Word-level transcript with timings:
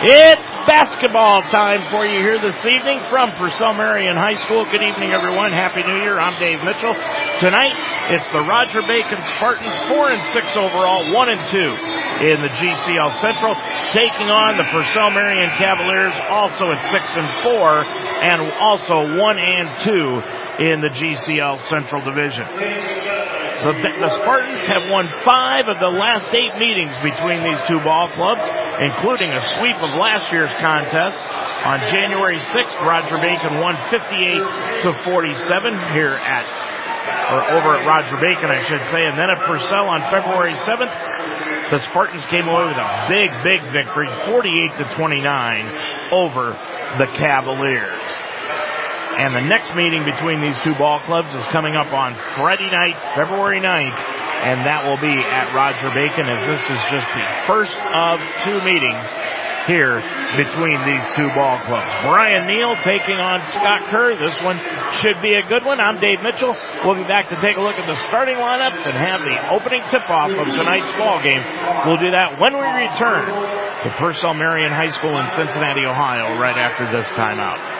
It's 0.00 0.40
basketball 0.64 1.42
time 1.42 1.82
for 1.90 2.06
you 2.06 2.16
here 2.24 2.38
this 2.38 2.64
evening 2.64 3.00
from 3.10 3.30
Purcell 3.32 3.74
Marian 3.74 4.16
High 4.16 4.36
School. 4.36 4.64
Good 4.64 4.80
evening, 4.80 5.12
everyone. 5.12 5.52
Happy 5.52 5.82
New 5.82 6.00
Year. 6.00 6.18
I'm 6.18 6.32
Dave 6.40 6.64
Mitchell. 6.64 6.94
Tonight, 7.44 7.76
it's 8.08 8.24
the 8.32 8.40
Roger 8.40 8.80
Bacon 8.88 9.22
Spartans, 9.36 9.76
four 9.92 10.08
and 10.08 10.22
six 10.32 10.48
overall, 10.56 11.12
one 11.12 11.28
and 11.28 11.40
two 11.52 11.68
in 12.24 12.40
the 12.40 12.48
GCL 12.56 13.20
Central, 13.20 13.52
taking 13.92 14.30
on 14.32 14.56
the 14.56 14.64
Purcell 14.64 15.10
Marian 15.10 15.50
Cavaliers, 15.60 16.14
also 16.30 16.72
at 16.72 16.80
six 16.88 17.04
and 17.20 17.28
four, 17.44 17.84
and 18.24 18.40
also 18.64 19.18
one 19.20 19.38
and 19.38 19.68
two 19.84 20.24
in 20.64 20.80
the 20.80 20.88
GCL 20.88 21.60
Central 21.68 22.00
Division. 22.00 22.46
The, 23.58 23.72
the, 23.74 24.10
Spartans 24.22 24.64
have 24.70 24.88
won 24.88 25.04
five 25.26 25.66
of 25.66 25.80
the 25.80 25.90
last 25.90 26.30
eight 26.30 26.54
meetings 26.62 26.94
between 27.02 27.42
these 27.42 27.58
two 27.66 27.82
ball 27.82 28.06
clubs, 28.06 28.46
including 28.78 29.32
a 29.34 29.42
sweep 29.42 29.74
of 29.82 29.98
last 29.98 30.30
year's 30.30 30.54
contest. 30.62 31.18
On 31.66 31.80
January 31.90 32.38
6th, 32.38 32.78
Roger 32.78 33.18
Bacon 33.18 33.58
won 33.58 33.76
58 33.90 34.86
to 34.86 34.92
47 35.02 35.74
here 35.90 36.14
at, 36.14 36.46
or 37.34 37.58
over 37.58 37.74
at 37.74 37.84
Roger 37.84 38.14
Bacon, 38.22 38.46
I 38.46 38.62
should 38.62 38.86
say, 38.86 39.02
and 39.02 39.18
then 39.18 39.28
at 39.28 39.42
Purcell 39.42 39.90
on 39.90 40.06
February 40.06 40.54
7th, 40.62 40.94
the 41.74 41.78
Spartans 41.78 42.26
came 42.26 42.46
away 42.46 42.62
with 42.62 42.78
a 42.78 43.06
big, 43.10 43.34
big 43.42 43.60
victory, 43.72 44.06
48 44.30 44.76
to 44.78 44.84
29 44.94 45.66
over 46.12 46.54
the 46.96 47.06
Cavaliers. 47.18 48.27
And 49.18 49.34
the 49.34 49.42
next 49.42 49.74
meeting 49.74 50.04
between 50.04 50.40
these 50.40 50.58
two 50.62 50.74
ball 50.78 51.00
clubs 51.00 51.34
is 51.34 51.44
coming 51.50 51.74
up 51.74 51.92
on 51.92 52.14
Friday 52.38 52.70
night, 52.70 52.94
February 53.18 53.58
9th, 53.58 53.98
and 54.46 54.62
that 54.62 54.86
will 54.86 55.00
be 55.02 55.10
at 55.10 55.50
Roger 55.50 55.90
Bacon 55.90 56.22
as 56.22 56.40
this 56.46 56.62
is 56.62 56.82
just 56.86 57.10
the 57.10 57.26
first 57.42 57.74
of 57.74 58.22
two 58.46 58.62
meetings 58.62 59.02
here 59.66 60.00
between 60.38 60.78
these 60.86 61.02
two 61.18 61.28
ball 61.34 61.58
clubs. 61.66 61.90
Brian 62.06 62.46
Neal 62.46 62.78
taking 62.86 63.18
on 63.18 63.44
Scott 63.52 63.90
Kerr. 63.90 64.14
This 64.16 64.38
one 64.40 64.56
should 65.02 65.20
be 65.20 65.34
a 65.34 65.42
good 65.44 65.66
one. 65.66 65.82
I'm 65.82 66.00
Dave 66.00 66.22
Mitchell. 66.22 66.54
We'll 66.86 66.96
be 66.96 67.04
back 67.04 67.26
to 67.28 67.36
take 67.42 67.58
a 67.58 67.60
look 67.60 67.76
at 67.76 67.90
the 67.90 67.98
starting 68.08 68.38
lineups 68.38 68.86
and 68.86 68.96
have 68.96 69.20
the 69.26 69.36
opening 69.50 69.82
tip-off 69.90 70.30
of 70.30 70.46
tonight's 70.54 70.88
ball 70.96 71.20
game. 71.20 71.42
We'll 71.84 72.00
do 72.00 72.14
that 72.14 72.38
when 72.40 72.54
we 72.54 72.64
return 72.86 73.26
to 73.82 73.88
Purcell 73.98 74.32
Marian 74.34 74.72
High 74.72 74.94
School 74.94 75.18
in 75.18 75.28
Cincinnati, 75.34 75.84
Ohio, 75.84 76.38
right 76.40 76.56
after 76.56 76.86
this 76.90 77.06
timeout. 77.18 77.77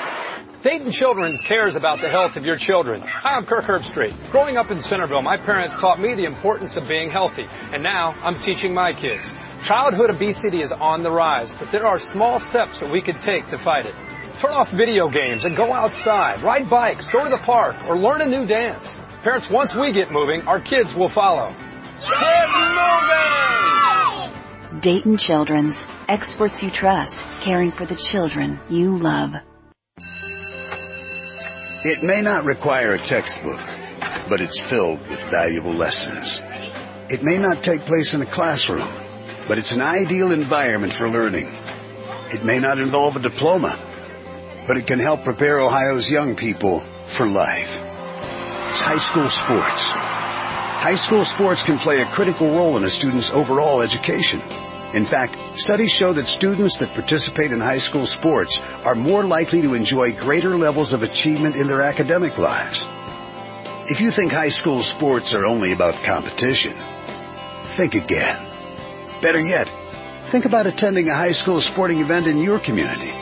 Dayton 0.61 0.91
Children's 0.91 1.41
cares 1.41 1.77
about 1.77 2.01
the 2.01 2.09
health 2.09 2.37
of 2.37 2.45
your 2.45 2.57
children. 2.57 3.01
Hi, 3.01 3.37
I'm 3.37 3.47
Kirk 3.47 3.63
Herbstreit. 3.63 4.13
Growing 4.33 4.57
up 4.57 4.73
in 4.73 4.81
Centerville, 4.81 5.23
my 5.23 5.37
parents 5.37 5.77
taught 5.77 6.01
me 6.01 6.15
the 6.15 6.25
importance 6.25 6.77
of 6.77 6.89
being 6.89 7.11
healthy, 7.11 7.47
and 7.73 7.81
now 7.81 8.17
I'm 8.25 8.37
teaching 8.41 8.75
my 8.75 8.93
kids. 8.93 9.33
Childhood 9.63 10.11
obesity 10.11 10.61
is 10.61 10.73
on 10.73 11.03
the 11.03 11.13
rise, 11.13 11.55
but 11.55 11.71
there 11.71 11.87
are 11.87 12.01
small 12.01 12.41
steps 12.41 12.81
that 12.81 12.91
we 12.91 13.01
can 13.01 13.17
take 13.19 13.47
to 13.51 13.57
fight 13.57 13.87
it. 13.87 13.95
Turn 14.41 14.51
off 14.51 14.73
video 14.73 15.09
games 15.09 15.45
and 15.45 15.57
go 15.57 15.73
outside, 15.73 16.43
ride 16.43 16.69
bikes, 16.69 17.07
go 17.07 17.23
to 17.23 17.31
the 17.31 17.37
park, 17.37 17.77
or 17.87 17.97
learn 17.97 18.21
a 18.21 18.27
new 18.27 18.45
dance. 18.45 19.01
Parents, 19.23 19.49
once 19.49 19.77
we 19.77 19.93
get 19.93 20.11
moving, 20.11 20.43
our 20.49 20.59
kids 20.59 20.93
will 20.93 21.09
follow. 21.09 21.55
Get 22.01 22.49
moving! 24.73 24.81
Dayton 24.81 25.19
Children's, 25.19 25.87
experts 26.09 26.65
you 26.65 26.71
trust, 26.71 27.21
caring 27.43 27.71
for 27.71 27.87
the 27.87 27.95
children 27.95 28.59
you 28.69 28.99
love. 28.99 29.35
It 31.85 32.03
may 32.03 32.23
not 32.23 32.45
require 32.45 32.95
a 32.95 32.99
textbook, 32.99 33.61
but 34.29 34.41
it's 34.41 34.59
filled 34.59 34.99
with 35.09 35.21
valuable 35.31 35.73
lessons. 35.73 36.41
It 37.09 37.23
may 37.23 37.39
not 37.39 37.63
take 37.63 37.83
place 37.83 38.15
in 38.15 38.21
a 38.21 38.27
classroom, 38.27 38.89
but 39.47 39.59
it's 39.59 39.71
an 39.71 39.81
ideal 39.81 40.33
environment 40.33 40.93
for 40.93 41.09
learning. 41.09 41.49
It 42.33 42.45
may 42.45 42.59
not 42.59 42.83
involve 42.83 43.15
a 43.15 43.21
diploma, 43.21 43.79
but 44.67 44.77
it 44.77 44.89
can 44.89 44.99
help 44.99 45.23
prepare 45.23 45.61
Ohio's 45.61 46.09
young 46.09 46.35
people 46.35 46.83
for 47.07 47.29
life. 47.29 47.81
It's 48.71 48.81
high 48.81 48.97
school 48.97 49.31
sports. 49.31 49.93
High 49.93 50.97
school 50.97 51.25
sports 51.25 51.63
can 51.63 51.79
play 51.79 52.01
a 52.01 52.07
critical 52.07 52.49
role 52.49 52.77
in 52.77 52.83
a 52.83 52.91
student's 52.91 53.31
overall 53.31 53.83
education. 53.83 54.43
In 54.95 55.05
fact, 55.05 55.37
studies 55.59 55.91
show 55.91 56.15
that 56.15 56.27
students 56.27 56.79
that 56.79 56.95
participate 56.95 57.53
in 57.53 57.61
high 57.61 57.79
school 57.79 58.07
sports 58.07 58.59
are 58.85 58.95
more 58.95 59.23
likely 59.23 59.61
to 59.61 59.75
enjoy 59.75 60.13
greater 60.13 60.57
levels 60.57 60.95
of 60.95 61.03
achievement 61.03 61.57
in 61.57 61.67
their 61.67 61.83
academic 61.83 62.39
lives. 62.39 62.87
If 63.91 64.01
you 64.01 64.11
think 64.11 64.33
high 64.33 64.49
school 64.49 64.83
sports 64.83 65.35
are 65.35 65.45
only 65.45 65.73
about 65.73 66.03
competition, 66.05 66.75
think 67.77 67.95
again. 67.97 68.47
Better 69.21 69.41
yet, 69.41 69.71
think 70.31 70.47
about 70.47 70.67
attending 70.67 71.09
a 71.09 71.15
high 71.15 71.33
school 71.33 71.61
sporting 71.61 72.01
event 72.01 72.27
in 72.27 72.39
your 72.41 72.59
community. 72.59 73.13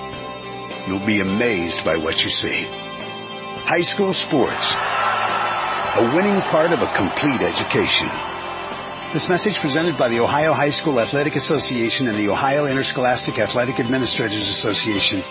You'll 0.87 1.04
be 1.04 1.21
amazed 1.21 1.84
by 1.84 1.97
what 1.97 2.22
you 2.22 2.31
see. 2.31 2.62
High 2.65 3.81
school 3.81 4.12
sports, 4.12 4.72
a 4.72 6.12
winning 6.15 6.41
part 6.43 6.72
of 6.72 6.81
a 6.81 6.93
complete 6.94 7.43
education. 7.43 8.36
This 9.16 9.31
message 9.31 9.59
presented 9.60 9.97
by 9.97 10.10
the 10.10 10.21
Ohio 10.21 10.53
High 10.53 10.69
School 10.69 11.00
Athletic 11.00 11.37
Association 11.37 12.06
and 12.06 12.19
the 12.19 12.28
Ohio 12.28 12.66
Interscholastic 12.66 13.38
Athletic 13.38 13.81
Administrators 13.81 14.47
Association. 14.47 15.22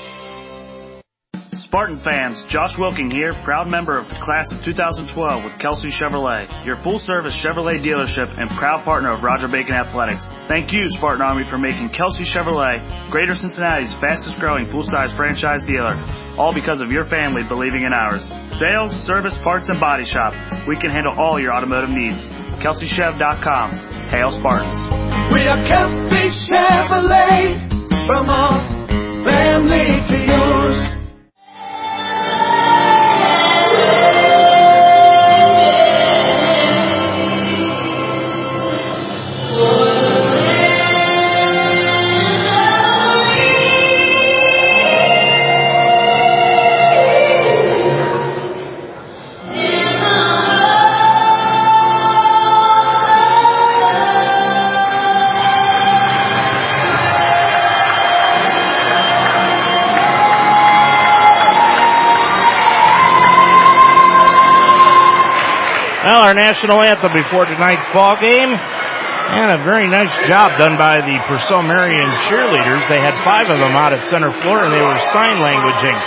Spartan 1.54 2.00
fans, 2.00 2.46
Josh 2.46 2.80
Wilking 2.80 3.12
here, 3.12 3.34
proud 3.44 3.70
member 3.70 3.96
of 3.96 4.10
the 4.10 4.16
class 4.16 4.52
of 4.52 4.64
2012 4.64 5.44
with 5.44 5.60
Kelsey 5.60 5.90
Chevrolet, 5.90 6.66
your 6.66 6.78
full 6.78 6.98
service 6.98 7.38
Chevrolet 7.38 7.78
dealership 7.78 8.36
and 8.40 8.50
proud 8.50 8.86
partner 8.86 9.12
of 9.12 9.24
Roger 9.24 9.48
Bacon 9.50 9.76
Athletics. 9.76 10.26
Thank 10.48 10.74
you, 10.74 10.90
Spartan 10.90 11.22
Army, 11.22 11.44
for 11.44 11.58
making 11.58 11.90
Kelsey 11.90 12.24
Chevrolet 12.24 13.12
Greater 13.12 13.36
Cincinnati's 13.36 13.94
fastest 13.94 14.40
growing 14.40 14.66
full 14.66 14.84
size 14.84 15.14
franchise 15.14 15.64
dealer. 15.66 16.02
All 16.38 16.54
because 16.54 16.82
of 16.82 16.92
your 16.92 17.04
family 17.04 17.44
believing 17.44 17.84
in 17.84 17.94
ours. 17.94 18.24
Sales, 18.52 18.98
service, 19.06 19.38
parts, 19.38 19.70
and 19.70 19.80
body 19.80 20.06
shop. 20.06 20.34
We 20.66 20.78
can 20.78 20.92
handle 20.92 21.14
all 21.20 21.40
your 21.40 21.54
automotive 21.54 21.90
needs. 21.90 22.26
KelseyChev.com. 22.66 23.72
Hail 24.10 24.32
Spartans. 24.32 24.84
We 25.36 25.46
are 25.46 25.64
Kelsey 25.70 26.50
Chevrolet 26.50 27.60
from 28.08 28.28
our 28.28 28.60
family 29.30 29.86
to 30.08 30.26
yours. 30.26 30.95
Our 66.26 66.34
national 66.34 66.82
anthem 66.82 67.14
before 67.14 67.46
tonight's 67.46 67.86
ball 67.94 68.18
game. 68.18 68.50
And 68.50 69.54
a 69.54 69.62
very 69.62 69.86
nice 69.86 70.10
job 70.26 70.58
done 70.58 70.74
by 70.74 71.06
the 71.06 71.22
Purcell 71.30 71.62
Marian 71.62 72.10
cheerleaders. 72.26 72.82
They 72.90 72.98
had 72.98 73.14
five 73.22 73.46
of 73.46 73.62
them 73.62 73.78
out 73.78 73.94
at 73.94 74.02
center 74.10 74.34
floor 74.42 74.66
and 74.66 74.74
they 74.74 74.82
were 74.82 74.98
sign 75.14 75.38
languaging 75.38 75.98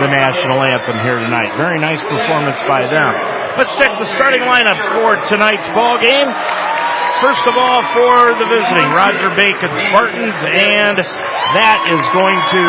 the 0.00 0.08
national 0.08 0.64
anthem 0.64 0.96
here 1.04 1.20
tonight. 1.20 1.52
Very 1.60 1.76
nice 1.76 2.00
performance 2.08 2.56
by 2.64 2.88
them. 2.88 3.12
Let's 3.60 3.76
check 3.76 3.92
the 4.00 4.08
starting 4.16 4.48
lineup 4.48 4.80
for 4.96 5.20
tonight's 5.28 5.68
ball 5.76 6.00
game. 6.00 6.28
First 7.20 7.44
of 7.44 7.52
all, 7.60 7.84
for 7.92 8.32
the 8.32 8.48
visiting 8.48 8.88
Roger 8.96 9.28
Bacon 9.36 9.72
Spartans, 9.92 10.36
and 10.56 10.96
that 11.52 11.84
is 11.84 12.00
going 12.16 12.40
to 12.52 12.64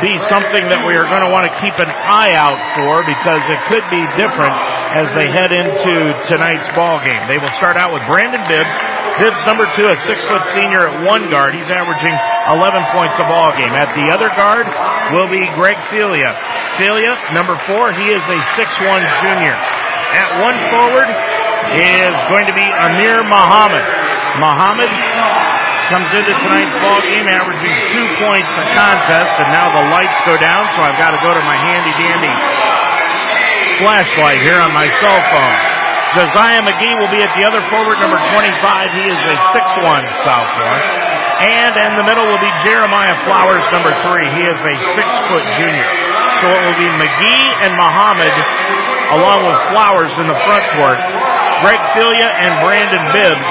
be 0.00 0.16
something 0.32 0.64
that 0.72 0.86
we 0.86 0.96
are 0.96 1.08
going 1.10 1.24
to 1.24 1.32
want 1.32 1.44
to 1.44 1.54
keep 1.60 1.76
an 1.76 1.90
eye 1.92 2.32
out 2.36 2.56
for 2.78 3.04
because 3.04 3.42
it 3.52 3.60
could 3.68 3.84
be 3.92 4.00
different 4.16 4.77
as 4.88 5.12
they 5.12 5.28
head 5.28 5.52
into 5.52 5.92
tonight's 6.24 6.68
ball 6.72 6.96
game. 7.04 7.20
They 7.28 7.36
will 7.36 7.52
start 7.60 7.76
out 7.76 7.92
with 7.92 8.04
Brandon 8.08 8.40
Bibbs. 8.48 8.72
Bibbs 9.20 9.42
number 9.44 9.68
two, 9.76 9.84
a 9.84 9.96
six 10.00 10.22
foot 10.24 10.44
senior 10.56 10.88
at 10.88 11.04
one 11.04 11.28
guard. 11.28 11.52
He's 11.52 11.68
averaging 11.68 12.14
11 12.48 12.94
points 12.94 13.16
a 13.20 13.26
ball 13.28 13.52
game. 13.52 13.74
At 13.76 13.92
the 13.92 14.08
other 14.08 14.32
guard 14.32 14.64
will 15.12 15.28
be 15.28 15.44
Greg 15.58 15.76
Filia. 15.92 16.32
Filia, 16.80 17.12
number 17.36 17.58
four, 17.68 17.92
he 17.92 18.08
is 18.08 18.22
a 18.22 18.38
six-one 18.56 19.02
junior. 19.26 19.56
At 20.14 20.40
one 20.40 20.56
forward 20.72 21.08
is 21.76 22.16
going 22.32 22.48
to 22.48 22.54
be 22.56 22.64
Amir 22.64 23.26
Muhammad. 23.28 23.84
Muhammad 24.40 24.88
comes 25.92 26.08
into 26.16 26.32
tonight's 26.32 26.76
ball 26.80 27.00
game 27.04 27.28
averaging 27.28 27.76
two 27.92 28.06
points 28.22 28.48
a 28.56 28.64
contest, 28.72 29.32
and 29.36 29.48
now 29.52 29.68
the 29.72 29.84
lights 29.92 30.16
go 30.24 30.36
down, 30.40 30.64
so 30.76 30.84
I've 30.84 30.96
got 30.96 31.12
to 31.12 31.20
go 31.20 31.32
to 31.32 31.42
my 31.44 31.56
handy 31.56 31.92
dandy 31.96 32.67
flashlight 33.78 34.42
here 34.42 34.58
on 34.58 34.74
my 34.74 34.86
cell 34.98 35.20
phone. 35.30 35.58
Josiah 36.16 36.64
McGee 36.64 36.96
will 36.98 37.10
be 37.12 37.20
at 37.20 37.30
the 37.38 37.44
other 37.44 37.60
forward, 37.68 38.00
number 38.00 38.18
25. 38.18 38.50
He 38.96 39.06
is 39.06 39.18
a 39.28 39.36
6'1 39.54 40.02
sophomore. 40.24 40.80
And 41.38 41.70
in 41.70 41.92
the 41.94 42.02
middle 42.02 42.26
will 42.26 42.42
be 42.42 42.50
Jeremiah 42.66 43.14
Flowers, 43.22 43.62
number 43.70 43.94
three. 44.02 44.26
He 44.34 44.42
is 44.42 44.58
a 44.58 44.74
six 44.98 45.06
foot 45.30 45.44
junior. 45.54 45.86
So 46.42 46.50
it 46.50 46.60
will 46.66 46.80
be 46.80 46.90
McGee 46.98 47.46
and 47.62 47.78
Muhammad 47.78 48.34
along 49.14 49.46
with 49.46 49.58
Flowers 49.70 50.10
in 50.18 50.26
the 50.26 50.38
front 50.42 50.66
court. 50.74 50.98
Greg 51.62 51.78
Filia 51.94 52.26
and 52.26 52.50
Brandon 52.66 53.04
Bibbs 53.14 53.50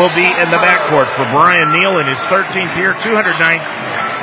will 0.00 0.12
be 0.16 0.24
in 0.24 0.48
the 0.48 0.60
backcourt 0.64 1.12
for 1.12 1.28
Brian 1.28 1.76
Neal 1.76 2.00
in 2.00 2.06
his 2.08 2.20
13th 2.32 2.72
year, 2.80 2.96
209 3.04 3.60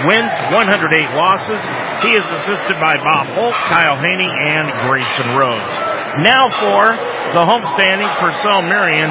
wins, 0.06 0.34
108 0.52 1.14
losses. 1.16 1.62
He 2.02 2.18
is 2.18 2.26
assisted 2.34 2.78
by 2.82 2.98
Bob 2.98 3.28
Holt, 3.38 3.56
Kyle 3.70 3.98
Haney, 3.98 4.30
and 4.30 4.66
Grayson 4.86 5.38
Rhodes. 5.38 5.74
Now 6.22 6.50
for 6.50 6.94
the 7.34 7.42
homestanding 7.42 8.10
Purcell 8.22 8.62
Marian 8.70 9.10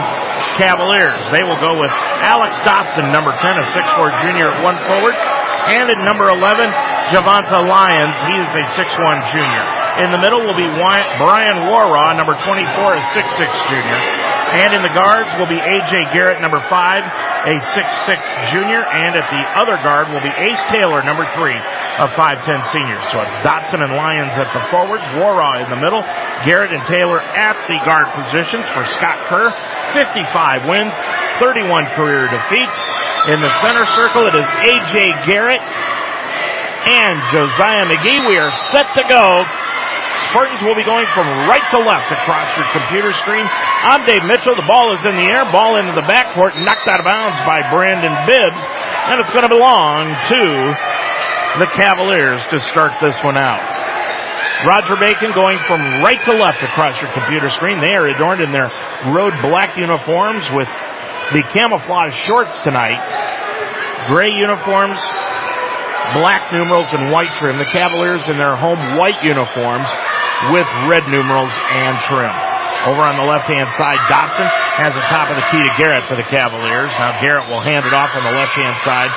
Cavaliers. 0.55 1.19
They 1.35 1.43
will 1.43 1.59
go 1.59 1.81
with 1.81 1.91
Alex 2.23 2.55
Dotson, 2.63 3.11
number 3.11 3.35
10, 3.35 3.59
a 3.59 3.65
6'4 3.75 4.23
junior 4.23 4.51
at 4.53 4.59
one 4.63 4.79
forward. 4.87 5.15
And 5.67 5.91
at 5.91 5.99
number 6.05 6.31
11, 6.31 6.71
Javonta 7.11 7.63
Lyons. 7.67 8.15
He 8.31 8.39
is 8.39 8.51
a 8.55 8.65
6'1 8.79 9.33
junior. 9.35 9.65
In 10.05 10.11
the 10.11 10.19
middle 10.19 10.41
will 10.41 10.57
be 10.57 10.67
Brian 11.19 11.59
Warraw, 11.69 12.15
number 12.15 12.35
24, 12.35 12.95
a 12.95 13.01
6'6 13.15 13.69
junior. 13.69 14.22
And 14.53 14.77
in 14.77 14.83
the 14.85 14.93
guards 14.93 15.33
will 15.41 15.49
be 15.49 15.57
A.J. 15.57 16.13
Garrett, 16.13 16.41
number 16.45 16.61
5, 16.61 16.69
a 16.69 17.57
6'6 17.57 18.53
junior. 18.53 18.85
And 18.85 19.17
at 19.17 19.25
the 19.33 19.43
other 19.57 19.81
guard 19.81 20.13
will 20.13 20.21
be 20.21 20.29
Ace 20.29 20.61
Taylor, 20.69 21.01
number 21.01 21.25
3, 21.25 21.57
a 21.57 22.09
5'10 22.13 22.61
senior. 22.69 23.01
So 23.09 23.25
it's 23.25 23.33
Dotson 23.41 23.81
and 23.81 23.97
Lyons 23.97 24.37
at 24.37 24.53
the 24.53 24.61
forwards, 24.69 25.03
Warraw 25.17 25.65
in 25.65 25.69
the 25.73 25.81
middle, 25.81 26.05
Garrett 26.45 26.73
and 26.77 26.85
Taylor 26.85 27.21
at 27.21 27.57
the 27.65 27.81
guard 27.89 28.13
positions 28.13 28.69
for 28.69 28.85
Scott 28.93 29.17
Kerr. 29.33 29.49
55 29.97 30.69
wins, 30.69 30.93
31 31.41 31.89
career 31.97 32.29
defeats. 32.29 32.77
In 33.33 33.41
the 33.41 33.53
center 33.65 33.89
circle, 33.97 34.29
it 34.29 34.37
is 34.37 34.45
A.J. 34.45 35.33
Garrett 35.33 35.65
and 36.85 37.17
Josiah 37.31 37.87
McGee. 37.87 38.21
We 38.27 38.37
are 38.37 38.51
set 38.75 38.91
to 38.99 39.05
go. 39.09 39.47
Spartans 40.33 40.65
will 40.65 40.73
be 40.73 40.89
going 40.89 41.05
from 41.13 41.29
right 41.45 41.61
to 41.77 41.79
left 41.85 42.09
across 42.09 42.57
your 42.57 42.65
computer 42.73 43.13
screen. 43.13 43.45
I'm 43.45 44.01
Dave 44.09 44.25
Mitchell. 44.25 44.57
The 44.57 44.65
ball 44.65 44.97
is 44.97 45.05
in 45.05 45.21
the 45.21 45.29
air. 45.29 45.45
Ball 45.53 45.77
into 45.77 45.93
the 45.93 46.09
backcourt, 46.09 46.57
knocked 46.65 46.89
out 46.89 46.97
of 46.97 47.05
bounds 47.05 47.37
by 47.45 47.61
Brandon 47.69 48.17
Bibbs. 48.25 48.57
And 49.13 49.21
it's 49.21 49.29
going 49.29 49.45
to 49.45 49.53
belong 49.53 50.09
to 50.09 50.41
the 51.61 51.69
Cavaliers 51.77 52.41
to 52.49 52.57
start 52.65 52.97
this 53.05 53.21
one 53.21 53.37
out. 53.37 53.61
Roger 54.65 54.97
Bacon 54.97 55.37
going 55.37 55.61
from 55.69 56.01
right 56.01 56.17
to 56.25 56.33
left 56.33 56.65
across 56.65 56.97
your 57.05 57.13
computer 57.13 57.53
screen. 57.53 57.85
They 57.85 57.93
are 57.93 58.09
adorned 58.09 58.41
in 58.41 58.57
their 58.57 58.73
road 59.13 59.37
black 59.45 59.77
uniforms 59.77 60.49
with 60.57 60.73
the 61.37 61.45
camouflage 61.45 62.17
shorts 62.17 62.57
tonight. 62.65 63.05
Gray 64.09 64.33
uniforms, 64.33 64.97
black 66.17 66.49
numerals 66.57 66.89
and 66.89 67.13
white 67.13 67.37
trim. 67.37 67.61
The 67.61 67.69
Cavaliers 67.69 68.33
in 68.33 68.41
their 68.41 68.57
home 68.57 68.97
white 68.97 69.21
uniforms 69.21 69.93
with 70.51 70.67
red 70.91 71.07
numerals 71.07 71.55
and 71.71 71.95
trim. 72.11 72.35
Over 72.83 73.07
on 73.07 73.15
the 73.15 73.23
left 73.23 73.47
hand 73.47 73.71
side, 73.79 74.03
Dotson 74.11 74.51
has 74.83 74.91
the 74.91 75.07
top 75.07 75.31
of 75.31 75.39
the 75.39 75.47
key 75.55 75.63
to 75.63 75.71
Garrett 75.79 76.03
for 76.11 76.19
the 76.19 76.27
Cavaliers. 76.27 76.91
Now 76.99 77.15
Garrett 77.23 77.47
will 77.47 77.63
hand 77.63 77.87
it 77.87 77.95
off 77.95 78.11
on 78.19 78.27
the 78.27 78.35
left 78.35 78.59
hand 78.59 78.75
side 78.83 79.15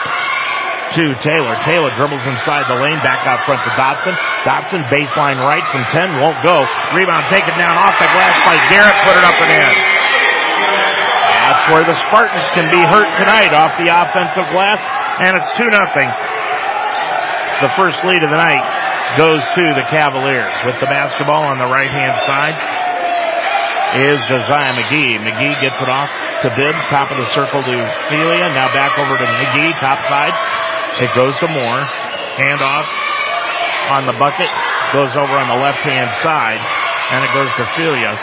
to 0.93 1.17
Taylor. 1.25 1.57
Taylor 1.65 1.89
dribbles 1.97 2.21
inside 2.29 2.69
the 2.69 2.77
lane, 2.77 3.01
back 3.01 3.25
out 3.25 3.41
front 3.49 3.57
to 3.65 3.73
Dotson. 3.73 4.13
Dotson 4.45 4.85
baseline 4.93 5.41
right 5.41 5.65
from 5.73 5.81
10, 5.89 6.21
won't 6.21 6.37
go. 6.45 6.61
Rebound 6.93 7.25
taken 7.33 7.57
down 7.57 7.73
off 7.73 7.97
the 7.97 8.05
glass 8.05 8.37
by 8.45 8.53
Garrett, 8.69 8.93
put 9.01 9.17
it 9.17 9.25
up 9.25 9.33
and 9.41 9.49
in. 9.49 9.73
That's 11.41 11.65
where 11.73 11.85
the 11.89 11.97
Spartans 12.05 12.45
can 12.53 12.69
be 12.69 12.85
hurt 12.85 13.09
tonight 13.17 13.49
off 13.49 13.73
the 13.81 13.89
offensive 13.89 14.45
glass, 14.53 14.85
and 15.17 15.33
it's 15.41 15.49
2 15.57 15.73
nothing. 15.73 16.05
The 17.65 17.73
first 17.73 18.05
lead 18.05 18.21
of 18.21 18.29
the 18.29 18.37
night 18.37 18.61
goes 19.15 19.39
to 19.55 19.63
the 19.79 19.87
Cavaliers. 19.87 20.51
With 20.67 20.75
the 20.83 20.91
basketball 20.91 21.47
on 21.47 21.55
the 21.55 21.71
right 21.71 21.87
hand 21.87 22.19
side 22.27 22.55
is 23.95 24.19
Josiah 24.27 24.75
McGee. 24.75 25.23
McGee 25.23 25.55
gets 25.63 25.79
it 25.79 25.87
off 25.87 26.11
to 26.43 26.51
Bibbs, 26.51 26.83
top 26.91 27.11
of 27.11 27.17
the 27.17 27.29
circle 27.31 27.63
to 27.63 27.75
Filia. 28.11 28.51
Now 28.51 28.67
back 28.75 28.99
over 28.99 29.15
to 29.15 29.23
McGee, 29.23 29.71
top 29.79 30.03
side. 30.11 30.35
It 30.99 31.15
goes 31.15 31.31
to 31.39 31.47
Moore. 31.47 31.83
Hand 32.43 32.59
off 32.59 32.87
on 33.95 34.03
the 34.03 34.15
bucket. 34.19 34.51
Goes 34.91 35.15
over 35.15 35.35
on 35.39 35.47
the 35.47 35.59
left 35.63 35.79
hand 35.87 36.11
side. 36.19 36.59
And 37.15 37.23
it 37.23 37.31
goes 37.31 37.51
to 37.55 37.63
Filia. 37.79 38.19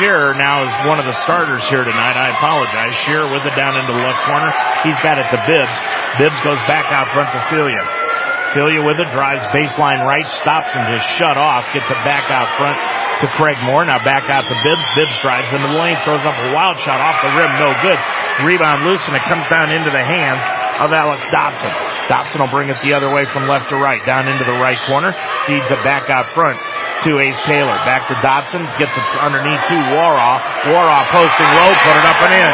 Shearer 0.00 0.32
now 0.34 0.64
is 0.64 0.72
one 0.88 0.96
of 0.98 1.04
the 1.04 1.16
starters 1.28 1.68
here 1.68 1.84
tonight. 1.84 2.16
I 2.16 2.32
apologize. 2.32 2.96
Shearer 3.04 3.28
with 3.28 3.44
it 3.44 3.52
down 3.52 3.76
into 3.76 3.92
the 3.92 4.00
left 4.00 4.24
corner. 4.24 4.48
He's 4.80 4.98
got 5.04 5.20
it 5.20 5.28
to 5.28 5.38
Bibbs. 5.44 5.76
Bibbs 6.16 6.40
goes 6.40 6.60
back 6.64 6.88
out 6.88 7.12
front 7.12 7.28
to 7.36 7.40
Filia. 7.52 8.05
Filia 8.54 8.82
with 8.84 8.98
it, 9.00 9.10
drives 9.10 9.42
baseline 9.50 10.04
right, 10.04 10.26
stops 10.42 10.70
and 10.74 10.86
just 10.90 11.06
shut 11.18 11.36
off, 11.36 11.66
gets 11.72 11.88
it 11.88 12.00
back 12.06 12.30
out 12.30 12.46
front 12.58 12.78
to 13.20 13.26
Craig 13.34 13.56
Moore. 13.64 13.84
Now 13.84 13.98
back 14.02 14.28
out 14.28 14.44
to 14.46 14.56
Bibbs. 14.62 14.86
Bibbs 14.94 15.16
drives 15.24 15.50
into 15.52 15.68
the 15.68 15.78
lane, 15.78 15.96
throws 16.04 16.22
up 16.24 16.36
a 16.36 16.48
wild 16.52 16.78
shot 16.78 17.00
off 17.00 17.20
the 17.24 17.32
rim, 17.34 17.52
no 17.58 17.72
good. 17.82 17.98
Rebound 18.44 18.84
loose 18.84 19.02
and 19.08 19.16
it 19.16 19.24
comes 19.24 19.48
down 19.48 19.72
into 19.72 19.90
the 19.90 20.02
hands 20.02 20.40
of 20.84 20.92
Alex 20.92 21.24
Dotson. 21.32 21.72
Dotson 22.06 22.38
will 22.38 22.52
bring 22.52 22.70
it 22.70 22.78
the 22.84 22.94
other 22.94 23.10
way 23.10 23.26
from 23.32 23.48
left 23.48 23.70
to 23.70 23.76
right, 23.76 24.04
down 24.06 24.28
into 24.28 24.44
the 24.44 24.58
right 24.62 24.78
corner, 24.86 25.10
feeds 25.48 25.66
it 25.72 25.82
back 25.82 26.08
out 26.08 26.30
front 26.36 26.60
to 27.02 27.18
Ace 27.18 27.40
Taylor. 27.50 27.74
Back 27.82 28.06
to 28.08 28.16
Dotson, 28.22 28.62
gets 28.78 28.94
it 28.94 29.06
underneath 29.18 29.64
to 29.68 29.76
Warraw. 29.90 30.38
Warraw 30.70 31.02
posting 31.10 31.50
low, 31.50 31.70
put 31.82 31.96
it 31.98 32.06
up 32.06 32.20
and 32.24 32.34
in. 32.36 32.52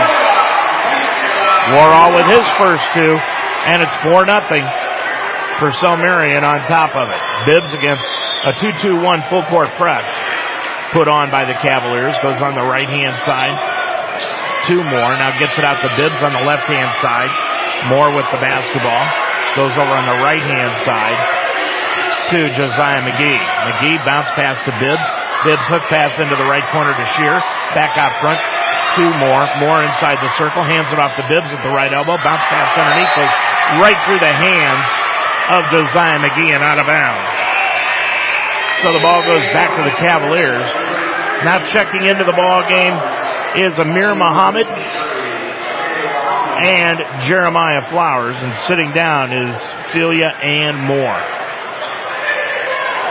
Warraw 1.76 2.16
with 2.16 2.26
his 2.26 2.46
first 2.58 2.86
two, 2.94 3.14
and 3.70 3.82
it's 3.82 3.94
4 4.02 4.24
nothing 4.26 4.66
for 5.70 5.70
Marian 5.94 6.42
on 6.42 6.66
top 6.66 6.90
of 6.98 7.06
it. 7.06 7.20
Bibbs 7.46 7.70
against 7.70 8.02
a 8.42 8.50
2-2-1 8.58 9.30
full 9.30 9.46
court 9.46 9.70
press 9.78 10.02
put 10.90 11.06
on 11.06 11.30
by 11.30 11.46
the 11.46 11.54
Cavaliers. 11.54 12.18
Goes 12.18 12.42
on 12.42 12.58
the 12.58 12.66
right 12.66 12.90
hand 12.90 13.14
side. 13.22 13.54
Two 14.66 14.82
more. 14.82 15.14
Now 15.22 15.30
gets 15.38 15.54
it 15.54 15.62
out 15.62 15.78
to 15.86 15.90
Bibbs 15.94 16.18
on 16.18 16.34
the 16.34 16.42
left 16.42 16.66
hand 16.66 16.90
side. 16.98 17.30
Moore 17.86 18.10
with 18.10 18.26
the 18.34 18.42
basketball. 18.42 19.06
Goes 19.54 19.74
over 19.78 19.94
on 19.94 20.06
the 20.10 20.18
right 20.18 20.42
hand 20.42 20.74
side 20.82 21.18
to 22.34 22.50
Josiah 22.58 23.06
McGee. 23.06 23.38
McGee 23.38 24.02
bounce 24.02 24.34
pass 24.34 24.58
to 24.66 24.72
Bibbs. 24.82 25.06
Bibbs 25.46 25.66
hook 25.70 25.86
pass 25.86 26.18
into 26.18 26.34
the 26.34 26.48
right 26.50 26.66
corner 26.74 26.90
to 26.90 27.06
Shear. 27.14 27.38
Back 27.78 27.94
out 27.94 28.18
front. 28.18 28.42
Two 28.98 29.10
more. 29.14 29.46
Moore 29.62 29.86
inside 29.86 30.18
the 30.18 30.32
circle. 30.34 30.66
Hands 30.66 30.90
it 30.90 30.98
off 30.98 31.14
to 31.14 31.24
Bibbs 31.30 31.54
at 31.54 31.62
the 31.62 31.70
right 31.70 31.94
elbow. 31.94 32.18
Bounce 32.18 32.46
pass 32.50 32.74
underneath. 32.74 33.14
Goes 33.14 33.34
right 33.78 33.98
through 34.02 34.18
the 34.18 34.34
hands 34.34 35.11
of 35.51 35.67
Josiah 35.70 36.19
McGee 36.22 36.55
and 36.55 36.63
out 36.63 36.79
of 36.79 36.87
bounds. 36.87 37.32
So 38.82 38.93
the 38.93 39.01
ball 39.01 39.22
goes 39.27 39.46
back 39.55 39.75
to 39.79 39.82
the 39.82 39.94
Cavaliers. 39.94 40.67
Now 41.44 41.65
checking 41.65 42.06
into 42.06 42.25
the 42.25 42.34
ball 42.34 42.63
game 42.69 42.94
is 43.58 43.79
Amir 43.79 44.15
Muhammad 44.15 44.67
and 46.63 47.22
Jeremiah 47.22 47.91
Flowers, 47.91 48.37
and 48.39 48.55
sitting 48.69 48.93
down 48.93 49.32
is 49.32 49.58
Filia 49.91 50.31
and 50.43 50.79
Moore. 50.79 51.22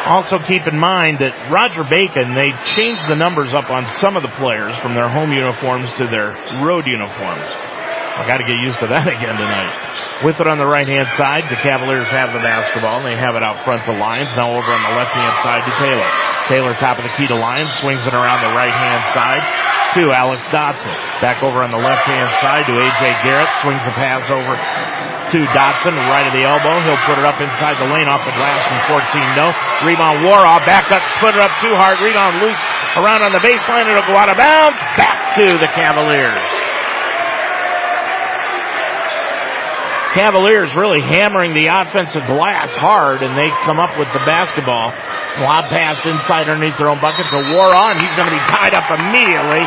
Also 0.08 0.40
keep 0.40 0.66
in 0.66 0.80
mind 0.80 1.20
that 1.20 1.52
Roger 1.52 1.84
Bacon, 1.84 2.34
they 2.34 2.50
changed 2.64 3.04
the 3.08 3.16
numbers 3.16 3.54
up 3.54 3.70
on 3.70 3.86
some 4.00 4.16
of 4.16 4.24
the 4.24 4.34
players 4.40 4.76
from 4.80 4.96
their 4.96 5.10
home 5.10 5.32
uniforms 5.32 5.92
to 6.00 6.08
their 6.08 6.32
road 6.64 6.88
uniforms. 6.88 7.48
I 7.52 8.26
gotta 8.28 8.44
get 8.44 8.60
used 8.60 8.80
to 8.80 8.88
that 8.88 9.08
again 9.16 9.36
tonight. 9.36 9.91
With 10.22 10.38
it 10.38 10.46
on 10.46 10.62
the 10.62 10.70
right 10.70 10.86
hand 10.86 11.10
side, 11.18 11.50
the 11.50 11.58
Cavaliers 11.66 12.06
have 12.14 12.30
the 12.30 12.46
basketball 12.46 13.02
and 13.02 13.10
they 13.10 13.18
have 13.18 13.34
it 13.34 13.42
out 13.42 13.66
front 13.66 13.90
to 13.90 13.94
Lyons. 13.98 14.30
Now 14.38 14.54
over 14.54 14.70
on 14.70 14.84
the 14.86 14.94
left 14.94 15.18
hand 15.18 15.34
side 15.42 15.66
to 15.66 15.74
Taylor. 15.82 16.10
Taylor 16.46 16.78
top 16.78 17.02
of 17.02 17.10
the 17.10 17.14
key 17.18 17.26
to 17.26 17.34
Lyons, 17.34 17.74
swings 17.82 18.06
it 18.06 18.14
around 18.14 18.46
the 18.46 18.54
right 18.54 18.70
hand 18.70 19.02
side 19.18 19.42
to 19.98 20.14
Alex 20.14 20.46
Dotson. 20.54 20.94
Back 21.26 21.42
over 21.42 21.66
on 21.66 21.74
the 21.74 21.82
left 21.82 22.06
hand 22.06 22.30
side 22.38 22.70
to 22.70 22.74
AJ 22.78 23.18
Garrett, 23.26 23.50
swings 23.66 23.82
the 23.82 23.98
pass 23.98 24.30
over 24.30 24.54
to 25.34 25.40
Dotson, 25.58 25.98
right 26.14 26.30
of 26.30 26.38
the 26.38 26.46
elbow. 26.46 26.78
He'll 26.86 27.02
put 27.10 27.18
it 27.18 27.26
up 27.26 27.42
inside 27.42 27.82
the 27.82 27.90
lane 27.90 28.06
off 28.06 28.22
the 28.22 28.38
glass 28.38 28.62
from 28.70 29.02
14 29.02 29.42
no. 29.42 29.50
Rebound 29.90 30.22
Warraw, 30.22 30.62
back 30.70 30.94
up, 30.94 31.02
put 31.18 31.34
it 31.34 31.42
up 31.42 31.58
too 31.58 31.74
hard. 31.74 31.98
Rebound 31.98 32.46
loose 32.46 32.62
around 32.94 33.26
on 33.26 33.34
the 33.34 33.42
baseline. 33.42 33.90
It'll 33.90 34.06
go 34.06 34.14
out 34.14 34.30
of 34.30 34.38
bounds. 34.38 34.78
Back 35.02 35.34
to 35.42 35.58
the 35.58 35.72
Cavaliers. 35.74 36.61
Cavaliers 40.14 40.76
really 40.76 41.00
hammering 41.00 41.56
the 41.56 41.72
offensive 41.72 42.28
glass 42.28 42.76
hard, 42.76 43.24
and 43.24 43.32
they 43.40 43.48
come 43.64 43.80
up 43.80 43.96
with 43.96 44.12
the 44.12 44.20
basketball. 44.28 44.92
Lob 45.40 45.72
pass 45.72 46.04
inside 46.04 46.52
underneath 46.52 46.76
their 46.76 46.92
own 46.92 47.00
bucket 47.00 47.24
to 47.32 47.40
Warraw, 47.56 47.96
and 47.96 48.00
he's 48.00 48.12
going 48.20 48.28
to 48.28 48.36
be 48.36 48.46
tied 48.52 48.76
up 48.76 48.92
immediately 48.92 49.64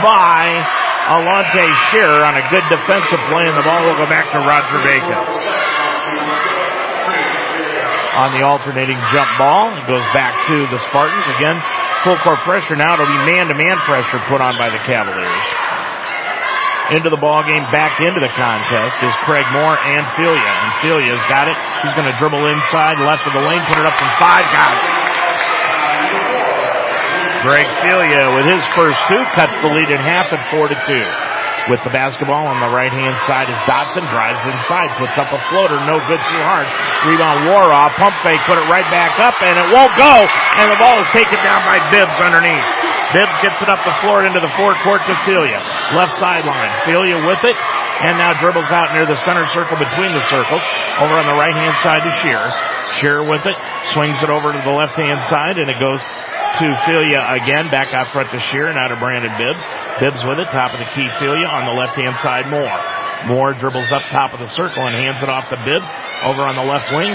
by 0.00 0.56
Alante 1.12 1.68
Shearer 1.92 2.24
on 2.24 2.40
a 2.40 2.44
good 2.48 2.64
defensive 2.72 3.20
play, 3.28 3.44
and 3.44 3.56
the 3.56 3.66
ball 3.66 3.84
will 3.84 4.00
go 4.00 4.08
back 4.08 4.24
to 4.32 4.40
Roger 4.40 4.80
Bacon. 4.80 5.20
On 8.24 8.32
the 8.32 8.46
alternating 8.46 8.96
jump 9.12 9.28
ball, 9.36 9.76
it 9.76 9.84
goes 9.84 10.06
back 10.16 10.32
to 10.48 10.64
the 10.72 10.78
Spartans. 10.78 11.28
Again, 11.36 11.60
Full 12.04 12.20
court 12.20 12.44
pressure 12.44 12.76
now. 12.76 12.92
It'll 12.92 13.06
be 13.06 13.32
man-to-man 13.32 13.78
pressure 13.78 14.18
put 14.28 14.42
on 14.42 14.58
by 14.60 14.68
the 14.68 14.76
Cavaliers. 14.84 15.63
Into 16.92 17.08
the 17.08 17.16
ball 17.16 17.40
game, 17.48 17.64
back 17.72 17.96
into 18.04 18.20
the 18.20 18.28
contest 18.28 19.00
is 19.00 19.14
Craig 19.24 19.48
Moore 19.56 19.72
and 19.72 20.04
Filia. 20.20 20.52
And 20.52 20.72
Filia's 20.84 21.24
got 21.32 21.48
it. 21.48 21.56
He's 21.80 21.96
going 21.96 22.04
to 22.04 22.16
dribble 22.20 22.44
inside, 22.44 23.00
left 23.00 23.24
of 23.24 23.32
the 23.32 23.40
lane, 23.40 23.64
put 23.64 23.80
it 23.80 23.86
up 23.88 23.96
from 23.96 24.12
five, 24.20 24.44
got 24.52 24.68
it. 24.76 24.82
Greg 27.40 27.68
Filia 27.84 28.36
with 28.36 28.48
his 28.48 28.64
first 28.72 29.00
two 29.08 29.20
cuts 29.36 29.52
the 29.60 29.68
lead 29.68 29.88
in 29.92 30.00
half 30.00 30.32
at 30.32 30.40
four 30.52 30.68
to 30.68 30.76
two 30.88 31.04
with 31.68 31.80
the 31.84 31.92
basketball 31.92 32.44
on 32.44 32.60
the 32.60 32.68
right 32.68 32.92
hand 32.92 33.16
side 33.24 33.48
as 33.48 33.56
Dotson 33.64 34.04
drives 34.12 34.44
inside, 34.44 34.92
puts 35.00 35.16
up 35.16 35.32
a 35.32 35.40
floater, 35.48 35.80
no 35.88 35.96
good 36.04 36.20
too 36.28 36.42
hard. 36.44 36.68
Rebound 37.08 37.48
Waraw, 37.48 37.88
pump 37.96 38.16
fake, 38.20 38.40
put 38.44 38.60
it 38.60 38.68
right 38.68 38.84
back 38.92 39.16
up 39.20 39.36
and 39.40 39.56
it 39.56 39.68
won't 39.72 39.92
go 39.96 40.24
and 40.60 40.68
the 40.68 40.76
ball 40.76 41.00
is 41.00 41.08
taken 41.12 41.40
down 41.40 41.64
by 41.64 41.80
Bibbs 41.88 42.16
underneath. 42.20 42.68
Bibbs 43.12 43.36
gets 43.44 43.60
it 43.60 43.68
up 43.68 43.82
the 43.84 43.96
floor 44.00 44.24
into 44.24 44.40
the 44.40 44.50
forecourt 44.56 45.04
to 45.04 45.14
Filia. 45.28 45.60
Left 45.92 46.14
sideline. 46.16 46.72
Filia 46.88 47.20
with 47.20 47.42
it 47.44 47.58
and 48.02 48.18
now 48.18 48.34
dribbles 48.40 48.70
out 48.72 48.92
near 48.94 49.06
the 49.06 49.18
center 49.22 49.46
circle 49.46 49.76
between 49.76 50.12
the 50.12 50.24
circles. 50.26 50.62
Over 50.98 51.14
on 51.14 51.26
the 51.26 51.38
right 51.38 51.54
hand 51.54 51.76
side 51.82 52.02
to 52.02 52.12
Shear. 52.22 52.42
Shear 52.98 53.22
with 53.22 53.44
it, 53.46 53.56
swings 53.92 54.18
it 54.22 54.30
over 54.30 54.52
to 54.52 54.60
the 54.64 54.74
left 54.74 54.96
hand 54.96 55.20
side 55.28 55.58
and 55.58 55.68
it 55.70 55.78
goes 55.78 56.00
to 56.00 56.66
Filia 56.86 57.18
again, 57.34 57.70
back 57.70 57.92
out 57.92 58.12
front 58.12 58.30
to 58.30 58.38
Shear, 58.38 58.72
now 58.72 58.88
to 58.88 58.96
Brandon 58.96 59.32
Bibbs. 59.38 59.62
Bibbs 59.98 60.22
with 60.24 60.38
it, 60.38 60.46
top 60.54 60.72
of 60.72 60.78
the 60.78 60.86
key 60.94 61.08
Filia, 61.18 61.46
on 61.46 61.66
the 61.66 61.72
left 61.72 61.96
hand 61.96 62.14
side 62.22 62.46
Moore. 62.46 62.93
Moore 63.26 63.54
dribbles 63.54 63.90
up 63.92 64.02
top 64.12 64.32
of 64.32 64.40
the 64.40 64.48
circle 64.48 64.84
and 64.84 64.94
hands 64.94 65.22
it 65.22 65.28
off 65.28 65.48
to 65.48 65.58
Bibbs, 65.64 65.88
over 66.24 66.44
on 66.44 66.56
the 66.56 66.66
left 66.66 66.92
wing. 66.92 67.12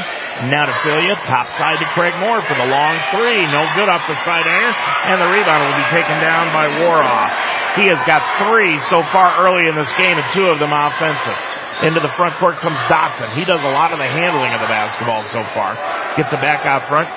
Now 0.50 0.66
to 0.66 0.76
Filia, 0.82 1.20
top 1.28 1.52
side 1.60 1.80
to 1.84 1.88
Craig 1.92 2.16
Moore 2.18 2.40
for 2.42 2.56
the 2.56 2.66
long 2.66 2.96
three, 3.12 3.44
no 3.52 3.68
good 3.76 3.92
off 3.92 4.08
the 4.08 4.16
side 4.24 4.48
iron, 4.48 4.74
and 5.12 5.20
the 5.20 5.28
rebound 5.28 5.60
will 5.62 5.76
be 5.78 5.90
taken 5.92 6.16
down 6.24 6.48
by 6.56 6.72
Waraw. 6.80 7.28
He 7.76 7.92
has 7.92 8.00
got 8.08 8.24
three 8.48 8.80
so 8.88 9.04
far 9.12 9.36
early 9.44 9.68
in 9.68 9.76
this 9.76 9.92
game 10.00 10.18
and 10.18 10.28
two 10.32 10.48
of 10.48 10.58
them 10.58 10.72
offensive. 10.72 11.38
Into 11.84 12.00
the 12.00 12.12
front 12.16 12.36
court 12.40 12.60
comes 12.60 12.76
Dotson. 12.92 13.32
He 13.40 13.46
does 13.46 13.64
a 13.64 13.72
lot 13.72 13.94
of 13.94 14.00
the 14.00 14.08
handling 14.08 14.52
of 14.52 14.60
the 14.60 14.68
basketball 14.68 15.24
so 15.32 15.44
far. 15.56 15.80
Gets 16.18 16.34
it 16.34 16.42
back 16.44 16.66
out 16.66 16.88
front 16.92 17.08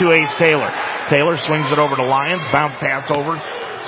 to 0.00 0.12
Ace 0.12 0.32
Taylor. 0.40 0.72
Taylor 1.08 1.36
swings 1.36 1.72
it 1.72 1.78
over 1.78 1.96
to 1.96 2.04
Lyons. 2.04 2.40
Bounce 2.52 2.76
pass 2.76 3.10
over 3.10 3.36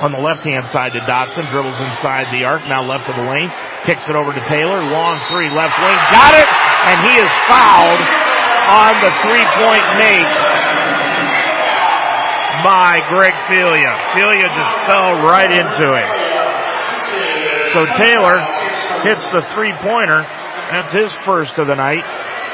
on 0.01 0.13
the 0.13 0.19
left 0.19 0.45
hand 0.47 0.69
side 0.69 0.93
to 0.95 1.01
Dotson. 1.01 1.51
Dribbles 1.51 1.79
inside 1.81 2.31
the 2.31 2.45
arc. 2.45 2.63
Now 2.69 2.87
left 2.87 3.11
of 3.11 3.19
the 3.19 3.27
lane. 3.27 3.51
Kicks 3.85 4.09
it 4.09 4.17
over 4.17 4.33
to 4.33 4.43
Taylor. 4.47 4.83
Long 4.87 5.19
three 5.31 5.51
left 5.51 5.75
wing. 5.79 5.99
Got 6.15 6.35
it! 6.39 6.49
And 6.49 6.97
he 7.11 7.15
is 7.19 7.31
fouled 7.51 8.05
on 8.69 8.93
the 9.03 9.13
three 9.27 9.47
point 9.59 9.87
make 9.99 10.33
by 12.63 13.01
Greg 13.11 13.35
Filia. 13.49 13.93
Filia 14.15 14.47
just 14.47 14.73
fell 14.87 15.19
right 15.27 15.51
into 15.51 15.89
it. 15.95 16.09
So 17.73 17.87
Taylor 17.99 18.39
hits 19.03 19.31
the 19.31 19.43
three 19.55 19.73
pointer. 19.83 20.23
That's 20.71 20.93
his 20.93 21.13
first 21.13 21.59
of 21.59 21.67
the 21.67 21.77
night 21.77 22.05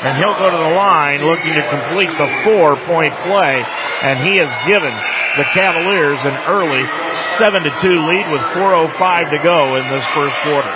and 0.02 0.18
he'll 0.18 0.34
go 0.34 0.50
to 0.50 0.56
the 0.56 0.74
line 0.74 1.22
looking 1.22 1.54
to 1.54 1.64
complete 1.70 2.10
the 2.18 2.30
four 2.42 2.74
point 2.88 3.14
play 3.22 3.62
and 4.02 4.18
he 4.20 4.42
has 4.42 4.50
given 4.66 4.92
the 5.38 5.46
Cavaliers 5.54 6.20
an 6.26 6.36
early 6.50 6.84
7 7.38 7.62
to 7.62 7.70
2 7.70 8.10
lead 8.10 8.26
with 8.30 8.42
4.05 8.54 9.30
to 9.30 9.38
go 9.42 9.76
in 9.76 9.84
this 9.90 10.06
first 10.14 10.36
quarter. 10.44 10.74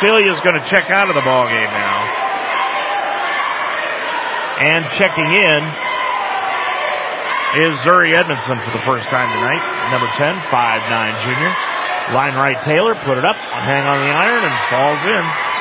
Filia 0.00 0.32
is 0.32 0.40
going 0.40 0.58
to 0.58 0.66
check 0.66 0.90
out 0.90 1.08
of 1.08 1.14
the 1.14 1.22
ball 1.22 1.46
game 1.46 1.72
now. 1.72 1.98
And 4.54 4.84
checking 4.92 5.30
in 5.30 5.60
is 7.64 7.78
Zuri 7.86 8.12
Edmondson 8.18 8.58
for 8.58 8.72
the 8.74 8.82
first 8.82 9.06
time 9.08 9.30
tonight. 9.30 9.62
Number 9.94 10.10
10, 10.18 10.42
5'9 10.50 11.22
junior. 11.22 11.52
Line 12.12 12.34
right 12.34 12.60
Taylor, 12.62 12.94
put 12.94 13.16
it 13.16 13.24
up, 13.24 13.36
hang 13.36 13.86
on 13.86 14.04
the 14.04 14.12
iron 14.12 14.42
and 14.44 14.54
falls 14.68 15.00
in. 15.08 15.53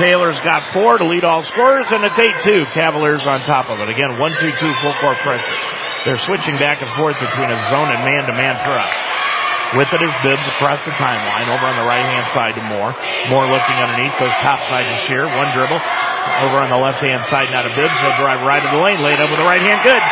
Taylor's 0.00 0.40
got 0.40 0.64
four 0.72 0.96
to 0.96 1.04
lead 1.04 1.28
all 1.28 1.44
scorers, 1.44 1.84
and 1.92 2.00
it's 2.08 2.16
8-2. 2.16 2.72
Cavaliers 2.72 3.28
on 3.28 3.38
top 3.44 3.68
of 3.68 3.84
it. 3.84 3.92
Again, 3.92 4.16
1-2-2 4.16 4.56
full 4.80 4.96
court 4.96 5.20
pressure. 5.20 5.56
They're 6.08 6.16
switching 6.16 6.56
back 6.56 6.80
and 6.80 6.88
forth 6.96 7.20
between 7.20 7.52
a 7.52 7.58
zone 7.68 7.92
and 7.92 8.00
man-to-man 8.00 8.64
press. 8.64 8.96
With 9.76 9.92
it 9.92 10.02
is 10.02 10.10
Bibbs 10.24 10.42
across 10.56 10.80
the 10.82 10.90
timeline 10.96 11.46
over 11.52 11.62
on 11.68 11.76
the 11.76 11.86
right 11.86 12.02
hand 12.02 12.26
side 12.32 12.56
to 12.58 12.64
Moore. 12.64 12.96
Moore 13.28 13.46
looking 13.46 13.76
underneath, 13.78 14.16
goes 14.18 14.34
top 14.42 14.58
side 14.66 14.88
to 14.88 14.96
Shear. 15.04 15.28
One 15.28 15.52
dribble. 15.52 15.78
Over 15.78 16.58
on 16.64 16.72
the 16.72 16.80
left 16.80 17.04
hand 17.04 17.22
side 17.28 17.52
now 17.52 17.62
to 17.62 17.72
Bibbs. 17.76 17.94
He'll 18.00 18.18
drive 18.18 18.42
right 18.42 18.64
of 18.64 18.72
the 18.72 18.82
lane, 18.82 19.04
laid 19.04 19.20
up 19.20 19.28
with 19.28 19.38
the 19.38 19.46
right 19.46 19.62
hand. 19.62 19.78
Good. 19.84 20.02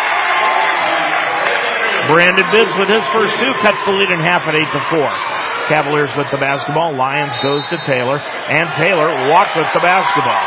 Brandon 2.13 2.47
Bibbs 2.53 2.77
with 2.79 2.93
his 2.93 3.05
first 3.11 3.35
two 3.41 3.53
cuts 3.65 3.81
the 3.89 3.93
lead 3.97 4.13
in 4.13 4.21
half 4.21 4.47
at 4.47 4.55
8 4.55 4.69
to 4.69 4.81
4. 4.95 5.38
Cavaliers 5.69 6.17
with 6.17 6.27
the 6.33 6.41
basketball. 6.41 6.97
Lyons 6.97 7.37
goes 7.45 7.63
to 7.69 7.77
Taylor, 7.85 8.19
and 8.19 8.67
Taylor 8.81 9.13
walks 9.29 9.55
with 9.55 9.69
the 9.77 9.85
basketball. 9.85 10.41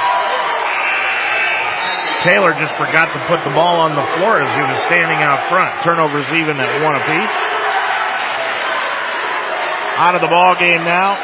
Taylor 2.25 2.53
just 2.53 2.77
forgot 2.77 3.09
to 3.13 3.19
put 3.25 3.41
the 3.45 3.53
ball 3.53 3.81
on 3.81 3.97
the 3.97 4.05
floor 4.17 4.41
as 4.41 4.49
he 4.53 4.61
was 4.61 4.77
standing 4.81 5.21
out 5.21 5.45
front. 5.49 5.69
Turnovers 5.81 6.29
even 6.33 6.57
at 6.57 6.81
one 6.81 6.97
apiece. 6.97 7.37
Out 10.01 10.13
of 10.17 10.21
the 10.21 10.29
ball 10.29 10.57
game 10.57 10.81
now. 10.85 11.17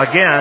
Again 0.00 0.40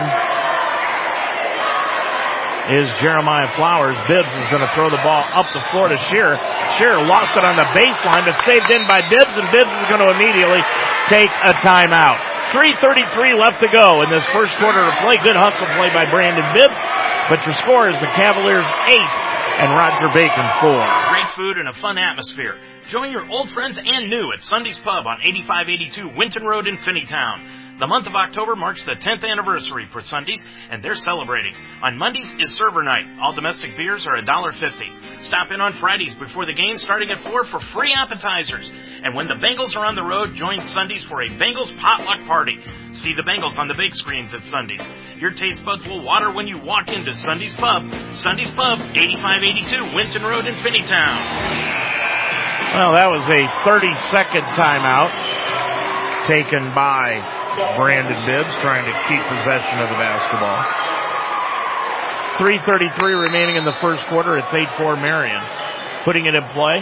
is 2.72 2.88
Jeremiah 3.04 3.52
Flowers. 3.56 4.00
Bibbs 4.08 4.32
is 4.32 4.48
going 4.48 4.64
to 4.64 4.72
throw 4.72 4.88
the 4.88 5.02
ball 5.04 5.24
up 5.36 5.52
the 5.52 5.64
floor 5.72 5.92
to 5.92 5.98
Shearer. 5.98 6.40
Shearer 6.80 7.04
lost 7.04 7.36
it 7.36 7.44
on 7.44 7.60
the 7.60 7.68
baseline, 7.76 8.24
but 8.24 8.40
saved 8.48 8.72
in 8.72 8.88
by 8.88 9.00
Bibbs, 9.12 9.36
and 9.36 9.48
Bibbs 9.52 9.76
is 9.76 9.88
going 9.92 10.00
to 10.00 10.12
immediately 10.16 10.64
take 11.12 11.28
a 11.44 11.52
timeout. 11.60 12.24
3.33 12.56 13.36
left 13.36 13.60
to 13.60 13.68
go 13.68 14.02
in 14.02 14.10
this 14.10 14.24
first 14.32 14.56
quarter 14.56 14.80
of 14.80 14.94
play. 15.04 15.20
Good 15.20 15.36
hustle 15.36 15.68
play 15.76 15.92
by 15.92 16.08
Brandon 16.08 16.48
Bibbs. 16.56 16.80
But 17.28 17.44
your 17.44 17.52
score 17.52 17.92
is 17.92 18.00
the 18.00 18.08
Cavaliers 18.16 18.64
8 18.88 18.96
and 19.60 19.76
Roger 19.76 20.08
Bacon 20.16 20.48
4. 20.64 20.72
Great 21.12 21.30
food 21.36 21.58
and 21.60 21.68
a 21.68 21.74
fun 21.74 21.98
atmosphere. 21.98 22.56
Join 22.88 23.12
your 23.12 23.30
old 23.30 23.50
friends 23.52 23.78
and 23.78 24.10
new 24.10 24.32
at 24.34 24.42
Sunday's 24.42 24.80
Pub 24.80 25.08
on 25.08 25.20
8582 25.22 26.18
Winton 26.18 26.44
Road 26.44 26.68
in 26.68 26.78
Finneytown. 26.78 27.80
The 27.80 27.88
month 27.88 28.06
of 28.06 28.14
October 28.14 28.56
marks 28.56 28.84
the 28.84 28.96
10th 28.96 29.24
anniversary 29.24 29.88
for 29.92 30.02
Sundays, 30.02 30.46
and 30.70 30.84
they're 30.84 30.96
celebrating. 30.96 31.56
On 31.82 31.98
Mondays 31.98 32.32
is 32.40 32.54
server 32.54 32.84
night. 32.84 33.06
All 33.20 33.34
domestic 33.34 33.76
beers 33.78 34.06
are 34.08 34.22
$1.50. 34.22 35.24
Stop 35.24 35.52
in 35.52 35.62
on 35.62 35.74
Fridays 35.74 36.14
before 36.14 36.46
the 36.46 36.54
game 36.54 36.78
starting 36.78 37.10
at 37.12 37.20
4 37.22 37.46
for 37.46 37.60
free 37.60 37.94
appetizers. 37.94 38.72
And 39.04 39.16
when 39.16 39.28
the 39.28 39.36
Bengals 39.36 39.76
are 39.76 39.86
on 39.86 39.96
the 39.96 40.04
road, 40.04 40.36
join 40.36 40.60
Sundays 40.60 41.04
for 41.04 41.22
a 41.22 41.28
Bengals 41.28 41.76
potluck 41.80 42.26
party. 42.28 42.60
See 42.92 43.14
the 43.14 43.24
Bengals 43.24 43.58
on 43.58 43.68
the 43.68 43.74
big 43.74 43.96
screens 43.96 44.34
at 44.34 44.44
Sundays. 44.44 44.88
Your 45.16 45.32
taste 45.32 45.64
buds 45.64 45.88
will 45.88 46.04
water 46.04 46.32
when 46.32 46.48
you 46.48 46.60
walk 46.60 46.92
into 46.92 47.16
Sundays 47.16 47.56
Pub. 47.56 47.92
Sundays 48.16 48.52
Pub, 48.52 48.80
8582 48.80 49.96
Winton 49.96 50.24
Road 50.24 50.46
in 50.46 50.54
Finneytown. 50.54 52.21
Well, 52.72 52.96
that 52.96 53.12
was 53.12 53.28
a 53.28 53.44
30 53.68 53.92
second 54.16 54.48
timeout 54.56 55.12
taken 56.24 56.72
by 56.72 57.20
Brandon 57.76 58.16
Bibbs 58.24 58.56
trying 58.64 58.88
to 58.88 58.96
keep 59.12 59.20
possession 59.28 59.76
of 59.84 59.92
the 59.92 60.00
basketball. 60.00 60.64
3.33 62.40 62.96
remaining 63.28 63.60
in 63.60 63.68
the 63.68 63.76
first 63.84 64.08
quarter. 64.08 64.40
It's 64.40 64.48
8-4 64.56 65.04
Marian. 65.04 65.44
Putting 66.08 66.32
it 66.32 66.34
in 66.34 66.48
play 66.56 66.80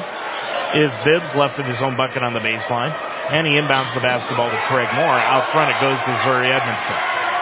is 0.78 0.94
Bibbs 1.02 1.34
left 1.34 1.58
of 1.58 1.66
his 1.66 1.82
own 1.82 1.98
bucket 1.98 2.22
on 2.22 2.38
the 2.38 2.44
baseline. 2.46 2.94
And 3.34 3.50
he 3.50 3.58
inbounds 3.58 3.90
the 3.98 4.06
basketball 4.06 4.54
to 4.54 4.62
Craig 4.70 4.94
Moore. 4.94 5.18
Out 5.18 5.50
front 5.50 5.74
it 5.74 5.82
goes 5.82 5.98
to 6.06 6.14
Zuri 6.22 6.54
Edmondson. 6.54 6.98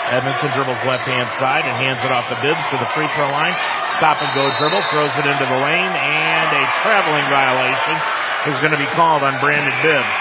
Edmondson 0.07 0.55
dribbles 0.55 0.79
left 0.87 1.03
hand 1.03 1.27
side 1.35 1.67
and 1.67 1.75
hands 1.83 1.99
it 1.99 2.15
off 2.15 2.31
to 2.31 2.39
Bibbs 2.39 2.63
to 2.71 2.79
the 2.79 2.87
free 2.95 3.11
throw 3.11 3.27
line. 3.27 3.51
Stop 3.99 4.23
and 4.23 4.31
go 4.31 4.47
dribble, 4.55 4.87
throws 4.87 5.11
it 5.19 5.27
into 5.27 5.43
the 5.43 5.59
lane, 5.59 5.93
and 5.99 6.47
a 6.47 6.63
traveling 6.79 7.27
violation 7.27 7.99
is 8.47 8.59
going 8.63 8.71
to 8.71 8.79
be 8.79 8.89
called 8.95 9.23
on 9.23 9.39
Brandon 9.39 9.75
Bibbs. 9.83 10.15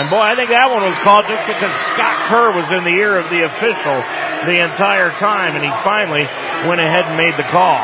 And 0.00 0.08
boy, 0.08 0.24
I 0.24 0.32
think 0.32 0.48
that 0.48 0.72
one 0.72 0.80
was 0.88 0.96
called 1.04 1.28
just 1.28 1.44
because 1.44 1.72
Scott 1.92 2.16
Kerr 2.32 2.48
was 2.56 2.68
in 2.72 2.82
the 2.88 2.96
ear 2.96 3.20
of 3.20 3.28
the 3.28 3.44
official 3.44 4.00
the 4.48 4.64
entire 4.64 5.12
time, 5.20 5.52
and 5.52 5.60
he 5.60 5.72
finally 5.84 6.24
went 6.64 6.80
ahead 6.80 7.04
and 7.04 7.20
made 7.20 7.36
the 7.36 7.44
call. 7.52 7.76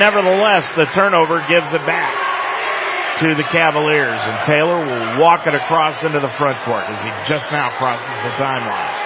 Nevertheless, 0.00 0.66
the 0.74 0.88
turnover 0.88 1.44
gives 1.46 1.68
it 1.68 1.84
back 1.84 2.16
to 3.20 3.36
the 3.36 3.44
Cavaliers, 3.44 4.18
and 4.18 4.36
Taylor 4.48 4.80
will 4.80 5.20
walk 5.20 5.46
it 5.46 5.54
across 5.54 6.02
into 6.02 6.18
the 6.18 6.32
front 6.40 6.56
court 6.64 6.88
as 6.88 6.98
he 7.04 7.12
just 7.28 7.52
now 7.52 7.70
crosses 7.76 8.08
the 8.24 8.32
timeline 8.40 9.05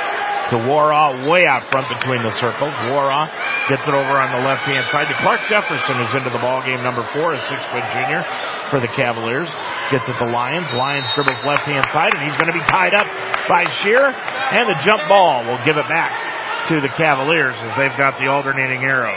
to 0.51 0.57
Waraw 0.59 1.31
way 1.31 1.47
out 1.47 1.71
front 1.71 1.87
between 1.89 2.23
the 2.23 2.35
circles. 2.35 2.75
Waraw 2.91 3.31
gets 3.71 3.87
it 3.87 3.95
over 3.95 4.19
on 4.19 4.35
the 4.35 4.43
left 4.43 4.67
hand 4.67 4.83
side 4.91 5.07
to 5.07 5.15
Clark 5.23 5.47
Jefferson 5.47 5.95
who's 6.03 6.15
into 6.15 6.31
the 6.31 6.43
ball 6.43 6.63
game 6.67 6.83
number 6.83 7.07
four, 7.15 7.35
a 7.35 7.41
six 7.47 7.63
foot 7.71 7.87
junior 7.95 8.27
for 8.69 8.83
the 8.83 8.91
Cavaliers. 8.91 9.49
Gets 9.95 10.11
it 10.11 10.19
to 10.19 10.27
Lyons. 10.27 10.67
Lyons 10.75 11.07
dribbles 11.15 11.43
left 11.47 11.67
hand 11.67 11.87
side 11.95 12.11
and 12.19 12.27
he's 12.27 12.35
going 12.35 12.51
to 12.51 12.59
be 12.59 12.67
tied 12.67 12.95
up 12.95 13.07
by 13.47 13.71
Shear 13.71 14.11
and 14.11 14.67
the 14.67 14.79
jump 14.83 15.07
ball 15.07 15.47
will 15.47 15.63
give 15.65 15.79
it 15.79 15.87
back 15.87 16.67
to 16.67 16.81
the 16.81 16.91
Cavaliers 16.99 17.55
as 17.55 17.73
they've 17.79 17.97
got 17.97 18.19
the 18.19 18.27
alternating 18.27 18.83
arrow. 18.83 19.15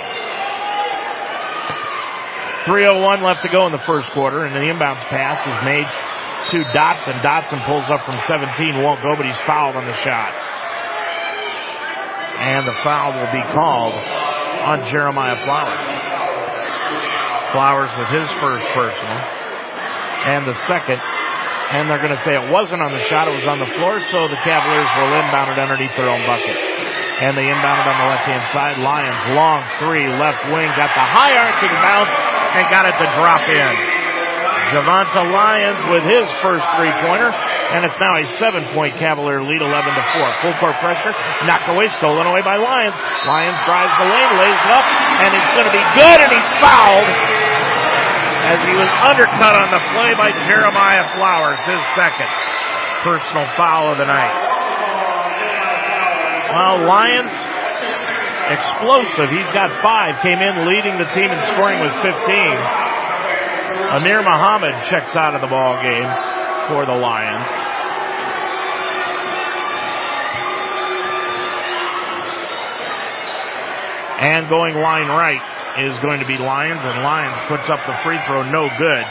3.01 2.65 3.21
left 3.21 3.41
to 3.43 3.49
go 3.49 3.65
in 3.65 3.73
the 3.73 3.83
first 3.83 4.09
quarter, 4.11 4.45
and 4.45 4.55
the 4.55 4.61
inbounds 4.61 5.03
pass 5.11 5.43
is 5.43 5.59
made 5.67 5.83
to 6.51 6.63
Dotson. 6.71 7.19
Dotson 7.19 7.59
pulls 7.65 7.91
up 7.91 8.05
from 8.05 8.15
17, 8.21 8.81
won't 8.81 9.01
go, 9.01 9.17
but 9.17 9.25
he's 9.25 9.41
fouled 9.41 9.75
on 9.75 9.85
the 9.85 9.93
shot. 9.93 10.31
And 12.39 12.67
the 12.67 12.73
foul 12.73 13.13
will 13.13 13.31
be 13.31 13.43
called 13.53 13.93
on 13.93 14.85
Jeremiah 14.87 15.37
Flowers. 15.45 15.99
Flowers 17.51 17.91
with 17.97 18.09
his 18.09 18.29
first 18.39 18.65
personal. 18.73 19.19
And 20.25 20.47
the 20.47 20.55
second 20.65 21.01
and 21.73 21.89
they're 21.89 21.97
going 21.97 22.13
to 22.13 22.21
say 22.21 22.37
it 22.37 22.53
wasn't 22.53 22.85
on 22.85 22.93
the 22.93 23.01
shot, 23.01 23.25
it 23.25 23.33
was 23.33 23.49
on 23.49 23.57
the 23.57 23.71
floor, 23.81 23.97
so 24.13 24.29
the 24.29 24.37
Cavaliers 24.45 24.85
will 24.93 25.09
inbound 25.09 25.49
it 25.49 25.57
underneath 25.57 25.95
their 25.97 26.05
own 26.05 26.21
bucket. 26.29 26.53
And 27.17 27.33
they 27.33 27.49
inbounded 27.49 27.89
on 27.89 27.97
the 27.97 28.09
left-hand 28.13 28.45
side. 28.53 28.77
Lyons, 28.77 29.17
long 29.33 29.65
three, 29.81 30.05
left 30.05 30.45
wing, 30.53 30.69
got 30.77 30.93
the 30.93 31.01
high 31.01 31.33
arching 31.33 31.73
bounce 31.81 32.13
and 32.13 32.63
got 32.69 32.85
it 32.85 32.93
to 32.93 33.07
drop 33.17 33.41
in. 33.49 33.73
Javonta 34.69 35.25
Lyons 35.33 35.81
with 35.89 36.05
his 36.05 36.29
first 36.45 36.65
three-pointer, 36.77 37.33
and 37.71 37.85
it's 37.85 37.99
now 37.99 38.19
a 38.19 38.27
seven-point 38.35 38.99
Cavalier 38.99 39.39
lead, 39.39 39.63
11 39.63 39.71
to 39.71 40.03
4. 40.03 40.27
Full 40.43 40.55
court 40.59 40.75
pressure, 40.83 41.15
knocked 41.47 41.71
away, 41.71 41.87
stolen 41.87 42.27
away 42.27 42.43
by 42.43 42.59
Lyons. 42.59 42.97
Lyons 43.23 43.59
drives 43.63 43.93
the 43.95 44.07
lane, 44.11 44.31
lays 44.35 44.59
it 44.59 44.71
up, 44.71 44.85
and 45.23 45.29
it's 45.31 45.51
going 45.55 45.67
to 45.69 45.75
be 45.75 45.85
good, 45.95 46.17
and 46.19 46.31
he's 46.33 46.51
fouled 46.59 47.09
as 48.43 48.59
he 48.67 48.75
was 48.75 48.91
undercut 49.07 49.55
on 49.55 49.71
the 49.71 49.79
play 49.95 50.11
by 50.19 50.35
Jeremiah 50.43 51.07
Flowers, 51.15 51.59
his 51.63 51.79
second 51.95 52.27
personal 52.99 53.47
foul 53.55 53.91
of 53.91 53.97
the 53.97 54.05
night. 54.05 54.35
Well, 56.51 56.85
Lyons 56.85 57.31
explosive. 58.51 59.31
He's 59.31 59.51
got 59.55 59.81
five. 59.81 60.19
Came 60.21 60.43
in 60.43 60.67
leading 60.67 60.97
the 60.99 61.07
team 61.15 61.31
in 61.31 61.39
scoring 61.55 61.79
with 61.79 61.93
15. 62.03 62.13
Amir 63.95 64.21
Muhammad 64.21 64.83
checks 64.83 65.15
out 65.15 65.35
of 65.35 65.41
the 65.41 65.47
ball 65.47 65.81
game 65.81 66.32
for 66.67 66.85
the 66.85 66.95
Lions. 66.95 67.43
And 74.23 74.47
going 74.47 74.79
line 74.79 75.11
right 75.11 75.43
is 75.83 75.97
going 75.99 76.21
to 76.21 76.27
be 76.29 76.37
Lyons, 76.37 76.79
and 76.79 77.03
Lyons 77.03 77.35
puts 77.51 77.67
up 77.67 77.83
the 77.83 77.97
free 78.05 78.21
throw, 78.23 78.45
no 78.47 78.69
good. 78.77 79.05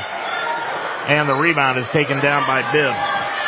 And 1.12 1.28
the 1.28 1.34
rebound 1.34 1.76
is 1.76 1.90
taken 1.90 2.22
down 2.22 2.46
by 2.46 2.62
Bibbs. 2.72 2.96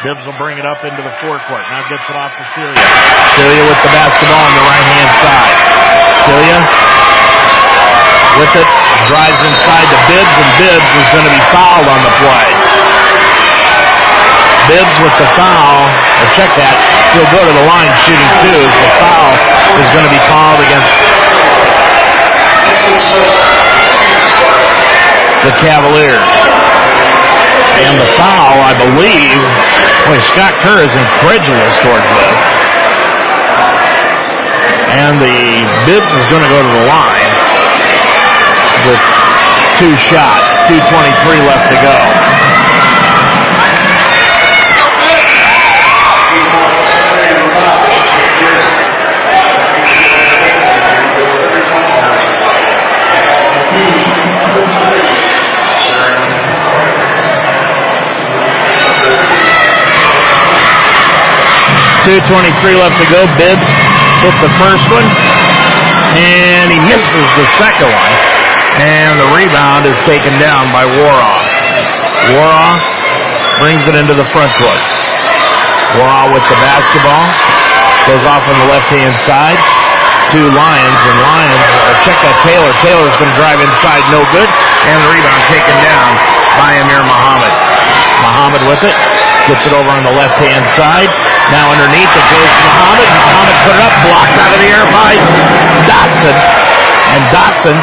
Bibbs 0.02 0.26
will 0.26 0.36
bring 0.36 0.58
it 0.58 0.66
up 0.66 0.84
into 0.84 1.00
the 1.00 1.14
forecourt. 1.24 1.64
Now 1.70 1.86
gets 1.88 2.04
it 2.04 2.16
off 2.18 2.34
to 2.36 2.44
Filia. 2.52 2.76
Filia 3.38 3.64
with 3.64 3.80
the 3.80 3.92
basketball 3.94 4.44
on 4.44 4.54
the 4.58 4.66
right 4.68 4.86
hand 4.92 5.10
side. 5.22 5.56
Filia 6.28 6.58
with 8.34 8.52
it, 8.58 8.68
drives 9.06 9.40
inside 9.46 9.86
to 9.88 9.98
Bibbs, 10.10 10.34
and 10.36 10.50
Bibbs 10.58 10.90
is 11.00 11.08
going 11.14 11.26
to 11.30 11.34
be 11.34 11.44
fouled 11.54 11.86
on 11.86 12.00
the 12.02 12.14
play. 12.18 12.83
Bibbs 14.68 14.96
with 15.04 15.14
the 15.20 15.28
foul, 15.36 15.88
or 15.88 16.28
check 16.32 16.48
that, 16.56 16.76
he'll 17.12 17.28
go 17.34 17.44
to 17.44 17.52
the 17.52 17.66
line 17.68 17.92
shooting 18.04 18.30
two. 18.40 18.64
The 18.64 18.92
foul 18.96 19.32
is 19.76 19.88
going 19.92 20.06
to 20.08 20.14
be 20.14 20.22
called 20.24 20.60
against 20.64 20.94
the 25.44 25.52
Cavaliers. 25.60 26.24
And 27.84 28.00
the 28.00 28.08
foul, 28.16 28.64
I 28.64 28.72
believe, 28.78 29.40
boy, 30.08 30.16
Scott 30.24 30.56
Kerr 30.64 30.80
is 30.86 30.94
incredulous 30.96 31.74
towards 31.84 32.06
this. 32.06 32.38
And 34.94 35.20
the 35.20 35.68
Bibbs 35.84 36.08
is 36.08 36.26
going 36.32 36.40
to 36.40 36.48
go 36.48 36.62
to 36.64 36.72
the 36.72 36.86
line 36.88 37.32
with 38.88 39.02
two 39.76 39.92
shots, 40.00 40.48
2.23 40.70 41.44
left 41.44 41.66
to 41.68 41.76
go. 41.82 42.73
Two 62.04 62.20
twenty-three 62.28 62.76
left 62.76 63.00
to 63.00 63.08
go. 63.08 63.24
Bibbs 63.40 63.64
hit 64.20 64.36
the 64.44 64.52
first 64.60 64.84
one, 64.92 65.08
and 66.12 66.68
he 66.68 66.76
misses 66.84 67.28
the 67.40 67.48
second 67.56 67.88
one. 67.88 68.14
And 68.76 69.16
the 69.16 69.28
rebound 69.32 69.88
is 69.88 69.96
taken 70.04 70.36
down 70.36 70.68
by 70.68 70.84
Waraw. 70.84 71.38
Waraw 72.36 72.76
brings 73.56 73.88
it 73.88 73.96
into 73.96 74.12
the 74.12 74.28
front 74.36 74.52
court. 74.60 74.82
Waraw 75.96 76.28
with 76.28 76.44
the 76.44 76.58
basketball 76.60 77.24
goes 78.04 78.24
off 78.28 78.44
on 78.52 78.56
the 78.60 78.68
left-hand 78.68 79.16
side 79.24 79.56
to 80.28 80.44
Lyons, 80.52 81.00
and 81.08 81.18
Lyons 81.24 81.64
uh, 81.88 81.96
check 82.04 82.20
that 82.20 82.36
Taylor. 82.44 82.68
Taylor's 82.84 83.16
going 83.16 83.32
to 83.32 83.38
drive 83.40 83.64
inside, 83.64 84.04
no 84.12 84.20
good, 84.28 84.50
and 84.92 84.96
the 85.00 85.08
rebound 85.08 85.40
taken 85.48 85.76
down 85.80 86.12
by 86.60 86.84
Amir 86.84 87.00
Muhammad. 87.00 87.54
Muhammad 88.20 88.62
with 88.68 88.82
it, 88.84 88.96
gets 89.48 89.64
it 89.64 89.72
over 89.72 89.88
on 89.88 90.04
the 90.04 90.12
left-hand 90.12 90.68
side. 90.76 91.08
Now 91.52 91.72
underneath 91.72 92.08
it 92.08 92.26
goes 92.32 92.52
Muhammad. 92.64 93.08
Muhammad 93.10 93.56
put 93.64 93.74
it 93.76 93.82
up, 93.84 93.94
blocked 94.06 94.36
out 94.40 94.52
of 94.54 94.60
the 94.60 94.70
air 94.72 94.86
by 94.88 95.12
Dotson. 95.84 96.36
And 97.14 97.22
Dotson 97.28 97.76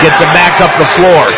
gets 0.00 0.16
it 0.16 0.30
back 0.32 0.60
up 0.64 0.72
the 0.80 0.88
floor. 0.96 1.28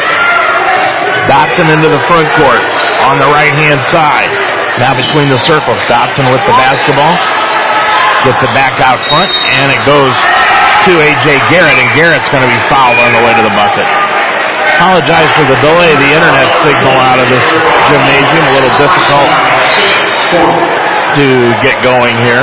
Dotson 1.26 1.66
into 1.72 1.90
the 1.90 1.98
front 2.06 2.30
court 2.38 2.62
on 3.10 3.18
the 3.18 3.26
right-hand 3.32 3.82
side. 3.90 4.30
Now 4.78 4.94
between 4.94 5.30
the 5.30 5.40
circles. 5.40 5.80
Dotson 5.90 6.30
with 6.30 6.44
the 6.46 6.54
basketball. 6.54 7.16
Gets 8.22 8.40
it 8.40 8.54
back 8.56 8.80
out 8.80 9.04
front, 9.04 9.28
and 9.60 9.68
it 9.68 9.84
goes 9.84 10.16
to 10.88 10.92
A.J. 10.96 11.44
Garrett, 11.52 11.76
and 11.76 11.92
Garrett's 11.92 12.24
going 12.32 12.40
to 12.40 12.48
be 12.48 12.56
fouled 12.72 12.96
on 13.04 13.12
the 13.12 13.20
way 13.20 13.36
to 13.36 13.44
the 13.44 13.52
bucket. 13.52 13.84
Apologize 14.80 15.28
for 15.36 15.44
the 15.44 15.60
delay. 15.60 15.92
The 15.92 16.10
internet 16.16 16.48
signal 16.64 16.96
out 17.04 17.20
of 17.20 17.28
this 17.28 17.44
gymnasium 17.88 18.44
a 18.48 18.52
little 18.56 18.72
difficult 18.80 19.28
to 21.14 21.38
get 21.62 21.78
going 21.86 22.10
here. 22.26 22.42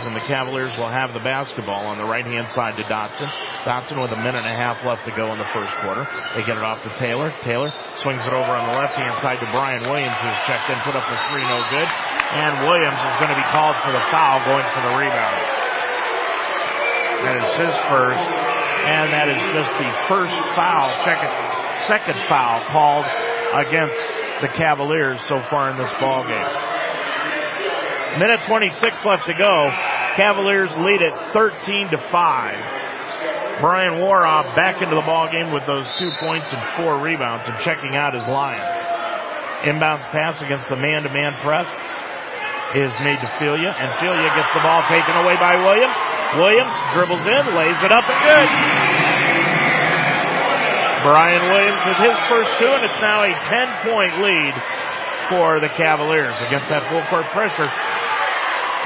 And 0.00 0.16
the 0.16 0.24
Cavaliers 0.24 0.72
will 0.80 0.88
have 0.88 1.12
the 1.12 1.20
basketball 1.20 1.84
on 1.84 1.98
the 1.98 2.08
right 2.08 2.24
hand 2.24 2.48
side 2.48 2.80
to 2.80 2.84
Dotson. 2.88 3.28
Dotson 3.68 4.00
with 4.00 4.12
a 4.16 4.20
minute 4.20 4.44
and 4.44 4.48
a 4.48 4.56
half 4.56 4.80
left 4.80 5.04
to 5.04 5.12
go 5.12 5.28
in 5.32 5.38
the 5.38 5.48
first 5.52 5.76
quarter. 5.84 6.08
They 6.32 6.40
get 6.48 6.56
it 6.56 6.64
off 6.64 6.80
to 6.88 6.92
Taylor. 6.96 7.36
Taylor 7.44 7.68
swings 8.00 8.24
it 8.24 8.32
over 8.32 8.56
on 8.56 8.72
the 8.72 8.76
left 8.80 8.96
hand 8.96 9.12
side 9.20 9.44
to 9.44 9.48
Brian 9.52 9.84
Williams 9.84 10.16
who's 10.24 10.40
checked 10.48 10.72
in, 10.72 10.80
put 10.88 10.96
up 10.96 11.04
the 11.04 11.20
three, 11.28 11.44
no 11.44 11.60
good. 11.68 11.88
And 12.32 12.64
Williams 12.64 12.96
is 12.96 13.14
going 13.20 13.36
to 13.36 13.40
be 13.40 13.48
called 13.52 13.76
for 13.84 13.92
the 13.92 14.04
foul 14.08 14.40
going 14.48 14.64
for 14.72 14.80
the 14.88 14.94
rebound. 14.96 15.36
That 17.28 17.36
is 17.44 17.48
his 17.60 17.74
first. 17.92 18.24
And 18.88 19.12
that 19.12 19.28
is 19.28 19.40
just 19.52 19.72
the 19.76 19.90
first 20.08 20.32
foul, 20.56 20.88
second, 21.04 21.32
second 21.84 22.16
foul 22.24 22.64
called 22.72 23.04
against 23.52 24.13
the 24.44 24.52
Cavaliers 24.52 25.24
so 25.24 25.40
far 25.48 25.70
in 25.70 25.76
this 25.80 25.90
ball 25.98 26.20
game. 26.28 26.52
Minute 28.20 28.44
26 28.44 29.04
left 29.06 29.24
to 29.24 29.32
go. 29.32 29.72
Cavaliers 30.20 30.76
lead 30.76 31.00
it 31.00 31.12
13 31.32 31.88
to 31.88 31.98
5. 31.98 33.60
Brian 33.60 34.04
Waraw 34.04 34.54
back 34.54 34.82
into 34.82 34.94
the 34.94 35.06
ball 35.08 35.32
game 35.32 35.50
with 35.50 35.64
those 35.64 35.88
two 35.96 36.10
points 36.20 36.52
and 36.52 36.60
four 36.76 37.00
rebounds 37.00 37.48
and 37.48 37.56
checking 37.58 37.96
out 37.96 38.12
his 38.12 38.22
Lyons. 38.28 38.68
Inbounds 39.64 40.04
pass 40.12 40.42
against 40.42 40.68
the 40.68 40.76
man-to-man 40.76 41.40
press 41.40 41.68
is 42.76 42.92
made 43.00 43.16
to 43.24 43.30
Filia, 43.38 43.72
and 43.72 43.88
Filia 43.96 44.28
gets 44.36 44.52
the 44.52 44.60
ball 44.60 44.82
taken 44.92 45.16
away 45.24 45.40
by 45.40 45.56
Williams. 45.56 45.96
Williams 46.36 46.74
dribbles 46.92 47.24
in, 47.24 47.54
lays 47.56 47.80
it 47.80 47.92
up 47.92 48.04
and 48.10 48.18
good. 48.28 48.93
Brian 51.04 51.44
Williams 51.52 51.84
with 51.84 52.00
his 52.00 52.16
first 52.32 52.48
two, 52.56 52.72
and 52.72 52.80
it's 52.80 53.00
now 53.04 53.20
a 53.28 53.28
10 53.28 53.92
point 53.92 54.24
lead 54.24 54.56
for 55.28 55.60
the 55.60 55.68
Cavaliers 55.68 56.32
against 56.48 56.72
that 56.72 56.88
full 56.88 57.04
court 57.12 57.28
pressure. 57.28 57.68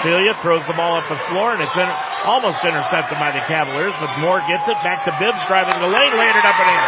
Filia 0.02 0.34
throws 0.42 0.66
the 0.66 0.74
ball 0.74 0.98
up 0.98 1.06
the 1.06 1.18
floor, 1.30 1.54
and 1.54 1.62
it's 1.62 1.78
in, 1.78 1.86
almost 2.26 2.58
intercepted 2.66 3.22
by 3.22 3.30
the 3.30 3.38
Cavaliers, 3.46 3.94
but 4.02 4.10
Moore 4.18 4.42
gets 4.50 4.66
it 4.66 4.74
back 4.82 5.06
to 5.06 5.14
Bibbs 5.22 5.46
driving 5.46 5.78
the 5.78 5.86
lane, 5.86 6.10
laying 6.10 6.34
it 6.34 6.42
up 6.42 6.58
and 6.58 6.70
in. 6.74 6.82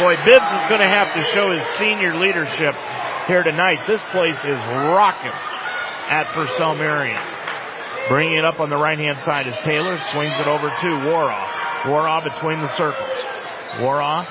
Boy, 0.00 0.16
Bibbs 0.24 0.48
is 0.48 0.64
going 0.72 0.80
to 0.80 0.88
have 0.88 1.12
to 1.12 1.20
show 1.36 1.52
his 1.52 1.60
senior 1.76 2.16
leadership 2.16 2.72
here 3.28 3.44
tonight. 3.44 3.84
This 3.84 4.00
place 4.16 4.40
is 4.48 4.60
rocking 4.88 5.36
at 6.08 6.32
Purcell 6.32 6.74
Marian. 6.74 7.20
Bringing 8.08 8.40
it 8.40 8.44
up 8.44 8.60
on 8.60 8.72
the 8.72 8.80
right 8.80 8.98
hand 8.98 9.20
side 9.28 9.44
is 9.48 9.56
Taylor, 9.60 10.00
swings 10.12 10.40
it 10.40 10.48
over 10.48 10.68
to 10.68 10.88
Waraw. 11.04 11.55
Waraw 11.86 12.22
between 12.24 12.58
the 12.58 12.68
circles. 12.76 13.22
Waraw 13.78 14.26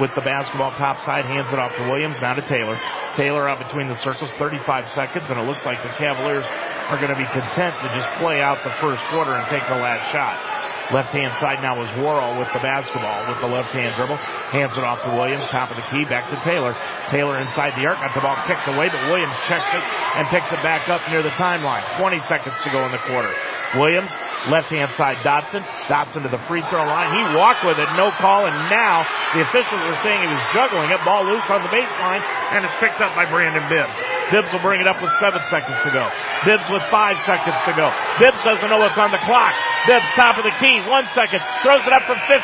with 0.00 0.14
the 0.14 0.20
basketball 0.20 0.72
top 0.72 1.00
side, 1.00 1.24
hands 1.24 1.52
it 1.52 1.58
off 1.58 1.74
to 1.76 1.84
Williams, 1.88 2.20
now 2.20 2.34
to 2.34 2.42
Taylor. 2.42 2.78
Taylor 3.16 3.48
out 3.48 3.58
between 3.58 3.88
the 3.88 3.96
circles, 3.96 4.30
35 4.32 4.88
seconds, 4.88 5.24
and 5.28 5.38
it 5.38 5.46
looks 5.46 5.64
like 5.64 5.82
the 5.82 5.88
Cavaliers 5.88 6.44
are 6.90 6.98
going 6.98 7.14
to 7.14 7.16
be 7.16 7.26
content 7.26 7.74
to 7.80 7.88
just 7.94 8.10
play 8.18 8.42
out 8.42 8.62
the 8.64 8.74
first 8.82 9.02
quarter 9.08 9.32
and 9.32 9.48
take 9.48 9.62
the 9.68 9.78
last 9.78 10.10
shot. 10.10 10.54
Left 10.92 11.16
hand 11.16 11.32
side 11.40 11.64
now 11.64 11.80
is 11.80 11.88
Worrell 11.96 12.36
with 12.36 12.52
the 12.52 12.60
basketball 12.60 13.24
with 13.32 13.40
the 13.40 13.48
left 13.48 13.72
hand 13.72 13.96
dribble. 13.96 14.20
Hands 14.52 14.68
it 14.76 14.84
off 14.84 15.00
to 15.08 15.16
Williams. 15.16 15.48
Top 15.48 15.70
of 15.72 15.80
the 15.80 15.86
key. 15.88 16.04
Back 16.04 16.28
to 16.28 16.36
Taylor. 16.44 16.76
Taylor 17.08 17.40
inside 17.40 17.72
the 17.72 17.88
arc. 17.88 17.96
Got 18.04 18.12
the 18.12 18.20
ball 18.20 18.36
kicked 18.44 18.68
away, 18.68 18.92
but 18.92 19.00
Williams 19.08 19.32
checks 19.48 19.72
it 19.72 19.80
and 19.80 20.28
picks 20.28 20.52
it 20.52 20.60
back 20.60 20.84
up 20.92 21.00
near 21.08 21.22
the 21.22 21.32
timeline. 21.40 21.80
20 21.96 22.20
seconds 22.28 22.60
to 22.60 22.68
go 22.68 22.84
in 22.84 22.92
the 22.92 23.00
quarter. 23.08 23.32
Williams 23.80 24.12
Left 24.48 24.68
hand 24.68 24.92
side 24.92 25.16
Dotson. 25.24 25.64
Dotson 25.88 26.22
to 26.24 26.28
the 26.28 26.40
free 26.44 26.60
throw 26.68 26.84
line. 26.84 27.16
He 27.16 27.24
walked 27.32 27.64
with 27.64 27.80
it, 27.80 27.88
no 27.96 28.12
call, 28.20 28.44
and 28.44 28.52
now 28.68 29.00
the 29.32 29.40
officials 29.40 29.80
are 29.88 29.96
saying 30.04 30.20
he 30.20 30.28
was 30.28 30.44
juggling 30.52 30.92
it. 30.92 31.00
Ball 31.00 31.24
loose 31.24 31.48
on 31.48 31.64
the 31.64 31.72
baseline, 31.72 32.20
and 32.52 32.60
it's 32.64 32.76
picked 32.76 33.00
up 33.00 33.16
by 33.16 33.24
Brandon 33.24 33.64
Bibbs. 33.72 33.96
Bibbs 34.28 34.52
will 34.52 34.60
bring 34.60 34.84
it 34.84 34.88
up 34.88 35.00
with 35.00 35.12
seven 35.16 35.40
seconds 35.48 35.80
to 35.84 35.90
go. 35.92 36.08
Bibbs 36.44 36.68
with 36.68 36.84
five 36.92 37.16
seconds 37.24 37.56
to 37.64 37.72
go. 37.72 37.88
Bibbs 38.20 38.40
doesn't 38.44 38.68
know 38.68 38.80
what's 38.80 39.00
on 39.00 39.12
the 39.12 39.22
clock. 39.24 39.56
Bibbs 39.88 40.08
top 40.16 40.36
of 40.36 40.44
the 40.44 40.54
key, 40.60 40.80
one 40.88 41.08
second, 41.16 41.40
throws 41.64 41.84
it 41.88 41.92
up 41.92 42.04
from 42.04 42.20
15, 42.28 42.36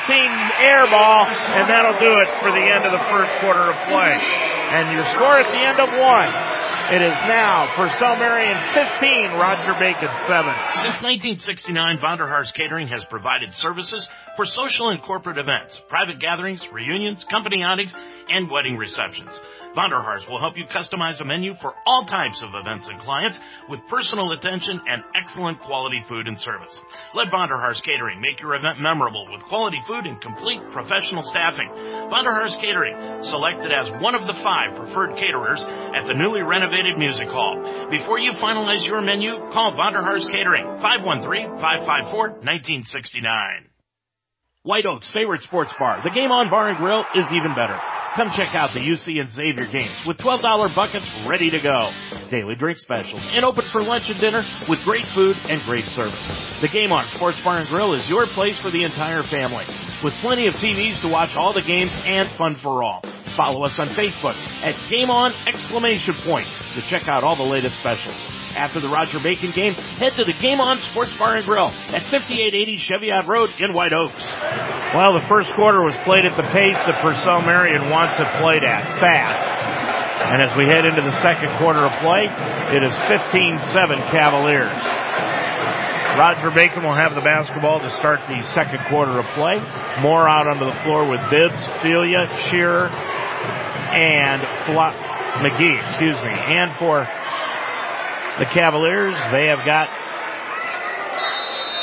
air 0.65 0.89
ball, 0.89 1.29
and 1.57 1.69
that'll 1.69 2.01
do 2.01 2.13
it 2.13 2.29
for 2.41 2.53
the 2.53 2.65
end 2.65 2.85
of 2.85 2.93
the 2.93 3.05
first 3.13 3.33
quarter 3.45 3.69
of 3.69 3.77
play. 3.93 4.17
And 4.73 4.89
your 4.93 5.05
score 5.13 5.37
at 5.37 5.49
the 5.53 5.61
end 5.61 5.81
of 5.81 5.89
one. 6.01 6.60
It 6.91 7.03
is 7.03 7.13
now 7.13 7.73
for 7.77 7.87
Marian 8.19 8.59
15, 8.75 9.39
Roger 9.39 9.79
Bacon 9.79 10.09
7. 10.27 10.53
Since 10.83 10.99
1969, 11.39 11.99
Vonderhaar's 12.03 12.51
Catering 12.51 12.89
has 12.89 13.05
provided 13.05 13.55
services 13.55 14.09
for 14.35 14.45
social 14.45 14.89
and 14.89 15.01
corporate 15.01 15.39
events, 15.39 15.81
private 15.89 16.19
gatherings, 16.19 16.67
reunions, 16.73 17.23
company 17.23 17.63
outings, 17.63 17.95
and 18.31 18.51
wedding 18.51 18.77
receptions. 18.77 19.39
Vonderhaar's 19.77 20.27
will 20.27 20.39
help 20.39 20.57
you 20.57 20.65
customize 20.67 21.21
a 21.21 21.25
menu 21.25 21.55
for 21.61 21.75
all 21.87 22.05
types 22.05 22.43
of 22.43 22.55
events 22.55 22.89
and 22.89 23.01
clients 23.01 23.39
with 23.69 23.81
personal 23.89 24.33
attention 24.33 24.81
and 24.89 25.05
excellent 25.15 25.61
quality 25.61 26.03
food 26.09 26.27
and 26.27 26.39
service. 26.39 26.81
Let 27.15 27.31
Vonderhaar's 27.31 27.81
Catering 27.81 28.21
make 28.21 28.41
your 28.41 28.55
event 28.55 28.81
memorable 28.81 29.31
with 29.31 29.43
quality 29.45 29.81
food 29.87 30.07
and 30.07 30.21
complete 30.21 30.61
professional 30.73 31.23
staffing. 31.23 31.69
Vonderhaar's 31.69 32.57
Catering, 32.57 33.23
selected 33.23 33.73
as 33.73 33.91
one 34.03 34.15
of 34.15 34.27
the 34.27 34.35
five 34.35 34.77
preferred 34.77 35.17
caterers 35.17 35.65
at 35.65 36.07
the 36.07 36.15
newly 36.15 36.43
renovated 36.43 36.99
music 36.99 37.29
hall. 37.29 37.89
Before 37.91 38.19
you 38.19 38.33
finalize 38.33 38.85
your 38.85 39.01
menu, 39.03 39.39
call 39.53 39.73
Vonderhaar's 39.73 40.27
Catering, 40.27 40.67
513-554-1969. 40.79 43.70
White 44.63 44.85
Oak's 44.85 45.09
favorite 45.09 45.41
sports 45.41 45.73
bar, 45.79 46.03
the 46.03 46.11
Game 46.11 46.31
On 46.31 46.51
Bar 46.51 46.69
and 46.69 46.77
Grill, 46.77 47.03
is 47.15 47.33
even 47.33 47.55
better. 47.55 47.81
Come 48.15 48.29
check 48.31 48.55
out 48.55 48.75
the 48.75 48.81
UC 48.81 49.19
and 49.19 49.31
Xavier 49.31 49.65
games 49.65 49.91
with 50.07 50.19
$12 50.19 50.75
buckets 50.75 51.09
ready 51.27 51.49
to 51.49 51.61
go. 51.61 51.91
Daily 52.29 52.57
drink 52.57 52.79
specials 52.79 53.27
and 53.31 53.43
open 53.43 53.65
for 53.73 53.83
lunch 53.83 54.11
and 54.11 54.21
dinner 54.21 54.45
with 54.69 54.85
great 54.85 55.07
food 55.07 55.35
and 55.49 55.63
great 55.63 55.87
service. 55.87 56.61
The 56.61 56.69
Game 56.69 56.93
On 56.93 57.09
Sports 57.09 57.43
Bar 57.43 57.61
and 57.61 57.69
Grill 57.69 57.95
is 57.95 58.07
your 58.07 58.27
place 58.27 58.59
for 58.59 58.69
the 58.69 58.85
entire 58.85 59.23
family 59.23 59.65
with 60.05 60.13
plenty 60.21 60.47
of 60.47 60.55
TVs 60.57 61.01
to 61.01 61.09
watch 61.09 61.37
all 61.37 61.55
the 61.55 61.63
games 61.63 61.93
and 62.05 62.29
fun 62.29 62.55
for 62.55 62.83
all. 62.83 63.01
Follow 63.39 63.65
us 63.65 63.79
on 63.79 63.89
Facebook 63.89 64.37
at 64.63 64.77
Game 64.91 65.09
On 65.09 65.33
exclamation 65.47 66.13
point 66.17 66.47
to 66.75 66.83
check 66.83 67.09
out 67.09 67.25
all 67.25 67.35
the 67.35 67.43
latest 67.45 67.81
specials. 67.81 68.40
After 68.57 68.81
the 68.81 68.89
Roger 68.89 69.19
Bacon 69.21 69.51
game, 69.53 69.75
head 69.75 70.13
to 70.13 70.25
the 70.25 70.33
Game 70.33 70.61
On 70.61 70.79
Sports 70.79 71.17
Bar 71.17 71.37
and 71.37 71.45
Grill 71.45 71.67
at 71.67 72.03
5880 72.03 72.77
Cheviot 72.77 73.27
Road 73.27 73.51
in 73.59 73.73
White 73.73 73.93
Oaks. 73.93 74.27
Well, 74.95 75.13
the 75.15 75.27
first 75.29 75.55
quarter 75.55 75.83
was 75.83 75.97
played 75.99 76.25
at 76.27 76.37
the 76.37 76.43
pace 76.51 76.77
that 76.77 76.99
Purcell 77.01 77.43
Marian 77.43 77.89
wants 77.91 78.19
it 78.19 78.27
played 78.43 78.65
at, 78.65 78.99
fast. 78.99 80.27
And 80.27 80.43
as 80.43 80.55
we 80.57 80.65
head 80.65 80.85
into 80.85 81.03
the 81.03 81.15
second 81.23 81.57
quarter 81.59 81.81
of 81.81 81.93
play, 82.03 82.27
it 82.75 82.83
is 82.83 82.95
15-7 83.09 84.11
Cavaliers. 84.11 84.71
Roger 86.19 86.51
Bacon 86.51 86.83
will 86.83 86.95
have 86.97 87.15
the 87.15 87.23
basketball 87.23 87.81
to 87.81 87.89
start 87.91 88.21
the 88.27 88.43
second 88.43 88.85
quarter 88.91 89.19
of 89.19 89.25
play. 89.39 89.59
Moore 90.03 90.29
out 90.29 90.47
onto 90.49 90.67
the 90.67 90.77
floor 90.83 91.09
with 91.09 91.21
Bibbs, 91.31 91.63
Filia, 91.83 92.29
Shearer, 92.51 92.89
and 92.89 94.43
Fla- 94.67 94.95
McGee, 95.41 95.79
excuse 95.89 96.21
me. 96.21 96.31
And 96.35 96.75
for 96.77 97.07
the 98.41 98.47
Cavaliers, 98.47 99.15
they 99.31 99.53
have 99.53 99.67
got 99.67 99.93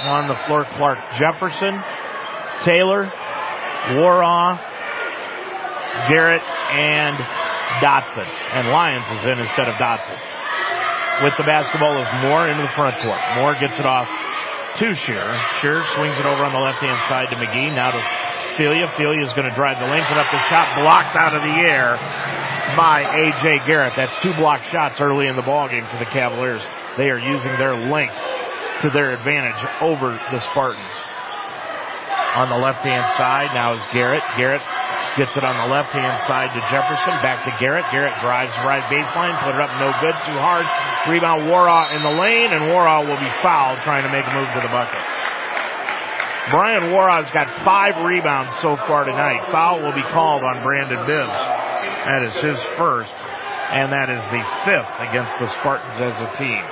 on 0.09 0.27
the 0.27 0.33
floor 0.49 0.65
Clark 0.73 0.97
Jefferson, 1.13 1.77
Taylor, 2.65 3.05
Waraw, 3.93 4.57
Garrett, 6.09 6.41
and 6.73 7.15
Dotson. 7.77 8.25
And 8.53 8.69
Lyons 8.69 9.05
is 9.21 9.25
in 9.29 9.37
instead 9.37 9.69
of 9.69 9.75
Dotson. 9.75 10.17
With 11.23 11.37
the 11.37 11.43
basketball 11.43 12.01
is 12.01 12.07
Moore 12.25 12.47
into 12.47 12.63
the 12.63 12.73
front 12.73 12.97
court. 13.05 13.21
Moore 13.37 13.53
gets 13.53 13.77
it 13.77 13.85
off 13.85 14.09
to 14.77 14.95
Shearer. 14.95 15.37
Shearer 15.61 15.85
swings 15.93 16.17
it 16.17 16.25
over 16.25 16.43
on 16.43 16.53
the 16.53 16.59
left 16.59 16.79
hand 16.79 16.97
side 17.07 17.29
to 17.29 17.35
McGee. 17.35 17.73
Now 17.73 17.91
to 17.91 18.26
Filia 18.57 18.89
is 19.23 19.33
going 19.33 19.47
to 19.47 19.55
drive 19.55 19.79
the 19.79 19.85
lane, 19.85 20.03
put 20.09 20.17
up 20.17 20.27
the 20.33 20.41
shot, 20.49 20.73
blocked 20.81 21.15
out 21.15 21.35
of 21.37 21.41
the 21.41 21.55
air 21.55 21.95
by 22.75 23.05
A.J. 23.05 23.65
Garrett. 23.65 23.93
That's 23.95 24.15
two 24.21 24.33
blocked 24.33 24.65
shots 24.65 24.99
early 24.99 25.27
in 25.27 25.35
the 25.35 25.45
ball 25.45 25.69
game 25.69 25.85
for 25.85 25.97
the 25.97 26.09
Cavaliers. 26.09 26.65
They 26.97 27.09
are 27.09 27.19
using 27.19 27.53
their 27.57 27.77
length 27.77 28.17
to 28.81 28.89
their 28.89 29.13
advantage 29.13 29.61
over 29.79 30.19
the 30.29 30.41
Spartans. 30.41 30.95
On 32.35 32.49
the 32.49 32.57
left 32.57 32.85
hand 32.85 33.05
side 33.17 33.53
now 33.53 33.73
is 33.73 33.85
Garrett. 33.93 34.21
Garrett 34.37 34.61
gets 35.17 35.33
it 35.37 35.43
on 35.45 35.57
the 35.57 35.69
left 35.73 35.89
hand 35.89 36.21
side 36.25 36.53
to 36.53 36.61
Jefferson. 36.69 37.17
Back 37.25 37.45
to 37.45 37.53
Garrett. 37.57 37.85
Garrett 37.89 38.13
drives 38.21 38.53
right 38.61 38.85
baseline, 38.93 39.33
put 39.41 39.57
it 39.57 39.61
up 39.61 39.73
no 39.81 39.89
good, 40.01 40.13
too 40.25 40.37
hard. 40.37 40.65
Rebound 41.09 41.49
Waraw 41.49 41.93
in 41.97 42.01
the 42.05 42.13
lane, 42.13 42.53
and 42.53 42.69
Waraw 42.69 43.05
will 43.05 43.17
be 43.17 43.31
fouled 43.41 43.79
trying 43.81 44.03
to 44.03 44.11
make 44.13 44.25
a 44.25 44.33
move 44.37 44.49
to 44.53 44.61
the 44.61 44.69
bucket. 44.69 45.01
Brian 46.49 46.91
Waraw's 46.91 47.29
got 47.31 47.49
five 47.65 48.03
rebounds 48.03 48.55
so 48.61 48.77
far 48.87 49.03
tonight. 49.03 49.51
Foul 49.51 49.83
will 49.83 49.93
be 49.93 50.03
called 50.03 50.43
on 50.43 50.63
Brandon 50.63 51.03
Bibbs. 51.05 51.39
That 52.07 52.23
is 52.23 52.33
his 52.39 52.59
first, 52.79 53.11
and 53.11 53.91
that 53.91 54.07
is 54.07 54.23
the 54.31 54.43
fifth 54.63 54.93
against 55.03 55.35
the 55.39 55.51
Spartans 55.59 55.99
as 55.99 56.15
a 56.23 56.31
team. 56.39 56.63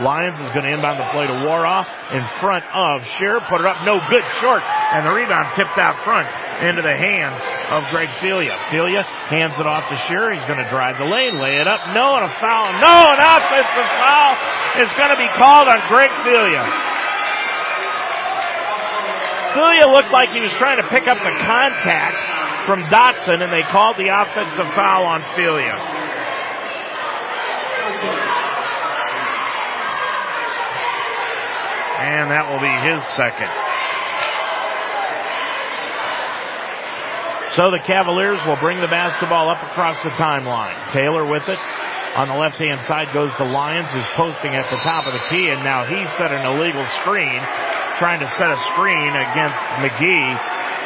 Lyons 0.00 0.40
is 0.40 0.48
going 0.56 0.64
to 0.64 0.72
inbound 0.72 0.96
the 0.96 1.08
play 1.12 1.26
to 1.28 1.36
Waraw 1.44 1.84
in 2.16 2.24
front 2.40 2.64
of 2.72 3.04
Shearer. 3.04 3.44
Put 3.44 3.60
it 3.60 3.66
up, 3.66 3.84
no 3.84 4.00
good, 4.08 4.24
short, 4.40 4.62
and 4.64 5.04
the 5.04 5.12
rebound 5.12 5.52
tipped 5.52 5.76
out 5.76 6.00
front 6.00 6.24
into 6.64 6.80
the 6.80 6.96
hands 6.96 7.36
of 7.68 7.84
Greg 7.92 8.08
Filia. 8.24 8.56
Filia 8.72 9.02
hands 9.28 9.60
it 9.60 9.66
off 9.66 9.84
to 9.92 9.96
Shearer. 10.08 10.32
He's 10.32 10.46
going 10.48 10.62
to 10.64 10.70
drive 10.72 10.96
the 10.96 11.04
lane, 11.04 11.36
lay 11.36 11.60
it 11.60 11.68
up. 11.68 11.92
No, 11.92 12.16
and 12.16 12.24
a 12.24 12.32
foul. 12.40 12.72
No, 12.80 12.96
an 13.12 13.20
offensive 13.20 13.90
foul 14.00 14.32
is 14.80 14.88
going 14.96 15.12
to 15.12 15.20
be 15.20 15.28
called 15.36 15.68
on 15.68 15.76
Greg 15.92 16.08
Filia. 16.24 16.89
Filia 19.54 19.86
looked 19.88 20.12
like 20.12 20.30
he 20.30 20.40
was 20.40 20.52
trying 20.52 20.76
to 20.76 20.88
pick 20.88 21.08
up 21.08 21.18
the 21.18 21.34
contact 21.46 22.16
from 22.66 22.82
Dotson, 22.82 23.42
and 23.42 23.52
they 23.52 23.62
called 23.62 23.96
the 23.96 24.08
offensive 24.08 24.72
foul 24.74 25.04
on 25.04 25.22
Filia. 25.34 25.74
And 32.00 32.30
that 32.30 32.48
will 32.48 32.60
be 32.60 32.72
his 32.72 33.02
second. 33.12 33.50
So 37.52 37.70
the 37.70 37.82
Cavaliers 37.82 38.38
will 38.46 38.56
bring 38.56 38.80
the 38.80 38.86
basketball 38.86 39.50
up 39.50 39.62
across 39.62 40.00
the 40.02 40.10
timeline. 40.10 40.78
Taylor 40.92 41.28
with 41.28 41.48
it. 41.48 41.58
On 42.14 42.26
the 42.26 42.34
left 42.34 42.58
hand 42.58 42.80
side 42.86 43.12
goes 43.12 43.34
the 43.36 43.44
Lyons 43.44 43.92
who's 43.92 44.06
posting 44.14 44.54
at 44.54 44.70
the 44.70 44.78
top 44.78 45.06
of 45.06 45.12
the 45.12 45.22
key 45.30 45.48
and 45.50 45.62
now 45.62 45.84
he 45.84 46.06
set 46.18 46.32
an 46.32 46.46
illegal 46.46 46.84
screen, 47.02 47.42
trying 48.00 48.24
to 48.24 48.28
set 48.32 48.48
a 48.48 48.56
screen 48.72 49.12
against 49.12 49.60
McGee 49.84 50.32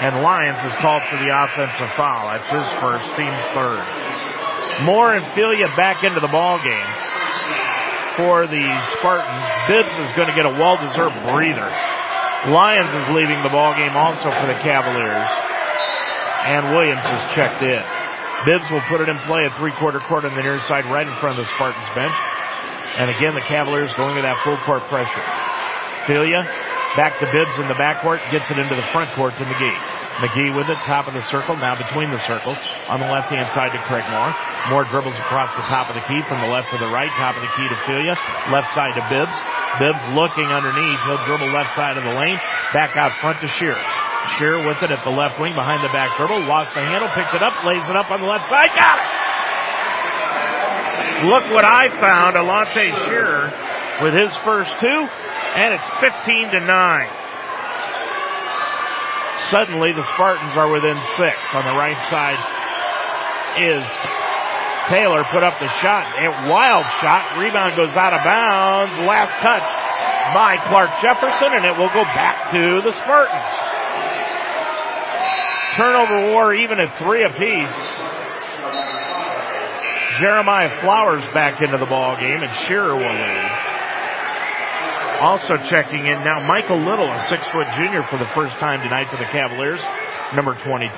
and 0.03 0.18
Lyons 0.18 0.59
is 0.66 0.74
called 0.83 1.07
for 1.07 1.14
the 1.22 1.31
offensive 1.31 1.94
foul. 1.94 2.35
That's 2.35 2.50
his 2.50 2.66
first, 2.83 3.07
team's 3.14 3.46
third. 3.55 3.87
Moore 4.83 5.14
and 5.14 5.22
Filia 5.38 5.70
back 5.79 6.03
into 6.03 6.18
the 6.18 6.27
ball 6.27 6.59
game 6.59 6.90
for 8.18 8.50
the 8.50 8.66
Spartans. 8.98 9.46
Bibbs 9.70 9.94
is 10.03 10.11
going 10.18 10.27
to 10.27 10.35
get 10.35 10.42
a 10.42 10.55
well-deserved 10.59 11.14
breather. 11.31 11.70
Lyons 12.50 12.90
is 12.90 13.07
leaving 13.14 13.38
the 13.46 13.55
ball 13.55 13.79
game 13.79 13.94
also 13.94 14.35
for 14.35 14.46
the 14.50 14.59
Cavaliers. 14.59 15.31
And 16.50 16.74
Williams 16.74 17.07
is 17.07 17.22
checked 17.31 17.62
in. 17.62 17.87
Bibbs 18.42 18.66
will 18.74 18.83
put 18.90 19.00
it 19.00 19.09
in 19.09 19.22
play 19.22 19.46
at 19.46 19.55
three-quarter 19.55 20.03
court 20.11 20.27
on 20.27 20.35
the 20.35 20.42
near 20.42 20.59
side 20.66 20.90
right 20.90 21.07
in 21.07 21.14
front 21.22 21.38
of 21.38 21.46
the 21.46 21.50
Spartans 21.55 21.87
bench. 21.94 22.18
And 22.98 23.07
again, 23.14 23.38
the 23.38 23.46
Cavaliers 23.46 23.94
going 23.94 24.18
to 24.18 24.22
that 24.27 24.42
full 24.42 24.59
court 24.66 24.83
pressure. 24.90 25.22
Filia 26.11 26.42
back 26.96 27.18
to 27.18 27.26
Bibbs 27.26 27.59
in 27.59 27.68
the 27.68 27.74
backcourt, 27.74 28.22
gets 28.30 28.50
it 28.50 28.59
into 28.59 28.74
the 28.74 28.87
front 28.94 29.11
court 29.12 29.37
to 29.38 29.44
McGee. 29.44 29.78
McGee 30.22 30.54
with 30.54 30.70
it, 30.70 30.78
top 30.87 31.11
of 31.11 31.14
the 31.14 31.26
circle, 31.26 31.57
now 31.59 31.74
between 31.74 32.11
the 32.11 32.22
circles. 32.22 32.59
On 32.87 33.00
the 33.00 33.11
left 33.11 33.35
hand 33.35 33.50
side 33.50 33.74
to 33.74 33.83
Craig 33.83 34.07
Moore. 34.14 34.30
Moore 34.70 34.87
dribbles 34.87 35.18
across 35.26 35.50
the 35.59 35.66
top 35.66 35.90
of 35.90 35.98
the 35.98 36.07
key 36.07 36.22
from 36.30 36.38
the 36.40 36.46
left 36.46 36.70
to 36.70 36.78
the 36.78 36.87
right, 36.87 37.11
top 37.18 37.35
of 37.35 37.42
the 37.42 37.50
key 37.59 37.66
to 37.66 37.76
Filia. 37.83 38.14
Left 38.54 38.70
side 38.78 38.94
to 38.94 39.02
Bibbs. 39.11 39.35
Bibbs 39.83 40.02
looking 40.14 40.46
underneath. 40.46 41.02
He'll 41.02 41.18
dribble 41.26 41.50
left 41.50 41.74
side 41.74 41.98
of 41.98 42.04
the 42.07 42.14
lane. 42.14 42.38
Back 42.70 42.94
out 42.96 43.12
front 43.18 43.42
to 43.42 43.48
Shearer. 43.50 43.83
Shearer 44.38 44.62
with 44.66 44.83
it 44.83 44.90
at 44.94 45.02
the 45.02 45.11
left 45.11 45.42
wing 45.42 45.54
behind 45.54 45.83
the 45.83 45.90
back 45.90 46.16
dribble. 46.16 46.46
Lost 46.46 46.72
the 46.74 46.80
handle, 46.80 47.11
picked 47.11 47.35
it 47.35 47.42
up, 47.42 47.64
lays 47.66 47.83
it 47.90 47.96
up 47.96 48.11
on 48.11 48.22
the 48.22 48.26
left 48.30 48.48
side. 48.48 48.70
Got 48.70 49.02
it! 49.02 49.11
Look 51.26 51.50
what 51.50 51.64
I 51.64 51.90
found. 51.90 52.37
Alante 52.37 52.94
Shearer 53.07 53.52
with 54.02 54.14
his 54.14 54.37
first 54.38 54.78
two, 54.80 55.09
and 55.55 55.75
it's 55.75 55.88
15 56.01 56.51
to 56.51 56.61
9. 56.61 57.09
Suddenly 59.51 59.93
the 59.93 60.07
Spartans 60.14 60.57
are 60.57 60.73
within 60.73 60.97
six. 61.17 61.38
On 61.55 61.64
the 61.64 61.77
right 61.79 61.99
side 62.11 62.40
is 63.61 63.87
Taylor 64.90 65.25
put 65.31 65.45
up 65.45 65.59
the 65.61 65.69
shot. 65.79 66.11
A 66.19 66.51
wild 66.51 66.87
shot. 66.99 67.38
Rebound 67.38 67.77
goes 67.77 67.95
out 67.95 68.12
of 68.12 68.25
bounds. 68.25 68.93
Last 69.07 69.33
touch 69.38 69.67
by 70.35 70.57
Clark 70.67 70.90
Jefferson 71.03 71.55
and 71.55 71.64
it 71.64 71.79
will 71.79 71.93
go 71.93 72.03
back 72.03 72.51
to 72.51 72.81
the 72.83 72.93
Spartans. 72.93 73.55
Turnover 75.77 76.33
war 76.33 76.55
even 76.55 76.81
at 76.81 76.99
three 76.99 77.23
apiece. 77.23 77.79
Jeremiah 80.19 80.81
Flowers 80.81 81.25
back 81.35 81.61
into 81.61 81.77
the 81.77 81.87
ball 81.87 82.17
game 82.17 82.43
and 82.43 82.53
Shearer 82.67 82.97
will 82.97 83.05
lead. 83.05 83.63
Also 85.25 85.57
checking 85.57 86.05
in 86.05 86.21
now, 86.21 86.47
Michael 86.47 86.85
Little, 86.85 87.09
a 87.09 87.27
six 87.31 87.49
foot 87.49 87.67
junior 87.79 88.03
for 88.03 88.19
the 88.19 88.29
first 88.37 88.59
time 88.61 88.85
tonight 88.85 89.09
for 89.09 89.17
the 89.17 89.25
Cavaliers, 89.25 89.81
number 90.37 90.53
22. 90.53 90.93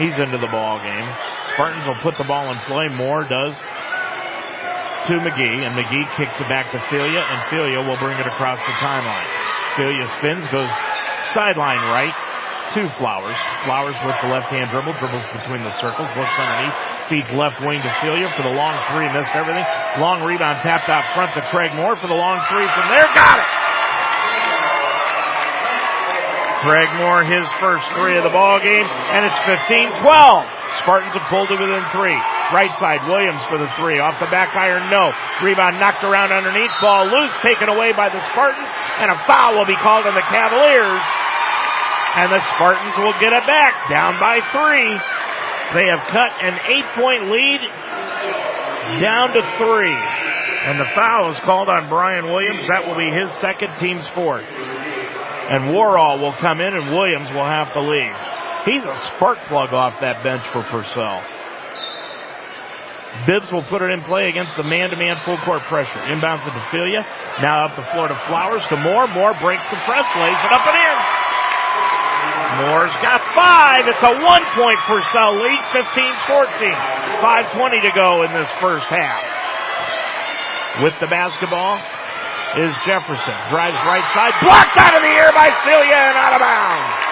He's 0.00 0.16
into 0.16 0.40
the 0.40 0.48
ball 0.48 0.80
game. 0.80 1.04
Spartans 1.52 1.84
will 1.84 2.00
put 2.00 2.16
the 2.16 2.24
ball 2.24 2.50
in 2.50 2.56
play. 2.64 2.88
Moore 2.88 3.24
does 3.28 3.52
to 3.60 5.20
McGee, 5.20 5.68
and 5.68 5.76
McGee 5.76 6.08
kicks 6.16 6.32
it 6.40 6.48
back 6.48 6.72
to 6.72 6.80
Filia, 6.88 7.20
and 7.20 7.44
Filia 7.50 7.84
will 7.84 7.98
bring 7.98 8.18
it 8.18 8.26
across 8.26 8.64
the 8.64 8.72
timeline. 8.80 9.28
Filia 9.76 10.08
spins, 10.16 10.48
goes 10.48 10.72
sideline 11.36 11.84
right 11.92 12.16
to 12.74 12.88
Flowers. 13.00 13.36
Flowers 13.64 13.96
with 14.04 14.16
the 14.20 14.28
left 14.28 14.52
hand 14.52 14.68
dribble, 14.68 14.92
dribbles 15.00 15.24
between 15.32 15.64
the 15.64 15.72
circles, 15.80 16.08
looks 16.16 16.36
underneath, 16.36 16.76
feeds 17.08 17.30
left 17.32 17.60
wing 17.64 17.80
to 17.80 17.92
Filia 18.00 18.28
for 18.36 18.44
the 18.44 18.52
long 18.52 18.76
three, 18.92 19.08
missed 19.08 19.32
everything. 19.32 19.64
Long 19.96 20.20
rebound 20.20 20.60
tapped 20.60 20.88
out 20.88 21.04
front 21.16 21.32
to 21.34 21.42
Craig 21.48 21.72
Moore 21.72 21.96
for 21.96 22.06
the 22.06 22.18
long 22.18 22.44
three 22.44 22.68
from 22.68 22.86
there, 22.92 23.08
got 23.16 23.40
it! 23.40 23.48
Craig 26.66 26.90
Moore, 26.98 27.22
his 27.22 27.46
first 27.62 27.86
three 27.94 28.18
of 28.18 28.26
the 28.26 28.34
ball 28.34 28.58
game, 28.58 28.84
and 28.84 29.24
it's 29.24 29.38
15-12. 29.46 30.02
Spartans 30.82 31.14
have 31.14 31.26
pulled 31.30 31.50
it 31.54 31.58
within 31.58 31.86
three. 31.94 32.18
Right 32.50 32.74
side, 32.76 33.06
Williams 33.06 33.44
for 33.46 33.58
the 33.58 33.70
three. 33.78 34.00
Off 34.00 34.18
the 34.18 34.26
back 34.26 34.56
iron, 34.56 34.90
no. 34.90 35.14
Rebound 35.44 35.78
knocked 35.78 36.02
around 36.02 36.32
underneath. 36.32 36.70
Ball 36.80 37.06
loose, 37.06 37.32
taken 37.42 37.68
away 37.68 37.92
by 37.92 38.08
the 38.08 38.20
Spartans, 38.32 38.68
and 38.98 39.10
a 39.10 39.18
foul 39.24 39.54
will 39.54 39.70
be 39.70 39.76
called 39.76 40.06
on 40.06 40.14
the 40.14 40.26
Cavaliers. 40.26 41.04
And 42.16 42.32
the 42.32 42.44
Spartans 42.54 42.96
will 42.96 43.12
get 43.20 43.32
it 43.32 43.46
back, 43.46 43.94
down 43.94 44.18
by 44.18 44.40
three. 44.50 44.96
They 45.74 45.88
have 45.88 46.00
cut 46.08 46.32
an 46.42 46.58
eight-point 46.66 47.30
lead 47.30 47.60
down 49.00 49.34
to 49.34 49.42
three. 49.56 49.96
And 50.64 50.80
the 50.80 50.86
foul 50.86 51.30
is 51.30 51.40
called 51.40 51.68
on 51.68 51.88
Brian 51.88 52.26
Williams. 52.26 52.66
That 52.68 52.86
will 52.88 52.96
be 52.96 53.10
his 53.10 53.32
second, 53.32 53.76
team's 53.76 54.08
fourth 54.08 54.44
and 55.48 55.72
Warhol 55.72 56.20
will 56.20 56.34
come 56.34 56.60
in 56.60 56.74
and 56.76 56.92
Williams 56.92 57.32
will 57.32 57.46
have 57.46 57.72
to 57.72 57.80
leave. 57.80 58.16
He's 58.66 58.84
a 58.84 58.96
spark 59.16 59.38
plug 59.48 59.72
off 59.72 60.00
that 60.00 60.22
bench 60.22 60.46
for 60.48 60.62
Purcell. 60.62 61.24
Bibbs 63.26 63.50
will 63.50 63.64
put 63.64 63.80
it 63.80 63.90
in 63.90 64.02
play 64.02 64.28
against 64.28 64.56
the 64.56 64.62
man-to-man 64.62 65.16
full 65.24 65.38
court 65.38 65.62
pressure. 65.62 65.98
Inbounds 66.12 66.44
to 66.44 66.60
Filia. 66.70 67.06
Now 67.40 67.64
up 67.64 67.76
the 67.76 67.82
floor 67.82 68.08
to 68.08 68.14
Flowers 68.14 68.66
to 68.68 68.76
Moore. 68.76 69.08
Moore 69.08 69.34
breaks 69.40 69.66
the 69.70 69.76
press, 69.76 70.06
lays 70.16 70.36
it 70.44 70.52
up 70.52 70.66
and 70.66 70.76
in. 70.76 71.17
Moore's 72.56 72.96
got 73.04 73.20
five. 73.36 73.84
It's 73.86 74.02
a 74.02 74.14
one 74.24 74.44
point 74.56 74.78
Purcell 74.88 75.36
lead, 75.36 75.60
15-14. 75.76 76.72
5.20 77.20 77.82
to 77.82 77.92
go 77.92 78.22
in 78.24 78.32
this 78.32 78.50
first 78.60 78.86
half. 78.88 79.22
With 80.82 80.98
the 81.00 81.06
basketball, 81.08 81.78
is 82.56 82.72
Jefferson. 82.86 83.36
Drives 83.52 83.76
right 83.76 84.08
side. 84.16 84.32
Blocked 84.40 84.76
out 84.78 84.96
of 84.96 85.02
the 85.02 85.12
air 85.12 85.32
by 85.36 85.52
Filia 85.64 86.00
and 86.00 86.16
out 86.16 86.32
of 86.32 86.40
bounds. 86.40 87.08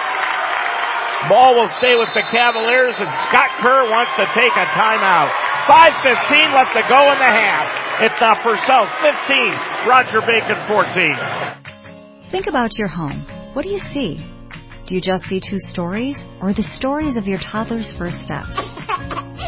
Ball 1.29 1.55
will 1.55 1.67
stay 1.67 1.95
with 1.97 2.09
the 2.13 2.21
Cavaliers 2.21 2.97
and 2.97 3.09
Scott 3.29 3.49
Kerr 3.61 3.89
wants 3.89 4.11
to 4.17 4.25
take 4.33 4.53
a 4.53 4.65
timeout. 4.73 5.29
5.15 5.65 6.53
left 6.53 6.73
to 6.73 6.83
go 6.87 7.11
in 7.11 7.19
the 7.19 7.29
half. 7.29 7.67
It's 8.01 8.19
now 8.21 8.35
Purcell 8.41 8.87
15, 9.01 9.53
Roger 9.87 10.21
Bacon 10.21 10.57
14. 10.67 12.29
Think 12.29 12.47
about 12.47 12.77
your 12.77 12.87
home. 12.87 13.25
What 13.53 13.65
do 13.65 13.71
you 13.71 13.79
see? 13.79 14.19
Do 14.87 14.95
you 14.95 15.01
just 15.01 15.27
see 15.27 15.39
two 15.41 15.59
stories 15.59 16.29
or 16.39 16.53
the 16.53 16.63
stories 16.63 17.17
of 17.17 17.27
your 17.27 17.39
toddler's 17.39 17.91
first 17.93 18.23
steps? 18.23 18.57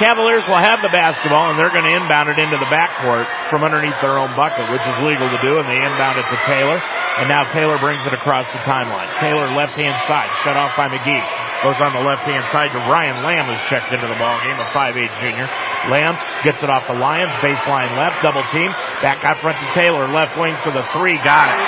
Cavaliers 0.00 0.48
will 0.48 0.56
have 0.56 0.80
the 0.80 0.88
basketball 0.88 1.52
and 1.52 1.60
they're 1.60 1.68
going 1.68 1.84
to 1.84 1.92
inbound 1.92 2.32
it 2.32 2.40
into 2.40 2.56
the 2.56 2.64
backcourt 2.72 3.28
from 3.52 3.60
underneath 3.60 4.00
their 4.00 4.16
own 4.16 4.32
bucket, 4.32 4.64
which 4.72 4.80
is 4.80 4.96
legal 5.04 5.28
to 5.28 5.36
do, 5.44 5.60
and 5.60 5.68
they 5.68 5.76
inbound 5.76 6.16
it 6.16 6.24
to 6.24 6.38
Taylor. 6.48 6.80
And 7.20 7.28
now 7.28 7.44
Taylor 7.52 7.76
brings 7.76 8.00
it 8.08 8.16
across 8.16 8.48
the 8.48 8.64
timeline. 8.64 9.12
Taylor 9.20 9.52
left 9.52 9.76
hand 9.76 9.92
side, 10.08 10.32
shut 10.40 10.56
off 10.56 10.72
by 10.72 10.88
McGee. 10.88 11.20
Goes 11.60 11.76
on 11.84 11.92
the 11.92 12.00
left 12.00 12.24
hand 12.24 12.48
side 12.48 12.72
to 12.72 12.80
Ryan 12.88 13.20
Lamb 13.20 13.52
who's 13.52 13.60
checked 13.68 13.92
into 13.92 14.08
the 14.08 14.16
ball 14.16 14.40
game, 14.40 14.56
a 14.56 14.64
5'8 14.72 14.96
junior. 15.20 15.44
Lamb 15.92 16.16
gets 16.48 16.64
it 16.64 16.72
off 16.72 16.88
the 16.88 16.96
Lyons, 16.96 17.36
baseline 17.44 17.92
left, 18.00 18.24
double 18.24 18.40
team. 18.48 18.72
Back 19.04 19.20
out 19.20 19.44
front 19.44 19.60
to 19.60 19.68
Taylor, 19.76 20.08
left 20.08 20.32
wing 20.40 20.56
for 20.64 20.72
the 20.72 20.88
three, 20.96 21.20
got 21.20 21.52
it. 21.52 21.60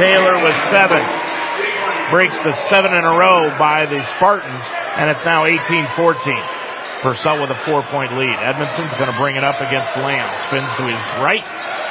Taylor 0.00 0.40
with 0.48 0.56
seven. 0.72 1.04
Breaks 2.08 2.40
the 2.40 2.56
seven 2.72 2.96
in 2.96 3.04
a 3.04 3.14
row 3.20 3.52
by 3.60 3.84
the 3.84 4.00
Spartans, 4.16 4.64
and 4.96 5.10
it's 5.10 5.24
now 5.24 5.44
18-14. 5.44 6.60
Purcell 7.02 7.40
with 7.40 7.48
a 7.48 7.60
four-point 7.64 8.12
lead. 8.16 8.36
Edmondson's 8.44 8.92
going 9.00 9.08
to 9.08 9.16
bring 9.16 9.36
it 9.36 9.44
up 9.44 9.56
against 9.60 9.96
Lamb. 9.96 10.28
Spins 10.48 10.68
to 10.76 10.84
his 10.84 11.04
right, 11.16 11.40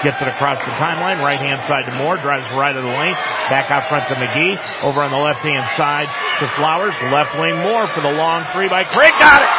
gets 0.05 0.21
it 0.21 0.29
across 0.29 0.61
the 0.61 0.73
timeline. 0.77 1.17
Right 1.17 1.41
hand 1.41 1.65
side 1.65 1.89
to 1.89 1.93
Moore, 1.97 2.17
drives 2.21 2.45
right 2.53 2.75
of 2.75 2.83
the 2.85 2.93
lane. 2.93 3.17
Back 3.49 3.73
out 3.73 3.89
front 3.89 4.05
to 4.13 4.15
McGee. 4.15 4.61
Over 4.85 5.01
on 5.01 5.09
the 5.09 5.17
left 5.17 5.41
hand 5.41 5.65
side 5.73 6.05
to 6.39 6.45
Flowers. 6.53 6.93
Left 7.09 7.33
wing 7.41 7.57
Moore 7.65 7.89
for 7.89 8.01
the 8.05 8.13
long 8.13 8.45
three 8.53 8.69
by 8.69 8.85
Craig. 8.85 9.13
Got 9.17 9.41
it. 9.41 9.49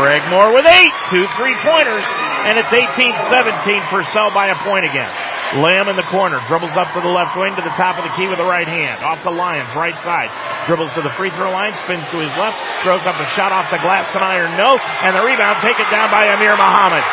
Craig 0.00 0.20
Moore 0.28 0.52
with 0.52 0.68
eight, 0.68 0.92
two 1.08 1.24
three 1.40 1.56
pointers, 1.64 2.04
and 2.44 2.60
it's 2.60 2.68
18-17 2.68 3.88
Purcell 3.88 4.28
by 4.32 4.48
a 4.48 4.56
point 4.60 4.84
again. 4.84 5.08
Lamb 5.54 5.86
in 5.86 5.94
the 5.94 6.06
corner, 6.10 6.42
dribbles 6.50 6.74
up 6.74 6.90
to 6.90 7.00
the 7.00 7.08
left 7.08 7.38
wing 7.38 7.54
to 7.54 7.62
the 7.62 7.74
top 7.78 7.94
of 7.94 8.02
the 8.02 8.10
key 8.18 8.26
with 8.26 8.42
the 8.42 8.50
right 8.50 8.66
hand. 8.66 8.98
Off 9.06 9.22
the 9.22 9.30
Lyons, 9.30 9.70
right 9.78 9.94
side. 10.02 10.26
Dribbles 10.66 10.90
to 10.98 11.02
the 11.06 11.14
free 11.14 11.30
throw 11.30 11.54
line, 11.54 11.78
spins 11.78 12.02
to 12.10 12.18
his 12.18 12.34
left, 12.34 12.58
throws 12.82 13.06
up 13.06 13.14
a 13.14 13.28
shot 13.38 13.54
off 13.54 13.70
the 13.70 13.78
glass 13.78 14.10
and 14.18 14.26
iron, 14.26 14.58
no, 14.58 14.74
and 15.06 15.14
the 15.14 15.22
rebound 15.22 15.62
taken 15.62 15.86
down 15.86 16.10
by 16.10 16.26
Amir 16.26 16.58
Muhammad. 16.58 17.06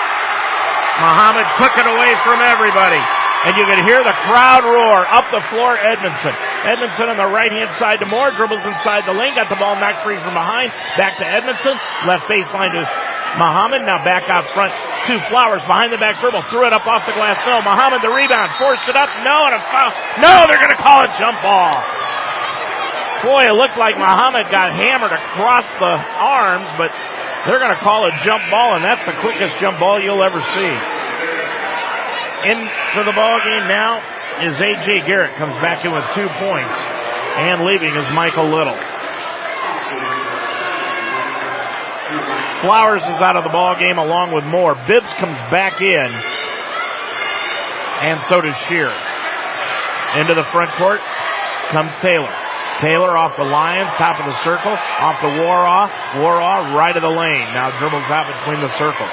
Muhammad 0.97 1.45
took 1.61 1.77
it 1.77 1.85
away 1.85 2.11
from 2.25 2.41
everybody. 2.41 3.01
And 3.43 3.59
you 3.59 3.67
can 3.67 3.83
hear 3.83 3.99
the 3.99 4.15
crowd 4.23 4.63
roar 4.63 5.03
up 5.03 5.27
the 5.27 5.43
floor, 5.51 5.75
Edmondson. 5.75 6.31
Edmondson 6.63 7.11
on 7.11 7.19
the 7.19 7.27
right 7.27 7.51
hand 7.51 7.75
side 7.75 7.99
to 7.99 8.07
Moore, 8.07 8.31
dribbles 8.31 8.63
inside 8.63 9.03
the 9.03 9.11
lane, 9.11 9.35
got 9.35 9.51
the 9.51 9.59
ball 9.59 9.75
knocked 9.75 9.99
free 10.07 10.15
from 10.15 10.31
behind, 10.31 10.71
back 10.95 11.19
to 11.19 11.27
Edmondson, 11.27 11.75
left 12.07 12.31
baseline 12.31 12.71
to 12.71 12.87
Muhammad, 13.37 13.81
now 13.85 13.97
back 14.05 14.29
out 14.29 14.45
front 14.53 14.73
to 15.09 15.17
Flowers, 15.29 15.65
behind 15.65 15.89
the 15.89 15.97
back 15.97 16.21
dribble, 16.21 16.45
threw 16.53 16.65
it 16.69 16.73
up 16.73 16.85
off 16.85 17.03
the 17.09 17.17
glass, 17.17 17.41
no, 17.45 17.59
Muhammad 17.65 18.05
the 18.05 18.13
rebound, 18.13 18.53
forced 18.61 18.87
it 18.87 18.95
up, 18.95 19.09
no, 19.25 19.49
and 19.49 19.57
a 19.57 19.61
foul, 19.73 19.89
no, 20.21 20.45
they're 20.45 20.61
gonna 20.61 20.77
call 20.77 21.01
a 21.01 21.09
jump 21.17 21.37
ball. 21.41 21.73
Boy, 23.25 23.47
it 23.49 23.55
looked 23.55 23.79
like 23.79 23.97
Muhammad 23.97 24.51
got 24.51 24.75
hammered 24.75 25.11
across 25.11 25.65
the 25.79 25.93
arms, 26.19 26.67
but 26.77 26.91
they're 27.45 27.59
gonna 27.59 27.79
call 27.81 28.05
a 28.05 28.13
jump 28.21 28.43
ball, 28.51 28.75
and 28.75 28.83
that's 28.85 29.03
the 29.05 29.17
quickest 29.19 29.57
jump 29.57 29.79
ball 29.79 29.99
you'll 29.99 30.23
ever 30.23 30.39
see. 30.53 30.73
Into 32.43 33.01
the 33.07 33.15
ball 33.15 33.39
game 33.39 33.65
now 33.71 34.03
is 34.43 34.59
A.J. 34.59 35.07
Garrett 35.07 35.35
comes 35.35 35.55
back 35.61 35.85
in 35.85 35.91
with 35.93 36.03
two 36.13 36.27
points 36.27 36.77
and 37.37 37.65
leaving 37.65 37.95
is 37.95 38.05
Michael 38.13 38.45
Little. 38.45 38.77
Flowers 42.63 43.03
is 43.03 43.19
out 43.19 43.35
of 43.35 43.43
the 43.43 43.51
ball 43.51 43.75
game 43.75 43.99
along 43.99 44.33
with 44.33 44.45
Moore. 44.45 44.73
Bibbs 44.87 45.13
comes 45.19 45.37
back 45.51 45.81
in 45.81 46.07
and 48.03 48.19
so 48.27 48.41
does 48.41 48.55
Shearer. 48.67 48.95
Into 50.19 50.35
the 50.35 50.43
front 50.51 50.71
court 50.75 50.99
comes 51.71 51.95
Taylor. 51.97 52.31
Taylor 52.79 53.17
off 53.17 53.37
the 53.37 53.43
Lyons, 53.43 53.91
top 53.95 54.19
of 54.19 54.25
the 54.25 54.35
circle, 54.43 54.71
off 54.75 55.21
the 55.21 55.31
Waraw. 55.39 55.87
Waraw 56.19 56.75
right 56.75 56.95
of 56.95 57.01
the 57.01 57.09
lane. 57.09 57.47
Now 57.55 57.71
dribbles 57.79 58.03
out 58.11 58.27
between 58.27 58.59
the 58.59 58.71
circles. 58.77 59.11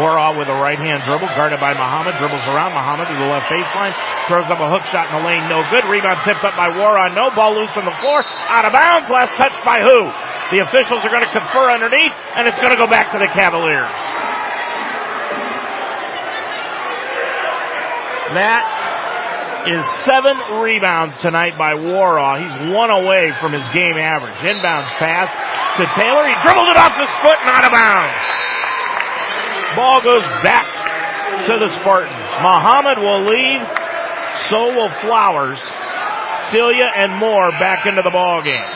Waraw 0.00 0.38
with 0.40 0.48
a 0.48 0.56
right 0.56 0.78
hand 0.78 1.04
dribble, 1.04 1.28
guarded 1.36 1.60
by 1.60 1.76
Muhammad, 1.76 2.16
dribbles 2.16 2.44
around 2.48 2.72
Muhammad 2.72 3.12
to 3.12 3.16
the 3.16 3.28
left 3.28 3.52
baseline, 3.52 3.92
throws 4.24 4.48
up 4.48 4.56
a 4.56 4.68
hook 4.68 4.88
shot 4.88 5.12
in 5.12 5.20
the 5.20 5.24
lane, 5.24 5.44
no 5.52 5.60
good. 5.68 5.84
Rebound 5.84 6.16
tipped 6.24 6.40
up 6.40 6.56
by 6.56 6.72
Waraw, 6.72 7.12
no 7.12 7.28
ball 7.36 7.52
loose 7.52 7.72
on 7.76 7.84
the 7.84 7.96
floor, 8.00 8.24
out 8.24 8.64
of 8.64 8.72
bounds, 8.72 9.12
last 9.12 9.36
touch 9.36 9.52
by 9.64 9.84
who? 9.84 10.08
The 10.56 10.64
officials 10.64 11.04
are 11.04 11.12
going 11.12 11.24
to 11.24 11.32
confer 11.32 11.68
underneath, 11.68 12.12
and 12.36 12.48
it's 12.48 12.60
going 12.60 12.72
to 12.72 12.80
go 12.80 12.88
back 12.88 13.12
to 13.12 13.18
the 13.20 13.28
Cavaliers. 13.36 13.92
That 18.32 19.68
is 19.68 19.84
seven 20.08 20.34
rebounds 20.64 21.20
tonight 21.20 21.60
by 21.60 21.76
Waraw. 21.76 22.40
He's 22.40 22.74
one 22.74 22.90
away 22.90 23.30
from 23.38 23.52
his 23.52 23.62
game 23.76 24.00
average. 24.00 24.34
Inbounds 24.40 24.88
pass 24.96 25.28
to 25.76 25.84
Taylor. 26.00 26.24
He 26.24 26.34
dribbled 26.40 26.68
it 26.72 26.76
off 26.80 26.96
his 26.96 27.12
foot 27.20 27.36
and 27.44 27.48
out 27.52 27.64
of 27.68 27.72
bounds. 27.76 28.16
Ball 29.76 30.02
goes 30.02 30.24
back 30.42 30.66
to 31.46 31.58
the 31.58 31.68
Spartans. 31.80 32.28
Muhammad 32.42 32.98
will 32.98 33.24
leave. 33.24 33.62
So 34.48 34.74
will 34.74 34.90
Flowers. 35.00 35.60
Filia 36.50 36.86
and 36.94 37.18
Moore 37.18 37.50
back 37.56 37.86
into 37.86 38.02
the 38.02 38.10
ball 38.10 38.42
game. 38.42 38.68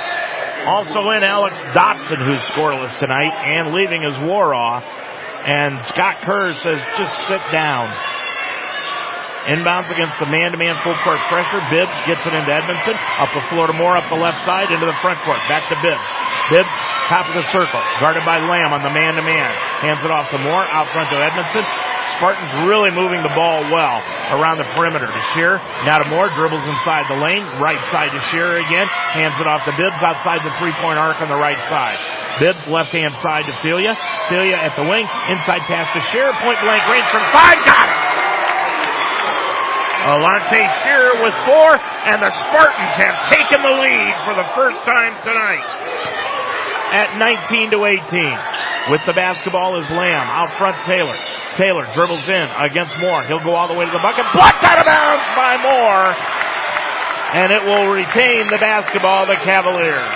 Also 0.67 0.99
in 1.11 1.23
Alex 1.23 1.55
Dotson, 1.77 2.17
who's 2.17 2.41
scoreless 2.51 2.99
tonight, 2.99 3.33
and 3.45 3.73
leaving 3.73 4.03
is 4.03 4.17
Waraw. 4.25 4.83
And 5.47 5.81
Scott 5.83 6.23
Kerr 6.25 6.53
says, 6.55 6.81
just 6.99 7.15
sit 7.29 7.41
down. 7.53 7.87
Inbounds 9.47 9.93
against 9.95 10.19
the 10.19 10.27
man-to-man 10.27 10.75
full 10.83 10.99
court 11.07 11.23
pressure. 11.31 11.63
Bibbs 11.71 11.95
gets 12.03 12.27
it 12.27 12.35
into 12.35 12.51
Edmondson. 12.51 12.99
Up 13.23 13.31
the 13.31 13.47
floor 13.47 13.69
to 13.69 13.73
Moore, 13.79 13.97
up 13.97 14.09
the 14.11 14.19
left 14.19 14.43
side, 14.43 14.73
into 14.73 14.87
the 14.87 14.99
front 14.99 15.21
court. 15.23 15.39
Back 15.47 15.71
to 15.71 15.79
Bibbs. 15.79 16.03
Bibbs, 16.51 16.75
top 17.07 17.31
of 17.31 17.35
the 17.39 17.47
circle. 17.55 17.79
Guarded 18.03 18.27
by 18.27 18.43
Lamb 18.43 18.75
on 18.75 18.83
the 18.83 18.91
man-to-man. 18.91 19.51
Hands 19.83 20.03
it 20.03 20.11
off 20.11 20.31
to 20.35 20.39
Moore, 20.39 20.67
out 20.67 20.91
front 20.91 21.11
to 21.11 21.19
Edmondson. 21.19 21.63
Spartans 22.19 22.51
really 22.67 22.91
moving 22.95 23.23
the 23.23 23.35
ball 23.35 23.67
well 23.71 23.99
around 24.31 24.59
the 24.59 24.69
perimeter 24.75 25.07
to 25.07 25.23
Shear. 25.35 25.59
Now 25.87 25.99
to 26.03 26.07
Moore, 26.11 26.31
dribbles 26.35 26.67
inside 26.67 27.07
the 27.11 27.19
lane. 27.19 27.43
Right 27.63 27.83
side 27.91 28.11
to 28.15 28.21
Shear 28.31 28.59
again. 28.59 28.87
Hands 28.91 29.35
it 29.39 29.47
off 29.47 29.67
to 29.67 29.75
Bibbs 29.75 30.03
outside 30.03 30.43
the 30.43 30.55
three-point 30.59 30.99
arc 30.99 31.23
on 31.23 31.31
the 31.31 31.39
right 31.39 31.59
side. 31.67 31.99
Bibbs 32.39 32.67
left 32.67 32.91
hand 32.91 33.15
side 33.23 33.47
to 33.47 33.55
Filia. 33.63 33.95
Filia 34.29 34.59
at 34.59 34.75
the 34.75 34.87
wing. 34.87 35.07
Inside 35.31 35.63
pass 35.67 35.91
to 35.95 36.03
Shear. 36.11 36.35
Point 36.43 36.59
blank 36.63 36.83
range 36.91 37.07
from 37.11 37.27
five. 37.31 37.59
Got 37.63 37.87
it! 37.91 37.99
Alante 40.07 40.63
Shearer 40.87 41.19
with 41.19 41.35
four, 41.43 41.71
and 42.07 42.23
the 42.23 42.31
Spartans 42.31 42.95
have 42.95 43.27
taken 43.27 43.59
the 43.59 43.75
lead 43.83 44.15
for 44.23 44.39
the 44.39 44.47
first 44.55 44.79
time 44.87 45.19
tonight 45.27 45.86
at 46.93 47.19
19 47.19 47.71
to 47.73 47.85
18. 47.85 48.93
With 48.93 49.03
the 49.07 49.13
basketball 49.13 49.83
is 49.83 49.91
Lamb. 49.91 50.27
Out 50.31 50.55
front 50.59 50.77
Taylor. 50.87 51.17
Taylor 51.57 51.87
dribbles 51.95 52.29
in 52.29 52.47
against 52.55 52.95
Moore. 53.01 53.25
He'll 53.25 53.43
go 53.43 53.55
all 53.57 53.67
the 53.67 53.75
way 53.75 53.87
to 53.87 53.93
the 53.93 54.03
bucket. 54.03 54.27
Blocked 54.31 54.63
out 54.63 54.79
of 54.79 54.87
bounds 54.87 55.27
by 55.35 55.59
Moore. 55.59 56.15
And 57.35 57.51
it 57.51 57.63
will 57.67 57.91
retain 57.91 58.47
the 58.47 58.61
basketball, 58.63 59.27
the 59.27 59.35
Cavaliers. 59.35 60.15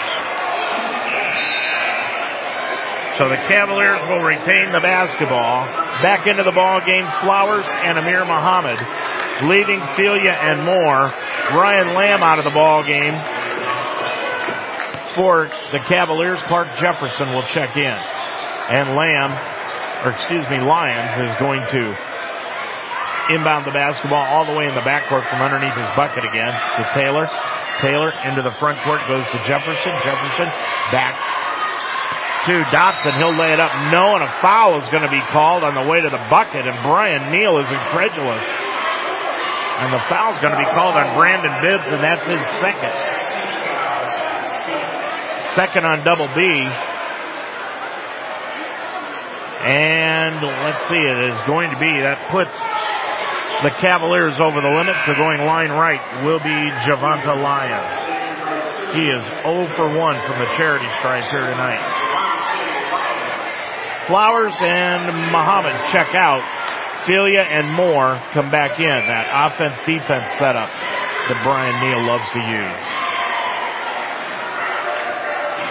So 3.18 3.28
the 3.28 3.40
Cavaliers 3.50 4.00
will 4.08 4.22
retain 4.22 4.72
the 4.72 4.80
basketball. 4.80 5.66
Back 6.00 6.26
into 6.26 6.44
the 6.44 6.52
ball 6.52 6.80
game, 6.86 7.04
Flowers 7.20 7.64
and 7.66 7.98
Amir 7.98 8.24
Muhammad 8.24 8.78
leaving 9.48 9.80
Filia 9.96 10.32
and 10.32 10.64
Moore. 10.64 11.12
Ryan 11.52 11.94
Lamb 11.94 12.22
out 12.22 12.38
of 12.38 12.44
the 12.44 12.50
ball 12.50 12.84
game 12.84 13.14
for 15.20 15.52
the 15.68 15.84
Cavaliers. 15.84 16.40
Clark 16.48 16.80
Jefferson 16.80 17.36
will 17.36 17.44
check 17.44 17.76
in. 17.76 17.98
And 18.72 18.96
Lamb, 18.96 19.36
or 20.00 20.16
excuse 20.16 20.48
me, 20.48 20.64
Lyons 20.64 21.12
is 21.20 21.36
going 21.36 21.60
to 21.60 21.92
inbound 23.28 23.68
the 23.68 23.76
basketball 23.76 24.24
all 24.24 24.48
the 24.48 24.56
way 24.56 24.64
in 24.64 24.72
the 24.72 24.80
backcourt 24.80 25.28
from 25.28 25.44
underneath 25.44 25.76
his 25.76 25.92
bucket 25.92 26.24
again 26.24 26.48
to 26.48 26.82
Taylor. 26.96 27.28
Taylor 27.84 28.16
into 28.24 28.40
the 28.40 28.50
front 28.56 28.80
court 28.80 29.04
goes 29.12 29.28
to 29.36 29.38
Jefferson. 29.44 29.92
Jefferson 30.00 30.48
back 30.88 31.12
to 32.48 32.56
Dotson. 32.72 33.12
He'll 33.20 33.36
lay 33.36 33.52
it 33.52 33.60
up. 33.60 33.92
No, 33.92 34.16
and 34.16 34.24
a 34.24 34.32
foul 34.40 34.80
is 34.80 34.88
going 34.88 35.04
to 35.04 35.12
be 35.12 35.20
called 35.28 35.64
on 35.68 35.76
the 35.76 35.84
way 35.84 36.00
to 36.00 36.08
the 36.08 36.24
bucket, 36.32 36.64
and 36.64 36.76
Brian 36.80 37.28
Neal 37.28 37.60
is 37.60 37.68
incredulous. 37.68 38.40
And 39.84 39.92
the 39.92 40.00
foul's 40.08 40.40
going 40.40 40.56
to 40.56 40.60
be 40.64 40.70
called 40.72 40.96
on 40.96 41.12
Brandon 41.12 41.52
Bibbs, 41.60 41.84
and 41.92 42.00
that's 42.00 42.24
his 42.24 42.40
second. 42.64 43.39
Second 45.54 45.84
on 45.84 46.04
double 46.04 46.28
B. 46.28 46.40
And 49.60 50.40
let's 50.64 50.80
see, 50.88 50.96
it 50.96 51.20
is 51.26 51.36
going 51.46 51.70
to 51.70 51.78
be, 51.78 52.00
that 52.00 52.30
puts 52.30 52.54
the 53.60 53.74
Cavaliers 53.82 54.40
over 54.40 54.62
the 54.62 54.70
limit, 54.70 54.96
so 55.04 55.12
going 55.14 55.44
line 55.44 55.68
right 55.68 56.00
will 56.24 56.40
be 56.40 56.56
Javonta 56.86 57.36
Lyons. 57.36 57.92
He 58.96 59.10
is 59.10 59.22
0 59.44 59.68
for 59.76 59.90
1 59.90 59.96
from 60.24 60.38
the 60.38 60.48
charity 60.56 60.88
stripe 60.96 61.24
here 61.28 61.44
tonight. 61.44 61.82
Flowers 64.06 64.54
and 64.58 65.04
Muhammad 65.30 65.76
check 65.92 66.14
out. 66.14 66.42
Filia 67.06 67.42
and 67.42 67.74
Moore 67.74 68.20
come 68.32 68.50
back 68.50 68.78
in. 68.78 68.88
That 68.88 69.28
offense 69.28 69.78
defense 69.86 70.24
setup 70.38 70.70
that 71.28 71.38
Brian 71.44 71.76
Neal 71.84 72.06
loves 72.06 72.28
to 72.32 72.40
use. 72.40 73.09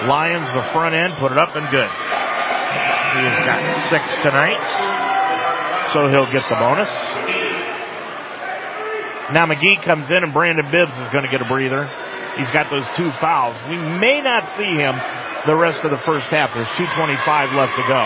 Lyons 0.07 0.47
the 0.53 0.63
front 0.71 0.95
end, 0.95 1.13
put 1.19 1.31
it 1.31 1.37
up 1.37 1.55
and 1.55 1.67
good. 1.67 1.89
He 1.89 3.21
has 3.25 3.41
got 3.43 3.59
six 3.89 4.05
tonight, 4.23 4.61
so 5.91 6.07
he'll 6.07 6.29
get 6.31 6.47
the 6.47 6.55
bonus. 6.55 6.91
Now 9.33 9.45
McGee 9.45 9.83
comes 9.83 10.09
in 10.09 10.23
and 10.23 10.33
Brandon 10.33 10.65
Bibbs 10.71 10.93
is 10.93 11.09
going 11.11 11.25
to 11.25 11.29
get 11.29 11.41
a 11.41 11.49
breather. 11.49 11.85
He's 12.37 12.49
got 12.51 12.69
those 12.69 12.87
two 12.95 13.11
fouls. 13.19 13.57
We 13.69 13.77
may 13.77 14.21
not 14.21 14.55
see 14.55 14.71
him 14.77 14.95
the 15.45 15.55
rest 15.55 15.81
of 15.83 15.91
the 15.91 16.01
first 16.01 16.27
half. 16.27 16.53
There's 16.53 16.67
2.25 16.79 17.53
left 17.53 17.75
to 17.75 17.85
go. 17.87 18.03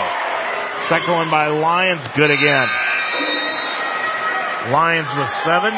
Second 0.88 1.14
one 1.14 1.30
by 1.30 1.48
Lyons, 1.48 2.02
good 2.16 2.30
again. 2.30 2.68
Lyons 4.72 5.08
with 5.16 5.30
seven. 5.44 5.72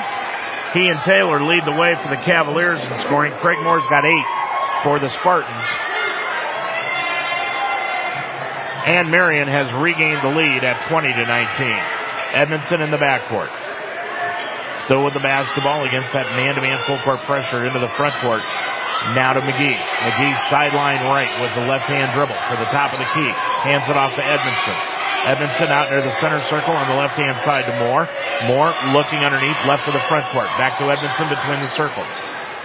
He 0.72 0.88
and 0.88 1.00
Taylor 1.02 1.42
lead 1.44 1.64
the 1.64 1.76
way 1.76 1.94
for 2.02 2.09
the 2.09 2.22
Cavaliers 2.22 2.81
in 2.83 2.96
scoring. 3.05 3.33
Craig 3.35 3.59
Moore's 3.62 3.87
got 3.88 4.05
eight 4.05 4.26
for 4.83 4.98
the 4.98 5.09
Spartans. 5.09 5.66
And 8.87 9.11
Marian 9.11 9.51
has 9.51 9.66
regained 9.75 10.22
the 10.22 10.31
lead 10.31 10.62
at 10.62 10.79
20 10.87 11.11
to 11.11 11.25
19. 11.27 11.27
Edmondson 12.38 12.79
in 12.87 12.94
the 12.94 13.03
backcourt. 13.03 13.51
Still 14.87 15.03
with 15.03 15.18
the 15.18 15.25
basketball 15.27 15.83
against 15.83 16.14
that 16.14 16.31
man-to-man 16.38 16.79
full 16.87 17.03
court 17.03 17.18
pressure 17.27 17.66
into 17.66 17.83
the 17.83 17.90
front 17.99 18.14
court. 18.22 18.46
Now 19.18 19.35
to 19.35 19.42
McGee. 19.42 19.75
McGee 19.75 20.38
sideline 20.46 21.03
right 21.03 21.27
with 21.42 21.51
the 21.59 21.66
left 21.66 21.90
hand 21.90 22.14
dribble 22.14 22.38
to 22.38 22.55
the 22.62 22.70
top 22.70 22.94
of 22.94 23.03
the 23.03 23.11
key. 23.11 23.31
Hands 23.66 23.83
it 23.83 23.99
off 23.99 24.14
to 24.14 24.22
Edmondson. 24.22 24.79
Edmondson 25.27 25.66
out 25.75 25.90
near 25.90 26.07
the 26.07 26.14
center 26.22 26.38
circle 26.46 26.79
on 26.79 26.87
the 26.87 26.94
left 26.94 27.18
hand 27.18 27.35
side 27.42 27.66
to 27.66 27.75
Moore. 27.83 28.07
Moore 28.46 28.70
looking 28.94 29.27
underneath 29.27 29.59
left 29.66 29.83
to 29.90 29.92
the 29.92 30.03
front 30.07 30.22
court. 30.31 30.46
Back 30.62 30.79
to 30.79 30.87
Edmondson 30.87 31.27
between 31.27 31.59
the 31.59 31.75
circles. 31.75 32.07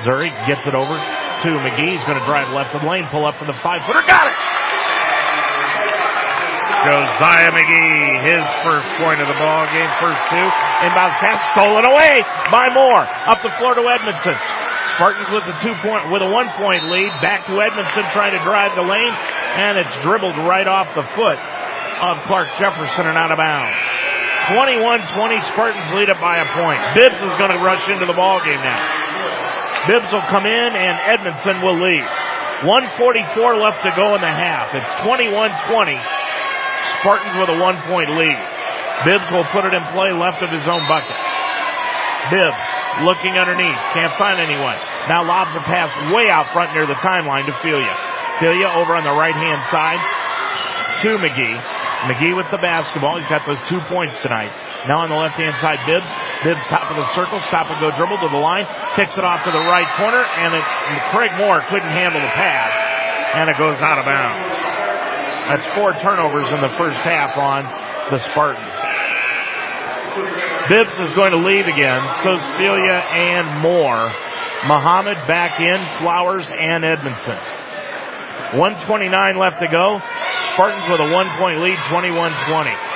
Zuri 0.06 0.30
gets 0.46 0.70
it 0.70 0.78
over 0.78 0.94
to 0.94 1.50
McGee. 1.66 1.98
He's 1.98 2.06
going 2.06 2.22
to 2.22 2.26
drive 2.30 2.54
left 2.54 2.78
of 2.78 2.86
the 2.86 2.90
lane, 2.90 3.10
pull 3.10 3.26
up 3.26 3.42
for 3.42 3.50
the 3.50 3.58
five 3.58 3.82
footer. 3.90 4.06
Got 4.06 4.30
it! 4.30 4.51
Josiah 6.82 7.54
McGee, 7.54 8.26
his 8.26 8.42
first 8.66 8.90
point 8.98 9.22
of 9.22 9.30
the 9.30 9.38
ball 9.38 9.70
game, 9.70 9.86
first 10.02 10.26
two. 10.34 10.48
Inbounds 10.82 11.14
pass 11.22 11.38
stolen 11.54 11.86
away 11.86 12.26
by 12.50 12.74
Moore. 12.74 13.06
Up 13.30 13.38
the 13.46 13.54
floor 13.62 13.78
to 13.78 13.86
Edmondson. 13.86 14.34
Spartans 14.98 15.30
with 15.30 15.46
the 15.46 15.54
two 15.62 15.78
point, 15.86 16.10
with 16.10 16.26
a 16.26 16.30
one 16.34 16.50
point 16.58 16.82
lead. 16.90 17.14
Back 17.22 17.46
to 17.46 17.54
Edmondson 17.62 18.02
trying 18.10 18.34
to 18.34 18.42
drive 18.42 18.74
the 18.74 18.82
lane, 18.82 19.14
and 19.62 19.78
it's 19.78 19.94
dribbled 20.02 20.34
right 20.42 20.66
off 20.66 20.98
the 20.98 21.06
foot 21.06 21.38
of 22.02 22.26
Clark 22.26 22.50
Jefferson 22.58 23.06
and 23.06 23.18
out 23.18 23.30
of 23.30 23.38
bounds. 23.38 23.78
21-20 24.58 25.54
Spartans 25.54 25.86
lead 25.94 26.10
it 26.10 26.18
by 26.18 26.42
a 26.42 26.48
point. 26.58 26.82
Bibbs 26.98 27.22
is 27.22 27.34
going 27.38 27.54
to 27.54 27.62
rush 27.62 27.86
into 27.94 28.10
the 28.10 28.18
ball 28.18 28.42
game 28.42 28.58
now. 28.58 28.82
Bibbs 29.86 30.10
will 30.10 30.26
come 30.34 30.50
in 30.50 30.70
and 30.74 30.98
Edmondson 30.98 31.62
will 31.62 31.78
lead. 31.78 32.10
144 32.66 33.62
left 33.62 33.86
to 33.86 33.94
go 33.94 34.18
in 34.18 34.22
the 34.22 34.34
half. 34.34 34.74
It's 34.74 34.90
21-20. 35.06 36.02
Spartans 37.02 37.34
with 37.38 37.50
a 37.50 37.58
one 37.58 37.78
point 37.90 38.14
lead. 38.14 38.38
Bibbs 39.04 39.26
will 39.34 39.46
put 39.50 39.66
it 39.66 39.74
in 39.74 39.82
play 39.90 40.14
left 40.14 40.46
of 40.46 40.54
his 40.54 40.66
own 40.70 40.86
bucket. 40.86 41.18
Bibbs 42.30 42.62
looking 43.02 43.42
underneath. 43.42 43.78
Can't 43.98 44.14
find 44.22 44.38
anyone. 44.38 44.78
Now 45.10 45.26
lobs 45.26 45.58
a 45.58 45.64
pass 45.66 45.90
way 46.14 46.30
out 46.30 46.54
front 46.54 46.74
near 46.78 46.86
the 46.86 47.00
timeline 47.02 47.50
to 47.50 47.54
Filia. 47.66 47.96
Filia 48.38 48.70
over 48.78 48.94
on 48.94 49.04
the 49.04 49.18
right 49.18 49.34
hand 49.34 49.62
side 49.74 50.02
to 51.02 51.18
McGee. 51.18 51.58
McGee 52.06 52.38
with 52.38 52.50
the 52.50 52.58
basketball. 52.58 53.18
He's 53.18 53.30
got 53.30 53.46
those 53.46 53.62
two 53.70 53.82
points 53.90 54.18
tonight. 54.22 54.54
Now 54.88 55.02
on 55.02 55.10
the 55.10 55.18
left 55.18 55.36
hand 55.36 55.54
side, 55.58 55.82
Bibbs. 55.86 56.06
Bibbs 56.44 56.66
top 56.70 56.90
of 56.90 56.98
the 56.98 57.06
circle, 57.14 57.40
stop 57.40 57.70
and 57.70 57.80
go 57.82 57.94
dribble 57.94 58.18
to 58.18 58.30
the 58.30 58.42
line, 58.42 58.66
kicks 58.98 59.18
it 59.18 59.24
off 59.24 59.46
to 59.46 59.52
the 59.52 59.62
right 59.70 59.86
corner, 59.98 60.26
and 60.42 60.58
it, 60.58 60.66
Craig 61.14 61.30
Moore 61.38 61.62
couldn't 61.70 61.94
handle 61.94 62.20
the 62.20 62.34
pass, 62.34 62.74
and 63.38 63.50
it 63.50 63.58
goes 63.58 63.78
out 63.78 64.00
of 64.00 64.06
bounds. 64.06 64.81
That's 65.48 65.68
four 65.76 65.94
turnovers 65.94 66.52
in 66.52 66.62
the 66.62 66.70
first 66.78 66.98
half 66.98 67.38
on 67.38 67.64
the 68.12 68.20
Spartans. 68.20 68.92
Bibbs 70.70 70.94
is 71.02 71.14
going 71.16 71.32
to 71.32 71.42
leave 71.42 71.68
again. 71.68 72.02
So 72.24 72.38
Filia 72.58 73.02
and 73.12 73.62
Moore. 73.62 74.12
Muhammad 74.68 75.18
back 75.26 75.60
in, 75.60 75.80
Flowers 75.98 76.46
and 76.48 76.86
Edmondson. 76.86 77.40
129 78.54 79.12
left 79.38 79.60
to 79.60 79.68
go. 79.68 80.00
Spartans 80.54 80.86
with 80.92 81.02
a 81.02 81.10
one 81.12 81.28
point 81.40 81.60
lead, 81.60 81.78
21-20. 81.90 82.92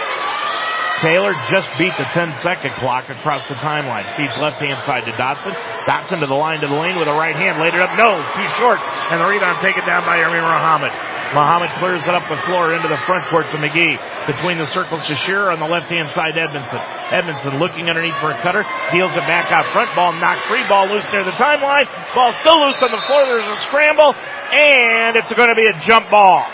Taylor 1.02 1.34
just 1.50 1.68
beat 1.78 1.92
the 1.98 2.08
10 2.16 2.36
second 2.36 2.72
clock 2.76 3.10
across 3.10 3.48
the 3.48 3.56
timeline. 3.56 4.06
Feeds 4.16 4.34
left 4.40 4.62
hand 4.62 4.80
side 4.80 5.04
to 5.06 5.12
Dotson. 5.12 5.54
Dotson 5.84 6.20
to 6.22 6.28
the 6.28 6.36
line 6.36 6.62
to 6.62 6.68
the 6.68 6.76
lane 6.76 6.98
with 6.98 7.08
a 7.08 7.14
right 7.14 7.36
hand. 7.36 7.60
Laid 7.60 7.74
it 7.74 7.82
up. 7.82 7.98
No, 7.98 8.22
too 8.22 8.50
short. 8.56 8.80
And 9.12 9.20
the 9.20 9.26
rebound 9.26 9.60
taken 9.60 9.86
down 9.86 10.06
by 10.06 10.24
Amir 10.24 10.42
Muhammad. 10.42 10.92
Muhammad 11.36 11.70
clears 11.84 12.08
it 12.08 12.16
up 12.16 12.24
the 12.32 12.40
floor 12.48 12.72
into 12.72 12.88
the 12.88 12.98
front 13.04 13.28
court 13.28 13.44
to 13.52 13.58
McGee. 13.60 14.00
Between 14.26 14.58
the 14.58 14.68
circles 14.68 15.06
to 15.08 15.16
Shearer 15.16 15.52
on 15.52 15.60
the 15.60 15.68
left 15.68 15.92
hand 15.92 16.08
side 16.16 16.40
Edmondson. 16.40 16.80
Edmondson 17.12 17.60
looking 17.60 17.90
underneath 17.92 18.16
for 18.24 18.32
a 18.32 18.40
cutter. 18.40 18.64
Deals 18.96 19.12
it 19.12 19.28
back 19.28 19.52
out 19.52 19.68
front. 19.76 19.94
Ball 19.96 20.14
knocked 20.14 20.48
free. 20.48 20.64
Ball 20.64 20.88
loose 20.88 21.06
near 21.12 21.26
the 21.28 21.36
timeline. 21.36 21.92
Ball 22.16 22.32
still 22.40 22.64
loose 22.64 22.82
on 22.82 22.90
the 22.90 23.04
floor. 23.06 23.28
There's 23.28 23.52
a 23.52 23.60
scramble. 23.60 24.16
And 24.16 25.20
it's 25.20 25.32
going 25.36 25.50
to 25.50 25.56
be 25.60 25.68
a 25.68 25.78
jump 25.84 26.10
ball. 26.10 26.48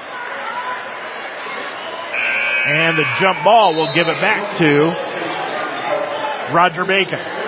And 2.65 2.97
the 2.97 3.05
jump 3.19 3.43
ball 3.43 3.75
will 3.75 3.93
give 3.93 4.07
it 4.09 4.19
back 4.19 4.57
to 4.57 4.89
Roger 6.53 6.86
Bacon. 6.86 7.40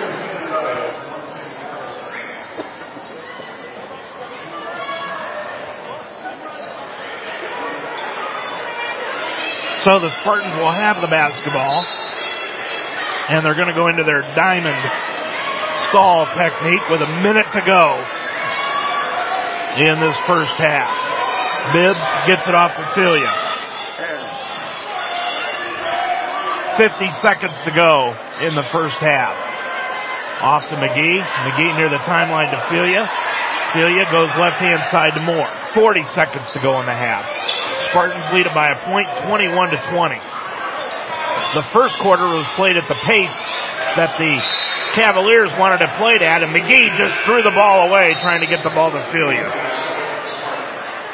So 9.84 9.98
the 10.00 10.08
Spartans 10.08 10.56
will 10.56 10.72
have 10.72 11.02
the 11.02 11.12
basketball. 11.12 11.84
And 13.28 13.44
they're 13.44 13.54
going 13.54 13.68
to 13.68 13.76
go 13.76 13.88
into 13.88 14.04
their 14.04 14.24
diamond 14.32 14.80
stall 15.88 16.24
technique 16.32 16.88
with 16.88 17.04
a 17.04 17.10
minute 17.20 17.44
to 17.52 17.60
go 17.60 18.00
in 19.76 20.00
this 20.00 20.16
first 20.24 20.56
half. 20.56 20.88
Bibbs 21.76 22.00
gets 22.24 22.48
it 22.48 22.54
off 22.54 22.72
to 22.80 22.84
Filia. 22.96 23.28
50 26.80 27.10
seconds 27.20 27.52
to 27.64 27.70
go 27.70 28.16
in 28.40 28.54
the 28.54 28.64
first 28.72 28.96
half. 28.96 29.36
Off 30.40 30.64
to 30.68 30.76
McGee. 30.76 31.20
McGee 31.20 31.76
near 31.76 31.90
the 31.90 32.00
timeline 32.08 32.50
to 32.56 32.60
Filia. 32.72 33.04
Filia 33.74 34.04
goes 34.10 34.34
left 34.40 34.56
hand 34.56 34.80
side 34.88 35.12
to 35.12 35.20
Moore. 35.20 35.48
40 35.74 36.04
seconds 36.04 36.50
to 36.52 36.60
go 36.60 36.80
in 36.80 36.86
the 36.86 36.94
half. 36.94 37.73
Spartans 37.94 38.26
lead 38.34 38.42
it 38.42 38.54
by 38.58 38.74
a 38.74 38.78
point, 38.90 39.06
21 39.30 39.70
to 39.70 39.78
20. 39.78 40.18
The 41.54 41.62
first 41.70 41.94
quarter 42.02 42.26
was 42.26 42.44
played 42.58 42.74
at 42.74 42.88
the 42.90 42.98
pace 42.98 43.38
that 43.94 44.18
the 44.18 44.34
Cavaliers 44.98 45.54
wanted 45.54 45.78
to 45.86 45.94
play 45.94 46.18
at, 46.18 46.42
and 46.42 46.50
McGee 46.50 46.90
just 46.98 47.14
threw 47.22 47.38
the 47.46 47.54
ball 47.54 47.86
away 47.86 48.18
trying 48.18 48.40
to 48.42 48.50
get 48.50 48.64
the 48.64 48.74
ball 48.74 48.90
to 48.90 48.98
Filia. 49.14 49.46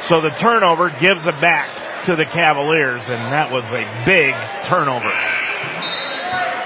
So 0.08 0.24
the 0.24 0.32
turnover 0.40 0.88
gives 0.88 1.26
it 1.26 1.36
back 1.44 1.68
to 2.06 2.16
the 2.16 2.24
Cavaliers, 2.24 3.04
and 3.12 3.28
that 3.28 3.52
was 3.52 3.68
a 3.68 3.84
big 4.08 4.32
turnover. 4.64 5.12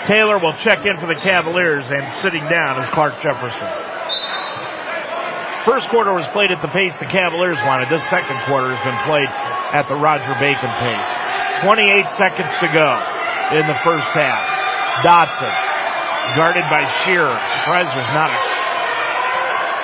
Taylor 0.06 0.38
will 0.38 0.54
check 0.54 0.86
in 0.86 0.94
for 1.02 1.10
the 1.10 1.18
Cavaliers 1.18 1.90
and 1.90 2.06
sitting 2.22 2.46
down 2.46 2.78
is 2.78 2.88
Clark 2.94 3.18
Jefferson. 3.18 3.66
First 5.64 5.88
quarter 5.88 6.12
was 6.12 6.28
played 6.28 6.52
at 6.52 6.60
the 6.60 6.68
pace 6.68 7.00
the 7.00 7.08
Cavaliers 7.08 7.56
wanted. 7.64 7.88
This 7.88 8.04
second 8.12 8.36
quarter 8.44 8.76
has 8.76 8.84
been 8.84 9.00
played 9.08 9.32
at 9.72 9.88
the 9.88 9.96
Roger 9.96 10.36
Bacon 10.36 10.68
pace. 10.76 11.10
28 11.64 12.04
seconds 12.12 12.52
to 12.60 12.68
go 12.68 12.88
in 13.56 13.64
the 13.64 13.78
first 13.80 14.04
half. 14.12 14.44
Dotson, 15.00 15.48
guarded 16.36 16.68
by 16.68 16.84
Shearer. 17.00 17.32
Surprised 17.64 17.96
there's 17.96 18.12
not 18.12 18.28
a 18.28 18.40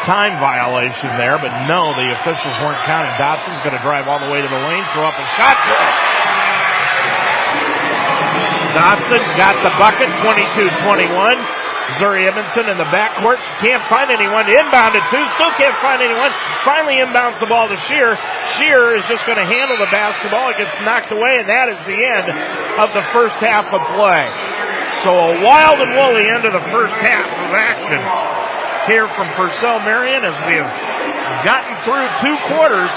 time 0.04 0.36
violation 0.36 1.08
there, 1.16 1.40
but 1.40 1.48
no, 1.64 1.96
the 1.96 2.12
officials 2.12 2.56
weren't 2.60 2.80
counting. 2.84 3.16
Dotson's 3.16 3.64
going 3.64 3.72
to 3.72 3.80
drive 3.80 4.04
all 4.04 4.20
the 4.20 4.28
way 4.28 4.44
to 4.44 4.50
the 4.52 4.60
lane, 4.68 4.84
throw 4.92 5.08
up 5.08 5.16
a 5.16 5.24
shot. 5.32 5.56
Dotson 8.76 9.24
got 9.40 9.56
the 9.64 9.72
bucket, 9.80 10.12
22-21. 10.28 11.59
Zuri 11.98 12.28
Edmondson 12.28 12.70
in 12.70 12.78
the 12.78 12.86
backcourt. 12.92 13.40
Can't 13.58 13.82
find 13.90 14.10
anyone. 14.10 14.46
Inbound 14.46 14.94
it 14.94 15.04
too. 15.10 15.24
Still 15.34 15.54
can't 15.58 15.74
find 15.82 15.98
anyone. 16.04 16.30
Finally 16.62 17.02
inbounds 17.02 17.40
the 17.40 17.48
ball 17.50 17.66
to 17.66 17.76
Shear. 17.88 18.14
Shear 18.54 18.94
is 18.94 19.06
just 19.10 19.26
going 19.26 19.38
to 19.38 19.48
handle 19.48 19.78
the 19.80 19.90
basketball. 19.90 20.50
It 20.54 20.58
gets 20.62 20.74
knocked 20.86 21.10
away, 21.10 21.42
and 21.42 21.48
that 21.48 21.72
is 21.72 21.78
the 21.88 21.98
end 21.98 22.26
of 22.78 22.94
the 22.94 23.04
first 23.10 23.38
half 23.42 23.66
of 23.74 23.82
play. 23.96 24.24
So 25.02 25.10
a 25.10 25.40
wild 25.42 25.80
and 25.80 25.90
woolly 25.96 26.28
end 26.28 26.44
of 26.44 26.52
the 26.52 26.66
first 26.70 26.94
half 27.00 27.26
of 27.26 27.50
action 27.56 28.00
here 28.90 29.08
from 29.08 29.28
Purcell 29.38 29.80
Marian 29.80 30.24
as 30.24 30.36
we 30.46 30.56
have 30.58 30.70
gotten 31.44 31.72
through 31.84 32.06
two 32.20 32.36
quarters 32.48 32.90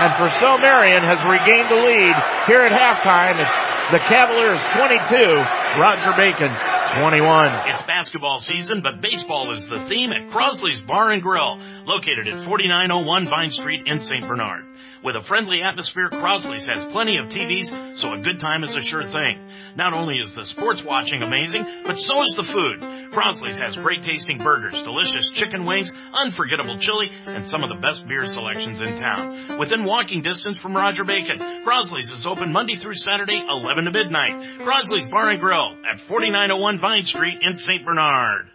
and 0.00 0.14
Purcell 0.14 0.58
Marian 0.58 1.02
has 1.02 1.22
regained 1.24 1.68
the 1.68 1.80
lead 1.80 2.14
here 2.46 2.62
at 2.62 2.72
halftime. 2.72 3.38
It's 3.38 3.56
the 3.92 4.00
Cavaliers 4.08 4.60
22, 4.74 5.80
Roger 5.80 6.12
Bacon 6.16 6.52
21. 6.92 7.70
It's 7.70 7.82
basketball 7.84 8.40
season, 8.40 8.80
but 8.82 9.00
baseball 9.00 9.52
is 9.54 9.66
the 9.66 9.86
theme 9.88 10.12
at 10.12 10.28
Crosley's 10.30 10.82
Bar 10.82 11.12
and 11.12 11.22
Grill, 11.22 11.58
located 11.86 12.28
at 12.28 12.44
4901 12.44 13.28
Vine 13.28 13.50
Street 13.50 13.86
in 13.86 14.00
St. 14.00 14.26
Bernard. 14.28 14.64
With 15.02 15.16
a 15.16 15.22
friendly 15.22 15.60
atmosphere, 15.60 16.08
Crosley's 16.10 16.64
has 16.66 16.82
plenty 16.86 17.18
of 17.18 17.26
TVs, 17.26 17.98
so 17.98 18.14
a 18.14 18.22
good 18.22 18.40
time 18.40 18.64
is 18.64 18.74
a 18.74 18.80
sure 18.80 19.04
thing. 19.04 19.50
Not 19.76 19.92
only 19.92 20.16
is 20.16 20.32
the 20.32 20.46
sports 20.46 20.82
watching 20.82 21.22
amazing, 21.22 21.62
but 21.84 21.98
so 21.98 22.22
is 22.22 22.34
the 22.36 22.42
food. 22.42 22.80
Crosley's 23.12 23.58
has 23.58 23.76
great 23.76 24.02
tasting 24.02 24.38
burgers, 24.38 24.82
delicious 24.82 25.28
chicken 25.30 25.66
wings, 25.66 25.92
unforgettable 26.14 26.78
chili, 26.78 27.10
and 27.26 27.46
some 27.46 27.62
of 27.62 27.68
the 27.68 27.80
best 27.82 28.08
beer 28.08 28.24
selections 28.24 28.80
in 28.80 28.96
town. 28.96 29.58
Within 29.58 29.84
walking 29.84 30.22
distance 30.22 30.58
from 30.58 30.74
Roger 30.74 31.04
Bacon, 31.04 31.38
Crosley's 31.66 32.10
is 32.10 32.26
open 32.26 32.50
Monday 32.50 32.76
through 32.76 32.94
Saturday, 32.94 33.44
11 33.46 33.84
to 33.84 33.90
midnight. 33.90 34.60
Crosley's 34.60 35.10
Bar 35.10 35.32
and 35.32 35.40
Grill 35.40 35.76
at 35.84 36.00
4901 36.08 36.78
Vine 36.84 37.06
Street 37.06 37.38
in 37.40 37.56
St. 37.56 37.86
Bernard. 37.86 38.50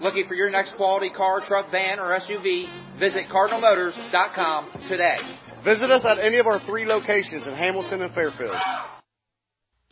Looking 0.00 0.24
for 0.24 0.34
your 0.34 0.48
next 0.48 0.76
quality 0.76 1.10
car, 1.10 1.40
truck, 1.40 1.70
van, 1.70 2.00
or 2.00 2.08
SUV? 2.16 2.68
Visit 2.96 3.28
CardinalMotors.com 3.28 4.68
today. 4.88 5.18
Visit 5.62 5.92
us 5.92 6.04
at 6.04 6.18
any 6.18 6.38
of 6.38 6.48
our 6.48 6.58
three 6.58 6.84
locations 6.86 7.46
in 7.46 7.54
Hamilton 7.54 8.02
and 8.02 8.12
Fairfield. 8.12 8.56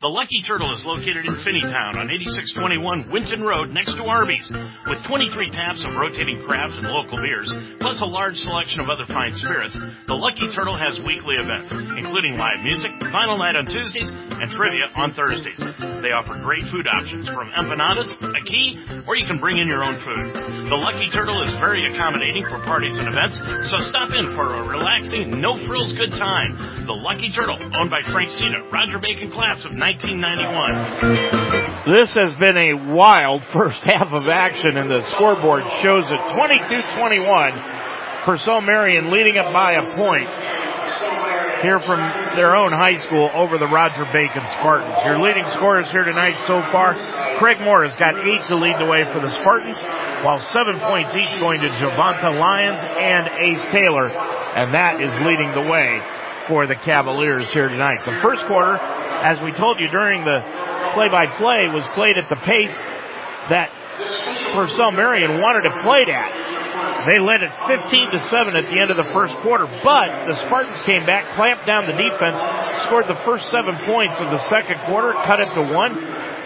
The 0.01 0.09
Lucky 0.09 0.41
Turtle 0.41 0.73
is 0.73 0.83
located 0.87 1.27
in 1.27 1.37
Finneytown 1.45 2.01
on 2.01 2.09
8621 2.09 3.13
Winton 3.13 3.43
Road 3.45 3.69
next 3.69 3.97
to 3.97 4.05
Arby's. 4.05 4.51
With 4.89 5.05
23 5.05 5.51
taps 5.51 5.85
of 5.85 5.95
rotating 5.95 6.41
craft 6.41 6.73
and 6.81 6.89
local 6.89 7.21
beers, 7.21 7.53
plus 7.81 8.01
a 8.01 8.07
large 8.07 8.41
selection 8.41 8.81
of 8.81 8.89
other 8.89 9.05
fine 9.05 9.37
spirits, 9.37 9.79
the 10.07 10.17
Lucky 10.17 10.49
Turtle 10.49 10.73
has 10.73 10.99
weekly 11.05 11.37
events, 11.37 11.71
including 12.01 12.39
live 12.39 12.65
music, 12.65 12.97
final 13.13 13.37
night 13.37 13.57
on 13.57 13.67
Tuesdays, 13.67 14.09
and 14.09 14.51
trivia 14.51 14.89
on 14.97 15.13
Thursdays. 15.13 15.61
They 16.01 16.17
offer 16.17 16.33
great 16.41 16.65
food 16.73 16.89
options 16.89 17.29
from 17.29 17.53
empanadas, 17.53 18.09
a 18.09 18.43
key, 18.49 18.81
or 19.07 19.17
you 19.17 19.27
can 19.27 19.37
bring 19.37 19.59
in 19.59 19.69
your 19.69 19.85
own 19.85 20.01
food. 20.01 20.33
The 20.73 20.81
Lucky 20.81 21.11
Turtle 21.11 21.43
is 21.43 21.53
very 21.61 21.85
accommodating 21.85 22.49
for 22.49 22.57
parties 22.65 22.97
and 22.97 23.07
events, 23.07 23.37
so 23.69 23.77
stop 23.77 24.17
in 24.17 24.33
for 24.33 24.49
a 24.49 24.65
relaxing, 24.65 25.43
no-frills 25.43 25.93
good 25.93 26.13
time. 26.13 26.57
The 26.87 26.97
Lucky 26.97 27.29
Turtle, 27.29 27.61
owned 27.77 27.91
by 27.91 28.01
Frank 28.01 28.31
Cena, 28.31 28.65
Roger 28.73 28.99
Bacon 28.99 29.31
class 29.31 29.67
of 29.67 29.77
1991. 29.99 31.83
This 31.93 32.15
has 32.15 32.37
been 32.37 32.57
a 32.57 32.95
wild 32.95 33.43
first 33.47 33.83
half 33.83 34.13
of 34.13 34.29
action 34.29 34.79
and 34.79 34.89
the 34.89 35.01
scoreboard 35.01 35.65
shows 35.83 36.05
it 36.07 36.21
22-21. 36.31 38.23
Purcell 38.23 38.61
Marian 38.61 39.11
leading 39.11 39.35
it 39.35 39.53
by 39.53 39.73
a 39.73 39.83
point 39.83 40.29
here 41.63 41.81
from 41.81 41.99
their 42.37 42.55
own 42.55 42.71
high 42.71 42.99
school 42.99 43.31
over 43.35 43.59
the 43.59 43.67
Roger 43.67 44.05
Bacon 44.13 44.47
Spartans. 44.53 44.97
Your 45.05 45.19
leading 45.19 45.49
scorers 45.49 45.91
here 45.91 46.05
tonight 46.05 46.39
so 46.47 46.63
far, 46.71 46.95
Craig 47.39 47.61
Moore 47.61 47.83
has 47.85 47.97
got 47.97 48.15
eight 48.29 48.43
to 48.43 48.55
lead 48.55 48.79
the 48.79 48.87
way 48.87 49.05
for 49.13 49.21
the 49.21 49.29
Spartans. 49.29 49.77
while 50.23 50.39
seven 50.39 50.79
points 50.79 51.15
each 51.17 51.41
going 51.41 51.59
to 51.61 51.69
Javonta 51.69 52.39
Lyons 52.39 52.79
and 52.85 53.29
Ace 53.41 53.65
Taylor, 53.73 54.09
and 54.09 54.73
that 54.75 55.01
is 55.01 55.11
leading 55.27 55.51
the 55.53 55.69
way 55.69 56.01
for 56.47 56.67
the 56.67 56.75
Cavaliers 56.75 57.51
here 57.51 57.69
tonight. 57.69 58.05
The 58.05 58.21
first 58.23 58.45
quarter, 58.45 58.79
as 59.23 59.41
we 59.41 59.53
told 59.53 59.81
you 59.81 59.89
during 59.89 60.25
the 60.25 60.41
play-by-play, 60.95 61.69
was 61.69 61.87
played 61.89 62.17
at 62.17 62.29
the 62.29 62.37
pace 62.37 62.75
that 63.49 63.71
Purcell 64.55 64.93
Marian 64.93 65.41
wanted 65.41 65.69
to 65.69 65.83
play 65.83 66.05
at. 66.13 67.07
They 67.07 67.19
led 67.19 67.43
it 67.43 67.53
15 67.67 68.11
to 68.13 68.19
7 68.19 68.57
at 68.57 68.65
the 68.65 68.81
end 68.81 68.91
of 68.91 68.97
the 68.97 69.05
first 69.05 69.35
quarter, 69.37 69.67
but 69.85 70.25
the 70.27 70.35
Spartans 70.35 70.81
came 70.83 71.05
back, 71.05 71.35
clamped 71.35 71.67
down 71.67 71.87
the 71.87 71.93
defense, 71.93 72.41
scored 72.87 73.09
the 73.09 73.21
first 73.25 73.51
seven 73.51 73.75
points 73.87 74.19
of 74.21 74.31
the 74.31 74.39
second 74.39 74.79
quarter, 74.81 75.13
cut 75.13 75.41
it 75.41 75.53
to 75.55 75.63
one, 75.73 75.95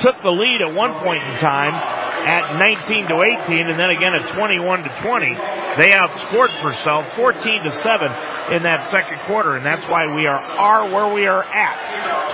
took 0.01 0.21
the 0.21 0.31
lead 0.31 0.61
at 0.61 0.75
one 0.75 0.95
point 1.03 1.23
in 1.23 1.39
time 1.39 2.04
at 2.25 2.59
19 2.59 3.09
to 3.09 3.23
18 3.45 3.69
and 3.69 3.79
then 3.79 3.91
again 3.91 4.15
at 4.15 4.27
21 4.29 4.85
to 4.85 4.89
20. 4.89 5.35
They 5.77 5.91
outscored 5.93 6.49
Purcell 6.61 7.05
14 7.17 7.65
to 7.65 7.73
7 7.73 8.57
in 8.57 8.63
that 8.65 8.89
second 8.91 9.19
quarter 9.21 9.57
and 9.57 9.65
that's 9.65 9.87
why 9.89 10.15
we 10.15 10.27
are, 10.27 10.41
are 10.59 10.91
where 10.91 11.13
we 11.13 11.27
are 11.27 11.45
at. 11.45 11.77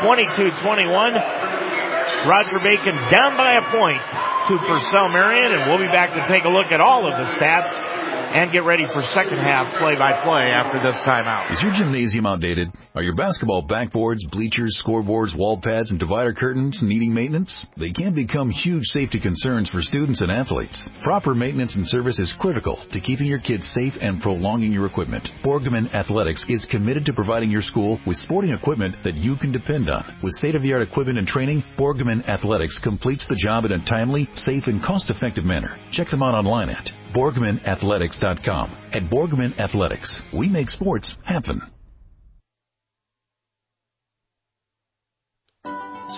22-21. 0.00 1.18
Roger 2.26 2.58
Bacon 2.58 2.96
down 3.10 3.36
by 3.36 3.54
a 3.54 3.62
point 3.70 4.00
to 4.48 4.58
Purcell 4.66 5.08
Marian, 5.10 5.52
and 5.52 5.70
we'll 5.70 5.78
be 5.78 5.90
back 5.92 6.12
to 6.12 6.26
take 6.26 6.44
a 6.44 6.48
look 6.48 6.72
at 6.72 6.80
all 6.80 7.06
of 7.06 7.16
the 7.16 7.24
stats 7.32 7.70
and 8.32 8.52
get 8.52 8.64
ready 8.64 8.86
for 8.86 9.02
second 9.02 9.38
half 9.38 9.76
play 9.76 9.96
by 9.96 10.22
play 10.22 10.52
after 10.52 10.80
this 10.80 10.96
timeout. 11.00 11.50
Is 11.50 11.62
your 11.62 11.72
gymnasium 11.72 12.26
outdated? 12.26 12.70
Are 12.94 13.02
your 13.02 13.16
basketball 13.16 13.62
backboards, 13.62 14.30
bleachers, 14.30 14.80
scoreboards, 14.80 15.34
wall 15.34 15.58
pads, 15.58 15.90
and 15.90 15.98
divider 15.98 16.32
curtains 16.32 16.80
needing 16.80 17.12
maintenance? 17.12 17.66
They 17.76 17.90
can 17.90 18.14
become 18.14 18.50
huge 18.50 18.86
safety 18.86 19.18
concerns 19.18 19.68
for 19.68 19.82
students 19.82 20.20
and 20.20 20.30
athletes. 20.30 20.88
Proper 21.02 21.34
maintenance 21.34 21.74
and 21.74 21.86
service 21.86 22.18
is 22.18 22.32
critical 22.32 22.76
to 22.90 23.00
keeping 23.00 23.26
your 23.26 23.40
kids 23.40 23.68
safe 23.68 24.02
and 24.04 24.20
prolonging 24.20 24.72
your 24.72 24.86
equipment. 24.86 25.30
Borgman 25.42 25.92
Athletics 25.94 26.44
is 26.48 26.64
committed 26.64 27.06
to 27.06 27.12
providing 27.12 27.50
your 27.50 27.62
school 27.62 28.00
with 28.06 28.16
sporting 28.16 28.52
equipment 28.52 29.02
that 29.02 29.16
you 29.16 29.36
can 29.36 29.50
depend 29.50 29.90
on. 29.90 30.18
With 30.22 30.34
state-of-the-art 30.34 30.82
equipment 30.82 31.18
and 31.18 31.26
training, 31.26 31.64
Borgman 31.76 32.28
Athletics 32.28 32.78
completes 32.78 33.24
the 33.24 33.34
job 33.34 33.64
in 33.64 33.72
a 33.72 33.78
timely, 33.78 34.28
safe, 34.34 34.68
and 34.68 34.82
cost-effective 34.82 35.44
manner. 35.44 35.76
Check 35.90 36.08
them 36.08 36.22
out 36.22 36.34
online 36.34 36.70
at 36.70 36.92
BorgmanAthletics.com. 37.12 38.70
At 38.92 39.10
Borgman 39.10 39.58
Athletics, 39.60 40.22
we 40.32 40.48
make 40.48 40.70
sports 40.70 41.16
happen. 41.24 41.62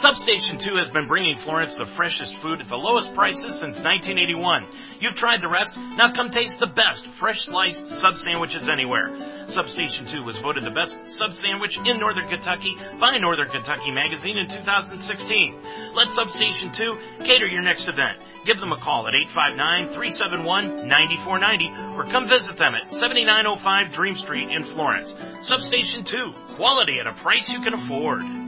Substation 0.03 0.59
2 0.59 0.75
has 0.79 0.89
been 0.89 1.07
bringing 1.07 1.37
Florence 1.37 1.77
the 1.77 1.87
freshest 1.87 2.35
food 2.39 2.61
at 2.61 2.69
the 2.69 2.75
lowest 2.75 3.15
prices 3.15 3.61
since 3.61 3.79
1981. 3.79 4.67
You've 4.99 5.15
tried 5.15 5.41
the 5.41 5.49
rest, 5.49 5.77
now 5.77 6.11
come 6.11 6.31
taste 6.31 6.59
the 6.59 6.67
best 6.67 7.07
fresh 7.21 7.45
sliced 7.45 7.87
sub 7.93 8.17
sandwiches 8.17 8.69
anywhere. 8.69 9.47
Substation 9.47 10.07
2 10.07 10.25
was 10.25 10.37
voted 10.39 10.65
the 10.65 10.73
best 10.73 11.07
sub 11.07 11.33
sandwich 11.33 11.79
in 11.79 12.01
Northern 12.01 12.29
Kentucky 12.29 12.77
by 12.99 13.17
Northern 13.19 13.49
Kentucky 13.49 13.93
Magazine 13.93 14.39
in 14.39 14.49
2016. 14.49 15.57
Let 15.95 16.11
Substation 16.11 16.73
2 16.73 16.99
cater 17.21 17.47
your 17.47 17.63
next 17.63 17.87
event. 17.87 18.19
Give 18.45 18.59
them 18.59 18.73
a 18.73 18.81
call 18.81 19.07
at 19.07 19.15
859-371-9490 19.15 21.97
or 21.97 22.11
come 22.11 22.27
visit 22.27 22.59
them 22.59 22.75
at 22.75 22.91
7905 22.91 23.93
Dream 23.93 24.17
Street 24.17 24.51
in 24.51 24.65
Florence. 24.65 25.15
Substation 25.43 26.03
2, 26.03 26.33
quality 26.57 26.99
at 26.99 27.07
a 27.07 27.13
price 27.13 27.49
you 27.49 27.61
can 27.61 27.75
afford. 27.75 28.42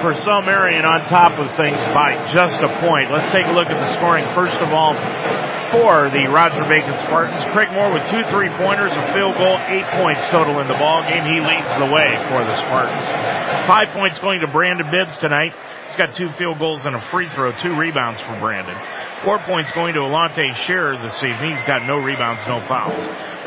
Purcell 0.00 0.42
Marian 0.42 0.84
on 0.84 1.00
top 1.08 1.38
of 1.38 1.48
things 1.56 1.78
by 1.94 2.14
just 2.32 2.62
a 2.62 2.68
point. 2.80 3.10
Let's 3.10 3.32
take 3.32 3.46
a 3.46 3.52
look 3.52 3.68
at 3.68 3.80
the 3.80 3.96
scoring. 3.96 4.24
First 4.34 4.54
of 4.54 4.72
all, 4.72 4.94
for 5.70 6.08
the 6.10 6.26
Roger 6.30 6.62
Bacon 6.68 6.94
Spartans. 7.06 7.42
Craig 7.52 7.72
Moore 7.72 7.92
with 7.92 8.06
two 8.10 8.22
three-pointers, 8.30 8.92
a 8.92 9.04
field 9.14 9.34
goal, 9.36 9.58
eight 9.68 9.86
points 9.98 10.22
total 10.30 10.60
in 10.60 10.68
the 10.68 10.78
ball 10.78 11.02
game. 11.02 11.24
He 11.26 11.40
leads 11.40 11.72
the 11.78 11.90
way 11.90 12.08
for 12.30 12.40
the 12.44 12.56
Spartans. 12.66 13.06
Five 13.66 13.88
points 13.90 14.18
going 14.18 14.40
to 14.40 14.48
Brandon 14.48 14.86
Bibbs 14.90 15.18
tonight. 15.18 15.52
He's 15.86 15.96
got 15.96 16.14
two 16.14 16.32
field 16.32 16.58
goals 16.58 16.84
and 16.84 16.96
a 16.96 17.00
free 17.10 17.28
throw, 17.28 17.52
two 17.52 17.74
rebounds 17.74 18.20
for 18.22 18.38
Brandon. 18.38 18.76
Four 19.22 19.38
points 19.38 19.70
going 19.72 19.94
to 19.94 20.00
Alante 20.00 20.54
Scherer 20.54 20.98
this 20.98 21.16
evening. 21.22 21.56
He's 21.56 21.66
got 21.66 21.86
no 21.86 21.96
rebounds, 21.96 22.42
no 22.46 22.60
fouls. 22.60 22.98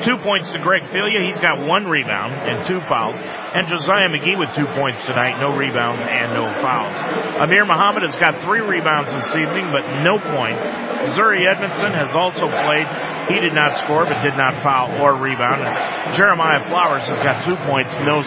Two 0.04 0.18
points 0.18 0.50
to 0.52 0.60
Greg 0.60 0.88
Filia. 0.88 1.22
He's 1.22 1.40
got 1.40 1.60
one 1.60 1.86
rebound 1.86 2.34
and 2.34 2.66
two 2.66 2.80
fouls. 2.82 3.20
And 3.20 3.68
Josiah 3.68 4.08
McGee 4.08 4.40
with 4.40 4.56
two 4.56 4.66
points 4.80 5.02
tonight, 5.04 5.40
no 5.40 5.56
rebounds 5.56 6.02
and 6.02 6.34
no 6.34 6.48
fouls. 6.64 6.96
Amir 7.44 7.66
Muhammad 7.66 8.04
has 8.08 8.16
got 8.16 8.42
three 8.42 8.62
rebounds 8.62 9.12
this 9.12 9.36
evening, 9.36 9.72
but 9.72 9.84
no 10.02 10.18
points. 10.18 10.64
Zuri 11.08 11.48
Edmondson 11.48 11.94
has 11.94 12.16
also 12.16 12.48
played. 12.48 12.88
He 13.32 13.40
did 13.40 13.54
not 13.54 13.80
score, 13.86 14.06
but 14.06 14.22
did 14.22 14.36
not 14.36 14.62
foul 14.62 15.02
or 15.02 15.16
rebound. 15.16 15.64
And 15.64 16.16
Jeremiah 16.16 16.68
Flowers 16.68 17.08
has 17.08 17.18
got 17.20 17.46
two 17.46 17.56
points, 17.70 17.96
no, 18.00 18.22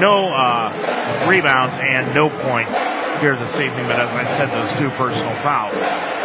no, 0.00 0.28
uh, 0.28 1.26
rebounds 1.28 1.76
and 1.80 2.14
no 2.14 2.28
points 2.28 2.76
here 3.20 3.34
this 3.34 3.54
evening, 3.58 3.86
but 3.86 3.98
as 3.98 4.10
I 4.10 4.24
said, 4.38 4.48
those 4.54 4.70
two 4.78 4.90
personal 4.94 5.34
fouls. 5.42 5.74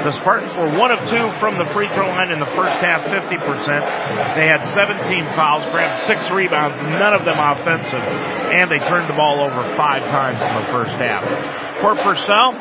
The 0.06 0.12
Spartans 0.14 0.54
were 0.54 0.70
one 0.78 0.92
of 0.92 1.00
two 1.10 1.26
from 1.40 1.58
the 1.58 1.66
free 1.74 1.90
throw 1.90 2.08
line 2.08 2.32
in 2.32 2.40
the 2.40 2.50
first 2.54 2.78
half, 2.82 3.02
50%. 3.06 4.38
They 4.38 4.46
had 4.46 4.62
17 4.62 5.26
fouls, 5.34 5.66
grabbed 5.74 6.06
six 6.06 6.30
rebounds, 6.30 6.78
none 6.82 7.14
of 7.14 7.26
them 7.26 7.40
offensive, 7.40 8.04
and 8.54 8.70
they 8.70 8.80
turned 8.80 9.10
the 9.10 9.18
ball 9.18 9.42
over 9.42 9.64
five 9.76 10.06
times 10.14 10.38
in 10.38 10.54
the 10.54 10.68
first 10.70 10.94
half. 11.02 11.26
For 11.82 11.96
Purcell, 11.96 12.54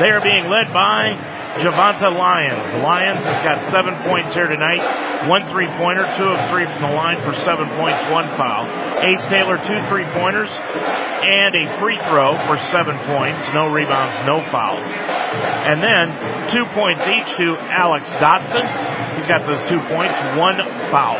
they 0.00 0.12
are 0.12 0.20
being 0.20 0.48
led 0.50 0.72
by 0.72 1.16
Javonta 1.62 2.10
Lyons. 2.10 2.72
Lyons 2.82 3.24
has 3.24 3.40
got 3.46 3.64
seven 3.70 3.94
points 4.02 4.34
here 4.34 4.46
tonight. 4.46 4.82
One 5.28 5.46
three 5.46 5.68
pointer, 5.78 6.02
two 6.18 6.26
of 6.34 6.50
three 6.50 6.66
from 6.66 6.82
the 6.82 6.94
line 6.94 7.22
for 7.22 7.34
seven 7.46 7.68
points, 7.78 8.02
one 8.10 8.26
foul. 8.36 8.66
Ace 9.06 9.24
Taylor, 9.26 9.56
two 9.62 9.80
three 9.86 10.04
pointers 10.10 10.50
and 10.50 11.54
a 11.54 11.78
free 11.78 11.98
throw 12.10 12.36
for 12.46 12.58
seven 12.58 12.98
points. 13.06 13.46
No 13.54 13.72
rebounds, 13.72 14.18
no 14.26 14.42
fouls. 14.50 14.82
And 14.82 15.80
then 15.82 16.10
two 16.50 16.66
points 16.74 17.06
each 17.06 17.30
to 17.38 17.56
Alex 17.56 18.10
Dotson. 18.10 19.16
He's 19.16 19.26
got 19.26 19.46
those 19.46 19.62
two 19.70 19.80
points, 19.88 20.14
one 20.36 20.58
foul. 20.90 21.16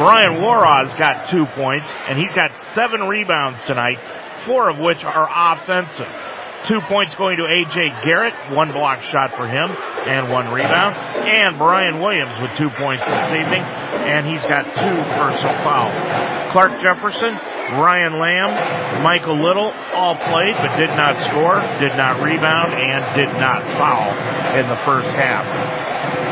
Brian 0.00 0.40
Warraw's 0.40 0.94
got 0.94 1.28
two 1.28 1.46
points 1.54 1.86
and 2.08 2.18
he's 2.18 2.32
got 2.32 2.56
seven 2.74 3.02
rebounds 3.02 3.62
tonight, 3.64 4.00
four 4.44 4.70
of 4.70 4.78
which 4.78 5.04
are 5.04 5.28
offensive. 5.28 6.08
Two 6.64 6.80
points 6.80 7.14
going 7.14 7.36
to 7.36 7.44
AJ 7.44 8.04
Garrett, 8.04 8.32
one 8.56 8.72
block 8.72 9.02
shot 9.02 9.36
for 9.36 9.46
him, 9.46 9.68
and 10.08 10.32
one 10.32 10.48
rebound. 10.48 10.96
And 10.96 11.58
Brian 11.58 12.00
Williams 12.00 12.40
with 12.40 12.56
two 12.56 12.70
points 12.70 13.04
this 13.04 13.28
evening, 13.36 13.60
and 13.60 14.24
he's 14.24 14.40
got 14.48 14.64
two 14.72 14.96
personal 15.12 15.60
fouls. 15.60 16.52
Clark 16.52 16.80
Jefferson, 16.80 17.36
Ryan 17.76 18.16
Lamb, 18.16 19.02
Michael 19.02 19.42
Little 19.42 19.72
all 19.92 20.16
played 20.16 20.56
but 20.56 20.76
did 20.78 20.88
not 20.96 21.20
score, 21.20 21.60
did 21.84 21.96
not 22.00 22.24
rebound, 22.24 22.72
and 22.72 23.04
did 23.12 23.32
not 23.36 23.68
foul 23.76 24.08
in 24.56 24.66
the 24.66 24.80
first 24.88 25.08
half. 25.20 26.23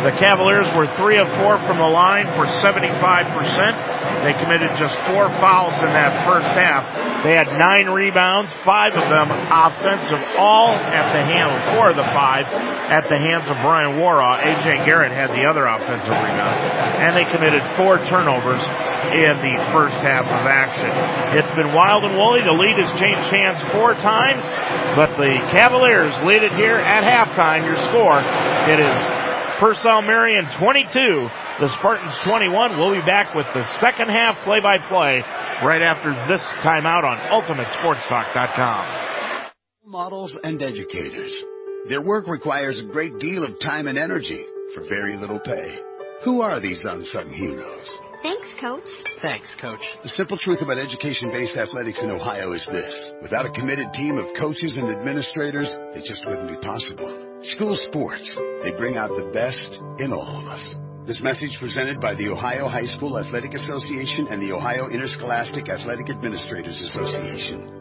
The 0.00 0.16
Cavaliers 0.16 0.72
were 0.72 0.88
three 0.96 1.20
of 1.20 1.28
four 1.36 1.60
from 1.60 1.76
the 1.76 1.92
line 1.92 2.24
for 2.32 2.48
75%. 2.48 4.24
They 4.24 4.32
committed 4.32 4.72
just 4.80 4.96
four 5.04 5.28
fouls 5.28 5.76
in 5.76 5.92
that 5.92 6.24
first 6.24 6.48
half 6.56 6.88
They 7.20 7.36
had 7.36 7.52
nine 7.52 7.92
rebounds, 7.92 8.48
five 8.64 8.96
of 8.96 9.04
them 9.04 9.28
offensive, 9.28 10.24
all 10.40 10.72
at 10.72 11.12
the 11.12 11.20
hands, 11.20 11.76
four 11.76 11.92
of 11.92 11.96
the 12.00 12.08
five 12.16 12.48
at 12.48 13.12
the 13.12 13.20
hands 13.20 13.52
of 13.52 13.60
Brian 13.60 14.00
Waraw. 14.00 14.40
AJ 14.40 14.88
Garrett 14.88 15.12
had 15.12 15.36
the 15.36 15.44
other 15.44 15.68
offensive 15.68 16.16
rebound. 16.16 16.56
And 16.96 17.12
they 17.12 17.28
committed 17.28 17.60
four 17.76 18.00
turnovers 18.08 18.64
in 19.12 19.36
the 19.44 19.56
first 19.68 20.00
half 20.00 20.24
of 20.24 20.48
action. 20.48 20.88
It's 21.36 21.52
been 21.52 21.76
wild 21.76 22.08
and 22.08 22.16
woolly. 22.16 22.40
The 22.40 22.56
lead 22.56 22.80
has 22.80 22.88
changed 22.96 23.28
hands 23.36 23.60
four 23.76 23.92
times, 24.00 24.48
but 24.96 25.20
the 25.20 25.44
Cavaliers 25.52 26.16
lead 26.24 26.40
it 26.40 26.56
here 26.56 26.80
at 26.80 27.04
halftime. 27.04 27.68
Your 27.68 27.76
score, 27.76 28.24
it 28.64 28.80
is 28.80 29.19
Purcell 29.60 30.00
Marian 30.00 30.46
22, 30.46 31.28
the 31.60 31.68
Spartans 31.68 32.16
21. 32.22 32.78
We'll 32.78 32.94
be 32.94 33.02
back 33.02 33.34
with 33.34 33.46
the 33.52 33.62
second 33.62 34.08
half 34.08 34.42
play 34.42 34.60
by 34.62 34.78
play 34.78 35.22
right 35.62 35.82
after 35.82 36.14
this 36.28 36.42
timeout 36.64 37.04
on 37.04 37.18
UltimateSportsTalk.com. 37.18 39.50
Models 39.84 40.38
and 40.42 40.62
educators. 40.62 41.44
Their 41.88 42.00
work 42.00 42.26
requires 42.26 42.78
a 42.78 42.84
great 42.84 43.18
deal 43.18 43.44
of 43.44 43.58
time 43.58 43.86
and 43.86 43.98
energy 43.98 44.42
for 44.72 44.80
very 44.80 45.18
little 45.18 45.38
pay. 45.38 45.78
Who 46.22 46.40
are 46.40 46.58
these 46.58 46.86
unsung 46.86 47.30
heroes? 47.30 47.90
Thanks, 48.22 48.48
Coach. 48.58 48.88
Thanks, 49.18 49.54
Coach. 49.56 49.82
The 50.02 50.08
simple 50.08 50.38
truth 50.38 50.62
about 50.62 50.78
education-based 50.78 51.58
athletics 51.58 52.02
in 52.02 52.10
Ohio 52.10 52.52
is 52.52 52.64
this. 52.64 53.12
Without 53.20 53.44
a 53.44 53.50
committed 53.50 53.92
team 53.92 54.16
of 54.16 54.32
coaches 54.32 54.78
and 54.78 54.88
administrators, 54.88 55.68
it 55.94 56.06
just 56.06 56.24
wouldn't 56.24 56.48
be 56.48 56.56
possible. 56.66 57.29
School 57.42 57.74
sports, 57.74 58.36
they 58.62 58.72
bring 58.72 58.98
out 58.98 59.16
the 59.16 59.24
best 59.24 59.80
in 59.98 60.12
all 60.12 60.40
of 60.40 60.48
us. 60.48 60.76
This 61.06 61.22
message 61.22 61.58
presented 61.58 61.98
by 61.98 62.12
the 62.12 62.28
Ohio 62.28 62.68
High 62.68 62.84
School 62.84 63.18
Athletic 63.18 63.54
Association 63.54 64.28
and 64.28 64.42
the 64.42 64.52
Ohio 64.52 64.88
Interscholastic 64.88 65.70
Athletic 65.70 66.10
Administrators 66.10 66.82
Association. 66.82 67.78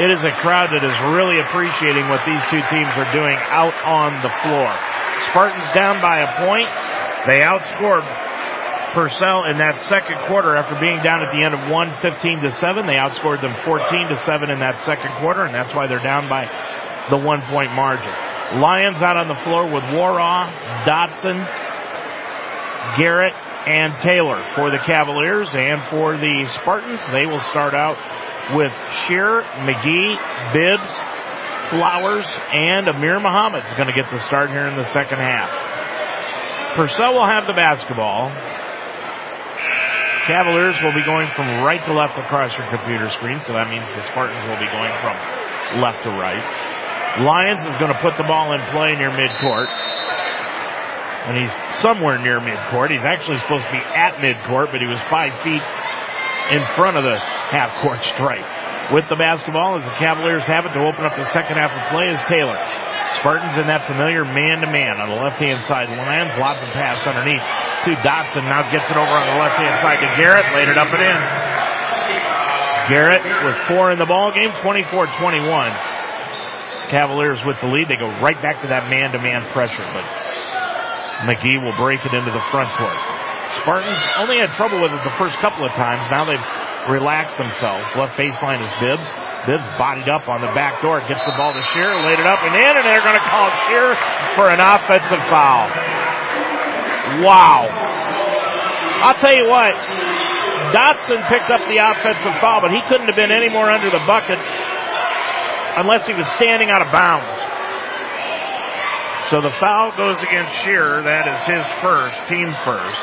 it 0.00 0.10
is 0.10 0.22
a 0.24 0.32
crowd 0.40 0.72
that 0.72 0.82
is 0.82 0.96
really 1.12 1.38
appreciating 1.38 2.08
what 2.08 2.24
these 2.24 2.40
two 2.48 2.62
teams 2.72 2.90
are 2.96 3.10
doing 3.12 3.36
out 3.52 3.76
on 3.84 4.16
the 4.24 4.32
floor. 4.40 4.72
Spartans 5.30 5.68
down 5.74 6.00
by 6.00 6.24
a 6.24 6.30
point. 6.46 6.68
They 7.28 7.40
outscored 7.44 8.04
Purcell 8.94 9.44
in 9.44 9.58
that 9.58 9.80
second 9.80 10.22
quarter 10.26 10.56
after 10.56 10.78
being 10.80 11.02
down 11.02 11.22
at 11.22 11.32
the 11.32 11.44
end 11.44 11.54
of 11.54 11.68
1 11.68 11.90
15 12.00 12.40
to 12.42 12.52
7. 12.52 12.86
They 12.86 12.94
outscored 12.94 13.40
them 13.40 13.54
14 13.64 14.08
to 14.08 14.18
7 14.18 14.50
in 14.50 14.60
that 14.60 14.80
second 14.82 15.12
quarter, 15.20 15.42
and 15.42 15.54
that's 15.54 15.74
why 15.74 15.86
they're 15.86 15.98
down 15.98 16.28
by 16.28 16.48
the 17.10 17.18
one 17.18 17.42
point 17.50 17.72
margin. 17.74 18.12
Lyons 18.60 18.96
out 19.02 19.16
on 19.16 19.28
the 19.28 19.34
floor 19.42 19.64
with 19.64 19.82
Waraw, 19.92 20.46
Dotson, 20.86 21.42
Garrett, 22.96 23.34
and 23.66 23.96
Taylor 24.00 24.42
for 24.54 24.70
the 24.70 24.78
Cavaliers 24.78 25.54
and 25.54 25.82
for 25.84 26.16
the 26.16 26.48
Spartans. 26.52 27.00
They 27.12 27.26
will 27.26 27.40
start 27.40 27.74
out 27.74 27.96
with 28.54 28.72
Shear, 29.06 29.42
McGee, 29.64 30.20
Bibbs, 30.52 30.92
Flowers, 31.70 32.26
and 32.52 32.88
Amir 32.88 33.20
Muhammad 33.20 33.64
is 33.64 33.74
going 33.74 33.88
to 33.88 33.94
get 33.94 34.10
the 34.10 34.20
start 34.20 34.50
here 34.50 34.66
in 34.66 34.76
the 34.76 34.84
second 34.84 35.18
half. 35.18 35.48
Purcell 36.76 37.14
will 37.14 37.26
have 37.26 37.46
the 37.46 37.54
basketball. 37.54 38.28
Cavaliers 40.26 40.76
will 40.82 40.92
be 40.92 41.04
going 41.04 41.26
from 41.36 41.46
right 41.62 41.84
to 41.86 41.92
left 41.92 42.18
across 42.18 42.56
your 42.58 42.66
computer 42.68 43.08
screen, 43.08 43.40
so 43.40 43.52
that 43.52 43.68
means 43.68 43.84
the 43.96 44.02
Spartans 44.10 44.40
will 44.48 44.60
be 44.60 44.68
going 44.72 44.92
from 45.00 45.16
left 45.80 46.02
to 46.04 46.10
right. 46.10 46.42
Lyons 47.20 47.62
is 47.62 47.76
going 47.78 47.92
to 47.92 48.00
put 48.00 48.16
the 48.16 48.24
ball 48.24 48.52
in 48.52 48.60
play 48.72 48.96
near 48.96 49.10
midcourt. 49.10 49.70
And 51.24 51.40
he's 51.40 51.52
somewhere 51.80 52.20
near 52.20 52.40
midcourt. 52.40 52.92
He's 52.92 53.04
actually 53.04 53.38
supposed 53.38 53.64
to 53.64 53.72
be 53.72 53.80
at 53.80 54.20
midcourt, 54.20 54.72
but 54.72 54.80
he 54.80 54.86
was 54.86 55.00
five 55.08 55.32
feet 55.40 55.64
in 56.52 56.60
front 56.76 57.00
of 57.00 57.04
the 57.04 57.16
half 57.16 57.80
court 57.80 58.04
stripe. 58.04 58.44
With 58.92 59.08
the 59.08 59.16
basketball, 59.16 59.80
as 59.80 59.84
the 59.88 59.96
Cavaliers 59.96 60.44
have 60.44 60.68
it 60.68 60.76
to 60.76 60.84
open 60.84 61.08
up 61.08 61.16
the 61.16 61.24
second 61.32 61.56
half 61.56 61.72
of 61.72 61.80
play, 61.88 62.12
is 62.12 62.20
Taylor. 62.28 62.60
Spartans 63.16 63.56
in 63.56 63.72
that 63.72 63.88
familiar 63.88 64.24
man-to-man 64.28 65.00
on 65.00 65.08
the 65.08 65.16
left-hand 65.16 65.64
side. 65.64 65.88
Lyons, 65.88 66.36
lots 66.36 66.60
of 66.60 66.68
pass 66.76 67.00
underneath 67.08 67.40
to 67.88 67.96
Dotson. 68.04 68.44
Now 68.44 68.68
gets 68.68 68.84
it 68.90 68.96
over 69.00 69.08
on 69.08 69.26
the 69.32 69.38
left-hand 69.40 69.80
side 69.80 70.04
to 70.04 70.10
Garrett. 70.20 70.44
Laid 70.52 70.68
it 70.68 70.76
up 70.76 70.92
and 70.92 71.00
in. 71.00 71.20
Garrett 72.92 73.24
with 73.44 73.56
four 73.64 73.88
in 73.92 73.98
the 73.98 74.04
ball 74.04 74.28
game, 74.32 74.50
24-21. 74.60 75.72
Cavaliers 76.90 77.40
with 77.46 77.58
the 77.60 77.66
lead. 77.66 77.88
They 77.88 77.96
go 77.96 78.12
right 78.20 78.36
back 78.42 78.60
to 78.60 78.68
that 78.68 78.90
man-to-man 78.90 79.48
pressure, 79.52 79.88
but 79.88 80.04
McGee 81.22 81.62
will 81.62 81.76
break 81.78 82.04
it 82.04 82.12
into 82.12 82.30
the 82.30 82.42
front 82.50 82.70
court. 82.74 82.98
Spartans 83.62 84.02
only 84.18 84.42
had 84.42 84.50
trouble 84.50 84.82
with 84.82 84.90
it 84.90 85.02
the 85.06 85.14
first 85.14 85.38
couple 85.38 85.64
of 85.64 85.70
times. 85.78 86.10
Now 86.10 86.26
they've 86.26 86.42
relaxed 86.90 87.38
themselves. 87.38 87.86
Left 87.94 88.18
baseline 88.18 88.58
is 88.58 88.72
Bibbs. 88.82 89.06
Bibbs 89.46 89.64
bodied 89.78 90.10
up 90.10 90.26
on 90.28 90.42
the 90.42 90.50
back 90.58 90.82
door. 90.82 90.98
Gets 91.06 91.24
the 91.24 91.36
ball 91.38 91.54
to 91.54 91.62
Shear. 91.70 91.94
Laid 92.02 92.18
it 92.18 92.26
up 92.26 92.42
and 92.42 92.54
in, 92.54 92.72
and 92.74 92.84
they're 92.84 93.04
going 93.04 93.14
to 93.14 93.28
call 93.30 93.46
Shear 93.70 93.94
for 94.34 94.50
an 94.50 94.58
offensive 94.58 95.22
foul. 95.30 95.70
Wow. 97.22 97.70
I'll 99.06 99.18
tell 99.22 99.34
you 99.34 99.48
what. 99.48 99.76
Dotson 100.74 101.22
picked 101.30 101.50
up 101.50 101.62
the 101.70 101.78
offensive 101.78 102.34
foul, 102.40 102.60
but 102.60 102.72
he 102.72 102.82
couldn't 102.88 103.06
have 103.06 103.16
been 103.16 103.30
any 103.30 103.48
more 103.48 103.70
under 103.70 103.90
the 103.90 104.02
bucket 104.06 104.38
unless 105.76 106.06
he 106.06 106.14
was 106.14 106.26
standing 106.34 106.70
out 106.70 106.82
of 106.82 106.90
bounds. 106.90 107.53
So 109.30 109.40
the 109.40 109.52
foul 109.56 109.96
goes 109.96 110.20
against 110.20 110.52
Shearer. 110.60 111.00
That 111.02 111.24
is 111.24 111.40
his 111.48 111.64
first, 111.80 112.20
team 112.28 112.52
first. 112.60 113.00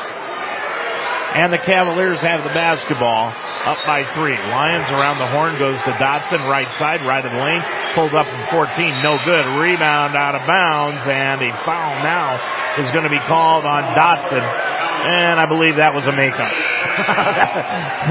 And 1.34 1.50
the 1.50 1.58
Cavaliers 1.58 2.20
have 2.20 2.44
the 2.44 2.54
basketball 2.54 3.34
up 3.66 3.80
by 3.82 4.06
three. 4.14 4.38
Lyons 4.38 4.86
around 4.94 5.18
the 5.18 5.26
horn 5.26 5.58
goes 5.58 5.80
to 5.82 5.92
Dotson, 5.98 6.46
right 6.46 6.70
side, 6.78 7.02
right 7.02 7.24
of 7.24 7.32
the 7.32 7.42
lane, 7.42 7.64
pulls 7.98 8.14
up 8.14 8.30
from 8.30 8.68
14, 8.70 9.02
no 9.02 9.18
good. 9.24 9.50
Rebound 9.58 10.14
out 10.14 10.38
of 10.38 10.46
bounds, 10.46 11.02
and 11.10 11.42
a 11.42 11.50
foul 11.64 11.98
now 12.06 12.38
is 12.78 12.90
going 12.92 13.04
to 13.04 13.10
be 13.10 13.22
called 13.26 13.64
on 13.64 13.82
Dotson. 13.98 14.44
And 14.44 15.40
I 15.40 15.48
believe 15.48 15.82
that 15.82 15.90
was 15.90 16.06
a 16.06 16.14
makeup. 16.14 16.46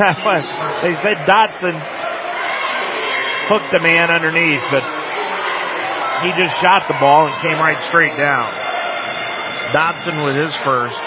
that 0.04 0.20
was, 0.26 0.44
they 0.84 1.00
said 1.00 1.24
Dotson 1.24 1.80
hooked 3.48 3.72
the 3.72 3.80
man 3.80 4.12
underneath, 4.12 4.64
but 4.68 5.01
he 6.22 6.30
just 6.38 6.56
shot 6.62 6.88
the 6.88 6.98
ball 7.02 7.28
and 7.28 7.36
came 7.42 7.58
right 7.58 7.78
straight 7.84 8.16
down. 8.18 8.50
Dotson 9.74 10.26
with 10.26 10.36
his 10.36 10.54
first 10.62 11.00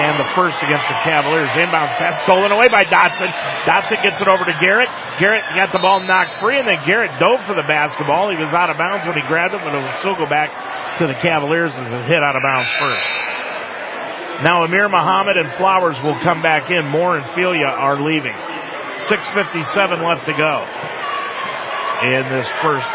and 0.00 0.16
the 0.16 0.28
first 0.32 0.56
against 0.62 0.86
the 0.88 0.98
Cavaliers. 1.04 1.50
Inbound 1.56 1.92
pass 2.00 2.22
stolen 2.22 2.52
away 2.52 2.68
by 2.68 2.82
Dotson. 2.84 3.28
Dotson 3.68 4.00
gets 4.02 4.20
it 4.20 4.28
over 4.28 4.44
to 4.44 4.56
Garrett. 4.60 4.88
Garrett 5.18 5.44
got 5.54 5.72
the 5.72 5.78
ball 5.78 6.00
knocked 6.00 6.40
free, 6.40 6.58
and 6.58 6.68
then 6.68 6.80
Garrett 6.86 7.12
dove 7.20 7.44
for 7.44 7.54
the 7.54 7.66
basketball. 7.66 8.30
He 8.32 8.40
was 8.40 8.52
out 8.52 8.70
of 8.70 8.78
bounds 8.78 9.04
when 9.04 9.16
he 9.16 9.24
grabbed 9.28 9.54
it, 9.54 9.60
but 9.60 9.74
it 9.74 9.80
will 9.80 9.98
still 10.00 10.16
go 10.16 10.28
back 10.28 10.52
to 10.98 11.06
the 11.06 11.16
Cavaliers 11.20 11.74
as 11.74 11.92
it 11.92 12.02
hit 12.08 12.22
out 12.22 12.36
of 12.36 12.42
bounds 12.42 12.70
first. 12.80 13.04
Now 14.40 14.64
Amir 14.64 14.88
Muhammad 14.88 15.36
and 15.36 15.50
Flowers 15.52 16.00
will 16.00 16.16
come 16.24 16.40
back 16.40 16.70
in. 16.70 16.88
Moore 16.88 17.18
and 17.18 17.26
Filia 17.34 17.68
are 17.68 18.00
leaving. 18.00 18.36
6.57 19.04 20.00
left 20.00 20.24
to 20.26 20.32
go 20.32 20.64
in 22.08 22.24
this 22.36 22.48
first 22.62 22.88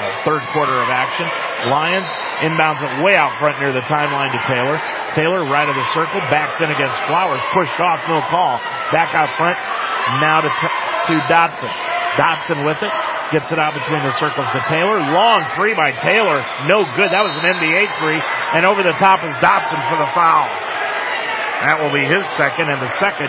uh, 0.00 0.24
third 0.24 0.40
quarter 0.56 0.80
of 0.80 0.88
action. 0.88 1.28
Lyons 1.68 2.08
inbounds 2.40 2.80
it 2.80 3.04
way 3.04 3.16
out 3.20 3.36
front 3.36 3.60
near 3.60 3.72
the 3.72 3.84
timeline 3.84 4.32
to 4.32 4.40
Taylor. 4.48 4.80
Taylor 5.12 5.44
right 5.44 5.68
of 5.68 5.76
the 5.76 5.84
circle, 5.92 6.20
backs 6.32 6.60
in 6.60 6.72
against 6.72 6.96
Flowers, 7.04 7.44
pushed 7.52 7.76
off, 7.78 8.00
no 8.08 8.24
call. 8.32 8.56
Back 8.88 9.12
out 9.12 9.28
front, 9.36 9.60
now 10.24 10.40
to, 10.40 10.48
to 10.48 11.14
Dotson. 11.28 11.70
Dotson 12.16 12.66
with 12.66 12.80
it, 12.82 12.92
gets 13.30 13.52
it 13.52 13.58
out 13.60 13.76
between 13.76 14.02
the 14.02 14.16
circles 14.18 14.48
to 14.56 14.60
Taylor. 14.66 14.98
Long 14.98 15.44
three 15.54 15.76
by 15.76 15.92
Taylor, 15.92 16.42
no 16.66 16.82
good. 16.96 17.12
That 17.12 17.22
was 17.22 17.36
an 17.44 17.60
NBA 17.60 17.92
three, 18.00 18.18
and 18.56 18.64
over 18.64 18.82
the 18.82 18.96
top 18.96 19.22
is 19.22 19.36
Dotson 19.38 19.78
for 19.92 19.98
the 20.00 20.10
foul. 20.16 20.48
That 21.60 21.76
will 21.76 21.92
be 21.92 22.02
his 22.08 22.24
second 22.40 22.72
and 22.72 22.80
the 22.80 22.88
second 22.96 23.28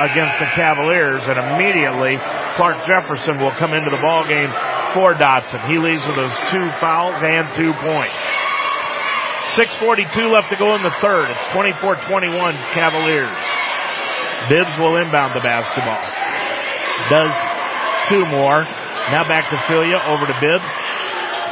against 0.00 0.40
the 0.40 0.48
Cavaliers, 0.56 1.20
and 1.28 1.36
immediately 1.36 2.16
Clark 2.56 2.84
Jefferson 2.84 3.38
will 3.38 3.52
come 3.52 3.76
into 3.76 3.90
the 3.92 4.00
ball 4.00 4.24
game 4.24 4.48
for 4.96 5.12
Dotson. 5.12 5.60
He 5.68 5.76
leaves 5.76 6.00
with 6.08 6.16
those 6.16 6.32
two 6.48 6.64
fouls 6.80 7.20
and 7.20 7.52
two 7.52 7.76
points. 7.84 8.16
6.42 9.52 10.32
left 10.32 10.48
to 10.48 10.56
go 10.56 10.72
in 10.72 10.80
the 10.80 10.96
third. 11.04 11.28
It's 11.28 11.44
24-21 11.52 12.56
Cavaliers. 12.72 13.28
Bibbs 14.48 14.72
will 14.80 14.96
inbound 14.96 15.36
the 15.36 15.44
basketball. 15.44 16.00
Does 17.12 17.36
two 18.08 18.24
more. 18.24 18.64
Now 19.12 19.28
back 19.28 19.52
to 19.52 19.60
Filia, 19.68 20.00
over 20.08 20.24
to 20.24 20.36
Bibbs. 20.40 20.70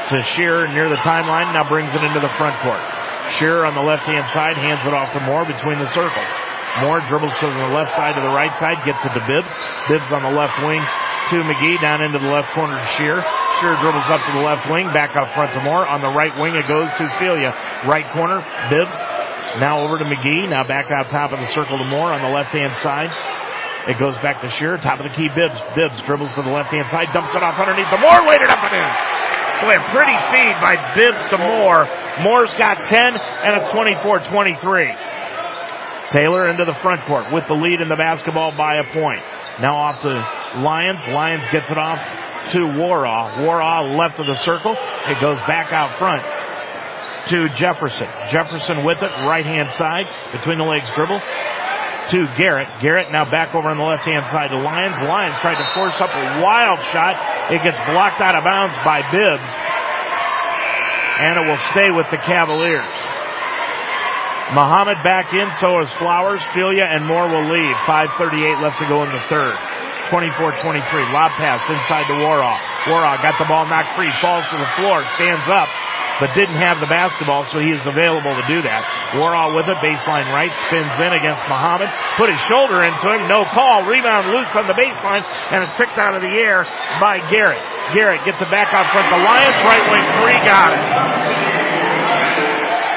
To 0.09 0.25
Shearer 0.25 0.69
near 0.73 0.89
the 0.89 1.01
timeline, 1.05 1.53
now 1.53 1.69
brings 1.69 1.93
it 1.95 2.01
into 2.01 2.21
the 2.21 2.33
front 2.41 2.57
court. 2.65 2.81
Shearer 3.37 3.69
on 3.69 3.77
the 3.77 3.85
left 3.85 4.09
hand 4.09 4.25
side, 4.33 4.57
hands 4.57 4.81
it 4.89 4.97
off 4.97 5.13
to 5.13 5.21
Moore 5.21 5.45
between 5.45 5.79
the 5.79 5.89
circles. 5.93 6.33
Moore 6.81 7.05
dribbles 7.05 7.33
to 7.41 7.47
the 7.47 7.69
left 7.77 7.93
side 7.93 8.17
to 8.17 8.25
the 8.25 8.33
right 8.33 8.53
side, 8.57 8.81
gets 8.89 9.05
it 9.05 9.13
to 9.13 9.21
Bibbs. 9.29 9.53
Bibbs 9.89 10.09
on 10.13 10.25
the 10.25 10.33
left 10.33 10.57
wing 10.65 10.81
to 11.31 11.43
McGee, 11.43 11.81
down 11.81 12.03
into 12.03 12.19
the 12.19 12.29
left 12.29 12.53
corner 12.53 12.77
to 12.77 12.87
Shear. 12.97 13.25
Shear 13.61 13.77
dribbles 13.81 14.09
up 14.13 14.21
to 14.27 14.33
the 14.33 14.45
left 14.45 14.69
wing, 14.69 14.93
back 14.93 15.17
up 15.17 15.33
front 15.33 15.53
to 15.55 15.61
Moore. 15.63 15.87
On 15.87 16.01
the 16.01 16.13
right 16.13 16.37
wing 16.37 16.55
it 16.55 16.69
goes 16.69 16.91
to 16.99 17.09
Filia. 17.19 17.55
Right 17.87 18.05
corner, 18.13 18.45
Bibbs. 18.69 18.97
Now 19.61 19.87
over 19.87 19.99
to 19.99 20.05
McGee, 20.05 20.49
now 20.49 20.65
back 20.67 20.91
out 20.91 21.11
top 21.11 21.33
of 21.33 21.39
the 21.39 21.47
circle 21.47 21.79
to 21.79 21.85
Moore 21.87 22.13
on 22.13 22.21
the 22.21 22.29
left 22.29 22.51
hand 22.51 22.75
side. 22.83 23.13
It 23.87 23.99
goes 24.01 24.17
back 24.19 24.41
to 24.41 24.49
Shear, 24.49 24.79
top 24.79 24.99
of 24.99 25.05
the 25.05 25.11
key, 25.15 25.29
Bibbs. 25.29 25.61
Bibbs 25.77 26.01
dribbles 26.03 26.33
to 26.35 26.43
the 26.43 26.51
left 26.51 26.73
hand 26.73 26.89
side, 26.89 27.13
dumps 27.13 27.33
it 27.33 27.41
off 27.43 27.61
underneath 27.61 27.87
the 27.93 27.99
Moore, 28.01 28.27
laid 28.27 28.41
it 28.41 28.51
up 28.51 28.65
and 28.65 28.75
in. 28.75 28.83
Boy, 29.63 29.77
a 29.77 29.81
pretty 29.95 30.17
feed 30.35 30.59
by 30.61 30.75
Bibbs 30.99 31.23
to 31.31 31.39
Moore. 31.39 31.87
Moore's 32.25 32.53
got 32.55 32.77
10 32.77 33.17
and 33.17 33.61
it's 33.61 33.71
24-23. 33.71 34.97
Taylor 36.11 36.49
into 36.49 36.65
the 36.65 36.75
front 36.83 37.05
court 37.07 37.33
with 37.33 37.47
the 37.47 37.55
lead 37.55 37.81
in 37.81 37.87
the 37.89 37.97
basketball 37.97 38.51
by 38.57 38.77
a 38.77 38.85
point. 38.85 39.23
Now 39.61 39.77
off 39.77 40.03
the 40.03 40.19
Lyons. 40.61 41.07
Lyons 41.07 41.45
gets 41.53 41.71
it 41.71 41.79
off 41.79 42.01
to 42.53 42.59
Waraw. 42.59 43.47
Waraw 43.47 43.97
left 43.97 44.19
of 44.19 44.27
the 44.27 44.37
circle. 44.37 44.77
It 45.07 45.21
goes 45.21 45.39
back 45.47 45.73
out 45.73 45.99
front 45.99 46.23
to 47.31 47.49
Jefferson. 47.55 48.07
Jefferson 48.31 48.85
with 48.85 48.99
it, 49.01 49.13
right 49.25 49.47
hand 49.47 49.71
side, 49.71 50.07
between 50.33 50.59
the 50.59 50.65
legs 50.65 50.91
dribble 50.95 51.21
to 52.11 52.27
Garrett. 52.37 52.69
Garrett 52.81 53.11
now 53.11 53.25
back 53.25 53.55
over 53.55 53.69
on 53.69 53.79
the 53.79 53.85
left 53.85 54.05
hand 54.05 54.27
side 54.29 54.51
to 54.51 54.59
Lyons. 54.59 55.01
Lyons 55.01 55.39
tried 55.41 55.57
to 55.57 55.69
force 55.73 55.97
up 56.01 56.11
a 56.13 56.43
wild 56.43 56.83
shot. 56.93 57.17
It 57.51 57.63
gets 57.63 57.79
blocked 57.89 58.21
out 58.21 58.37
of 58.37 58.45
bounds 58.45 58.77
by 58.85 59.01
Bibbs. 59.09 59.51
And 61.17 61.39
it 61.39 61.45
will 61.49 61.63
stay 61.71 61.89
with 61.95 62.11
the 62.11 62.19
Cavaliers. 62.19 62.85
Muhammad 64.53 65.01
back 65.01 65.33
in, 65.33 65.49
so 65.57 65.81
is 65.81 65.91
Flowers, 65.97 66.45
Filia, 66.53 66.85
and 66.85 67.07
Moore 67.07 67.29
will 67.29 67.49
leave. 67.49 67.75
5.38 67.89 68.61
left 68.61 68.79
to 68.79 68.87
go 68.87 69.03
in 69.03 69.09
the 69.09 69.25
third. 69.33 69.57
24-23. 70.13 70.85
Lob 71.17 71.33
pass 71.41 71.65
inside 71.65 72.05
to 72.13 72.17
Waraw. 72.21 72.53
Waraw 72.85 73.17
got 73.25 73.41
the 73.41 73.49
ball 73.49 73.65
knocked 73.65 73.97
free, 73.97 74.13
falls 74.21 74.45
to 74.53 74.57
the 74.61 74.69
floor, 74.77 75.01
stands 75.17 75.49
up, 75.49 75.65
but 76.21 76.29
didn't 76.37 76.61
have 76.61 76.79
the 76.79 76.87
basketball, 76.87 77.49
so 77.49 77.59
he 77.59 77.73
is 77.73 77.81
available 77.89 78.37
to 78.37 78.45
do 78.45 78.61
that. 78.61 78.85
Waraw 79.17 79.57
with 79.57 79.67
it, 79.73 79.81
baseline 79.81 80.29
right, 80.29 80.53
spins 80.69 80.93
in 81.01 81.13
against 81.17 81.43
Muhammad, 81.49 81.89
put 82.21 82.29
his 82.29 82.39
shoulder 82.45 82.85
into 82.85 83.07
him, 83.17 83.25
no 83.27 83.49
call, 83.49 83.89
rebound 83.89 84.29
loose 84.29 84.53
on 84.53 84.69
the 84.69 84.77
baseline, 84.77 85.25
and 85.51 85.65
it's 85.65 85.75
picked 85.81 85.97
out 85.97 86.13
of 86.15 86.21
the 86.21 86.35
air 86.37 86.69
by 87.01 87.19
Garrett. 87.33 87.65
Garrett 87.97 88.23
gets 88.29 88.45
it 88.45 88.51
back 88.53 88.77
out 88.77 88.93
front. 88.93 89.09
The 89.09 89.25
Lyons 89.25 89.57
right 89.65 89.85
wing 89.89 90.07
three 90.21 90.39
got 90.45 90.71
it. 90.77 91.84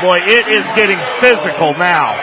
Boy, 0.02 0.20
it 0.22 0.46
is 0.48 0.66
getting 0.78 1.00
physical 1.20 1.74
now. 1.74 2.14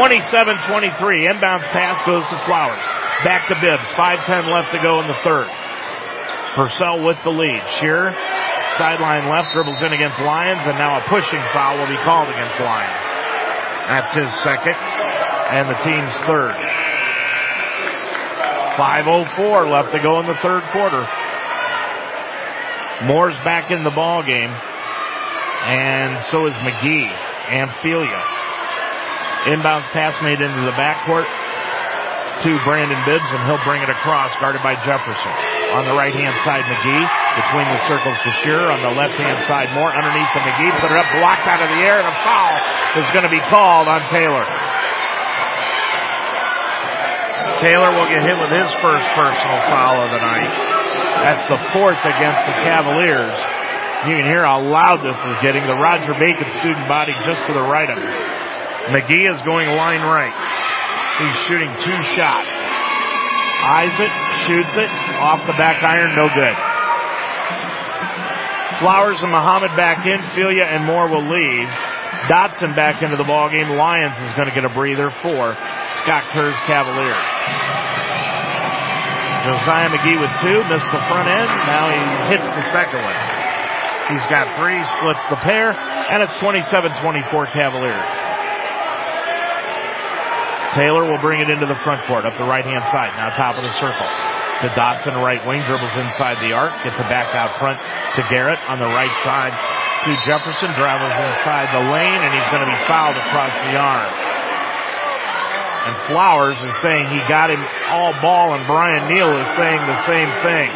27-23. 0.00 1.28
Inbounds 1.28 1.68
pass 1.68 2.00
goes 2.08 2.24
to 2.24 2.38
Flowers. 2.46 2.80
Back 3.24 3.48
to 3.48 3.54
Bibbs. 3.60 3.90
5-10 3.92 4.48
left 4.48 4.72
to 4.72 4.78
go 4.80 5.00
in 5.00 5.08
the 5.08 5.18
third. 5.22 5.48
Purcell 6.54 7.04
with 7.04 7.18
the 7.24 7.30
lead. 7.30 7.62
Shearer, 7.68 8.12
sideline 8.78 9.28
left, 9.28 9.52
dribbles 9.52 9.82
in 9.82 9.92
against 9.92 10.18
Lyons, 10.20 10.60
and 10.64 10.78
now 10.78 10.98
a 10.98 11.02
pushing 11.08 11.40
foul 11.52 11.78
will 11.78 11.86
be 11.86 12.00
called 12.00 12.28
against 12.28 12.58
Lyons. 12.60 13.04
That's 13.92 14.12
his 14.14 14.32
second, 14.40 14.76
and 15.52 15.68
the 15.68 15.78
team's 15.84 16.12
third. 16.24 16.56
5.04 18.80 19.70
left 19.70 19.92
to 19.92 19.98
go 20.00 20.20
in 20.20 20.26
the 20.26 20.38
third 20.40 20.62
quarter. 20.72 21.06
Moore's 23.04 23.38
back 23.40 23.70
in 23.70 23.82
the 23.82 23.90
ball 23.90 24.22
game 24.22 24.50
and 25.66 26.22
so 26.22 26.46
is 26.46 26.54
McGee 26.54 27.10
and 27.50 27.72
Filia. 27.82 28.22
Inbounds 29.48 29.88
pass 29.90 30.20
made 30.22 30.40
into 30.40 30.60
the 30.62 30.74
backcourt 30.76 31.26
to 32.44 32.50
Brandon 32.62 32.98
Bibbs, 33.02 33.26
and 33.34 33.42
he'll 33.50 33.62
bring 33.66 33.82
it 33.82 33.90
across, 33.90 34.30
guarded 34.38 34.62
by 34.62 34.78
Jefferson. 34.86 35.34
On 35.74 35.84
the 35.84 35.94
right 35.94 36.14
hand 36.14 36.34
side, 36.46 36.62
McGee, 36.64 37.06
between 37.34 37.66
the 37.66 37.80
circles 37.90 38.18
to 38.22 38.30
Shearer. 38.42 38.70
On 38.70 38.80
the 38.80 38.94
left 38.94 39.18
hand 39.18 39.38
side, 39.50 39.68
Moore 39.74 39.90
underneath 39.90 40.30
the 40.32 40.42
McGee, 40.46 40.70
put 40.78 40.90
it 40.90 40.98
up, 40.98 41.08
blocked 41.18 41.46
out 41.50 41.60
of 41.62 41.68
the 41.68 41.80
air, 41.82 41.98
and 41.98 42.08
a 42.08 42.16
foul 42.22 42.56
is 43.02 43.08
going 43.10 43.26
to 43.26 43.32
be 43.32 43.42
called 43.50 43.90
on 43.90 44.00
Taylor. 44.08 44.46
Taylor 47.58 47.90
will 47.90 48.06
get 48.06 48.22
hit 48.22 48.38
with 48.38 48.54
his 48.54 48.70
first 48.78 49.06
personal 49.18 49.58
foul 49.66 49.98
of 49.98 50.10
the 50.14 50.22
night. 50.22 50.52
That's 51.26 51.44
the 51.50 51.58
fourth 51.74 51.98
against 52.06 52.46
the 52.46 52.54
Cavaliers. 52.62 53.34
You 54.06 54.14
can 54.14 54.30
hear 54.30 54.46
how 54.46 54.62
loud 54.62 55.02
this 55.02 55.18
is 55.18 55.36
getting. 55.42 55.66
The 55.66 55.80
Roger 55.82 56.14
Bacon 56.14 56.46
student 56.62 56.86
body 56.86 57.10
just 57.26 57.42
to 57.50 57.52
the 57.52 57.66
right 57.66 57.90
of 57.90 57.98
us. 57.98 58.18
McGee 58.94 59.26
is 59.26 59.42
going 59.42 59.74
line 59.74 60.06
right. 60.06 60.32
He's 61.18 61.34
shooting 61.50 61.68
two 61.82 61.98
shots. 62.14 62.46
Eyes 63.58 63.90
it, 63.98 64.14
shoots 64.46 64.70
it, 64.78 64.88
off 65.18 65.42
the 65.50 65.52
back 65.58 65.82
iron, 65.82 66.14
no 66.14 66.30
good. 66.30 66.54
Flowers 68.78 69.18
and 69.18 69.34
Muhammad 69.34 69.74
back 69.74 70.06
in, 70.06 70.22
Filia 70.30 70.62
and 70.62 70.86
Moore 70.86 71.10
will 71.10 71.26
leave. 71.26 71.66
Dotson 72.30 72.76
back 72.76 73.02
into 73.02 73.16
the 73.16 73.26
ballgame. 73.26 73.76
Lyons 73.76 74.14
is 74.14 74.32
going 74.38 74.46
to 74.46 74.54
get 74.54 74.64
a 74.64 74.72
breather 74.72 75.10
for 75.10 75.58
Scott 76.06 76.30
Kerr's 76.30 76.54
Cavaliers. 76.70 77.18
Josiah 79.42 79.90
McGee 79.90 80.20
with 80.22 80.30
two, 80.38 80.62
missed 80.70 80.86
the 80.94 81.02
front 81.10 81.26
end. 81.26 81.50
Now 81.66 81.90
he 81.90 82.36
hits 82.36 82.48
the 82.48 82.62
second 82.70 83.02
one. 83.02 83.37
He's 84.08 84.24
got 84.32 84.48
three, 84.56 84.80
splits 84.96 85.20
the 85.28 85.36
pair, 85.36 85.76
and 85.76 86.24
it's 86.24 86.32
27-24 86.40 87.52
Cavaliers. 87.52 88.08
Taylor 90.72 91.04
will 91.04 91.20
bring 91.20 91.44
it 91.44 91.52
into 91.52 91.66
the 91.68 91.76
front 91.76 92.00
court 92.08 92.24
up 92.24 92.32
the 92.40 92.48
right 92.48 92.64
hand 92.64 92.84
side, 92.88 93.12
now 93.20 93.28
top 93.36 93.60
of 93.60 93.64
the 93.64 93.74
circle. 93.76 94.08
To 94.64 94.68
Dotson, 94.72 95.12
right 95.20 95.44
wing, 95.44 95.60
dribbles 95.68 95.92
inside 96.00 96.40
the 96.40 96.56
arc, 96.56 96.72
gets 96.82 96.96
it 96.96 97.08
back 97.12 97.36
out 97.36 97.60
front 97.60 97.76
to 98.16 98.24
Garrett 98.32 98.58
on 98.64 98.80
the 98.80 98.88
right 98.88 99.12
side 99.20 99.52
to 100.08 100.10
Jefferson, 100.24 100.72
dribbles 100.72 101.12
inside 101.12 101.68
the 101.68 101.84
lane, 101.92 102.20
and 102.24 102.32
he's 102.32 102.48
going 102.48 102.64
to 102.64 102.70
be 102.70 102.80
fouled 102.88 103.16
across 103.28 103.52
the 103.68 103.76
arm. 103.76 104.08
And 105.84 105.94
Flowers 106.08 106.56
is 106.64 106.80
saying 106.80 107.12
he 107.12 107.20
got 107.28 107.52
him 107.52 107.60
all 107.92 108.16
ball, 108.24 108.56
and 108.56 108.64
Brian 108.64 109.04
Neal 109.12 109.36
is 109.36 109.48
saying 109.52 109.84
the 109.84 110.00
same 110.08 110.32
thing 110.40 110.68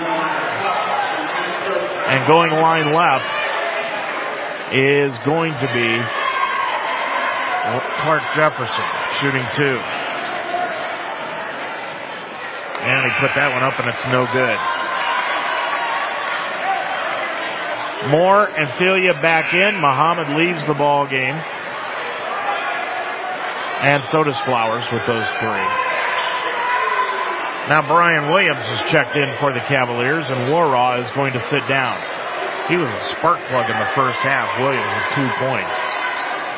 and 2.06 2.26
going 2.26 2.50
line 2.50 2.92
left 2.92 3.26
is 4.74 5.12
going 5.24 5.52
to 5.52 5.68
be 5.72 6.00
Clark 8.02 8.22
Jefferson 8.34 8.84
shooting 9.20 9.46
two. 9.54 9.78
And 12.82 13.04
he 13.04 13.10
put 13.20 13.34
that 13.36 13.54
one 13.54 13.62
up 13.62 13.78
and 13.78 13.88
it's 13.88 14.04
no 14.10 14.26
good. 14.32 14.58
Moore 18.10 18.48
and 18.48 18.72
Filia 18.74 19.14
back 19.14 19.54
in. 19.54 19.80
Muhammad 19.80 20.36
leaves 20.36 20.66
the 20.66 20.74
ball 20.74 21.06
game. 21.06 21.36
And 23.82 24.02
so 24.10 24.24
does 24.24 24.38
Flowers 24.40 24.84
with 24.90 25.06
those 25.06 25.28
three. 25.38 25.91
Now 27.70 27.86
Brian 27.86 28.26
Williams 28.26 28.58
has 28.66 28.82
checked 28.90 29.14
in 29.14 29.30
for 29.38 29.54
the 29.54 29.62
Cavaliers 29.62 30.26
and 30.30 30.50
Waraw 30.50 30.98
is 30.98 31.10
going 31.12 31.32
to 31.38 31.42
sit 31.46 31.62
down. 31.70 31.94
He 32.66 32.74
was 32.74 32.90
a 32.90 33.02
spark 33.14 33.38
plug 33.46 33.70
in 33.70 33.78
the 33.78 33.90
first 33.94 34.18
half. 34.18 34.50
Williams 34.58 34.82
with 34.82 35.08
two 35.14 35.30
points. 35.38 35.70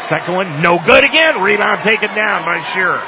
Second 0.08 0.32
one, 0.32 0.48
no 0.64 0.80
good 0.80 1.04
again. 1.04 1.40
Rebound 1.44 1.84
taken 1.84 2.08
down 2.16 2.44
by 2.44 2.60
Shearer. 2.72 3.04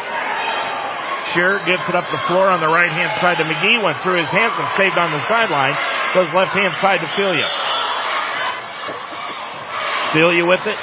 Shearer 1.32 1.60
gets 1.64 1.88
it 1.88 1.96
up 1.96 2.04
the 2.12 2.20
floor 2.28 2.48
on 2.48 2.60
the 2.60 2.68
right 2.68 2.88
hand 2.88 3.12
side 3.20 3.40
to 3.40 3.44
McGee. 3.44 3.80
Went 3.80 4.00
through 4.04 4.20
his 4.20 4.30
hands 4.32 4.52
and 4.56 4.68
saved 4.76 4.96
on 4.96 5.12
the 5.12 5.20
sideline. 5.24 5.76
Goes 6.12 6.32
left 6.32 6.52
hand 6.52 6.72
side 6.80 7.00
to 7.00 7.08
Filia. 7.16 7.48
Filia 10.12 10.44
with 10.44 10.64
it 10.64 10.78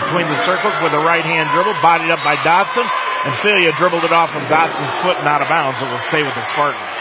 between 0.00 0.26
the 0.26 0.38
circles 0.42 0.74
with 0.82 0.92
a 0.92 1.02
right 1.06 1.24
hand 1.24 1.48
dribble, 1.54 1.78
bodied 1.80 2.10
up 2.10 2.20
by 2.26 2.34
Dotson, 2.42 2.84
and 3.24 3.32
Filia 3.40 3.72
dribbled 3.80 4.04
it 4.04 4.12
off 4.12 4.30
of 4.36 4.44
Dotson's 4.52 4.96
foot 5.00 5.16
and 5.16 5.26
out 5.26 5.40
of 5.40 5.48
bounds. 5.48 5.80
It 5.80 5.88
will 5.88 6.04
stay 6.04 6.20
with 6.20 6.36
the 6.36 6.44
Spartans. 6.52 6.92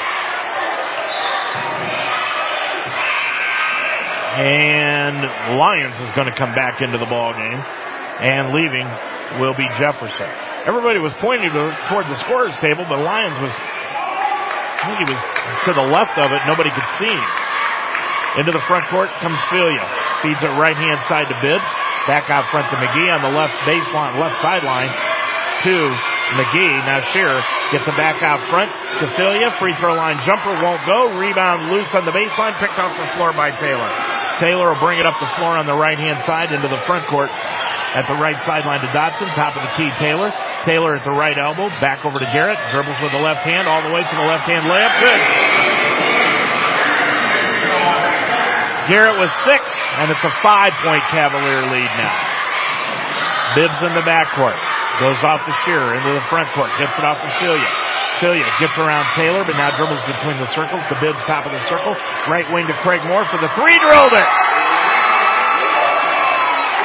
And 4.34 5.20
Lyons 5.60 6.00
is 6.00 6.10
going 6.16 6.26
to 6.26 6.34
come 6.34 6.56
back 6.56 6.82
into 6.82 6.98
the 6.98 7.06
ball 7.06 7.36
game, 7.36 7.62
and 8.24 8.50
leaving 8.56 8.88
will 9.38 9.54
be 9.54 9.68
Jefferson. 9.78 10.32
Everybody 10.66 10.98
was 10.98 11.14
pointing 11.20 11.52
to, 11.52 11.76
toward 11.92 12.08
the 12.08 12.16
scorers 12.16 12.56
table, 12.58 12.88
but 12.88 13.04
Lyons 13.04 13.38
was, 13.44 13.52
I 13.54 14.90
think 14.90 15.06
he 15.06 15.08
was 15.12 15.22
to 15.68 15.72
the 15.76 15.86
left 15.92 16.18
of 16.18 16.32
it. 16.32 16.40
Nobody 16.48 16.72
could 16.72 16.88
see 16.98 17.12
him. 17.12 17.32
Into 18.40 18.50
the 18.56 18.64
front 18.66 18.88
court 18.90 19.12
comes 19.22 19.38
Filia. 19.52 19.86
Feeds 20.24 20.42
it 20.42 20.50
right 20.58 20.76
hand 20.76 20.98
side 21.06 21.28
to 21.30 21.38
Bibbs. 21.38 21.68
Back 22.08 22.32
out 22.32 22.50
front 22.50 22.66
to 22.72 22.78
McGee 22.80 23.12
on 23.14 23.22
the 23.22 23.30
left 23.30 23.54
baseline, 23.70 24.18
left 24.18 24.42
sideline 24.42 24.90
to 25.62 26.13
McGee. 26.34 26.74
Now 26.86 27.02
Shearer 27.02 27.42
gets 27.72 27.88
it 27.88 27.96
back 27.96 28.22
out 28.22 28.42
front 28.50 28.70
to 29.00 29.06
Free 29.60 29.76
throw 29.76 29.94
line 29.94 30.20
jumper 30.26 30.54
won't 30.62 30.82
go. 30.86 31.14
Rebound 31.18 31.72
loose 31.72 31.94
on 31.94 32.06
the 32.06 32.12
baseline. 32.12 32.58
Picked 32.60 32.78
off 32.78 32.94
the 32.98 33.10
floor 33.16 33.34
by 33.34 33.52
Taylor. 33.52 33.90
Taylor 34.40 34.74
will 34.74 34.82
bring 34.82 35.00
it 35.00 35.06
up 35.06 35.20
the 35.20 35.30
floor 35.38 35.56
on 35.56 35.66
the 35.66 35.78
right 35.78 35.98
hand 35.98 36.24
side 36.24 36.52
into 36.52 36.68
the 36.68 36.82
front 36.86 37.06
court 37.06 37.30
at 37.30 38.08
the 38.10 38.18
right 38.18 38.42
sideline 38.44 38.82
to 38.82 38.90
Dotson. 38.90 39.30
Top 39.38 39.56
of 39.56 39.64
the 39.64 39.74
key, 39.78 39.90
Taylor. 40.02 40.34
Taylor 40.66 40.96
at 40.98 41.06
the 41.06 41.14
right 41.14 41.38
elbow. 41.38 41.70
Back 41.80 42.06
over 42.06 42.18
to 42.18 42.30
Garrett. 42.34 42.58
Dribbles 42.72 42.98
with 43.02 43.14
the 43.14 43.22
left 43.22 43.46
hand 43.46 43.68
all 43.68 43.86
the 43.86 43.94
way 43.94 44.02
to 44.02 44.16
the 44.16 44.26
left 44.26 44.50
hand 44.50 44.66
layup. 44.66 44.94
Good. 45.00 45.22
Garrett 48.90 49.16
was 49.16 49.32
six, 49.46 49.64
and 49.96 50.12
it's 50.12 50.24
a 50.24 50.34
five 50.42 50.74
point 50.84 51.04
Cavalier 51.08 51.62
lead 51.62 51.92
now. 51.96 52.18
Bibbs 53.56 53.80
in 53.86 53.94
the 53.94 54.02
backcourt. 54.02 54.73
Goes 55.00 55.18
off 55.26 55.42
to 55.46 55.54
Shearer 55.66 55.98
into 55.98 56.14
the 56.14 56.22
front 56.30 56.46
court. 56.54 56.70
Gets 56.78 56.94
it 56.98 57.06
off 57.06 57.18
to 57.18 57.30
Filia. 57.42 57.66
Filia 58.22 58.46
gets 58.62 58.78
around 58.78 59.10
Taylor, 59.18 59.42
but 59.44 59.58
now 59.58 59.74
dribbles 59.74 60.06
between 60.06 60.38
the 60.38 60.46
circles 60.54 60.86
The 60.86 60.98
Bibbs 61.02 61.26
top 61.26 61.50
of 61.50 61.52
the 61.52 61.64
circle. 61.66 61.98
Right 62.30 62.46
wing 62.54 62.68
to 62.68 62.78
Craig 62.86 63.02
Moore 63.10 63.26
for 63.26 63.42
the 63.42 63.50
three. 63.58 63.74
Drilled 63.82 64.14
it. 64.14 64.30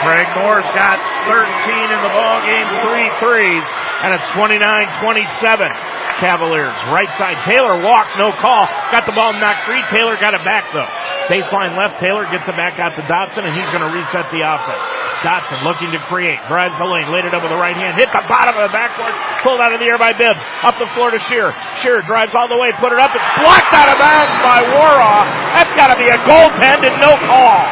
Craig 0.06 0.30
Moore's 0.40 0.70
got 0.72 0.96
13 1.28 1.44
in 1.90 2.00
the 2.00 2.12
ball 2.14 2.40
game, 2.46 2.64
three 2.86 3.10
threes, 3.18 3.66
and 4.00 4.14
it's 4.14 4.24
29-27. 4.32 5.97
Cavaliers. 6.18 6.74
Right 6.90 7.10
side, 7.14 7.42
Taylor 7.46 7.78
walked, 7.82 8.18
no 8.18 8.34
call. 8.34 8.66
Got 8.90 9.06
the 9.06 9.14
ball 9.14 9.32
knocked 9.38 9.64
free. 9.64 9.82
Taylor 9.90 10.18
got 10.18 10.34
it 10.34 10.42
back 10.42 10.70
though. 10.74 10.88
Baseline 11.30 11.76
left, 11.76 12.00
Taylor 12.00 12.26
gets 12.26 12.48
it 12.48 12.56
back 12.56 12.80
out 12.80 12.96
to 12.96 13.04
Dotson, 13.04 13.44
and 13.44 13.52
he's 13.52 13.68
going 13.68 13.84
to 13.84 13.92
reset 13.92 14.32
the 14.32 14.40
offense. 14.40 14.80
Dotson 15.20 15.60
looking 15.66 15.90
to 15.92 16.00
create, 16.08 16.38
drives 16.48 16.78
the 16.78 16.86
lane, 16.86 17.10
laid 17.10 17.26
it 17.26 17.34
up 17.34 17.42
with 17.42 17.50
the 17.50 17.58
right 17.58 17.74
hand, 17.74 17.98
hit 17.98 18.08
the 18.14 18.22
bottom 18.30 18.54
of 18.54 18.70
the 18.70 18.72
backboard, 18.72 19.12
pulled 19.42 19.60
out 19.60 19.74
of 19.74 19.78
the 19.82 19.86
air 19.86 19.98
by 19.98 20.14
Bibbs, 20.14 20.40
up 20.62 20.78
the 20.78 20.86
floor 20.94 21.10
to 21.10 21.18
Shearer. 21.18 21.52
Shearer 21.76 22.02
drives 22.06 22.32
all 22.38 22.46
the 22.48 22.56
way, 22.56 22.70
put 22.78 22.94
it 22.94 23.00
up, 23.02 23.10
it's 23.12 23.30
blocked 23.36 23.72
out 23.74 23.90
of 23.92 23.98
bounds 23.98 24.34
by 24.46 24.58
Waraw. 24.72 25.22
That's 25.58 25.74
got 25.74 25.90
to 25.92 25.98
be 25.98 26.08
a 26.08 26.18
goaltend 26.22 26.86
and 26.86 26.96
no 27.02 27.12
call. 27.28 27.66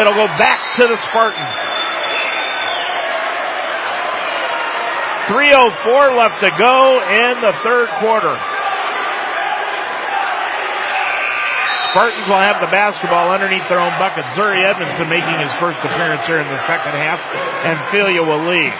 It'll 0.00 0.16
go 0.16 0.26
back 0.40 0.58
to 0.80 0.88
the 0.88 0.98
Spartans. 1.06 1.79
3.04 5.30 6.18
left 6.18 6.42
to 6.42 6.50
go 6.50 6.98
in 7.06 7.38
the 7.38 7.54
third 7.62 7.86
quarter. 8.02 8.34
Spartans 11.94 12.26
will 12.26 12.42
have 12.42 12.58
the 12.58 12.70
basketball 12.70 13.30
underneath 13.30 13.62
their 13.70 13.78
own 13.78 13.94
bucket. 13.94 14.26
Zuri 14.34 14.66
Edmondson 14.66 15.06
making 15.06 15.38
his 15.38 15.54
first 15.62 15.78
appearance 15.86 16.26
here 16.26 16.42
in 16.42 16.50
the 16.50 16.58
second 16.66 16.98
half, 16.98 17.22
and 17.62 17.78
Filia 17.94 18.26
will 18.26 18.42
lead. 18.42 18.74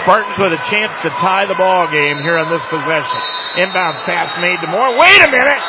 Spartans 0.00 0.40
with 0.40 0.56
a 0.56 0.62
chance 0.72 0.92
to 1.04 1.12
tie 1.20 1.44
the 1.44 1.56
ball 1.56 1.84
game 1.92 2.16
here 2.24 2.40
on 2.40 2.48
this 2.48 2.64
possession. 2.72 3.20
Inbound 3.60 4.00
pass 4.08 4.32
made 4.40 4.60
to 4.64 4.68
Moore. 4.72 4.88
Wait 4.96 5.20
a 5.20 5.30
minute! 5.32 5.60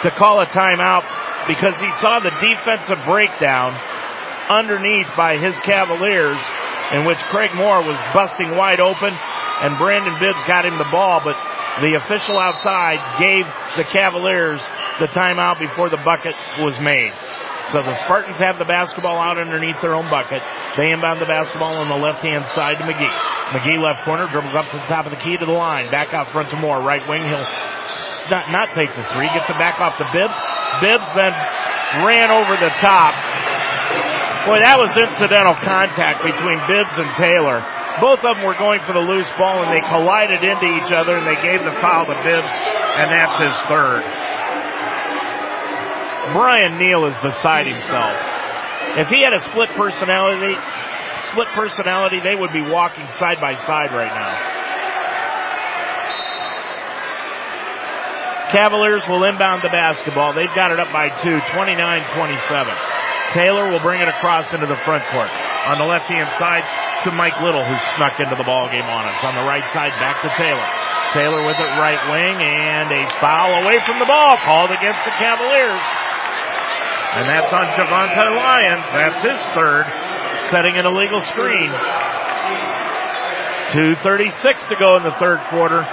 to 0.07 0.15
call 0.15 0.39
a 0.39 0.47
timeout 0.47 1.03
because 1.51 1.75
he 1.81 1.91
saw 1.99 2.21
the 2.23 2.31
defensive 2.39 3.03
breakdown 3.05 3.75
underneath 4.47 5.11
by 5.19 5.43
his 5.43 5.59
Cavaliers 5.59 6.41
in 6.95 7.05
which 7.05 7.19
Craig 7.35 7.51
Moore 7.53 7.83
was 7.83 7.99
busting 8.15 8.55
wide 8.55 8.79
open 8.79 9.11
and 9.11 9.77
Brandon 9.77 10.15
Bibbs 10.23 10.39
got 10.47 10.65
him 10.65 10.79
the 10.79 10.87
ball, 10.87 11.19
but 11.19 11.35
the 11.83 11.95
official 11.99 12.39
outside 12.39 13.03
gave 13.19 13.45
the 13.77 13.83
Cavaliers 13.83 14.63
the 14.99 15.07
timeout 15.07 15.59
before 15.59 15.89
the 15.89 15.99
bucket 15.99 16.35
was 16.59 16.79
made. 16.81 17.13
So 17.71 17.85
the 17.85 17.95
Spartans 18.05 18.41
have 18.41 18.57
the 18.57 18.65
basketball 18.65 19.21
out 19.21 19.37
underneath 19.37 19.81
their 19.83 19.95
own 19.95 20.09
bucket. 20.09 20.41
They 20.81 20.91
inbound 20.91 21.21
the 21.21 21.29
basketball 21.29 21.77
on 21.77 21.93
the 21.93 22.01
left 22.01 22.25
hand 22.25 22.49
side 22.57 22.81
to 22.81 22.85
McGee. 22.85 23.13
McGee 23.53 23.77
left 23.77 24.09
corner, 24.09 24.25
dribbles 24.25 24.57
up 24.57 24.73
to 24.73 24.81
the 24.81 24.89
top 24.89 25.05
of 25.05 25.13
the 25.13 25.21
key 25.21 25.37
to 25.37 25.45
the 25.45 25.53
line. 25.53 25.91
Back 25.91 26.15
out 26.17 26.33
front 26.33 26.49
to 26.51 26.57
Moore. 26.57 26.81
Right 26.81 27.05
wing, 27.05 27.29
he'll 27.29 27.45
not, 28.33 28.49
not 28.49 28.73
take 28.73 28.89
the 28.97 29.05
three. 29.13 29.29
Gets 29.37 29.53
it 29.53 29.61
back 29.61 29.81
off 29.85 30.01
to 30.01 30.09
Bibbs. 30.17 30.37
Bibbs 30.81 31.09
then 31.13 31.37
ran 32.09 32.33
over 32.33 32.57
the 32.57 32.73
top. 32.81 33.13
Boy, 34.49 34.65
that 34.65 34.81
was 34.81 34.97
incidental 34.97 35.53
contact 35.61 36.25
between 36.25 36.57
Bibbs 36.65 36.97
and 36.97 37.11
Taylor. 37.21 37.61
Both 38.01 38.25
of 38.25 38.41
them 38.41 38.49
were 38.49 38.57
going 38.57 38.81
for 38.89 38.97
the 38.97 39.05
loose 39.05 39.29
ball 39.37 39.61
and 39.61 39.77
they 39.77 39.85
collided 39.85 40.41
into 40.41 40.73
each 40.73 40.89
other 40.89 41.21
and 41.21 41.29
they 41.29 41.37
gave 41.45 41.61
the 41.69 41.77
foul 41.85 42.09
to 42.09 42.17
Bibbs 42.25 42.55
and 42.97 43.13
that's 43.13 43.37
his 43.45 43.57
third. 43.69 44.09
Brian 46.33 46.79
Neal 46.79 47.07
is 47.07 47.17
beside 47.23 47.67
himself. 47.67 48.17
If 48.97 49.09
he 49.09 49.21
had 49.21 49.33
a 49.33 49.41
split 49.41 49.71
personality, 49.71 50.57
split 51.29 51.49
personality, 51.49 52.21
they 52.21 52.35
would 52.35 52.53
be 52.53 52.63
walking 52.63 53.07
side 53.19 53.41
by 53.41 53.55
side 53.55 53.93
right 53.93 54.13
now. 54.13 54.59
Cavaliers 58.51 59.07
will 59.07 59.25
inbound 59.25 59.61
the 59.61 59.69
basketball. 59.69 60.33
They've 60.33 60.53
got 60.57 60.73
it 60.73 60.81
up 60.81 60.89
by 60.89 61.13
two, 61.21 61.37
29-27. 61.53 62.73
Taylor 63.37 63.69
will 63.69 63.81
bring 63.85 64.01
it 64.01 64.09
across 64.09 64.49
into 64.55 64.65
the 64.65 64.81
front 64.89 65.05
court. 65.13 65.29
On 65.69 65.77
the 65.77 65.85
left 65.85 66.09
hand 66.09 66.33
side 66.41 66.65
to 67.05 67.13
Mike 67.13 67.37
Little 67.45 67.63
who 67.63 67.77
snuck 67.97 68.17
into 68.19 68.35
the 68.37 68.45
ball 68.49 68.73
game 68.73 68.89
on 68.89 69.05
us. 69.05 69.21
On 69.21 69.37
the 69.37 69.45
right 69.45 69.65
side 69.77 69.93
back 70.01 70.25
to 70.25 70.33
Taylor. 70.41 70.65
Taylor 71.13 71.45
with 71.45 71.61
it 71.61 71.71
right 71.77 72.01
wing 72.09 72.41
and 72.41 72.89
a 72.89 73.05
foul 73.21 73.61
away 73.65 73.77
from 73.85 73.99
the 74.01 74.09
ball 74.09 74.41
called 74.41 74.73
against 74.73 75.05
the 75.05 75.13
Cavaliers. 75.13 76.08
And 77.09 77.25
that's 77.27 77.53
on 77.53 77.65
Javante 77.73 78.37
Lyons. 78.37 78.85
That's 78.93 79.21
his 79.25 79.41
third, 79.57 79.87
setting 80.51 80.77
an 80.77 80.85
illegal 80.85 81.21
screen. 81.23 81.73
2.36 83.73 84.69
to 84.69 84.77
go 84.77 84.97
in 84.97 85.03
the 85.05 85.17
third 85.19 85.41
quarter. 85.49 85.89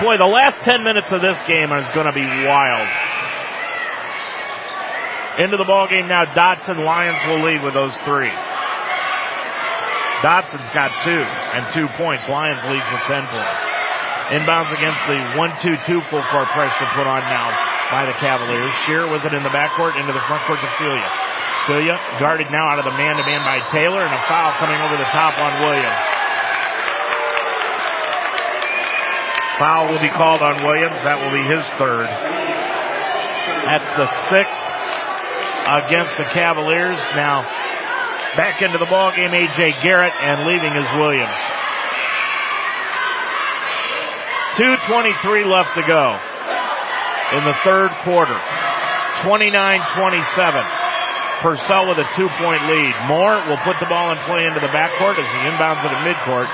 Boy, 0.00 0.16
the 0.18 0.28
last 0.28 0.60
10 0.60 0.84
minutes 0.84 1.08
of 1.10 1.22
this 1.22 1.40
game 1.48 1.72
is 1.72 1.88
going 1.94 2.04
to 2.04 2.12
be 2.12 2.24
wild. 2.44 2.86
Into 5.40 5.56
the 5.56 5.64
ball 5.64 5.88
game 5.88 6.06
now, 6.08 6.24
Dotson. 6.24 6.84
Lyons 6.84 7.18
will 7.28 7.44
lead 7.44 7.62
with 7.62 7.72
those 7.72 7.96
three. 8.04 8.32
Dotson's 10.20 10.68
got 10.72 10.92
two 11.04 11.24
and 11.56 11.64
two 11.72 11.88
points. 11.96 12.28
Lyons 12.28 12.60
leads 12.64 12.84
with 12.92 13.02
ten 13.08 13.24
points. 13.24 13.60
Inbounds 14.36 14.72
against 14.72 15.00
the 15.06 15.16
1-2-2 15.38 16.08
full 16.10 16.22
court 16.24 16.48
pressure 16.48 16.86
put 16.94 17.06
on 17.06 17.20
now 17.20 17.75
by 17.90 18.06
the 18.06 18.14
Cavaliers. 18.18 18.74
Shear 18.86 19.06
with 19.06 19.24
it 19.24 19.34
in 19.34 19.42
the 19.42 19.50
backcourt 19.50 19.98
into 19.98 20.12
the 20.12 20.22
frontcourt 20.26 20.60
to 20.60 20.70
Filia. 20.78 21.08
Filia 21.66 21.98
guarded 22.18 22.50
now 22.50 22.70
out 22.70 22.78
of 22.78 22.84
the 22.84 22.96
man-to-man 22.96 23.42
by 23.42 23.58
Taylor 23.70 24.02
and 24.02 24.14
a 24.14 24.22
foul 24.26 24.52
coming 24.58 24.78
over 24.80 24.96
the 24.96 25.10
top 25.10 25.38
on 25.38 25.62
Williams. 25.62 26.02
Foul 29.58 29.88
will 29.90 30.00
be 30.00 30.12
called 30.12 30.42
on 30.42 30.62
Williams. 30.62 31.00
That 31.02 31.18
will 31.22 31.32
be 31.32 31.42
his 31.42 31.64
third. 31.80 32.06
That's 33.66 33.90
the 33.96 34.06
sixth 34.30 34.62
against 35.66 36.14
the 36.18 36.28
Cavaliers. 36.30 36.98
Now 37.16 37.42
back 38.36 38.62
into 38.62 38.78
the 38.78 38.86
ball 38.86 39.14
game, 39.16 39.30
AJ 39.30 39.82
Garrett, 39.82 40.12
and 40.20 40.46
leaving 40.46 40.76
is 40.76 40.86
Williams. 40.98 41.40
2.23 44.56 45.46
left 45.46 45.74
to 45.74 45.82
go 45.82 46.20
in 47.32 47.42
the 47.44 47.54
third 47.64 47.90
quarter. 48.04 48.38
29-27. 49.24 50.86
Purcell 51.42 51.88
with 51.88 51.98
a 51.98 52.08
two-point 52.16 52.62
lead. 52.68 52.94
Moore 53.08 53.44
will 53.48 53.60
put 53.64 53.78
the 53.80 53.86
ball 53.86 54.12
in 54.12 54.18
play 54.24 54.46
into 54.46 54.60
the 54.60 54.72
backcourt 54.72 55.18
as 55.18 55.28
he 55.36 55.40
inbounds 55.50 55.84
it 55.84 55.92
at 55.92 56.00
midcourt 56.04 56.48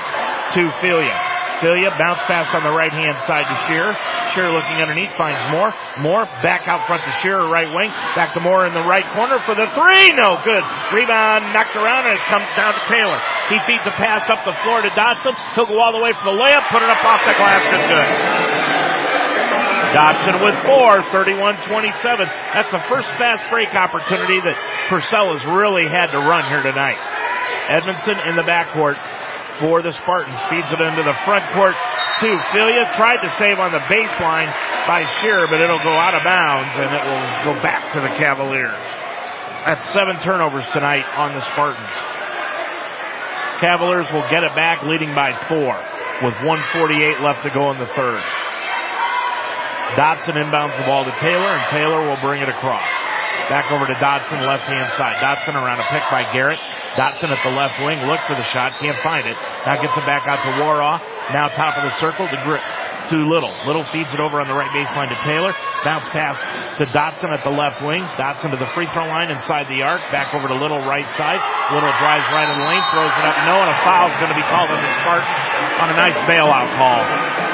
to 0.55 0.71
Filia. 0.81 1.15
Filia 1.61 1.95
bounce 1.95 2.19
pass 2.27 2.51
on 2.53 2.63
the 2.63 2.75
right 2.75 2.91
hand 2.91 3.15
side 3.23 3.47
to 3.47 3.55
Shearer. 3.67 3.95
Shearer 4.35 4.51
looking 4.51 4.81
underneath 4.83 5.13
finds 5.15 5.39
Moore. 5.53 5.71
Moore 6.01 6.25
back 6.43 6.67
out 6.67 6.87
front 6.87 7.03
to 7.05 7.11
Shearer 7.23 7.47
right 7.47 7.69
wing. 7.71 7.87
Back 8.17 8.33
to 8.33 8.41
Moore 8.41 8.65
in 8.65 8.73
the 8.73 8.83
right 8.83 9.05
corner 9.15 9.39
for 9.39 9.55
the 9.55 9.69
three. 9.71 10.11
No 10.17 10.41
good. 10.43 10.63
Rebound 10.91 11.53
knocked 11.53 11.77
around 11.79 12.11
and 12.11 12.19
it 12.19 12.25
comes 12.27 12.49
down 12.57 12.75
to 12.75 12.83
Taylor. 12.91 13.21
He 13.47 13.59
feeds 13.63 13.85
a 13.87 13.95
pass 13.95 14.27
up 14.27 14.43
the 14.43 14.57
floor 14.65 14.81
to 14.81 14.89
Dotson. 14.91 15.37
He'll 15.55 15.69
go 15.69 15.79
all 15.79 15.93
the 15.95 16.03
way 16.03 16.11
for 16.17 16.27
the 16.27 16.35
layup. 16.35 16.67
Put 16.67 16.83
it 16.83 16.89
up 16.89 16.99
off 17.05 17.23
the 17.23 17.35
glass 17.39 17.63
and 17.71 17.83
good. 17.87 18.42
Dotson 19.93 20.41
with 20.41 20.57
four, 20.65 21.05
31-27. 21.13 22.25
That's 22.49 22.71
the 22.73 22.81
first 22.89 23.07
fast 23.21 23.45
break 23.53 23.69
opportunity 23.77 24.41
that 24.41 24.57
Purcell 24.89 25.37
has 25.37 25.45
really 25.45 25.85
had 25.85 26.09
to 26.11 26.17
run 26.17 26.49
here 26.49 26.65
tonight. 26.65 26.97
Edmondson 27.69 28.17
in 28.25 28.35
the 28.35 28.41
backcourt 28.41 28.97
for 29.61 29.85
the 29.85 29.93
Spartans. 29.93 30.41
Feeds 30.49 30.65
it 30.73 30.81
into 30.81 31.05
the 31.05 31.13
front 31.29 31.45
court 31.53 31.77
to 32.25 32.29
Filia. 32.49 32.89
Tried 32.97 33.21
to 33.21 33.29
save 33.37 33.61
on 33.61 33.69
the 33.69 33.85
baseline 33.85 34.49
by 34.89 35.05
Shearer, 35.21 35.45
but 35.45 35.61
it'll 35.61 35.85
go 35.85 35.93
out 35.93 36.17
of 36.17 36.25
bounds 36.25 36.73
and 36.81 36.89
it 36.89 37.03
will 37.05 37.53
go 37.53 37.61
back 37.61 37.93
to 37.93 38.01
the 38.01 38.09
Cavaliers. 38.17 38.73
That's 39.65 39.85
seven 39.93 40.17
turnovers 40.19 40.65
tonight 40.73 41.05
on 41.13 41.37
the 41.37 41.41
Spartans. 41.41 41.93
Cavaliers 43.61 44.11
will 44.11 44.27
get 44.29 44.43
it 44.43 44.55
back 44.55 44.83
leading 44.83 45.13
by 45.13 45.37
four 45.47 45.77
with 46.25 46.35
148 46.41 47.21
left 47.21 47.43
to 47.43 47.49
go 47.53 47.71
in 47.71 47.77
the 47.77 47.87
third. 47.93 48.21
Dotson 49.93 50.41
inbounds 50.41 50.73
the 50.77 50.85
ball 50.89 51.05
to 51.05 51.13
Taylor 51.21 51.53
and 51.53 51.63
Taylor 51.69 52.01
will 52.01 52.17
bring 52.17 52.41
it 52.41 52.49
across. 52.49 52.85
Back 53.49 53.71
over 53.71 53.85
to 53.85 53.93
Dotson, 54.01 54.41
left 54.41 54.65
hand 54.65 54.89
side. 54.97 55.21
Dotson 55.21 55.53
around 55.53 55.77
a 55.77 55.87
pick 55.93 56.01
by 56.09 56.25
Garrett. 56.33 56.57
Dotson 56.97 57.29
at 57.29 57.43
the 57.43 57.53
left 57.53 57.77
wing, 57.77 58.01
look 58.07 58.21
for 58.25 58.33
the 58.33 58.43
shot, 58.43 58.73
can't 58.79 58.97
find 59.03 59.27
it. 59.27 59.37
Now 59.65 59.77
gets 59.77 59.93
it 59.93 60.05
back 60.05 60.25
out 60.25 60.41
to 60.41 60.51
Waraw. 60.57 60.97
Now 61.33 61.49
top 61.49 61.77
of 61.77 61.83
the 61.83 61.93
circle 61.99 62.27
to 62.27 62.37
Grip. 62.43 62.63
To 63.11 63.19
Little. 63.19 63.51
Little 63.67 63.83
feeds 63.83 64.13
it 64.15 64.21
over 64.23 64.39
on 64.39 64.47
the 64.47 64.55
right 64.55 64.71
baseline 64.71 65.09
to 65.09 65.19
Taylor. 65.27 65.53
Bounce 65.83 66.07
pass 66.09 66.39
to 66.79 66.85
Dotson 66.87 67.35
at 67.35 67.43
the 67.43 67.51
left 67.51 67.83
wing. 67.83 68.01
Dotson 68.15 68.49
to 68.49 68.57
the 68.57 68.71
free 68.73 68.87
throw 68.87 69.05
line 69.05 69.29
inside 69.29 69.67
the 69.67 69.83
arc. 69.83 69.99
Back 70.09 70.33
over 70.33 70.47
to 70.47 70.55
Little 70.55 70.79
right 70.87 71.05
side. 71.19 71.37
Little 71.75 71.91
drives 71.99 72.25
right 72.31 72.47
in 72.47 72.55
the 72.57 72.65
lane, 72.65 72.81
throws 72.95 73.11
it 73.11 73.23
up. 73.27 73.35
No, 73.43 73.59
and 73.59 73.69
a 73.69 73.77
foul 73.83 74.07
is 74.07 74.15
going 74.23 74.31
to 74.31 74.39
be 74.39 74.47
called 74.47 74.71
on 74.71 74.79
the 74.79 74.91
Spartans 75.03 75.35
on 75.83 75.87
a 75.91 75.97
nice 75.99 76.17
bailout 76.25 76.71
call. 76.79 77.52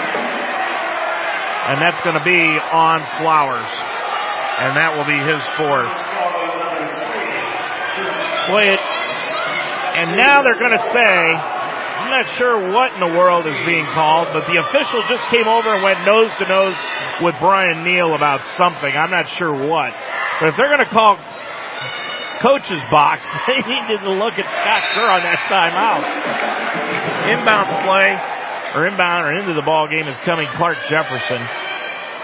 And 1.69 1.79
that's 1.79 2.01
going 2.01 2.17
to 2.17 2.25
be 2.25 2.41
on 2.41 3.05
Flowers. 3.21 3.71
And 4.59 4.75
that 4.75 4.97
will 4.97 5.05
be 5.05 5.17
his 5.17 5.41
fourth. 5.55 5.93
Play 8.49 8.73
it 8.73 8.81
and 9.99 10.15
now 10.15 10.43
they're 10.43 10.59
going 10.59 10.77
to 10.77 10.87
say, 10.95 11.01
I'm 11.03 12.09
not 12.09 12.29
sure 12.29 12.71
what 12.71 12.93
in 12.93 13.01
the 13.03 13.17
world 13.19 13.45
is 13.45 13.59
being 13.65 13.83
called, 13.83 14.31
but 14.31 14.47
the 14.47 14.55
official 14.55 15.03
just 15.11 15.27
came 15.27 15.43
over 15.43 15.75
and 15.75 15.83
went 15.83 16.05
nose 16.05 16.31
to 16.39 16.47
nose 16.47 16.75
with 17.19 17.35
Brian 17.39 17.83
Neal 17.83 18.15
about 18.15 18.39
something. 18.55 18.95
I'm 18.95 19.11
not 19.11 19.27
sure 19.27 19.51
what. 19.51 19.91
But 20.39 20.49
if 20.49 20.55
they're 20.55 20.71
going 20.71 20.87
to 20.87 20.93
call 20.95 21.19
coach's 22.39 22.79
box, 22.87 23.27
they 23.47 23.59
need 23.59 23.99
to 23.99 24.15
look 24.15 24.39
at 24.39 24.47
Scott 24.47 24.83
Kerr 24.95 25.09
on 25.11 25.21
that 25.27 25.43
timeout. 25.51 26.07
Inbound 27.35 27.67
play, 27.83 28.15
or 28.75 28.85
inbound 28.87 29.25
or 29.25 29.31
into 29.31 29.53
the 29.53 29.61
ball 29.61 29.87
game 29.87 30.07
is 30.07 30.19
coming 30.21 30.47
Clark 30.55 30.77
Jefferson 30.87 31.41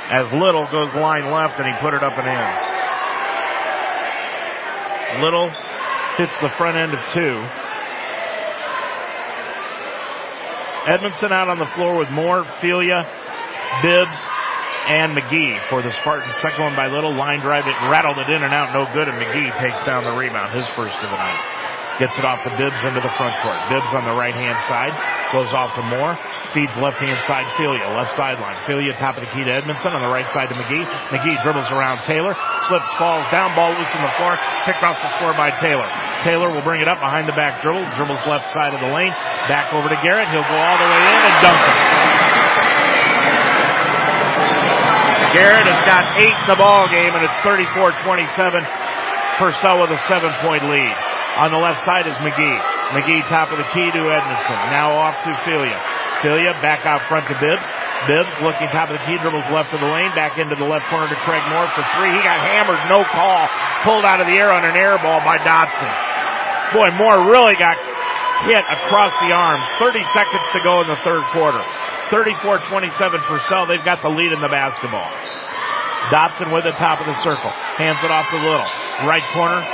as 0.09 0.31
Little 0.31 0.65
goes 0.69 0.93
line 0.93 1.31
left 1.31 1.59
and 1.59 1.67
he 1.67 1.73
put 1.81 1.93
it 1.93 2.03
up 2.03 2.17
and 2.17 2.27
in. 2.27 2.75
Little 5.21 5.49
hits 6.17 6.37
the 6.39 6.49
front 6.57 6.77
end 6.77 6.93
of 6.93 6.99
two. 7.11 7.43
Edmondson 10.87 11.31
out 11.31 11.49
on 11.49 11.57
the 11.57 11.65
floor 11.65 11.97
with 11.97 12.11
Moore, 12.11 12.43
Filia, 12.61 13.09
Bibbs, 13.81 14.19
and 14.87 15.17
McGee 15.17 15.59
for 15.67 15.81
the 15.81 15.91
Spartans. 15.91 16.35
Second 16.41 16.63
one 16.63 16.75
by 16.75 16.87
Little. 16.87 17.15
Line 17.15 17.39
drive. 17.39 17.65
It 17.65 17.73
rattled 17.89 18.19
it 18.19 18.29
in 18.29 18.43
and 18.43 18.53
out. 18.53 18.71
No 18.71 18.85
good. 18.93 19.07
And 19.07 19.17
McGee 19.17 19.57
takes 19.57 19.83
down 19.83 20.03
the 20.03 20.11
rebound. 20.11 20.53
His 20.53 20.67
first 20.69 20.95
of 20.97 21.09
the 21.09 21.17
night. 21.17 21.64
Gets 21.95 22.19
it 22.19 22.27
off 22.27 22.43
to 22.43 22.51
Bibbs 22.59 22.83
into 22.83 22.99
the 22.99 23.13
front 23.15 23.39
court. 23.39 23.55
Bibbs 23.71 23.87
on 23.95 24.03
the 24.03 24.11
right 24.11 24.35
hand 24.35 24.59
side. 24.67 24.91
Goes 25.31 25.47
off 25.55 25.79
to 25.79 25.83
Moore. 25.87 26.19
Feeds 26.51 26.75
left 26.75 26.99
hand 26.99 27.23
side 27.23 27.47
Filia. 27.55 27.87
Left 27.95 28.11
sideline. 28.19 28.59
Filia 28.67 28.91
top 28.99 29.15
of 29.15 29.23
the 29.23 29.31
key 29.31 29.47
to 29.47 29.51
Edmondson. 29.51 29.95
On 29.95 30.03
the 30.03 30.11
right 30.11 30.27
side 30.35 30.51
to 30.51 30.55
McGee. 30.59 30.83
McGee 31.15 31.39
dribbles 31.39 31.71
around 31.71 32.03
Taylor. 32.03 32.35
Slips, 32.67 32.91
falls 32.99 33.23
down. 33.31 33.55
Ball 33.55 33.71
loose 33.79 33.87
on 33.95 34.03
the 34.03 34.11
floor. 34.19 34.35
Picked 34.67 34.83
off 34.83 34.99
the 34.99 35.07
floor 35.23 35.31
by 35.39 35.55
Taylor. 35.63 35.87
Taylor 36.27 36.51
will 36.51 36.67
bring 36.67 36.83
it 36.83 36.91
up 36.91 36.99
behind 36.99 37.31
the 37.31 37.35
back 37.35 37.63
dribble. 37.63 37.87
Dribbles 37.95 38.19
left 38.27 38.51
side 38.51 38.75
of 38.75 38.83
the 38.83 38.91
lane. 38.91 39.15
Back 39.47 39.71
over 39.71 39.87
to 39.87 39.95
Garrett. 40.03 40.27
He'll 40.35 40.43
go 40.43 40.59
all 40.59 40.75
the 40.75 40.89
way 40.91 40.99
in 40.99 41.21
and 41.31 41.37
dunk 41.39 41.63
it. 41.63 41.79
Garrett 45.31 45.63
has 45.63 45.83
got 45.87 46.03
eight 46.19 46.35
in 46.43 46.47
the 46.51 46.59
ball 46.59 46.91
game 46.91 47.15
and 47.15 47.23
it's 47.23 47.39
34-27. 47.39 48.03
Purcell 49.39 49.79
with 49.79 49.95
a 49.95 49.99
seven 50.11 50.31
point 50.43 50.67
lead. 50.67 51.14
On 51.35 51.51
the 51.51 51.59
left 51.59 51.83
side 51.83 52.07
is 52.07 52.15
McGee. 52.23 52.59
McGee 52.95 53.19
top 53.27 53.51
of 53.51 53.59
the 53.59 53.67
key 53.75 53.91
to 53.91 54.01
Edmondson. 54.07 54.55
Now 54.71 54.95
off 54.95 55.19
to 55.27 55.35
Filia. 55.43 55.75
Filia 56.23 56.55
back 56.63 56.87
out 56.87 57.03
front 57.11 57.27
to 57.27 57.35
Bibbs. 57.35 57.67
Bibbs 58.07 58.39
looking 58.39 58.71
top 58.71 58.87
of 58.87 58.95
the 58.95 59.03
key, 59.03 59.19
dribbles 59.19 59.43
left 59.51 59.73
of 59.75 59.83
the 59.83 59.89
lane, 59.91 60.15
back 60.15 60.39
into 60.39 60.55
the 60.55 60.63
left 60.63 60.87
corner 60.87 61.11
to 61.11 61.19
Craig 61.27 61.43
Moore 61.51 61.67
for 61.75 61.83
three. 61.99 62.07
He 62.13 62.21
got 62.23 62.39
hammered, 62.39 62.79
no 62.87 63.03
call. 63.03 63.51
Pulled 63.83 64.07
out 64.07 64.23
of 64.23 64.27
the 64.31 64.37
air 64.37 64.53
on 64.53 64.63
an 64.63 64.79
air 64.79 64.95
ball 65.03 65.19
by 65.27 65.35
Dotson. 65.43 65.91
Boy, 66.71 66.87
Moore 66.95 67.27
really 67.27 67.59
got 67.59 67.75
hit 68.47 68.63
across 68.71 69.11
the 69.19 69.35
arms. 69.35 69.63
30 69.75 70.07
seconds 70.15 70.45
to 70.55 70.59
go 70.63 70.81
in 70.81 70.87
the 70.87 70.99
third 71.03 71.23
quarter. 71.35 71.59
34-27 72.15 73.27
Purcell. 73.27 73.65
They've 73.65 73.83
got 73.83 74.01
the 74.01 74.09
lead 74.09 74.31
in 74.31 74.39
the 74.39 74.47
basketball. 74.47 75.09
Dotson 76.13 76.53
with 76.53 76.65
it, 76.65 76.77
top 76.79 77.01
of 77.01 77.07
the 77.07 77.17
circle. 77.27 77.49
Hands 77.49 77.97
it 78.03 78.11
off 78.11 78.29
to 78.29 78.37
Little. 78.37 78.69
Right 79.03 79.25
corner. 79.33 79.65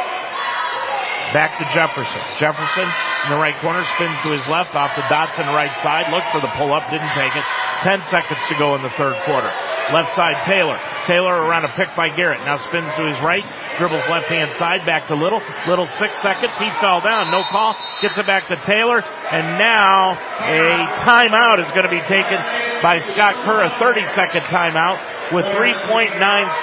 Back 1.32 1.55
to 1.59 1.65
Jefferson. 1.71 2.19
Jefferson 2.36 2.91
in 3.23 3.29
the 3.32 3.39
right 3.39 3.55
corner 3.63 3.88
spins 3.95 4.19
to 4.27 4.36
his 4.36 4.43
left 4.51 4.75
off 4.75 4.91
the 4.99 5.05
Dotson 5.07 5.47
right 5.55 5.71
side. 5.79 6.11
Looked 6.11 6.27
for 6.36 6.43
the 6.43 6.51
pull 6.59 6.75
up, 6.75 6.91
didn't 6.91 7.07
take 7.15 7.32
it. 7.39 7.47
Ten 7.88 8.03
seconds 8.11 8.43
to 8.51 8.55
go 8.59 8.75
in 8.75 8.84
the 8.84 8.91
third 8.99 9.15
quarter. 9.23 9.47
Left 9.95 10.11
side 10.13 10.43
Taylor. 10.43 10.75
Taylor 11.07 11.32
around 11.32 11.63
a 11.63 11.71
pick 11.71 11.88
by 11.95 12.11
Garrett. 12.11 12.43
Now 12.43 12.57
spins 12.57 12.91
to 12.99 13.07
his 13.07 13.19
right. 13.23 13.47
Dribbles 13.79 14.03
left 14.11 14.27
hand 14.27 14.51
side 14.59 14.86
back 14.86 15.07
to 15.07 15.15
Little. 15.15 15.41
Little 15.67 15.88
six 15.88 16.19
seconds. 16.21 16.51
He 16.59 16.69
fell 16.84 16.99
down. 16.99 17.32
No 17.32 17.43
call. 17.47 17.79
Gets 18.01 18.17
it 18.17 18.27
back 18.27 18.47
to 18.51 18.59
Taylor. 18.67 18.99
And 18.99 19.55
now 19.55 20.19
a 20.19 20.91
timeout 20.99 21.63
is 21.63 21.71
going 21.71 21.88
to 21.88 21.95
be 21.95 22.03
taken 22.11 22.38
by 22.84 22.99
Scott 22.99 23.36
Kerr. 23.47 23.65
A 23.65 23.79
30 23.79 24.03
second 24.19 24.43
timeout 24.51 24.99
with 25.32 25.45
3.9 25.45 26.11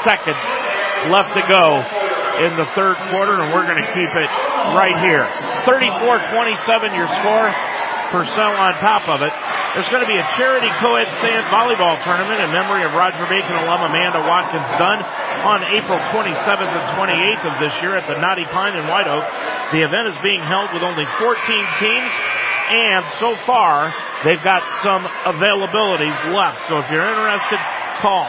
seconds 0.05 0.37
left 1.09 1.33
to 1.35 1.43
go 1.49 1.83
in 2.45 2.55
the 2.55 2.67
third 2.75 2.97
quarter, 3.11 3.43
and 3.43 3.51
we're 3.51 3.67
going 3.67 3.81
to 3.81 3.91
keep 3.95 4.11
it 4.11 4.31
right 4.75 4.99
here. 5.03 5.27
34-27 5.67 6.95
your 6.95 7.11
score. 7.23 7.51
Purcell 8.09 8.57
on 8.57 8.73
top 8.81 9.05
of 9.09 9.21
it. 9.21 9.33
There's 9.77 9.89
going 9.93 10.01
to 10.01 10.09
be 10.09 10.17
a 10.17 10.25
charity 10.33 10.73
co-ed 10.81 11.13
sand 11.21 11.45
volleyball 11.53 12.01
tournament 12.03 12.41
in 12.41 12.49
memory 12.57 12.81
of 12.89 12.97
Roger 12.97 13.29
Bacon 13.29 13.53
alum 13.53 13.85
Amanda 13.85 14.25
Watkins 14.25 14.65
Dunn 14.81 15.05
on 15.45 15.61
April 15.77 16.01
27th 16.09 16.73
and 16.73 16.87
28th 16.97 17.45
of 17.53 17.55
this 17.61 17.77
year 17.85 18.01
at 18.01 18.09
the 18.09 18.17
Knotty 18.17 18.49
Pine 18.49 18.81
in 18.81 18.89
White 18.89 19.07
Oak. 19.07 19.29
The 19.77 19.85
event 19.85 20.09
is 20.09 20.17
being 20.25 20.41
held 20.41 20.73
with 20.73 20.83
only 20.83 21.05
14 21.21 21.37
teams 21.79 22.13
and 22.71 23.05
so 23.21 23.35
far 23.45 23.93
they've 24.25 24.43
got 24.43 24.65
some 24.83 25.05
availabilities 25.25 26.17
left. 26.33 26.69
So 26.69 26.79
if 26.79 26.91
you're 26.91 27.05
interested, 27.05 27.61
call 28.01 28.25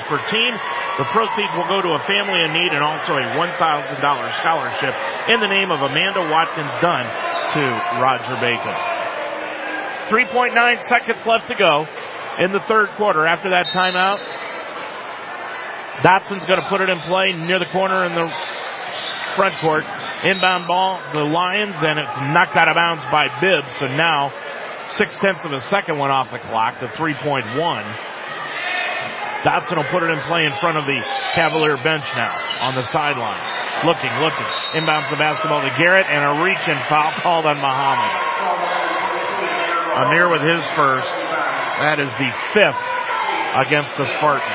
per 0.08 0.18
team. 0.26 0.56
The 0.98 1.04
proceeds 1.12 1.54
will 1.54 1.68
go 1.68 1.80
to 1.82 1.94
a 1.94 1.98
family 2.08 2.40
in 2.40 2.52
need 2.52 2.72
and 2.72 2.82
also 2.82 3.14
a 3.14 3.22
$1,000 3.22 4.32
scholarship 4.36 4.94
in 5.28 5.38
the 5.40 5.48
name 5.48 5.70
of 5.70 5.82
Amanda 5.82 6.20
Watkins 6.20 6.72
Dunn 6.80 7.04
to 7.52 7.60
Roger 8.00 8.34
Bacon. 8.40 8.74
3.9 10.08 10.82
seconds 10.84 11.24
left 11.24 11.46
to 11.48 11.54
go 11.54 11.86
in 12.38 12.52
the 12.52 12.60
third 12.68 12.88
quarter. 12.96 13.26
After 13.26 13.50
that 13.50 13.66
timeout, 13.66 14.20
Dotson's 16.02 16.46
going 16.46 16.60
to 16.60 16.68
put 16.68 16.80
it 16.80 16.88
in 16.88 16.98
play 17.00 17.32
near 17.32 17.58
the 17.58 17.66
corner 17.66 18.04
in 18.04 18.14
the 18.14 18.32
front 19.36 19.54
court. 19.60 19.84
Inbound 20.24 20.68
ball, 20.68 21.00
the 21.14 21.24
Lyons, 21.24 21.74
and 21.82 21.98
it's 21.98 22.16
knocked 22.30 22.54
out 22.54 22.68
of 22.68 22.76
bounds 22.76 23.02
by 23.10 23.26
Bibbs. 23.40 23.66
So 23.80 23.86
now, 23.86 24.32
six 24.90 25.16
tenths 25.16 25.44
of 25.44 25.52
a 25.52 25.60
second 25.62 25.98
went 25.98 26.12
off 26.12 26.30
the 26.30 26.38
clock 26.38 26.78
to 26.78 26.86
3.1. 26.86 27.42
Dotson 29.42 29.76
will 29.76 29.90
put 29.90 30.04
it 30.04 30.10
in 30.10 30.20
play 30.30 30.46
in 30.46 30.52
front 30.62 30.78
of 30.78 30.86
the 30.86 31.02
Cavalier 31.34 31.76
bench 31.82 32.06
now 32.14 32.30
on 32.60 32.76
the 32.76 32.84
sideline. 32.84 33.42
Looking, 33.82 34.14
looking. 34.22 34.46
Inbounds 34.78 35.10
the 35.10 35.18
basketball 35.18 35.62
to 35.62 35.74
Garrett 35.76 36.06
and 36.06 36.22
a 36.22 36.44
reach 36.44 36.62
and 36.70 36.78
foul 36.86 37.10
called 37.18 37.46
on 37.46 37.56
Muhammad. 37.58 38.14
Amir 40.06 40.30
with 40.30 40.42
his 40.42 40.62
first. 40.78 41.10
That 41.82 41.98
is 41.98 42.10
the 42.14 42.30
fifth 42.54 42.78
against 43.58 43.96
the 43.98 44.06
Spartans. 44.16 44.46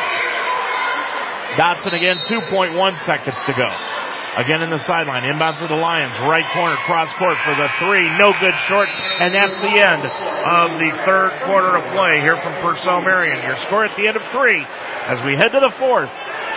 Dotson 1.59 1.91
again, 1.91 2.19
2.1 2.23 2.71
seconds 3.03 3.43
to 3.43 3.51
go. 3.51 3.96
Again 4.37 4.61
in 4.61 4.69
the 4.69 4.77
sideline, 4.77 5.25
inbound 5.25 5.57
for 5.57 5.67
the 5.67 5.75
Lyons, 5.75 6.13
right 6.29 6.45
corner, 6.53 6.75
cross 6.85 7.09
court 7.17 7.33
for 7.41 7.55
the 7.55 7.67
three, 7.79 8.05
no 8.19 8.31
good 8.39 8.53
short, 8.69 8.87
and 9.19 9.33
that's 9.33 9.59
the 9.61 9.81
end 9.81 10.05
of 10.05 10.77
the 10.77 10.91
third 11.05 11.31
quarter 11.41 11.75
of 11.75 11.83
play 11.91 12.21
here 12.21 12.37
from 12.37 12.53
Purcell 12.61 13.01
Marian. 13.01 13.41
Your 13.43 13.57
score 13.57 13.83
at 13.83 13.97
the 13.97 14.07
end 14.07 14.15
of 14.15 14.21
three, 14.27 14.61
as 14.61 15.23
we 15.25 15.33
head 15.33 15.49
to 15.49 15.59
the 15.59 15.73
fourth, 15.79 16.11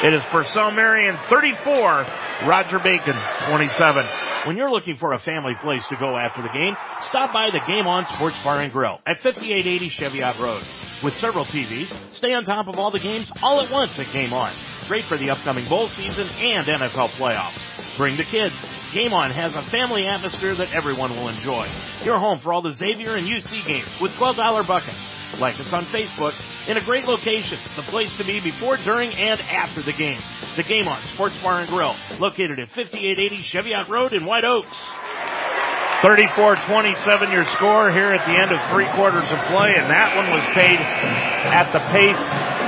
it 0.04 0.12
is 0.12 0.22
Purcell 0.24 0.72
Marian 0.72 1.16
34, 1.30 2.04
Roger 2.46 2.78
Bacon 2.80 3.16
27. 3.48 4.04
When 4.46 4.58
you're 4.58 4.70
looking 4.70 4.96
for 4.96 5.12
a 5.12 5.18
family 5.18 5.54
place 5.60 5.86
to 5.86 5.96
go 5.96 6.16
after 6.18 6.42
the 6.42 6.48
game, 6.48 6.76
stop 7.00 7.32
by 7.32 7.48
the 7.50 7.60
Game 7.66 7.86
On 7.86 8.04
Sports 8.06 8.36
Bar 8.44 8.60
and 8.60 8.72
Grill 8.72 8.98
at 9.06 9.20
5880 9.22 9.88
Cheviot 9.88 10.38
Road. 10.38 10.62
With 11.02 11.16
several 11.16 11.46
TVs, 11.46 11.88
stay 12.14 12.34
on 12.34 12.44
top 12.44 12.68
of 12.68 12.78
all 12.78 12.90
the 12.90 12.98
games 12.98 13.32
all 13.42 13.60
at 13.62 13.70
once 13.70 13.98
at 13.98 14.10
Game 14.12 14.34
On. 14.34 14.50
Great 14.86 15.04
for 15.04 15.16
the 15.16 15.30
upcoming 15.30 15.66
bowl 15.66 15.88
season 15.88 16.26
and 16.40 16.66
NFL 16.66 17.08
playoffs. 17.16 17.69
Bring 18.00 18.16
the 18.16 18.24
kids. 18.24 18.54
Game 18.94 19.12
On 19.12 19.30
has 19.30 19.54
a 19.56 19.60
family 19.60 20.06
atmosphere 20.06 20.54
that 20.54 20.74
everyone 20.74 21.14
will 21.14 21.28
enjoy. 21.28 21.66
Your 22.02 22.16
home 22.16 22.38
for 22.38 22.50
all 22.50 22.62
the 22.62 22.70
Xavier 22.70 23.14
and 23.14 23.26
UC 23.26 23.66
games 23.66 23.86
with 24.00 24.10
$12 24.12 24.66
buckets. 24.66 24.96
Like 25.38 25.60
us 25.60 25.70
on 25.74 25.84
Facebook 25.84 26.32
in 26.66 26.78
a 26.78 26.80
great 26.80 27.04
location, 27.04 27.58
the 27.76 27.82
place 27.82 28.10
to 28.16 28.24
be 28.24 28.40
before, 28.40 28.78
during, 28.78 29.12
and 29.12 29.38
after 29.42 29.82
the 29.82 29.92
game. 29.92 30.18
The 30.56 30.62
Game 30.62 30.88
On 30.88 30.98
Sports 31.12 31.42
Bar 31.42 31.60
and 31.60 31.68
Grill, 31.68 31.94
located 32.18 32.58
at 32.58 32.68
5880 32.68 33.42
Cheviot 33.42 33.88
Road 33.88 34.14
in 34.14 34.24
White 34.24 34.44
Oaks. 34.46 34.78
34-27 36.00 37.30
your 37.30 37.44
score 37.44 37.92
here 37.92 38.08
at 38.08 38.26
the 38.26 38.40
end 38.40 38.50
of 38.50 38.66
three 38.70 38.86
quarters 38.86 39.30
of 39.30 39.38
play, 39.44 39.74
and 39.76 39.90
that 39.90 40.16
one 40.16 40.32
was 40.32 40.42
paid 40.54 40.80
at 41.52 41.70
the 41.74 41.80
pace 41.92 42.59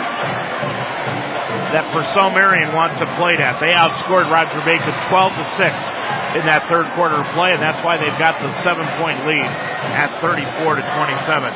that 1.73 1.89
Purcell 1.93 2.31
Marian 2.31 2.77
wants 2.77 3.01
to 3.01 3.09
play 3.17 3.37
at. 3.41 3.57
They 3.61 3.73
outscored 3.73 4.29
Roger 4.29 4.61
Bacon 4.65 4.93
12 5.09 5.33
to 5.41 5.45
6 5.57 6.03
in 6.37 6.45
that 6.49 6.65
third 6.69 6.89
quarter 6.97 7.21
play, 7.33 7.53
and 7.53 7.61
that's 7.61 7.81
why 7.85 7.97
they've 7.97 8.17
got 8.17 8.41
the 8.41 8.53
seven 8.65 8.89
point 9.01 9.25
lead 9.29 9.45
at 9.45 10.09
34 10.21 10.81
to 10.81 10.85
27. 10.85 11.53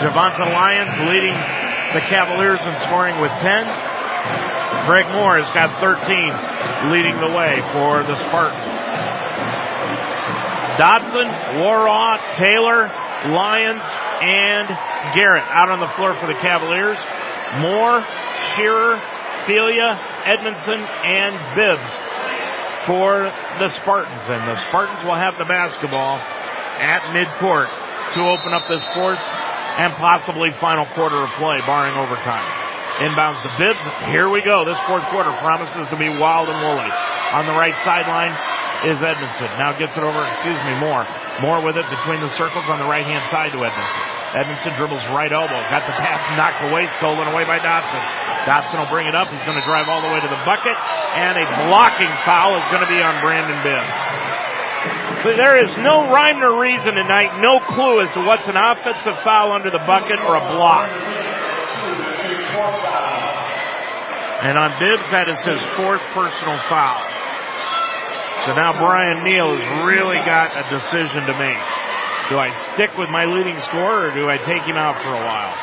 Javonta 0.00 0.48
Lyons 0.52 0.92
leading 1.08 1.36
the 1.92 2.04
Cavaliers 2.04 2.60
in 2.64 2.72
scoring 2.84 3.20
with 3.20 3.32
10. 3.40 3.64
Greg 4.88 5.08
Moore 5.12 5.36
has 5.36 5.48
got 5.52 5.76
13 5.80 6.92
leading 6.92 7.16
the 7.20 7.32
way 7.36 7.60
for 7.72 8.00
the 8.04 8.16
Spartans. 8.28 8.80
Dotson, 10.80 11.28
Waraw, 11.60 12.16
Taylor, 12.36 12.88
Lyons, 13.28 13.84
and 14.24 14.68
Garrett 15.14 15.44
out 15.48 15.70
on 15.70 15.80
the 15.80 15.92
floor 15.96 16.14
for 16.14 16.26
the 16.26 16.38
Cavaliers. 16.40 16.96
Moore, 17.60 18.00
Shearer, 18.56 18.96
Filia, 19.50 19.98
Edmondson, 20.30 20.78
and 20.78 21.34
Bibbs 21.58 21.90
for 22.86 23.26
the 23.58 23.66
Spartans. 23.82 24.22
And 24.30 24.46
the 24.46 24.54
Spartans 24.70 25.02
will 25.02 25.18
have 25.18 25.34
the 25.42 25.44
basketball 25.44 26.22
at 26.78 27.02
midcourt 27.10 27.66
to 28.14 28.20
open 28.30 28.54
up 28.54 28.70
this 28.70 28.86
fourth 28.94 29.18
and 29.18 29.90
possibly 29.98 30.54
final 30.62 30.86
quarter 30.94 31.18
of 31.18 31.30
play, 31.34 31.58
barring 31.66 31.98
overtime. 31.98 32.46
Inbounds 33.02 33.42
to 33.42 33.50
Bibbs. 33.58 33.82
Here 34.14 34.30
we 34.30 34.38
go. 34.38 34.62
This 34.62 34.78
fourth 34.86 35.02
quarter 35.10 35.34
promises 35.42 35.82
to 35.90 35.98
be 35.98 36.06
wild 36.06 36.46
and 36.46 36.62
woolly. 36.62 36.90
On 37.34 37.42
the 37.42 37.58
right 37.58 37.74
sideline 37.82 38.38
is 38.86 39.02
Edmondson. 39.02 39.50
Now 39.58 39.74
gets 39.74 39.98
it 39.98 40.04
over, 40.06 40.30
excuse 40.30 40.62
me, 40.62 40.78
Moore. 40.78 41.02
Moore 41.42 41.58
with 41.66 41.74
it 41.74 41.90
between 41.90 42.22
the 42.22 42.30
circles 42.38 42.70
on 42.70 42.78
the 42.78 42.86
right 42.86 43.02
hand 43.02 43.26
side 43.34 43.50
to 43.50 43.58
Edmondson. 43.58 44.19
Edmondson 44.30 44.78
dribbles 44.78 45.02
right 45.10 45.32
elbow. 45.32 45.58
Got 45.74 45.82
the 45.90 45.96
pass 45.98 46.22
knocked 46.38 46.62
away, 46.70 46.86
stolen 47.02 47.26
away 47.26 47.42
by 47.42 47.58
Dotson. 47.58 47.98
Dotson 48.46 48.78
will 48.78 48.92
bring 48.92 49.10
it 49.10 49.14
up. 49.14 49.26
He's 49.26 49.42
going 49.42 49.58
to 49.58 49.66
drive 49.66 49.90
all 49.90 50.06
the 50.06 50.12
way 50.14 50.22
to 50.22 50.30
the 50.30 50.38
bucket. 50.46 50.78
And 51.18 51.34
a 51.34 51.46
blocking 51.66 52.14
foul 52.22 52.54
is 52.62 52.66
going 52.70 52.86
to 52.86 52.90
be 52.90 53.02
on 53.02 53.18
Brandon 53.18 53.58
Bibbs. 53.66 53.90
But 55.26 55.36
there 55.36 55.58
is 55.58 55.74
no 55.76 56.08
rhyme 56.08 56.40
or 56.40 56.62
reason 56.62 56.94
tonight, 56.94 57.42
no 57.42 57.58
clue 57.60 58.00
as 58.00 58.12
to 58.14 58.22
what's 58.24 58.46
an 58.46 58.56
offensive 58.56 59.18
foul 59.26 59.52
under 59.52 59.70
the 59.70 59.82
bucket 59.82 60.22
or 60.22 60.36
a 60.38 60.44
block. 60.54 60.88
And 64.40 64.56
on 64.56 64.70
Bibbs, 64.78 65.10
that 65.10 65.28
is 65.28 65.42
his 65.44 65.60
fourth 65.76 66.00
personal 66.14 66.56
foul. 66.70 67.02
So 68.46 68.54
now 68.54 68.72
Brian 68.78 69.22
Neal 69.22 69.58
has 69.58 69.86
really 69.86 70.16
got 70.24 70.56
a 70.56 70.64
decision 70.72 71.26
to 71.26 71.36
make. 71.36 71.60
Do 72.30 72.38
I 72.38 72.54
stick 72.72 72.96
with 72.96 73.10
my 73.10 73.24
leading 73.24 73.58
scorer 73.58 74.06
or 74.06 74.14
do 74.14 74.30
I 74.30 74.38
take 74.38 74.62
him 74.62 74.76
out 74.76 74.94
for 75.02 75.10
a 75.10 75.18
while? 75.18 75.54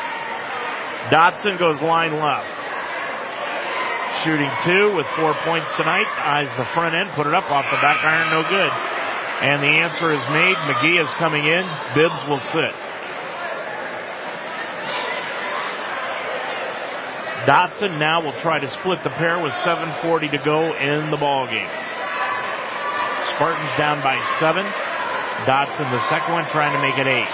Dotson 1.08 1.58
goes 1.58 1.80
line 1.80 2.12
left. 2.12 2.44
Shooting 4.20 4.52
two 4.68 4.94
with 4.94 5.06
four 5.16 5.32
points 5.48 5.72
tonight. 5.80 6.04
Eyes 6.20 6.52
the 6.58 6.66
front 6.76 6.94
end, 6.94 7.08
put 7.16 7.26
it 7.26 7.32
up 7.32 7.50
off 7.50 7.64
the 7.70 7.80
back 7.80 8.04
iron, 8.04 8.28
no 8.28 8.44
good. 8.44 8.68
And 9.40 9.62
the 9.62 9.80
answer 9.80 10.12
is 10.12 10.20
made. 10.28 10.56
McGee 10.68 11.00
is 11.00 11.08
coming 11.14 11.46
in. 11.46 11.64
Bibbs 11.94 12.20
will 12.28 12.44
sit. 12.52 12.76
Dotson 17.48 17.98
now 17.98 18.20
will 18.20 18.38
try 18.42 18.58
to 18.58 18.68
split 18.68 19.02
the 19.02 19.08
pair 19.16 19.40
with 19.40 19.54
7.40 19.64 20.32
to 20.32 20.38
go 20.44 20.74
in 20.76 21.10
the 21.10 21.16
ball 21.16 21.46
game. 21.46 21.70
Spartans 23.32 23.72
down 23.78 24.02
by 24.02 24.20
seven. 24.38 24.66
Dotson 25.46 25.90
the 25.90 26.02
second 26.08 26.34
one 26.34 26.46
trying 26.48 26.72
to 26.72 26.80
make 26.82 26.98
it 26.98 27.06
eight. 27.06 27.30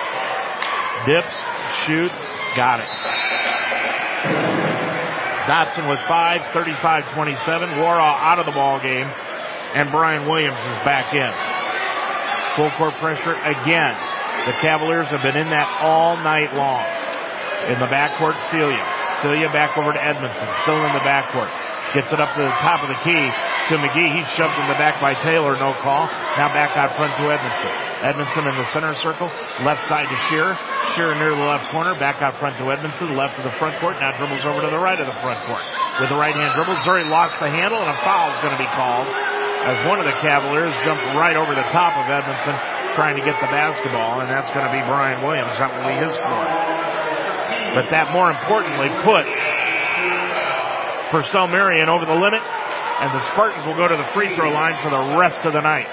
Dips, 1.07 1.35
shoots, 1.87 2.21
got 2.57 2.81
it. 2.81 2.89
Dotson 5.45 5.89
with 5.89 6.01
five, 6.09 6.41
35-27. 6.57 7.77
Waraw 7.77 8.17
out 8.17 8.39
of 8.39 8.47
the 8.47 8.53
ball 8.53 8.81
game. 8.81 9.09
And 9.75 9.91
Brian 9.91 10.29
Williams 10.29 10.57
is 10.57 10.81
back 10.89 11.13
in. 11.13 11.33
Full 12.57 12.71
court 12.79 12.95
pressure 12.97 13.35
again. 13.45 13.97
The 14.47 14.53
Cavaliers 14.61 15.09
have 15.09 15.23
been 15.23 15.37
in 15.37 15.51
that 15.51 15.69
all 15.81 16.17
night 16.17 16.55
long. 16.55 16.85
In 17.69 17.81
the 17.81 17.89
backcourt, 17.89 18.37
Filia. 18.53 18.81
Filia 19.21 19.49
back 19.53 19.77
over 19.77 19.93
to 19.93 20.01
Edmondson. 20.01 20.49
Still 20.63 20.81
in 20.85 20.93
the 20.93 21.05
backcourt. 21.05 21.51
Gets 21.93 22.13
it 22.13 22.21
up 22.21 22.35
to 22.37 22.43
the 22.43 22.57
top 22.61 22.81
of 22.81 22.89
the 22.89 23.01
key 23.05 23.25
to 23.69 23.81
McGee. 23.81 24.17
He's 24.17 24.29
shoved 24.33 24.57
in 24.61 24.69
the 24.69 24.79
back 24.81 25.01
by 25.01 25.15
Taylor. 25.15 25.53
No 25.57 25.75
call. 25.75 26.07
Now 26.37 26.53
back 26.53 26.77
out 26.77 26.97
front 26.97 27.17
to 27.17 27.33
Edmondson. 27.33 27.94
Edmondson 28.05 28.45
in 28.45 28.53
the 28.53 28.69
center 28.69 28.93
circle. 29.01 29.33
Left 29.65 29.81
side 29.89 30.05
to 30.13 30.19
Shearer. 30.29 30.61
Shearer 30.93 31.17
near 31.17 31.33
the 31.33 31.49
left 31.49 31.73
corner. 31.73 31.97
Back 31.97 32.21
out 32.21 32.37
front 32.37 32.61
to 32.61 32.69
Edmondson. 32.69 33.17
Left 33.17 33.41
of 33.41 33.49
the 33.49 33.57
front 33.57 33.81
court. 33.81 33.97
Now 33.97 34.13
dribbles 34.21 34.45
over 34.45 34.61
to 34.61 34.69
the 34.69 34.77
right 34.77 35.01
of 35.01 35.09
the 35.09 35.17
front 35.25 35.41
court. 35.49 35.65
With 35.97 36.13
the 36.13 36.21
right 36.21 36.37
hand 36.37 36.53
dribble. 36.53 36.77
Zuri 36.85 37.09
lost 37.09 37.41
the 37.41 37.49
handle 37.49 37.81
and 37.81 37.89
a 37.89 37.97
foul 38.05 38.29
is 38.29 38.39
going 38.45 38.53
to 38.53 38.61
be 38.61 38.69
called 38.77 39.09
as 39.09 39.81
one 39.89 39.97
of 39.97 40.05
the 40.05 40.13
Cavaliers 40.21 40.77
jumped 40.85 41.01
right 41.17 41.33
over 41.33 41.57
the 41.57 41.65
top 41.73 41.97
of 41.97 42.05
Edmondson 42.13 42.53
trying 42.93 43.17
to 43.17 43.25
get 43.25 43.41
the 43.41 43.49
basketball 43.49 44.21
and 44.21 44.29
that's 44.29 44.53
going 44.53 44.69
to 44.69 44.73
be 44.77 44.85
Brian 44.85 45.25
Williams. 45.25 45.57
That 45.57 45.73
will 45.73 45.89
be 45.89 45.97
his 45.97 46.13
score. 46.13 46.45
But 47.73 47.89
that 47.89 48.13
more 48.13 48.29
importantly 48.29 48.93
puts 49.01 49.33
Purcell 51.09 51.49
Marian 51.49 51.89
over 51.89 52.05
the 52.05 52.13
limit 52.13 52.45
and 52.45 53.09
the 53.17 53.25
Spartans 53.33 53.65
will 53.65 53.81
go 53.81 53.89
to 53.89 53.97
the 53.97 54.09
free 54.13 54.37
throw 54.37 54.53
line 54.53 54.77
for 54.85 54.93
the 54.93 55.17
rest 55.17 55.41
of 55.49 55.57
the 55.57 55.65
night. 55.65 55.89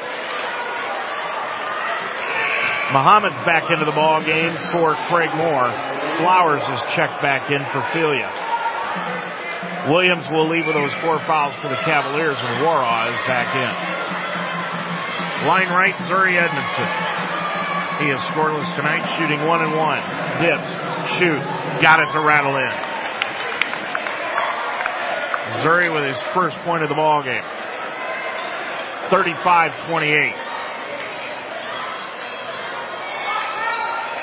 Muhammad's 2.91 3.39
back 3.47 3.72
into 3.72 3.85
the 3.85 3.95
ball 3.95 4.22
game 4.22 4.51
for 4.76 4.91
Craig 5.07 5.31
Moore. 5.35 5.72
Flowers 6.19 6.61
is 6.61 6.81
checked 6.91 7.22
back 7.22 7.49
in 7.49 7.63
for 7.72 7.80
Filia. 7.95 8.27
Williams 9.88 10.27
will 10.30 10.47
leave 10.47 10.68
with 10.68 10.76
those 10.76 10.93
four 10.99 11.23
fouls 11.23 11.55
for 11.55 11.69
the 11.69 11.80
Cavaliers 11.80 12.35
and 12.38 12.59
Waraw 12.59 13.07
is 13.07 13.19
back 13.26 13.55
in. 13.55 13.72
Line 15.47 15.69
right, 15.69 15.95
Zuri 16.05 16.35
Edmondson. 16.35 16.91
He 18.03 18.11
is 18.11 18.19
scoreless 18.27 18.76
tonight, 18.76 19.07
shooting 19.18 19.47
one 19.47 19.63
and 19.63 19.73
one. 19.73 20.03
Dips, 20.43 20.69
shoots, 21.15 21.47
got 21.81 22.01
it 22.03 22.11
to 22.11 22.19
rattle 22.19 22.57
in. 22.57 22.91
Missouri 25.55 25.89
with 25.89 26.03
his 26.03 26.22
first 26.34 26.57
point 26.59 26.84
of 26.84 26.89
the 26.89 26.95
ball 26.95 27.23
game. 27.23 27.43
35-28. 29.09 30.51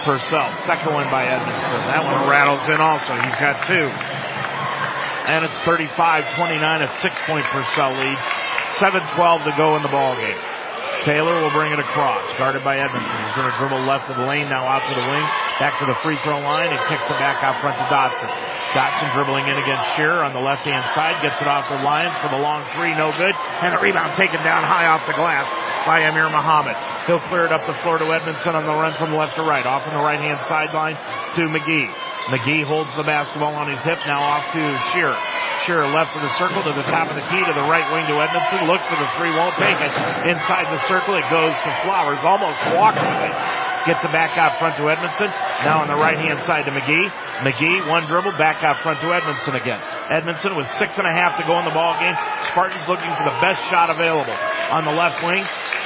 Purcell, 0.05 0.51
second 0.63 0.95
one 0.95 1.11
by 1.11 1.27
Edmondson. 1.27 1.71
That 1.91 2.05
one 2.05 2.29
rattles 2.29 2.63
in 2.71 2.79
also. 2.79 3.15
He's 3.19 3.39
got 3.39 3.67
two. 3.67 3.89
And 5.29 5.45
it's 5.45 5.61
35-29, 5.67 6.83
a 6.83 6.89
six-point 7.03 7.47
Purcell 7.53 7.93
lead. 7.99 8.19
7-12 8.81 9.51
to 9.51 9.53
go 9.57 9.77
in 9.77 9.83
the 9.83 9.93
ball 9.93 10.17
game. 10.17 10.39
Taylor 11.05 11.37
will 11.41 11.53
bring 11.53 11.73
it 11.73 11.79
across, 11.79 12.27
guarded 12.39 12.65
by 12.65 12.79
Edmondson. 12.79 13.13
He's 13.13 13.35
going 13.37 13.51
to 13.51 13.57
dribble 13.59 13.85
left 13.87 14.11
of 14.11 14.17
the 14.17 14.27
lane, 14.27 14.49
now 14.49 14.67
out 14.67 14.83
to 14.89 14.95
the 14.95 15.07
wing, 15.07 15.27
back 15.61 15.79
to 15.79 15.87
the 15.87 15.95
free 16.03 16.17
throw 16.25 16.41
line, 16.41 16.71
and 16.71 16.81
kicks 16.89 17.07
it 17.07 17.19
back 17.23 17.43
out 17.43 17.61
front 17.61 17.77
to 17.77 17.87
Dotson. 17.87 18.31
Dotson 18.75 19.13
dribbling 19.15 19.47
in 19.49 19.57
against 19.57 19.85
Shearer 19.97 20.25
on 20.25 20.33
the 20.33 20.43
left 20.43 20.67
hand 20.67 20.85
side, 20.95 21.23
gets 21.23 21.41
it 21.41 21.49
off 21.49 21.69
the 21.71 21.81
Lyons 21.83 22.17
for 22.19 22.29
the 22.29 22.39
long 22.39 22.67
three, 22.75 22.95
no 22.95 23.11
good, 23.15 23.35
and 23.63 23.73
the 23.73 23.81
rebound 23.81 24.17
taken 24.17 24.43
down 24.43 24.65
high 24.65 24.87
off 24.87 25.07
the 25.07 25.15
glass 25.15 25.47
by 25.89 26.05
Amir 26.05 26.29
Muhammad. 26.29 26.77
He'll 27.09 27.25
clear 27.33 27.49
it 27.49 27.53
up 27.53 27.65
the 27.65 27.73
floor 27.81 27.97
to 27.97 28.05
Edmondson 28.13 28.53
on 28.53 28.69
the 28.69 28.77
run 28.77 28.93
from 29.01 29.17
left 29.17 29.41
to 29.41 29.43
right, 29.43 29.65
off 29.65 29.89
on 29.89 29.97
the 29.97 30.05
right 30.05 30.21
hand 30.21 30.37
sideline 30.45 31.01
to 31.33 31.49
McGee. 31.49 31.89
McGee 32.29 32.61
holds 32.61 32.93
the 32.93 33.09
basketball 33.09 33.57
on 33.57 33.73
his 33.73 33.81
hip, 33.81 33.97
now 34.05 34.21
off 34.21 34.45
to 34.53 34.61
Shearer. 34.93 35.17
Shearer 35.65 35.89
left 35.89 36.13
of 36.13 36.21
the 36.21 36.29
circle 36.37 36.61
to 36.61 36.77
the 36.77 36.85
top 36.93 37.09
of 37.09 37.17
the 37.17 37.25
key 37.33 37.41
to 37.41 37.55
the 37.57 37.65
right 37.65 37.89
wing 37.89 38.05
to 38.05 38.21
Edmondson. 38.21 38.69
Look 38.69 38.85
for 38.85 39.01
the 39.01 39.09
three, 39.17 39.33
won't 39.33 39.57
take 39.57 39.81
it. 39.81 39.89
Inside 40.29 40.69
the 40.69 40.81
circle, 40.93 41.17
it 41.17 41.25
goes 41.33 41.57
to 41.57 41.71
Flowers. 41.81 42.21
Almost 42.21 42.61
walks 42.77 43.01
with 43.01 43.25
it. 43.25 43.37
Gets 43.89 44.05
it 44.05 44.13
back 44.13 44.37
out 44.37 44.61
front 44.61 44.77
to 44.77 44.93
Edmondson. 44.93 45.33
Now 45.65 45.81
on 45.81 45.89
the 45.89 45.97
right 45.97 46.21
hand 46.21 46.45
side 46.45 46.69
to 46.69 46.73
McGee. 46.77 47.09
McGee, 47.41 47.89
one 47.89 48.05
dribble, 48.05 48.37
back 48.37 48.61
out 48.61 48.85
front 48.85 49.01
to 49.01 49.09
Edmondson 49.09 49.57
again. 49.57 49.81
Edmondson 50.13 50.53
with 50.53 50.69
six 50.77 51.01
and 51.01 51.09
a 51.09 51.15
half 51.17 51.41
to 51.41 51.49
go 51.49 51.57
in 51.57 51.65
the 51.65 51.73
ball 51.73 51.97
game. 51.97 52.13
Spartans 52.53 52.85
looking 52.85 53.09
for 53.17 53.25
the 53.25 53.37
best 53.41 53.65
shot 53.73 53.89
available. 53.89 54.37
On 54.69 54.85
the 54.85 54.93
left 54.93 55.25
wing, 55.25 55.41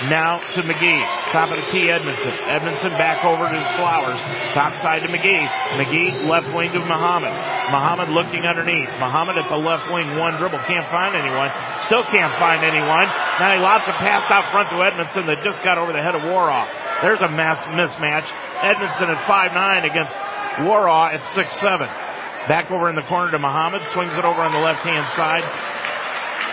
now 0.09 0.39
to 0.39 0.63
McGee. 0.63 1.03
Top 1.31 1.51
of 1.51 1.57
the 1.57 1.67
key, 1.71 1.91
Edmondson. 1.91 2.33
Edmondson 2.49 2.91
back 2.93 3.25
over 3.25 3.45
to 3.45 3.61
Flowers. 3.77 4.21
Top 4.55 4.75
side 4.83 5.03
to 5.03 5.09
McGee. 5.09 5.47
McGee 5.79 6.27
left 6.29 6.53
wing 6.55 6.73
to 6.73 6.81
Muhammad. 6.81 7.33
Muhammad 7.71 8.09
looking 8.09 8.47
underneath. 8.47 8.91
Muhammad 8.99 9.37
at 9.37 9.49
the 9.49 9.57
left 9.57 9.91
wing, 9.93 10.19
one 10.19 10.37
dribble. 10.37 10.59
Can't 10.65 10.87
find 10.89 11.15
anyone. 11.15 11.51
Still 11.87 12.05
can't 12.05 12.33
find 12.39 12.65
anyone. 12.65 13.07
Now 13.39 13.55
he 13.55 13.61
lobs 13.61 13.87
a 13.89 13.97
pass 13.97 14.31
out 14.31 14.51
front 14.51 14.69
to 14.71 14.81
Edmondson 14.83 15.27
that 15.27 15.45
just 15.45 15.63
got 15.63 15.79
over 15.79 15.93
the 15.93 16.03
head 16.03 16.15
of 16.15 16.23
Waraw. 16.23 16.69
There's 17.03 17.21
a 17.21 17.29
mass 17.29 17.63
mismatch. 17.75 18.29
Edmondson 18.63 19.11
at 19.11 19.21
5'9 19.27 19.85
against 19.85 20.13
Waraw 20.63 21.15
at 21.15 21.23
6'7. 21.35 21.87
Back 22.49 22.71
over 22.71 22.89
in 22.89 22.97
the 22.97 23.03
corner 23.03 23.31
to 23.31 23.39
Muhammad. 23.39 23.83
Swings 23.93 24.15
it 24.19 24.25
over 24.25 24.41
on 24.43 24.53
the 24.53 24.61
left 24.61 24.83
hand 24.87 25.05
side 25.17 25.47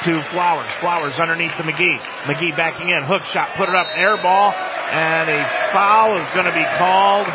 to 0.03 0.23
Flowers. 0.31 0.67
Flowers 0.79 1.19
underneath 1.19 1.55
to 1.57 1.63
McGee. 1.63 1.99
McGee 2.23 2.55
backing 2.55 2.89
in. 2.89 3.03
Hook 3.03 3.23
shot. 3.23 3.49
Put 3.57 3.69
it 3.69 3.75
up. 3.75 3.87
Air 3.95 4.17
ball. 4.21 4.53
And 4.53 5.29
a 5.29 5.43
foul 5.71 6.17
is 6.17 6.27
going 6.33 6.45
to 6.45 6.53
be 6.53 6.65
called 6.77 7.27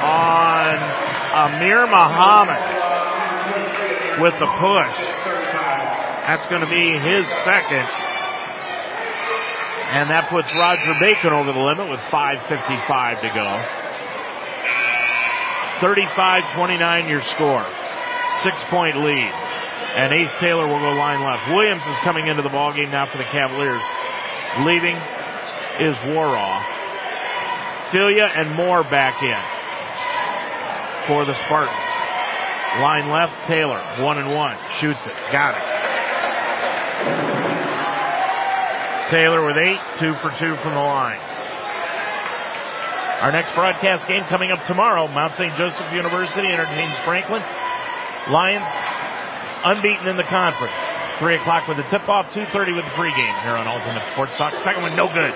on 0.00 0.76
Amir 1.32 1.86
Muhammad 1.86 2.60
with 4.20 4.38
the 4.38 4.46
push. 4.46 4.96
That's 6.26 6.48
going 6.48 6.62
to 6.62 6.70
be 6.70 6.90
his 6.98 7.26
second. 7.44 7.88
And 9.90 10.10
that 10.10 10.30
puts 10.30 10.54
Roger 10.54 10.92
Bacon 11.00 11.32
over 11.32 11.52
the 11.52 11.58
limit 11.58 11.90
with 11.90 12.00
5.55 12.00 13.22
to 13.22 13.28
go. 13.34 13.58
35-29 15.82 17.08
your 17.08 17.22
score. 17.22 17.66
Six 18.44 18.62
point 18.70 18.96
lead. 18.96 19.32
And 19.96 20.12
Ace 20.12 20.32
Taylor 20.40 20.66
will 20.66 20.78
go 20.78 20.92
line 20.92 21.20
left. 21.20 21.48
Williams 21.48 21.82
is 21.82 21.98
coming 21.98 22.28
into 22.28 22.42
the 22.42 22.48
ballgame 22.48 22.90
now 22.90 23.06
for 23.06 23.18
the 23.18 23.24
Cavaliers. 23.24 23.82
Leaving 24.64 24.96
is 25.80 25.96
Waraw. 26.06 26.62
Filia 27.90 28.26
and 28.36 28.54
Moore 28.54 28.84
back 28.84 29.22
in 29.22 29.40
for 31.08 31.24
the 31.24 31.34
Spartans. 31.44 31.76
Line 32.78 33.10
left, 33.10 33.34
Taylor, 33.48 33.82
one 33.98 34.18
and 34.18 34.32
one. 34.32 34.56
Shoots 34.78 35.04
it. 35.06 35.14
Got 35.32 35.56
it. 35.58 35.64
Taylor 39.10 39.44
with 39.44 39.56
eight, 39.56 39.80
two 39.98 40.14
for 40.14 40.30
two 40.38 40.54
from 40.62 40.74
the 40.74 40.78
line. 40.78 41.18
Our 43.20 43.32
next 43.32 43.54
broadcast 43.54 44.06
game 44.06 44.22
coming 44.30 44.52
up 44.52 44.64
tomorrow. 44.66 45.08
Mount 45.08 45.34
St. 45.34 45.54
Joseph 45.56 45.92
University 45.92 46.46
entertains 46.46 46.96
Franklin. 47.04 47.42
Lions 48.30 48.62
unbeaten 49.64 50.08
in 50.08 50.16
the 50.16 50.24
conference. 50.24 50.76
Three 51.18 51.36
o'clock 51.36 51.68
with 51.68 51.76
the 51.76 51.84
tip-off, 51.84 52.32
2.30 52.32 52.76
with 52.76 52.84
the 52.84 52.96
pregame 52.96 53.42
here 53.42 53.56
on 53.56 53.68
Ultimate 53.68 54.06
Sports 54.12 54.36
Talk. 54.36 54.56
Second 54.60 54.82
one, 54.82 54.96
no 54.96 55.06
good 55.12 55.34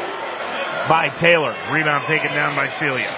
by 0.89 1.09
Taylor. 1.21 1.53
Rebound 1.73 2.07
taken 2.07 2.33
down 2.33 2.57
by 2.57 2.69
Filia. 2.81 3.13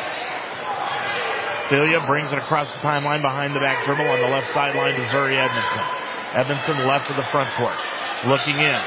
Filia 1.69 2.05
brings 2.07 2.33
it 2.33 2.39
across 2.39 2.73
the 2.73 2.79
timeline 2.79 3.23
behind 3.23 3.55
the 3.55 3.61
back 3.61 3.85
dribble 3.85 4.07
on 4.07 4.21
the 4.21 4.29
left 4.29 4.53
sideline 4.53 4.95
to 4.95 5.03
Zuri 5.11 5.35
Edmondson. 5.35 5.85
Edmondson 6.35 6.87
left 6.87 7.11
of 7.11 7.17
the 7.17 7.27
front 7.31 7.51
court. 7.55 7.79
Looking 8.27 8.57
in 8.59 8.81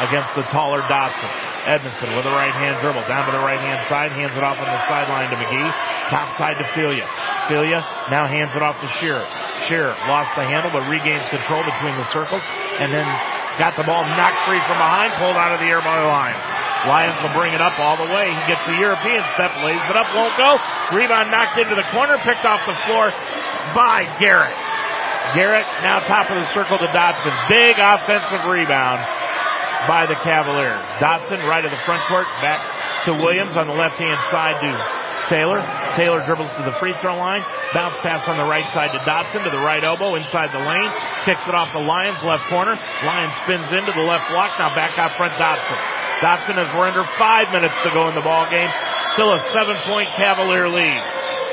against 0.00 0.34
the 0.34 0.42
taller 0.50 0.82
Dotson. 0.82 1.57
Edmondson 1.68 2.16
with 2.16 2.24
a 2.24 2.32
right 2.32 2.56
hand 2.56 2.80
dribble 2.80 3.04
down 3.04 3.28
to 3.28 3.32
the 3.36 3.44
right 3.44 3.60
hand 3.60 3.84
side, 3.92 4.08
hands 4.16 4.32
it 4.32 4.40
off 4.40 4.56
on 4.56 4.64
the 4.64 4.80
sideline 4.88 5.28
to 5.28 5.36
McGee. 5.36 5.68
Top 6.08 6.32
side 6.32 6.56
to 6.56 6.66
Filia. 6.72 7.04
Filia 7.44 7.84
now 8.08 8.24
hands 8.24 8.56
it 8.56 8.64
off 8.64 8.80
to 8.80 8.88
Shearer. 8.88 9.28
Shearer 9.68 9.92
lost 10.08 10.32
the 10.32 10.48
handle 10.48 10.72
but 10.72 10.88
regains 10.88 11.28
control 11.28 11.60
between 11.60 11.92
the 12.00 12.08
circles 12.08 12.40
and 12.80 12.88
then 12.88 13.04
got 13.60 13.76
the 13.76 13.84
ball 13.84 14.00
knocked 14.16 14.48
free 14.48 14.60
from 14.64 14.80
behind, 14.80 15.12
pulled 15.20 15.36
out 15.36 15.52
of 15.52 15.60
the 15.60 15.68
air 15.68 15.84
by 15.84 16.00
the 16.00 16.08
Lyons. 16.08 16.40
Lyons 16.88 17.20
will 17.20 17.36
bring 17.36 17.52
it 17.52 17.60
up 17.60 17.76
all 17.76 18.00
the 18.00 18.08
way. 18.16 18.32
He 18.32 18.42
gets 18.48 18.64
the 18.64 18.80
European 18.80 19.20
step, 19.36 19.52
lays 19.60 19.84
it 19.84 19.96
up, 19.98 20.08
won't 20.16 20.32
go. 20.40 20.56
Rebound 20.96 21.28
knocked 21.28 21.60
into 21.60 21.76
the 21.76 21.84
corner, 21.92 22.16
picked 22.24 22.48
off 22.48 22.64
the 22.64 22.78
floor 22.88 23.12
by 23.76 24.08
Garrett. 24.16 24.56
Garrett 25.36 25.68
now 25.84 26.00
top 26.00 26.32
of 26.32 26.40
the 26.40 26.48
circle 26.56 26.80
to 26.80 26.88
Dotson. 26.88 27.34
Big 27.52 27.76
offensive 27.76 28.48
rebound 28.48 29.04
by 29.86 30.06
the 30.06 30.16
Cavaliers. 30.16 30.80
Dotson 30.98 31.46
right 31.46 31.64
of 31.64 31.70
the 31.70 31.82
front 31.84 32.02
court, 32.08 32.26
back 32.40 32.58
to 33.04 33.12
Williams 33.12 33.56
on 33.56 33.66
the 33.66 33.74
left 33.74 33.96
hand 34.00 34.18
side 34.30 34.58
to 34.60 34.70
Taylor. 35.28 35.60
Taylor 35.94 36.24
dribbles 36.24 36.50
to 36.56 36.62
the 36.64 36.72
free 36.80 36.94
throw 37.00 37.16
line. 37.16 37.44
Bounce 37.74 37.96
pass 38.00 38.26
on 38.26 38.36
the 38.40 38.48
right 38.48 38.64
side 38.72 38.90
to 38.92 39.00
Dotson 39.04 39.44
to 39.44 39.50
the 39.50 39.60
right 39.60 39.84
elbow 39.84 40.16
inside 40.16 40.50
the 40.50 40.64
lane. 40.64 40.88
Kicks 41.24 41.46
it 41.46 41.54
off 41.54 41.70
the 41.72 41.84
Lyons 41.84 42.18
left 42.24 42.48
corner. 42.48 42.74
Lyons 43.04 43.36
spins 43.44 43.68
into 43.68 43.92
the 43.92 44.04
left 44.08 44.28
block. 44.32 44.56
Now 44.58 44.74
back 44.74 44.98
out 44.98 45.12
front 45.20 45.36
Dotson. 45.36 45.78
Dotson 46.24 46.56
has 46.56 46.72
we're 46.74 46.88
under 46.88 47.06
five 47.20 47.52
minutes 47.52 47.76
to 47.84 47.90
go 47.92 48.08
in 48.08 48.14
the 48.16 48.24
ball 48.24 48.48
game. 48.50 48.72
Still 49.14 49.36
a 49.36 49.40
seven 49.52 49.76
point 49.84 50.08
Cavalier 50.16 50.66
lead. 50.68 51.02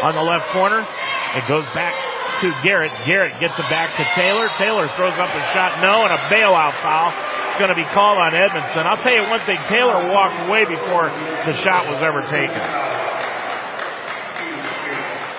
On 0.02 0.16
the 0.16 0.24
left 0.24 0.48
corner, 0.52 0.88
it 1.36 1.44
goes 1.48 1.66
back 1.76 1.96
to 2.42 2.52
Garrett. 2.64 2.92
Garrett 3.06 3.40
gets 3.40 3.58
it 3.60 3.68
back 3.70 3.96
to 3.96 4.04
Taylor. 4.16 4.48
Taylor 4.58 4.88
throws 4.96 5.16
up 5.20 5.32
a 5.32 5.44
shot. 5.52 5.80
No, 5.80 6.04
and 6.04 6.12
a 6.14 6.20
bailout 6.32 6.76
foul. 6.82 7.12
It's 7.56 7.64
going 7.64 7.74
to 7.74 7.82
be 7.82 7.88
called 7.96 8.18
on 8.18 8.36
Edmondson. 8.36 8.84
I'll 8.84 8.98
tell 8.98 9.16
you 9.16 9.30
one 9.30 9.40
thing. 9.40 9.56
Taylor 9.72 9.96
walked 10.12 10.36
away 10.46 10.66
before 10.66 11.08
the 11.08 11.54
shot 11.64 11.88
was 11.88 12.04
ever 12.04 12.20
taken. 12.20 12.60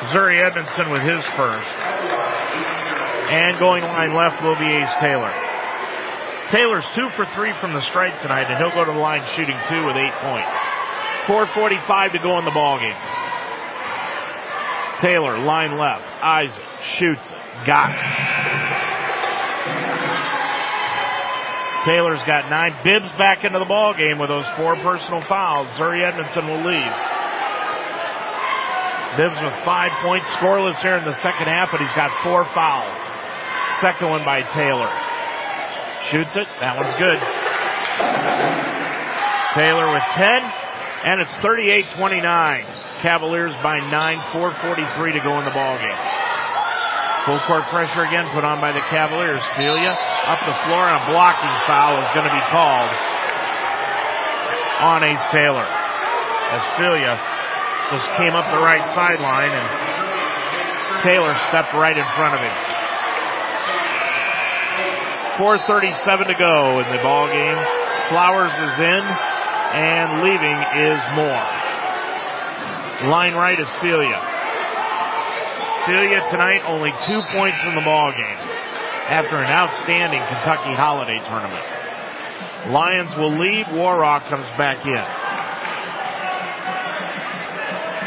Zuri 0.08 0.40
Edmondson 0.40 0.88
with 0.88 1.02
his 1.02 1.20
first. 1.36 1.68
And 3.28 3.58
going 3.58 3.84
line 3.84 4.14
left 4.14 4.42
will 4.42 4.56
be 4.56 4.64
Ace 4.64 4.94
Taylor. 4.98 5.30
Taylor's 6.48 6.86
two 6.94 7.10
for 7.10 7.26
three 7.26 7.52
from 7.52 7.74
the 7.74 7.82
stripe 7.82 8.22
tonight, 8.22 8.48
and 8.48 8.56
he'll 8.56 8.72
go 8.72 8.86
to 8.86 8.92
the 8.92 8.98
line 8.98 9.20
shooting 9.36 9.58
two 9.68 9.84
with 9.84 9.96
eight 9.96 10.14
points. 10.24 10.48
4.45 11.28 12.12
to 12.12 12.18
go 12.18 12.38
in 12.38 12.46
the 12.46 12.50
ball 12.50 12.78
game. 12.78 12.96
Taylor, 15.00 15.36
line 15.36 15.76
left. 15.76 16.02
Isaac 16.24 16.56
shoots. 16.80 17.20
Got 17.66 17.90
it. 17.90 18.55
Taylor's 21.86 22.18
got 22.26 22.50
nine. 22.50 22.74
Bibbs 22.82 23.12
back 23.14 23.44
into 23.44 23.60
the 23.60 23.64
ball 23.64 23.94
game 23.94 24.18
with 24.18 24.28
those 24.28 24.48
four 24.58 24.74
personal 24.82 25.20
fouls. 25.20 25.68
Zuri 25.78 26.02
Edmondson 26.02 26.44
will 26.50 26.66
leave. 26.66 26.94
Bibbs 29.14 29.38
with 29.40 29.54
five 29.62 29.92
points, 30.02 30.26
scoreless 30.34 30.82
here 30.82 30.96
in 30.96 31.04
the 31.04 31.14
second 31.22 31.46
half, 31.46 31.70
but 31.70 31.80
he's 31.80 31.94
got 31.94 32.10
four 32.26 32.44
fouls. 32.50 32.90
Second 33.80 34.10
one 34.10 34.24
by 34.24 34.42
Taylor. 34.50 34.90
Shoots 36.10 36.34
it. 36.34 36.48
That 36.58 36.74
one's 36.74 36.98
good. 36.98 37.22
Taylor 39.54 39.86
with 39.94 40.02
10, 40.18 40.42
and 41.06 41.20
it's 41.20 41.32
38-29. 41.38 43.00
Cavaliers 43.00 43.54
by 43.62 43.78
9, 43.78 44.18
4.43 44.34 45.12
to 45.14 45.20
go 45.22 45.38
in 45.38 45.44
the 45.44 45.52
ball 45.52 45.78
game. 45.78 46.25
Full 47.26 47.42
court 47.42 47.66
pressure 47.74 48.06
again 48.06 48.30
put 48.30 48.46
on 48.46 48.60
by 48.60 48.70
the 48.70 48.86
Cavaliers. 48.86 49.42
Filia 49.58 49.98
up 50.30 50.38
the 50.46 50.54
floor 50.62 50.86
and 50.86 51.02
a 51.02 51.04
blocking 51.10 51.50
foul 51.66 51.98
is 51.98 52.06
going 52.14 52.22
to 52.22 52.30
be 52.30 52.46
called 52.54 52.94
on 54.78 55.02
Ace 55.02 55.26
Taylor. 55.34 55.66
as 55.66 56.62
just 57.90 58.06
came 58.14 58.34
up 58.34 58.46
the 58.54 58.62
right 58.62 58.82
sideline 58.94 59.50
and 59.50 59.66
Taylor 61.02 61.34
stepped 61.50 61.74
right 61.74 61.98
in 61.98 62.06
front 62.14 62.38
of 62.38 62.46
him. 62.46 62.54
4.37 65.34 66.26
to 66.28 66.34
go 66.38 66.78
in 66.78 66.86
the 66.94 67.02
ball 67.02 67.26
game. 67.26 67.58
Flowers 68.08 68.54
is 68.54 68.78
in 68.78 69.02
and 69.74 70.22
leaving 70.22 70.58
is 70.78 71.02
Moore. 71.18 71.46
Line 73.10 73.34
right 73.34 73.58
is 73.58 73.68
Filia. 73.82 74.35
Filia 75.86 76.18
tonight 76.34 76.66
only 76.66 76.90
two 77.06 77.22
points 77.30 77.62
in 77.62 77.78
the 77.78 77.80
ball 77.86 78.10
game 78.10 78.38
after 79.06 79.38
an 79.38 79.46
outstanding 79.46 80.18
Kentucky 80.18 80.74
holiday 80.74 81.22
tournament. 81.30 81.62
Lyons 82.74 83.14
will 83.14 83.30
lead. 83.30 83.70
Warrock 83.70 84.26
comes 84.26 84.50
back 84.58 84.82
in. 84.82 85.06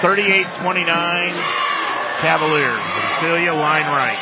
38-29 0.03 0.59
Cavaliers. 2.19 2.83
Filia 3.23 3.55
line 3.55 3.87
right. 3.87 4.19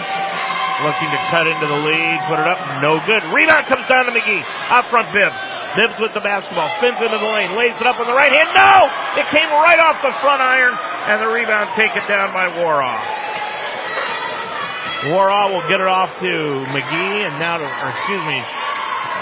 Looking 0.86 1.10
to 1.10 1.18
cut 1.34 1.50
into 1.50 1.66
the 1.66 1.82
lead, 1.82 2.22
put 2.30 2.38
it 2.38 2.46
up, 2.46 2.62
no 2.86 3.02
good. 3.10 3.26
Rebound 3.34 3.66
comes 3.66 3.90
down 3.90 4.06
to 4.06 4.14
McGee. 4.14 4.46
Out 4.70 4.86
front 4.94 5.10
Bibbs. 5.10 5.42
Bibbs 5.74 5.98
with 5.98 6.14
the 6.14 6.22
basketball, 6.22 6.70
spins 6.78 7.02
into 7.02 7.18
the 7.18 7.26
lane, 7.26 7.58
lays 7.58 7.74
it 7.82 7.90
up 7.90 8.00
on 8.00 8.06
the 8.06 8.14
right 8.14 8.30
hand. 8.30 8.54
No! 8.54 8.86
It 9.18 9.26
came 9.34 9.50
right 9.50 9.82
off 9.82 10.02
the 10.06 10.14
front 10.22 10.42
iron, 10.42 10.78
and 11.10 11.18
the 11.22 11.28
rebound 11.28 11.70
taken 11.74 12.06
down 12.06 12.30
by 12.34 12.54
Warrock. 12.62 13.27
Warrock 15.06 15.54
will 15.54 15.68
get 15.70 15.78
it 15.78 15.86
off 15.86 16.10
to 16.18 16.66
McGee, 16.74 17.22
and 17.22 17.38
now 17.38 17.62
to, 17.62 17.66
or 17.70 17.90
excuse 17.94 18.24
me, 18.26 18.42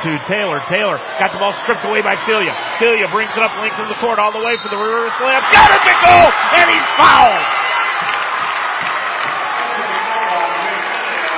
to 0.07 0.15
Taylor. 0.23 0.63
Taylor 0.71 0.95
got 1.19 1.35
the 1.35 1.39
ball 1.39 1.51
stripped 1.51 1.83
away 1.83 1.99
by 1.99 2.15
Filia. 2.23 2.55
Filia 2.79 3.11
brings 3.11 3.31
it 3.35 3.43
up 3.43 3.51
length 3.59 3.79
of 3.79 3.91
the 3.91 3.99
court 3.99 4.19
all 4.19 4.31
the 4.31 4.39
way 4.39 4.55
for 4.63 4.71
the 4.71 4.79
reverse 4.79 5.11
layup. 5.19 5.43
Got 5.51 5.75
it 5.75 5.83
to 5.83 5.95
go, 5.99 6.17
and 6.55 6.65
he's 6.71 6.87
fouled. 6.95 7.45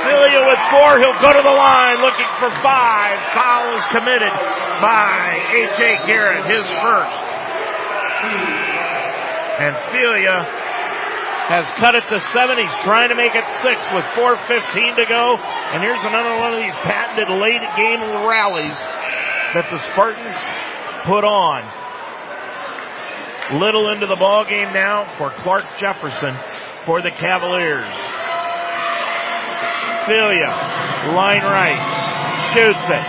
Filia 0.05 0.41
with 0.45 0.61
four. 0.69 0.89
He'll 1.01 1.19
go 1.19 1.33
to 1.33 1.43
the 1.43 1.57
line 1.57 1.97
looking 1.99 2.29
for 2.37 2.53
five. 2.61 3.17
Foul 3.33 3.73
is 3.75 3.85
committed 3.89 4.31
by 4.79 5.33
A.J. 5.49 6.05
Garrett, 6.05 6.45
his 6.45 6.63
first. 6.79 7.17
And 9.57 9.73
Filia 9.89 10.45
has 11.47 11.71
cut 11.79 11.95
it 11.95 12.03
to 12.11 12.19
seven. 12.35 12.59
He's 12.59 12.75
trying 12.83 13.07
to 13.09 13.15
make 13.15 13.31
it 13.33 13.47
six 13.63 13.79
with 13.95 14.03
4.15 14.11 14.99
to 14.99 15.05
go. 15.07 15.39
And 15.39 15.81
here's 15.81 16.03
another 16.03 16.35
one 16.43 16.51
of 16.51 16.59
these 16.59 16.75
patented 16.83 17.31
late 17.31 17.63
game 17.79 18.03
rallies 18.27 18.75
that 19.55 19.67
the 19.71 19.79
Spartans 19.79 20.35
put 21.07 21.23
on. 21.23 21.63
Little 23.55 23.87
into 23.87 24.07
the 24.07 24.17
ball 24.17 24.43
game 24.43 24.73
now 24.73 25.07
for 25.15 25.31
Clark 25.31 25.63
Jefferson 25.79 26.35
for 26.83 27.01
the 27.01 27.11
Cavaliers. 27.11 27.95
Filia, 30.03 30.51
line 31.15 31.43
right, 31.43 31.79
shoots 32.51 32.87
it. 32.91 33.05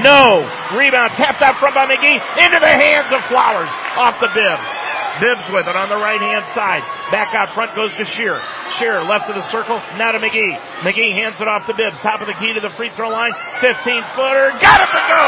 No! 0.00 0.48
Rebound 0.76 1.12
tapped 1.16 1.42
out 1.42 1.60
front 1.60 1.74
by 1.74 1.84
McGee 1.84 2.20
into 2.40 2.58
the 2.60 2.72
hands 2.72 3.12
of 3.12 3.24
Flowers 3.28 3.72
off 3.96 4.16
the 4.20 4.28
bib. 4.32 4.81
Bibbs 5.20 5.44
with 5.52 5.68
it 5.68 5.76
on 5.76 5.88
the 5.88 6.00
right 6.00 6.20
hand 6.20 6.44
side. 6.56 6.80
Back 7.12 7.34
out 7.34 7.52
front 7.52 7.74
goes 7.76 7.92
to 8.00 8.04
Shear. 8.04 8.40
Shear 8.78 9.02
left 9.04 9.28
of 9.28 9.36
the 9.36 9.42
circle, 9.42 9.76
now 10.00 10.12
to 10.12 10.18
McGee. 10.18 10.56
McGee 10.80 11.12
hands 11.12 11.40
it 11.40 11.48
off 11.48 11.66
to 11.66 11.74
Bibbs. 11.74 12.00
Top 12.00 12.20
of 12.20 12.26
the 12.26 12.34
key 12.34 12.54
to 12.54 12.60
the 12.60 12.70
free 12.70 12.88
throw 12.90 13.10
line. 13.10 13.32
15 13.60 14.02
footer. 14.16 14.56
Got 14.56 14.80
it 14.80 14.90
to 14.90 15.02
go! 15.12 15.24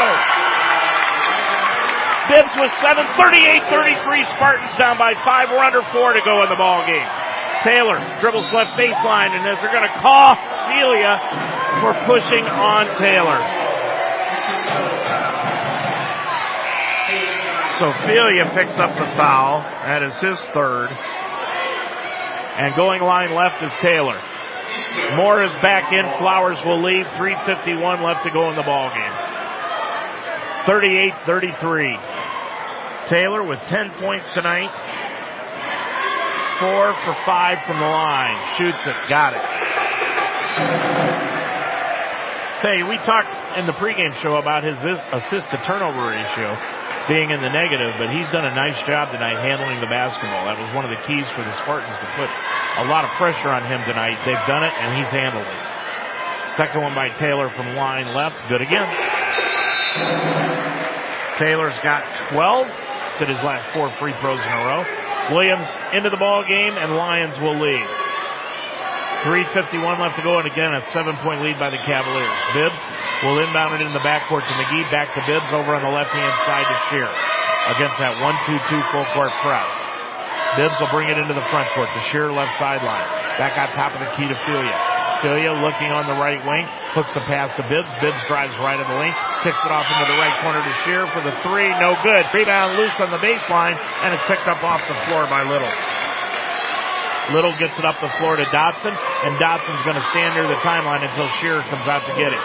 Bibbs 2.25 2.57
with 2.57 2.73
7, 2.81 3.05
38-33. 3.13 4.25
Spartans 4.35 4.77
down 4.77 4.97
by 4.97 5.13
5. 5.13 5.51
We're 5.51 5.59
under 5.59 5.83
4 5.93 6.13
to 6.13 6.21
go 6.25 6.41
in 6.41 6.49
the 6.49 6.57
ball 6.57 6.83
game. 6.85 7.05
Taylor 7.61 8.01
dribbles 8.21 8.51
left 8.53 8.77
baseline, 8.77 9.29
and 9.37 9.45
as 9.45 9.61
they're 9.61 9.71
going 9.71 9.87
to 9.87 9.97
call 10.01 10.35
Filia 10.69 11.21
for 11.81 11.93
pushing 12.09 12.45
on 12.45 12.85
Taylor. 12.97 13.37
So 17.79 17.91
Filia 17.91 18.45
picks 18.55 18.77
up 18.77 18.93
the 18.93 19.05
foul. 19.17 19.59
That 19.59 20.01
is 20.01 20.15
his 20.21 20.39
third. 20.55 20.87
And 22.55 22.73
going 22.73 23.01
line 23.01 23.35
left 23.35 23.61
is 23.61 23.71
Taylor. 23.81 24.17
Moore 25.17 25.43
is 25.43 25.51
back 25.59 25.91
in. 25.91 26.09
Flowers 26.17 26.57
will 26.63 26.81
leave. 26.81 27.05
3.51 27.19 28.01
left 28.01 28.23
to 28.23 28.31
go 28.31 28.49
in 28.49 28.55
the 28.55 28.63
ball 28.63 28.87
game. 28.95 29.11
38-33. 30.63 31.99
Taylor 33.09 33.43
with 33.43 33.59
10 33.63 33.91
points 33.99 34.31
tonight. 34.31 34.71
Four 36.59 36.93
for 37.03 37.13
five 37.25 37.61
from 37.67 37.75
the 37.75 37.83
line. 37.85 38.39
Shoots 38.55 38.79
it. 38.85 38.95
Got 39.09 39.35
it. 39.35 39.41
Say, 42.61 42.83
we 42.83 42.95
talked 43.03 43.59
in 43.59 43.65
the 43.65 43.73
pregame 43.73 44.15
show 44.15 44.37
about 44.37 44.63
his 44.63 44.77
assist 45.11 45.49
to 45.49 45.57
turnover 45.57 46.07
ratio 46.07 46.57
being 47.07 47.29
in 47.29 47.41
the 47.41 47.49
negative, 47.49 47.95
but 47.97 48.09
he's 48.09 48.25
done 48.33 48.45
a 48.45 48.53
nice 48.53 48.81
job 48.83 49.11
tonight 49.11 49.37
handling 49.37 49.79
the 49.79 49.89
basketball. 49.89 50.45
That 50.49 50.57
was 50.57 50.69
one 50.73 50.85
of 50.85 50.91
the 50.91 51.01
keys 51.05 51.29
for 51.29 51.45
the 51.45 51.55
Spartans 51.61 51.97
to 51.97 52.07
put 52.17 52.29
a 52.81 52.85
lot 52.89 53.05
of 53.05 53.11
pressure 53.21 53.49
on 53.49 53.61
him 53.65 53.81
tonight. 53.85 54.17
They've 54.25 54.45
done 54.49 54.65
it 54.65 54.73
and 54.81 54.97
he's 54.97 55.09
handled 55.13 55.45
it. 55.45 55.61
Second 56.57 56.81
one 56.81 56.95
by 56.95 57.09
Taylor 57.09 57.49
from 57.49 57.75
line 57.75 58.09
left. 58.13 58.41
Good 58.49 58.61
again. 58.61 58.87
Taylor's 61.37 61.77
got 61.83 62.01
12. 62.31 62.67
Hit 63.19 63.29
his 63.29 63.43
last 63.43 63.71
four 63.71 63.89
free 63.95 64.13
throws 64.19 64.39
in 64.39 64.47
a 64.47 64.65
row. 64.65 64.83
Williams 65.31 65.67
into 65.93 66.09
the 66.09 66.17
ball 66.17 66.43
game 66.43 66.73
and 66.75 66.95
Lyons 66.95 67.39
will 67.39 67.59
lead. 67.59 68.04
3.51 69.25 69.97
left 69.97 70.21
to 70.21 70.23
go 70.23 70.37
and 70.37 70.45
again 70.45 70.69
a 70.77 70.85
seven 70.93 71.17
point 71.25 71.41
lead 71.41 71.57
by 71.57 71.73
the 71.73 71.81
Cavaliers. 71.81 72.37
Bibbs 72.53 72.77
will 73.25 73.41
inbound 73.41 73.73
it 73.73 73.81
in 73.81 73.89
the 73.89 74.05
backcourt 74.05 74.45
to 74.45 74.53
McGee. 74.53 74.85
Back 74.93 75.17
to 75.17 75.21
Bibbs 75.25 75.49
over 75.49 75.73
on 75.73 75.81
the 75.81 75.89
left 75.89 76.13
hand 76.13 76.29
side 76.45 76.69
to 76.69 76.77
Shear. 76.93 77.09
Against 77.73 77.97
that 77.97 78.21
1-2-2 78.21 78.85
full 78.93 79.09
court 79.17 79.33
press. 79.41 79.65
Bibbs 80.53 80.77
will 80.77 80.93
bring 80.93 81.09
it 81.09 81.17
into 81.17 81.33
the 81.33 81.41
front 81.49 81.73
court 81.73 81.89
to 81.97 81.99
Shear 82.05 82.29
left 82.29 82.53
sideline. 82.61 83.09
Back 83.41 83.57
on 83.57 83.73
top 83.73 83.97
of 83.97 84.05
the 84.05 84.13
key 84.13 84.29
to 84.29 84.37
Filia. 84.45 84.77
Filia 85.25 85.57
looking 85.57 85.89
on 85.89 86.05
the 86.05 86.13
right 86.21 86.45
wing, 86.45 86.69
hooks 86.93 87.17
a 87.17 87.23
pass 87.25 87.49
to 87.57 87.65
Bibbs. 87.65 87.89
Bibbs 87.97 88.21
drives 88.29 88.53
right 88.61 88.77
of 88.77 88.85
the 88.85 88.93
lane, 88.93 89.17
kicks 89.41 89.57
it 89.65 89.73
off 89.73 89.89
into 89.89 90.05
the 90.05 90.21
right 90.21 90.37
corner 90.45 90.61
to 90.61 90.73
Shear 90.85 91.09
for 91.09 91.25
the 91.25 91.33
three. 91.41 91.73
No 91.81 91.97
good. 92.05 92.29
Rebound 92.29 92.77
loose 92.77 92.93
on 93.01 93.09
the 93.09 93.17
baseline, 93.17 93.73
and 94.05 94.13
it's 94.13 94.21
picked 94.29 94.45
up 94.45 94.61
off 94.61 94.85
the 94.85 94.93
floor 95.09 95.25
by 95.25 95.41
Little. 95.41 95.73
Little 97.33 97.57
gets 97.57 97.79
it 97.79 97.85
up 97.85 97.97
the 98.01 98.09
floor 98.21 98.37
to 98.37 98.45
Dotson, 98.53 98.93
and 98.93 99.33
Dotson's 99.41 99.81
going 99.81 99.97
to 99.97 100.07
stand 100.13 100.37
near 100.37 100.45
the 100.45 100.59
timeline 100.61 101.01
until 101.01 101.25
Shearer 101.41 101.65
comes 101.65 101.87
out 101.89 102.05
to 102.05 102.13
get 102.13 102.33
it. 102.33 102.43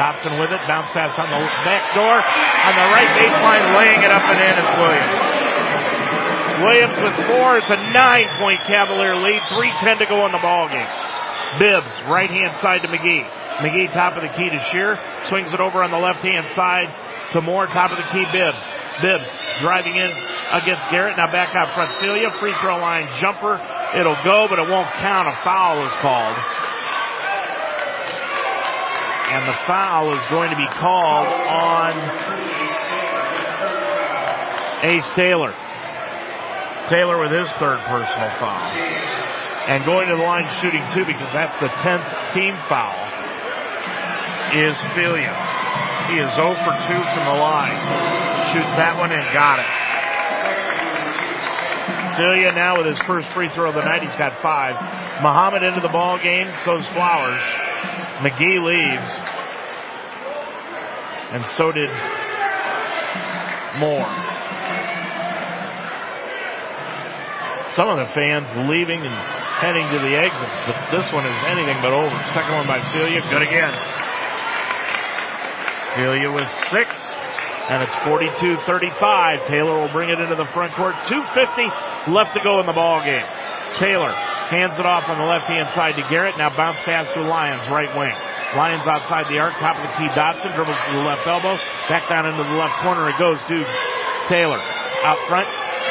Dotson 0.00 0.40
with 0.40 0.50
it, 0.50 0.60
bounce 0.66 0.88
pass 0.90 1.12
on 1.20 1.28
the 1.28 1.40
back 1.62 1.92
door, 1.92 2.18
on 2.18 2.74
the 2.74 2.88
right 2.88 3.10
baseline, 3.20 3.64
laying 3.76 4.00
it 4.00 4.10
up 4.10 4.24
and 4.24 4.40
in 4.40 4.56
is 4.64 4.70
Williams. 4.80 5.34
Williams 6.64 6.96
with 7.04 7.16
four, 7.26 7.58
it's 7.58 7.70
a 7.70 7.76
nine 7.92 8.28
point 8.38 8.60
Cavalier 8.64 9.16
lead, 9.16 9.42
3.10 9.42 9.98
to 9.98 10.06
go 10.06 10.24
in 10.26 10.32
the 10.32 10.42
ball 10.42 10.68
game. 10.68 10.88
Bibbs, 11.58 12.08
right 12.08 12.30
hand 12.30 12.58
side 12.60 12.82
to 12.82 12.88
McGee. 12.88 13.28
McGee 13.62 13.92
top 13.92 14.16
of 14.16 14.22
the 14.22 14.32
key 14.34 14.50
to 14.50 14.58
Shear, 14.72 14.98
swings 15.28 15.52
it 15.52 15.60
over 15.60 15.82
on 15.82 15.90
the 15.90 15.98
left 15.98 16.20
hand 16.20 16.46
side 16.52 16.90
to 17.32 17.40
Moore, 17.40 17.66
top 17.66 17.92
of 17.92 17.98
the 17.98 18.08
key 18.10 18.24
Bibbs. 18.32 18.58
Bibbs 19.00 19.26
driving 19.60 19.96
in 19.96 20.10
against 20.52 20.88
Garrett, 20.90 21.16
now 21.16 21.26
back 21.26 21.54
out 21.54 21.74
front 21.74 21.90
Filia, 22.00 22.30
free 22.30 22.52
throw 22.60 22.78
line 22.78 23.08
jumper, 23.14 23.60
it'll 23.94 24.18
go 24.22 24.46
but 24.48 24.58
it 24.58 24.68
won't 24.68 24.88
count, 24.98 25.28
a 25.28 25.36
foul 25.42 25.84
is 25.86 25.92
called. 25.98 26.36
And 29.34 29.48
the 29.48 29.58
foul 29.66 30.12
is 30.12 30.30
going 30.30 30.50
to 30.50 30.56
be 30.56 30.66
called 30.66 31.26
on 31.26 31.98
Ace 34.84 35.08
Taylor. 35.16 35.54
Taylor 36.88 37.18
with 37.18 37.32
his 37.32 37.48
third 37.56 37.80
personal 37.80 38.30
foul. 38.38 38.62
And 39.66 39.84
going 39.84 40.08
to 40.08 40.16
the 40.16 40.22
line 40.22 40.44
shooting 40.60 40.84
two 40.92 41.04
because 41.04 41.32
that's 41.32 41.58
the 41.60 41.68
10th 41.68 42.32
team 42.34 42.54
foul 42.68 42.94
is 44.54 44.78
Filia. 44.94 45.34
He 46.06 46.20
is 46.20 46.28
0 46.36 46.54
for 46.62 46.70
2 46.70 47.02
from 47.02 47.24
the 47.24 47.40
line. 47.40 48.33
Shoots 48.54 48.74
that 48.78 48.96
one 48.96 49.10
and 49.10 49.20
got 49.34 49.58
it. 49.58 49.66
Filia 52.16 52.52
now 52.52 52.76
with 52.78 52.86
his 52.86 52.98
first 53.04 53.26
free 53.32 53.50
throw 53.52 53.70
of 53.70 53.74
the 53.74 53.82
night. 53.82 54.02
He's 54.02 54.14
got 54.14 54.40
five. 54.40 54.78
Muhammad 55.22 55.64
into 55.64 55.80
the 55.80 55.88
ball 55.88 56.18
game. 56.18 56.52
So's 56.62 56.86
Flowers. 56.94 57.42
McGee 58.22 58.62
leaves. 58.62 59.10
And 61.34 61.42
so 61.58 61.72
did 61.72 61.90
Moore. 63.82 64.06
Some 67.74 67.88
of 67.90 67.98
the 67.98 68.06
fans 68.14 68.46
leaving 68.70 69.02
and 69.02 69.14
heading 69.58 69.88
to 69.90 69.98
the 69.98 70.14
exits, 70.14 70.62
but 70.64 70.78
this 70.94 71.10
one 71.12 71.26
is 71.26 71.44
anything 71.50 71.82
but 71.82 71.90
over. 71.92 72.14
Second 72.30 72.54
one 72.54 72.68
by 72.68 72.80
Filia, 72.92 73.20
good 73.28 73.42
again. 73.42 73.74
Filia 75.96 76.30
with 76.30 76.48
six. 76.70 77.03
And 77.68 77.82
it's 77.82 77.96
42-35. 78.04 79.46
Taylor 79.46 79.74
will 79.80 79.88
bring 79.88 80.10
it 80.10 80.20
into 80.20 80.34
the 80.34 80.44
front 80.52 80.72
court. 80.74 80.94
2.50 81.08 82.12
left 82.12 82.36
to 82.36 82.42
go 82.42 82.60
in 82.60 82.66
the 82.66 82.76
ball 82.76 83.02
game. 83.02 83.24
Taylor 83.80 84.12
hands 84.52 84.78
it 84.78 84.86
off 84.86 85.08
on 85.08 85.18
the 85.18 85.24
left 85.24 85.46
hand 85.46 85.68
side 85.72 85.96
to 85.96 86.04
Garrett. 86.10 86.36
Now 86.36 86.54
bounce 86.54 86.78
pass 86.84 87.10
to 87.14 87.22
Lyons, 87.22 87.64
right 87.70 87.88
wing. 87.96 88.14
Lyons 88.54 88.86
outside 88.86 89.26
the 89.32 89.40
arc, 89.40 89.54
top 89.58 89.80
of 89.80 89.82
the 89.82 89.92
key. 89.96 90.06
Dotson 90.14 90.54
dribbles 90.54 90.78
to 90.78 90.92
the 90.92 91.02
left 91.02 91.26
elbow. 91.26 91.56
Back 91.88 92.06
down 92.08 92.26
into 92.28 92.44
the 92.44 92.54
left 92.54 92.78
corner 92.84 93.08
it 93.08 93.18
goes 93.18 93.40
to 93.48 93.64
Taylor. 94.28 94.60
Out 95.02 95.18
front 95.26 95.48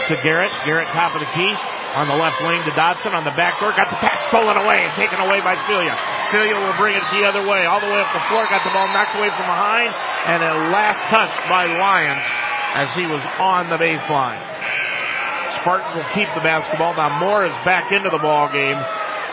to 0.08 0.16
Garrett. 0.24 0.54
Garrett 0.66 0.88
top 0.94 1.14
of 1.14 1.20
the 1.20 1.32
key. 1.34 1.52
On 1.98 2.08
the 2.08 2.16
left 2.16 2.40
wing 2.42 2.64
to 2.64 2.72
Dotson. 2.72 3.14
On 3.14 3.26
the 3.26 3.36
back 3.36 3.60
door. 3.60 3.74
Got 3.74 3.90
the 3.90 4.00
pass 4.00 4.22
stolen 4.30 4.56
away 4.56 4.86
and 4.86 4.94
taken 4.94 5.20
away 5.20 5.42
by 5.42 5.58
Filia. 5.68 5.98
Filia 6.34 6.58
will 6.58 6.74
bring 6.82 6.98
it 6.98 7.06
the 7.14 7.30
other 7.30 7.46
way. 7.46 7.62
All 7.70 7.80
the 7.80 7.86
way 7.86 8.02
up 8.02 8.10
the 8.10 8.26
floor. 8.26 8.50
Got 8.50 8.66
the 8.66 8.74
ball 8.74 8.90
knocked 8.90 9.14
away 9.16 9.30
from 9.30 9.46
behind. 9.46 9.94
And 10.26 10.42
a 10.42 10.74
last 10.74 10.98
touch 11.14 11.30
by 11.48 11.70
Lyons 11.70 12.26
as 12.74 12.90
he 12.98 13.06
was 13.06 13.22
on 13.38 13.70
the 13.70 13.78
baseline. 13.78 14.42
Spartans 15.62 15.94
will 15.94 16.10
keep 16.18 16.28
the 16.34 16.42
basketball. 16.42 16.96
Now 16.98 17.20
Moore 17.20 17.46
is 17.46 17.54
back 17.64 17.92
into 17.92 18.10
the 18.10 18.18
ball 18.18 18.52
game. 18.52 18.82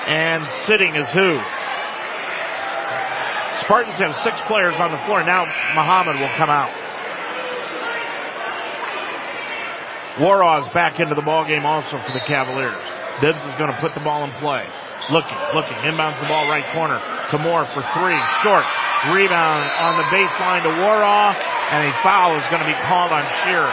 And 0.06 0.44
sitting 0.66 0.94
is 0.94 1.08
who? 1.08 1.40
Spartans 3.64 3.96
have 4.04 4.14
six 4.20 4.36
players 4.42 4.76
on 4.76 4.92
the 4.92 5.00
floor. 5.08 5.24
Now 5.24 5.48
Muhammad 5.72 6.20
will 6.20 6.34
come 6.36 6.50
out. 6.50 6.68
Waraw's 10.20 10.68
back 10.74 11.00
into 11.00 11.14
the 11.14 11.22
ball 11.22 11.46
game 11.46 11.64
also 11.64 11.96
for 11.96 12.12
the 12.12 12.20
Cavaliers. 12.20 12.76
Bibbs 13.22 13.38
is 13.38 13.56
going 13.56 13.72
to 13.72 13.78
put 13.80 13.94
the 13.94 14.00
ball 14.00 14.24
in 14.24 14.32
play. 14.32 14.66
Looking, 15.10 15.38
looking, 15.54 15.76
inbounds 15.82 16.20
the 16.20 16.26
ball 16.26 16.46
right 16.46 16.64
corner 16.72 17.02
Moore 17.38 17.66
for 17.66 17.82
three. 17.94 18.18
Short. 18.42 18.64
Rebound 19.14 19.64
on 19.64 19.96
the 19.96 20.04
baseline 20.10 20.62
to 20.62 20.72
Waraw, 20.82 21.32
and 21.70 21.88
a 21.88 21.92
foul 22.02 22.36
is 22.36 22.44
going 22.50 22.60
to 22.60 22.68
be 22.68 22.78
called 22.84 23.12
on 23.12 23.22
Shearer. 23.42 23.72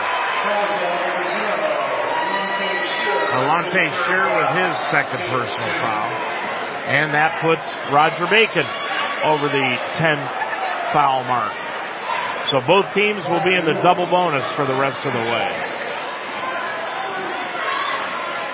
Alante 3.34 3.86
Shearer 4.08 4.32
with 4.40 4.52
his 4.56 4.78
second 4.88 5.20
personal 5.28 5.70
foul. 5.82 6.12
And 6.88 7.14
that 7.14 7.42
puts 7.42 7.66
Roger 7.92 8.26
Bacon 8.32 8.66
over 9.26 9.50
the 9.50 9.76
10 10.00 10.18
foul 10.94 11.26
mark. 11.26 11.52
So 12.50 12.62
both 12.62 12.94
teams 12.94 13.28
will 13.28 13.44
be 13.44 13.54
in 13.54 13.66
the 13.66 13.76
double 13.84 14.06
bonus 14.06 14.50
for 14.54 14.66
the 14.66 14.76
rest 14.76 15.04
of 15.04 15.12
the 15.12 15.20
way. 15.20 15.87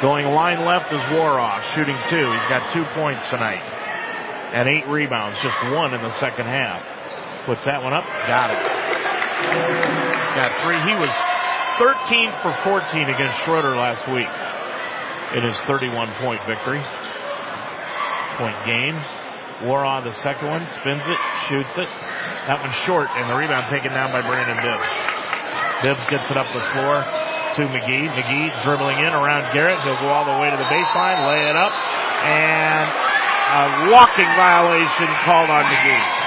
Going 0.03 0.27
line 0.27 0.59
left 0.65 0.91
is 0.91 0.99
Waraw, 1.15 1.63
shooting 1.73 1.95
two. 2.11 2.27
He's 2.27 2.49
got 2.51 2.73
two 2.73 2.83
points 2.91 3.23
tonight. 3.29 3.63
And 4.51 4.67
eight 4.67 4.85
rebounds, 4.91 5.39
just 5.39 5.55
one 5.71 5.95
in 5.95 6.01
the 6.01 6.11
second 6.19 6.43
half. 6.43 6.83
Puts 7.45 7.63
that 7.63 7.81
one 7.81 7.93
up, 7.93 8.03
got 8.27 8.51
it. 8.51 8.59
Got 10.35 10.51
three. 10.59 10.75
He 10.83 10.99
was 10.99 11.07
13 11.79 12.35
for 12.43 12.51
14 12.67 13.15
against 13.15 13.47
Schroeder 13.47 13.79
last 13.79 14.03
week 14.11 14.27
in 15.39 15.47
his 15.47 15.55
31 15.71 16.11
point 16.19 16.43
victory. 16.43 16.83
Point 18.35 18.59
game. 18.67 18.99
Waraw, 19.63 20.03
the 20.03 20.11
second 20.19 20.49
one, 20.49 20.67
spins 20.81 21.03
it, 21.07 21.19
shoots 21.47 21.77
it. 21.79 21.87
That 22.51 22.59
one's 22.59 22.75
short, 22.75 23.07
and 23.15 23.29
the 23.29 23.35
rebound 23.35 23.71
taken 23.71 23.93
down 23.93 24.11
by 24.11 24.19
Brandon 24.19 24.59
Bibbs. 24.59 24.89
Bibbs 25.79 26.05
gets 26.11 26.29
it 26.29 26.35
up 26.35 26.51
the 26.51 26.59
floor 26.75 27.22
to 27.55 27.61
McGee. 27.69 28.09
McGee 28.09 28.49
dribbling 28.63 28.97
in 28.97 29.13
around 29.13 29.53
Garrett. 29.53 29.81
He'll 29.83 29.99
go 30.01 30.09
all 30.09 30.25
the 30.25 30.39
way 30.41 30.49
to 30.49 30.57
the 30.57 30.63
baseline, 30.65 31.27
lay 31.29 31.49
it 31.49 31.55
up, 31.55 31.73
and 32.25 32.89
a 33.53 33.91
walking 33.91 34.29
violation 34.33 35.05
called 35.21 35.49
on 35.49 35.65
McGee. 35.65 36.23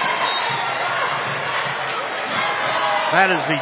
That 3.13 3.31
is 3.31 3.43
the 3.47 3.59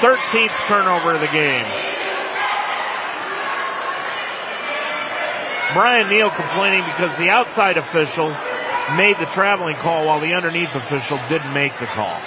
13th 0.00 0.56
turnover 0.68 1.14
of 1.14 1.20
the 1.20 1.28
game. 1.28 1.66
Brian 5.74 6.08
Neal 6.08 6.30
complaining 6.30 6.84
because 6.86 7.16
the 7.16 7.28
outside 7.28 7.76
official 7.76 8.28
made 8.96 9.16
the 9.18 9.26
traveling 9.32 9.76
call 9.76 10.06
while 10.06 10.20
the 10.20 10.32
underneath 10.32 10.74
official 10.74 11.18
didn't 11.28 11.52
make 11.52 11.78
the 11.78 11.86
call. 11.86 12.20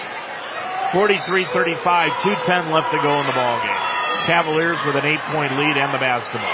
43-35, 0.91 1.85
210 1.85 2.73
left 2.73 2.89
to 2.89 2.99
go 3.05 3.13
in 3.21 3.25
the 3.29 3.37
ball 3.37 3.61
game. 3.61 3.77
Cavaliers 4.25 4.81
with 4.85 4.97
an 4.97 5.05
eight 5.05 5.21
point 5.29 5.53
lead 5.53 5.77
and 5.77 5.93
the 5.93 6.01
basketball. 6.01 6.49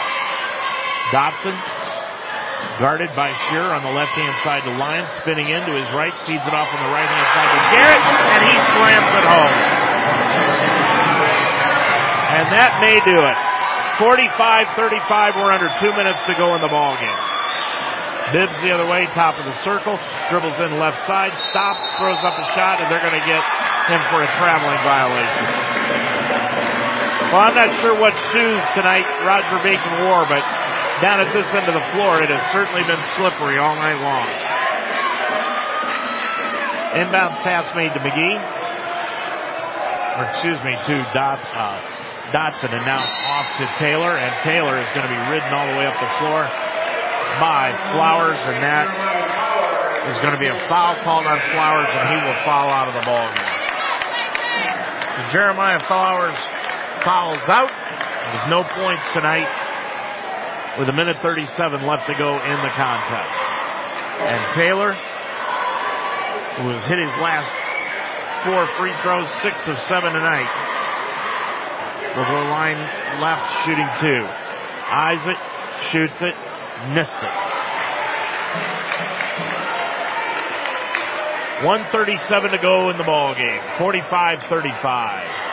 Dotson 1.16 1.56
guarded 2.80 3.16
by 3.16 3.32
Shearer 3.48 3.72
on 3.72 3.84
the 3.84 3.94
left 3.96 4.12
hand 4.20 4.36
side 4.44 4.68
to 4.68 4.76
Lyons, 4.76 5.08
spinning 5.24 5.48
in 5.48 5.64
to 5.64 5.74
his 5.80 5.88
right, 5.96 6.12
feeds 6.28 6.44
it 6.44 6.52
off 6.52 6.68
on 6.76 6.84
the 6.84 6.92
right 6.92 7.08
hand 7.08 7.28
side 7.32 7.48
to 7.48 7.60
Garrett, 7.80 8.04
and 8.04 8.42
he 8.44 8.56
slams 8.76 9.12
it 9.16 9.26
home. 9.28 9.56
And 12.36 12.46
that 12.60 12.72
may 12.84 13.00
do 13.08 13.24
it. 13.24 13.38
45-35, 13.96 15.40
we're 15.40 15.52
under 15.52 15.72
two 15.80 15.96
minutes 15.96 16.20
to 16.28 16.36
go 16.36 16.56
in 16.56 16.62
the 16.62 16.68
ball 16.68 17.00
game. 17.00 17.35
Bibbs 18.34 18.58
the 18.66 18.74
other 18.74 18.90
way, 18.90 19.06
top 19.14 19.38
of 19.38 19.46
the 19.46 19.54
circle, 19.62 20.02
dribbles 20.34 20.58
in 20.58 20.82
left 20.82 21.06
side, 21.06 21.38
stops, 21.46 21.78
throws 22.02 22.18
up 22.26 22.34
a 22.34 22.46
shot, 22.58 22.82
and 22.82 22.90
they're 22.90 23.06
going 23.06 23.14
to 23.14 23.28
get 23.30 23.38
him 23.86 24.02
for 24.10 24.26
a 24.26 24.30
traveling 24.42 24.82
violation. 24.82 25.46
Well, 27.30 27.46
I'm 27.46 27.54
not 27.54 27.70
sure 27.78 27.94
what 28.02 28.18
shoes 28.34 28.62
tonight 28.74 29.06
Roger 29.22 29.62
Bacon 29.62 30.10
wore, 30.10 30.26
but 30.26 30.42
down 31.06 31.22
at 31.22 31.30
this 31.38 31.46
end 31.54 31.70
of 31.70 31.78
the 31.78 31.86
floor, 31.94 32.26
it 32.26 32.34
has 32.34 32.42
certainly 32.50 32.82
been 32.82 32.98
slippery 33.14 33.62
all 33.62 33.78
night 33.78 34.02
long. 34.02 34.26
Inbounds 36.98 37.38
pass 37.46 37.70
made 37.78 37.94
to 37.94 38.02
McGee, 38.02 38.42
or 40.18 40.24
excuse 40.34 40.58
me, 40.66 40.74
to 40.74 41.06
Dot, 41.14 41.38
uh, 41.54 41.78
Dotson, 42.34 42.74
and 42.74 42.86
now 42.90 43.06
off 43.06 43.54
to 43.62 43.68
Taylor, 43.78 44.18
and 44.18 44.34
Taylor 44.42 44.80
is 44.80 44.88
going 44.98 45.06
to 45.06 45.14
be 45.14 45.22
ridden 45.30 45.54
all 45.54 45.68
the 45.70 45.78
way 45.78 45.86
up 45.86 45.94
the 46.02 46.10
floor 46.18 46.50
by 47.40 47.74
Flowers, 47.92 48.40
and 48.40 48.64
that 48.64 48.88
is 50.08 50.18
going 50.22 50.34
to 50.34 50.40
be 50.40 50.48
a 50.48 50.60
foul 50.70 50.96
called 51.02 51.26
on 51.26 51.40
Flowers, 51.52 51.90
and 51.90 52.06
he 52.14 52.20
will 52.22 52.40
foul 52.46 52.70
out 52.70 52.88
of 52.88 52.96
the 52.96 53.06
ball 53.06 53.28
game. 53.34 53.56
Jeremiah 55.32 55.80
Flowers 55.80 56.38
fouls 57.04 57.48
out. 57.50 57.72
There's 57.72 58.50
no 58.50 58.64
points 58.64 59.10
tonight 59.12 59.48
with 60.78 60.90
a 60.90 60.94
minute 60.94 61.18
37 61.22 61.82
left 61.86 62.08
to 62.08 62.16
go 62.16 62.36
in 62.36 62.58
the 62.62 62.74
contest. 62.76 63.40
And 64.20 64.40
Taylor, 64.56 64.94
who 66.60 66.70
has 66.70 66.84
hit 66.86 67.00
his 67.00 67.16
last 67.20 67.50
four 68.46 68.68
free 68.78 68.94
throws, 69.02 69.30
six 69.42 69.56
of 69.68 69.80
seven 69.88 70.14
tonight, 70.14 70.52
will 72.16 72.26
go 72.26 72.48
line 72.50 72.78
left 73.20 73.66
shooting 73.66 73.88
two. 74.00 74.24
Isaac 74.88 75.38
shoots 75.92 76.22
it, 76.22 76.36
missed 76.94 77.18
it. 77.22 77.56
137 81.64 82.52
to 82.52 82.58
go 82.58 82.90
in 82.90 82.98
the 82.98 83.04
ball 83.04 83.34
game. 83.34 83.60
45-35. 83.78 85.46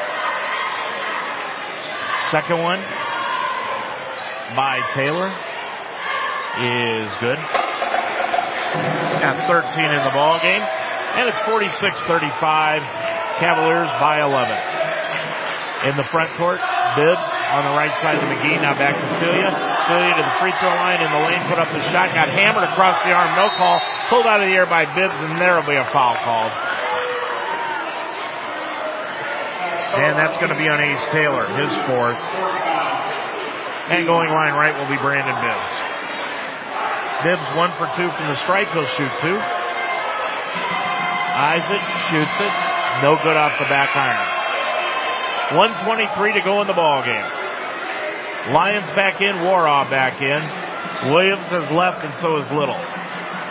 Second 2.30 2.62
one 2.62 2.80
by 4.56 4.80
Taylor 4.94 5.28
is 6.58 7.08
good. 7.20 7.38
Got 9.22 9.46
13 9.46 9.84
in 9.84 10.02
the 10.04 10.10
ball 10.12 10.40
game. 10.40 10.60
And 10.60 11.28
it's 11.28 11.38
46-35. 11.40 12.80
Cavaliers 13.38 13.90
by 14.00 14.20
11. 14.22 15.90
In 15.90 15.96
the 15.96 16.04
front 16.04 16.32
court, 16.34 16.60
Bibbs 16.96 17.28
on 17.52 17.64
the 17.64 17.70
right 17.70 17.94
side 18.00 18.16
of 18.16 18.24
McGee. 18.24 18.60
Now 18.60 18.74
back 18.74 18.94
to 18.94 19.20
Filia. 19.20 19.71
To 19.82 19.98
the 19.98 20.30
free 20.38 20.54
throw 20.62 20.70
line 20.70 21.02
in 21.02 21.10
the 21.10 21.22
lane. 21.26 21.42
Put 21.50 21.58
up 21.58 21.74
the 21.74 21.82
shot. 21.90 22.14
Got 22.14 22.30
hammered 22.30 22.62
across 22.62 23.02
the 23.02 23.10
arm. 23.10 23.34
No 23.34 23.50
call. 23.58 23.82
Pulled 24.08 24.26
out 24.26 24.38
of 24.40 24.46
the 24.46 24.54
air 24.54 24.66
by 24.66 24.86
Bibbs 24.94 25.18
and 25.18 25.40
there 25.40 25.58
will 25.58 25.66
be 25.66 25.74
a 25.74 25.84
foul 25.90 26.14
called. 26.22 26.52
And 29.98 30.16
that's 30.16 30.38
going 30.38 30.54
to 30.54 30.56
be 30.56 30.70
on 30.70 30.80
Ace 30.80 31.04
Taylor, 31.10 31.44
his 31.58 31.74
fourth. 31.90 32.22
And 33.90 34.06
going 34.06 34.30
line 34.30 34.54
right 34.54 34.72
will 34.78 34.88
be 34.88 34.96
Brandon 35.02 35.34
Bibbs. 35.34 35.74
Bibbs 37.26 37.50
one 37.58 37.74
for 37.74 37.90
two 37.98 38.08
from 38.14 38.30
the 38.30 38.36
strike. 38.36 38.70
He'll 38.72 38.86
shoot 38.86 39.10
two. 39.18 39.36
Isaac 41.34 41.82
shoots 42.06 42.36
it. 42.38 42.54
No 43.02 43.18
good 43.18 43.34
off 43.34 43.58
the 43.58 43.66
back 43.66 43.90
iron. 43.98 45.58
123 45.58 46.32
to 46.34 46.40
go 46.40 46.60
in 46.62 46.68
the 46.68 46.72
ball 46.72 47.02
game. 47.02 47.41
Lyons 48.50 48.90
back 48.98 49.20
in, 49.20 49.36
Waraw 49.36 49.88
back 49.88 50.20
in. 50.20 50.42
Williams 51.12 51.46
has 51.46 51.70
left 51.70 52.04
and 52.04 52.12
so 52.14 52.38
is 52.38 52.50
Little. 52.50 52.78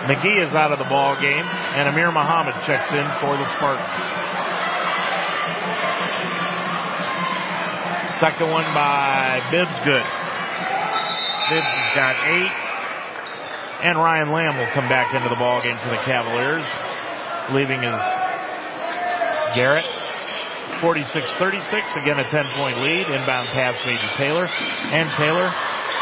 McGee 0.03 0.43
is 0.43 0.51
out 0.51 0.73
of 0.73 0.79
the 0.79 0.85
ball 0.85 1.15
game 1.15 1.45
and 1.45 1.87
Amir 1.87 2.11
Muhammad 2.11 2.55
checks 2.65 2.91
in 2.91 3.05
for 3.23 3.37
the 3.37 3.47
Spartans. 3.55 3.87
Second 8.19 8.51
one 8.51 8.67
by 8.73 9.41
Bibbs, 9.49 9.73
good. 9.85 10.03
Bibbs 11.49 11.71
has 11.71 11.95
got 11.95 12.15
eight. 12.27 12.51
And 13.83 13.97
Ryan 13.97 14.31
Lamb 14.31 14.57
will 14.57 14.69
come 14.73 14.87
back 14.89 15.15
into 15.15 15.29
the 15.29 15.35
ball 15.35 15.61
game 15.61 15.77
for 15.81 15.89
the 15.89 15.97
Cavaliers, 16.05 16.65
leaving 17.49 17.81
his 17.81 18.05
Garrett, 19.55 19.85
46-36, 20.79 22.01
again 22.01 22.19
a 22.19 22.27
10 22.29 22.45
point 22.55 22.77
lead. 22.79 23.07
Inbound 23.07 23.47
pass 23.49 23.75
made 23.85 23.99
to 23.99 24.11
Taylor. 24.17 24.47
And 24.95 25.09
Taylor 25.19 25.51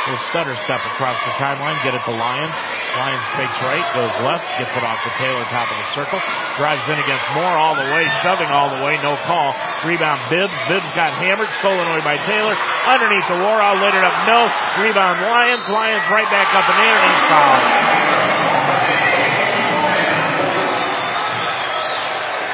will 0.07 0.21
stutter 0.31 0.55
step 0.65 0.79
across 0.95 1.19
the 1.25 1.33
timeline, 1.37 1.77
get 1.83 1.93
it 1.93 2.03
to 2.05 2.13
Lyons. 2.13 2.55
Lyons 2.97 3.27
takes 3.37 3.57
right, 3.61 3.85
goes 3.93 4.13
left, 4.25 4.47
gets 4.57 4.73
it 4.73 4.83
off 4.83 4.97
the 5.05 5.13
Taylor, 5.21 5.43
top 5.53 5.69
of 5.69 5.77
the 5.77 5.89
circle. 5.93 6.19
Drives 6.57 6.85
in 6.89 6.97
against 6.97 7.25
Moore 7.37 7.53
all 7.53 7.75
the 7.77 7.85
way, 7.93 8.09
shoving 8.25 8.49
all 8.49 8.73
the 8.73 8.81
way, 8.81 8.97
no 9.05 9.13
call. 9.27 9.53
Rebound 9.85 10.19
Bibbs. 10.29 10.55
Bibbs 10.67 10.89
got 10.97 11.13
hammered, 11.13 11.51
stolen 11.61 11.85
away 11.91 12.01
by 12.01 12.17
Taylor. 12.25 12.55
Underneath 12.89 13.27
the 13.29 13.37
Warhol, 13.37 13.77
lit 13.81 13.93
it 13.93 14.03
up, 14.03 14.17
no. 14.25 14.49
Rebound 14.81 15.21
Lyons. 15.21 15.65
Lyons 15.69 16.05
right 16.09 16.29
back 16.33 16.49
up 16.57 16.67
in, 16.67 16.79
and 16.79 17.11
he's 17.13 18.18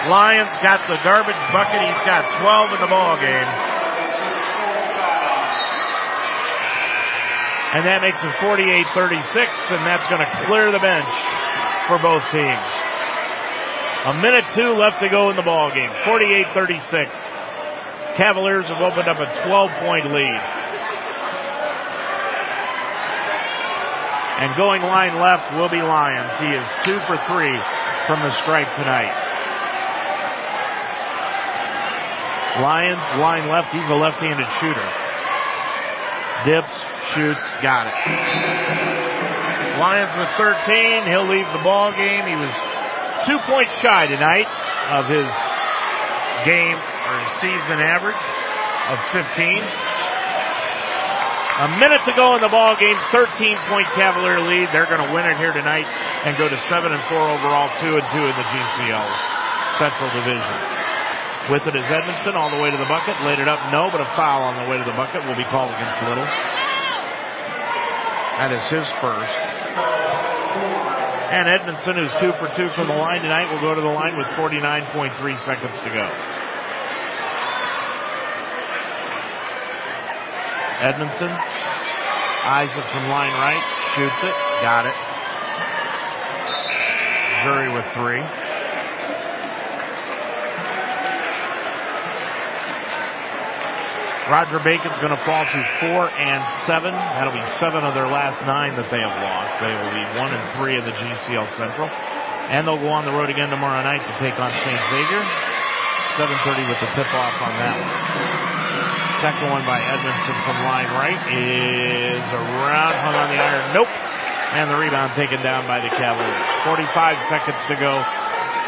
Lyons 0.07 0.53
got 0.61 0.85
the 0.87 1.01
garbage 1.01 1.39
bucket. 1.49 1.81
He's 1.81 2.05
got 2.05 2.29
12 2.39 2.73
in 2.73 2.81
the 2.81 2.87
ball 2.87 3.17
game. 3.17 3.49
And 7.73 7.83
that 7.83 7.99
makes 8.05 8.23
it 8.23 8.29
48-36, 8.39 9.73
and 9.73 9.81
that's 9.83 10.05
going 10.07 10.21
to 10.21 10.31
clear 10.45 10.71
the 10.71 10.79
bench 10.79 11.09
for 11.89 11.97
both 11.97 12.23
teams. 12.31 12.71
A 14.05 14.13
minute 14.21 14.45
two 14.53 14.77
left 14.77 15.01
to 15.01 15.09
go 15.09 15.31
in 15.31 15.35
the 15.35 15.41
ball 15.41 15.73
game. 15.73 15.89
48-36. 16.05 17.09
Cavaliers 18.15 18.67
have 18.67 18.79
opened 18.79 19.09
up 19.09 19.17
a 19.17 19.25
12-point 19.25 20.13
lead. 20.13 20.41
And 24.37 24.55
going 24.55 24.83
line 24.83 25.19
left 25.19 25.51
will 25.57 25.69
be 25.69 25.81
Lyons. 25.81 26.31
He 26.39 26.53
is 26.53 26.67
two 26.85 26.99
for 27.07 27.17
three 27.25 27.57
from 28.05 28.21
the 28.21 28.31
stripe 28.31 28.69
tonight. 28.77 29.24
Lyons, 32.61 33.03
line 33.19 33.49
left, 33.49 33.73
he's 33.75 33.87
a 33.89 33.95
left-handed 33.95 34.47
shooter. 34.59 34.87
Dips, 36.47 36.71
shoots, 37.11 37.43
got 37.61 37.87
it. 37.87 37.95
Lyons 39.75 40.15
with 40.15 40.31
13, 40.39 41.03
he'll 41.03 41.27
leave 41.27 41.47
the 41.51 41.59
ball 41.59 41.91
game. 41.91 42.23
He 42.23 42.35
was 42.35 42.53
two 43.27 43.39
points 43.43 43.75
shy 43.79 44.07
tonight 44.07 44.47
of 44.87 45.09
his 45.11 45.27
game 46.47 46.79
or 46.79 47.13
his 47.19 47.31
season 47.43 47.83
average 47.83 48.23
of 48.87 49.03
15. 49.11 49.65
A 51.55 51.69
minute 51.79 52.03
to 52.05 52.13
go 52.15 52.35
in 52.35 52.41
the 52.41 52.49
ball 52.51 52.75
game, 52.75 52.95
13 53.11 53.57
point 53.67 53.87
Cavalier 53.95 54.39
lead. 54.39 54.69
They're 54.71 54.87
going 54.87 55.05
to 55.07 55.13
win 55.13 55.25
it 55.25 55.37
here 55.37 55.51
tonight 55.51 55.87
and 56.23 56.37
go 56.37 56.47
to 56.47 56.57
7 56.67 56.91
and 56.91 57.03
4 57.03 57.19
overall, 57.19 57.67
2 57.79 57.95
and 57.95 58.07
2 58.11 58.17
in 58.19 58.35
the 58.35 58.47
GCL 58.47 59.07
Central 59.79 60.09
Division. 60.11 60.74
With 61.49 61.67
it 61.67 61.75
is 61.75 61.85
Edmondson 61.85 62.33
all 62.33 62.49
the 62.49 62.57
way 62.57 62.71
to 62.71 62.77
the 62.77 62.89
bucket. 62.89 63.21
Laid 63.21 63.37
it 63.37 63.47
up, 63.47 63.71
no, 63.71 63.91
but 63.91 64.01
a 64.01 64.09
foul 64.17 64.43
on 64.43 64.57
the 64.57 64.69
way 64.69 64.77
to 64.79 64.83
the 64.83 64.97
bucket 64.97 65.23
will 65.25 65.35
be 65.35 65.43
called 65.45 65.69
against 65.69 66.01
Little. 66.01 66.25
That 68.41 68.51
is 68.51 68.65
his 68.65 68.89
first. 68.97 69.29
And 71.29 71.47
Edmondson, 71.47 71.97
who's 71.97 72.13
two 72.17 72.33
for 72.41 72.49
two 72.57 72.69
from 72.69 72.87
the 72.87 72.97
line 72.97 73.21
tonight, 73.21 73.53
will 73.53 73.61
go 73.61 73.75
to 73.75 73.81
the 73.81 73.87
line 73.87 74.17
with 74.17 74.25
49.3 74.33 75.39
seconds 75.39 75.79
to 75.81 75.89
go. 75.93 76.09
Edmondson 80.81 81.29
eyes 81.29 82.69
it 82.69 82.85
from 82.91 83.07
line 83.09 83.33
right, 83.33 83.61
shoots 83.95 84.21
it, 84.21 84.35
got 84.61 84.85
it. 84.85 84.93
Zuri 87.45 87.73
with 87.73 87.85
three. 87.93 88.44
Roger 94.25 94.57
Bacon's 94.57 94.97
going 94.97 95.13
to 95.13 95.21
fall 95.21 95.45
to 95.45 95.59
four 95.77 96.09
and 96.09 96.41
seven. 96.65 96.97
That'll 96.97 97.33
be 97.33 97.45
seven 97.61 97.85
of 97.85 97.93
their 97.93 98.09
last 98.09 98.41
nine 98.49 98.73
that 98.73 98.89
they 98.89 98.97
have 98.97 99.13
lost. 99.13 99.61
They 99.61 99.69
will 99.69 99.93
be 99.93 100.05
one 100.17 100.33
and 100.33 100.41
three 100.57 100.73
in 100.73 100.81
the 100.81 100.97
GCL 100.97 101.45
Central. 101.53 101.85
And 102.49 102.65
they'll 102.65 102.81
go 102.81 102.89
on 102.89 103.05
the 103.05 103.13
road 103.13 103.29
again 103.29 103.53
tomorrow 103.53 103.77
night 103.85 104.01
to 104.01 104.13
take 104.17 104.33
on 104.41 104.49
St. 104.49 104.81
Xavier. 104.89 105.21
7.30 106.17 106.65
with 106.65 106.79
the 106.81 106.89
tip-off 106.97 107.37
on 107.37 107.53
that 107.53 107.75
one. 107.77 107.93
Second 109.21 109.51
one 109.53 109.65
by 109.65 109.77
Edmondson 109.77 110.37
from 110.41 110.57
line 110.65 110.89
right 110.97 111.21
is 111.29 112.25
around, 112.33 112.93
hung 113.05 113.13
on 113.13 113.29
the 113.29 113.37
iron, 113.37 113.61
nope. 113.77 113.91
And 114.57 114.69
the 114.69 114.77
rebound 114.77 115.13
taken 115.13 115.41
down 115.45 115.67
by 115.69 115.85
the 115.85 115.91
Cavaliers. 115.93 116.39
45 116.65 116.89
seconds 117.29 117.61
to 117.69 117.75
go 117.77 118.01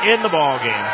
in 0.05 0.21
the 0.21 0.29
ball 0.29 0.61
game. 0.61 0.87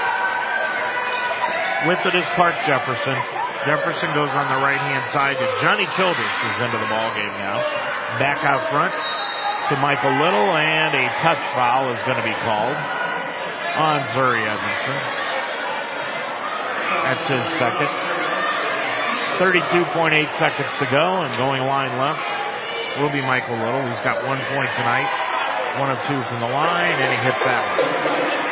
With 1.89 1.99
it 2.07 2.15
is 2.15 2.27
Clark 2.39 2.55
Jefferson. 2.63 3.42
Jefferson 3.65 4.11
goes 4.11 4.27
on 4.35 4.51
the 4.51 4.59
right 4.59 4.79
hand 4.79 5.07
side 5.15 5.39
to 5.39 5.47
Johnny 5.63 5.87
Childress 5.95 6.35
who's 6.43 6.59
into 6.67 6.75
the 6.75 6.89
ball 6.91 7.07
game 7.15 7.31
now. 7.39 7.63
Back 8.19 8.43
out 8.43 8.67
front 8.67 8.91
to 9.71 9.79
Michael 9.79 10.11
Little 10.19 10.51
and 10.51 10.91
a 10.91 11.07
touch 11.23 11.39
foul 11.55 11.87
is 11.95 11.99
going 12.03 12.19
to 12.19 12.27
be 12.27 12.35
called 12.43 12.75
on 13.79 14.03
Zuri 14.11 14.43
Edmondson. 14.43 14.99
That's 17.07 17.23
his 17.23 17.47
second. 17.55 17.87
32.8 19.39 20.11
seconds 20.37 20.71
to 20.83 20.85
go 20.91 21.23
and 21.23 21.31
going 21.39 21.63
line 21.63 21.95
left 21.97 22.19
will 22.99 23.15
be 23.15 23.21
Michael 23.21 23.55
Little. 23.55 23.87
He's 23.87 24.03
got 24.03 24.27
one 24.27 24.43
point 24.51 24.69
tonight. 24.75 25.07
One 25.79 25.89
of 25.89 25.97
two 26.03 26.19
from 26.27 26.43
the 26.43 26.51
line 26.51 26.99
and 26.99 27.07
he 27.07 27.19
hits 27.23 27.39
that 27.47 27.63
one. 27.79 28.42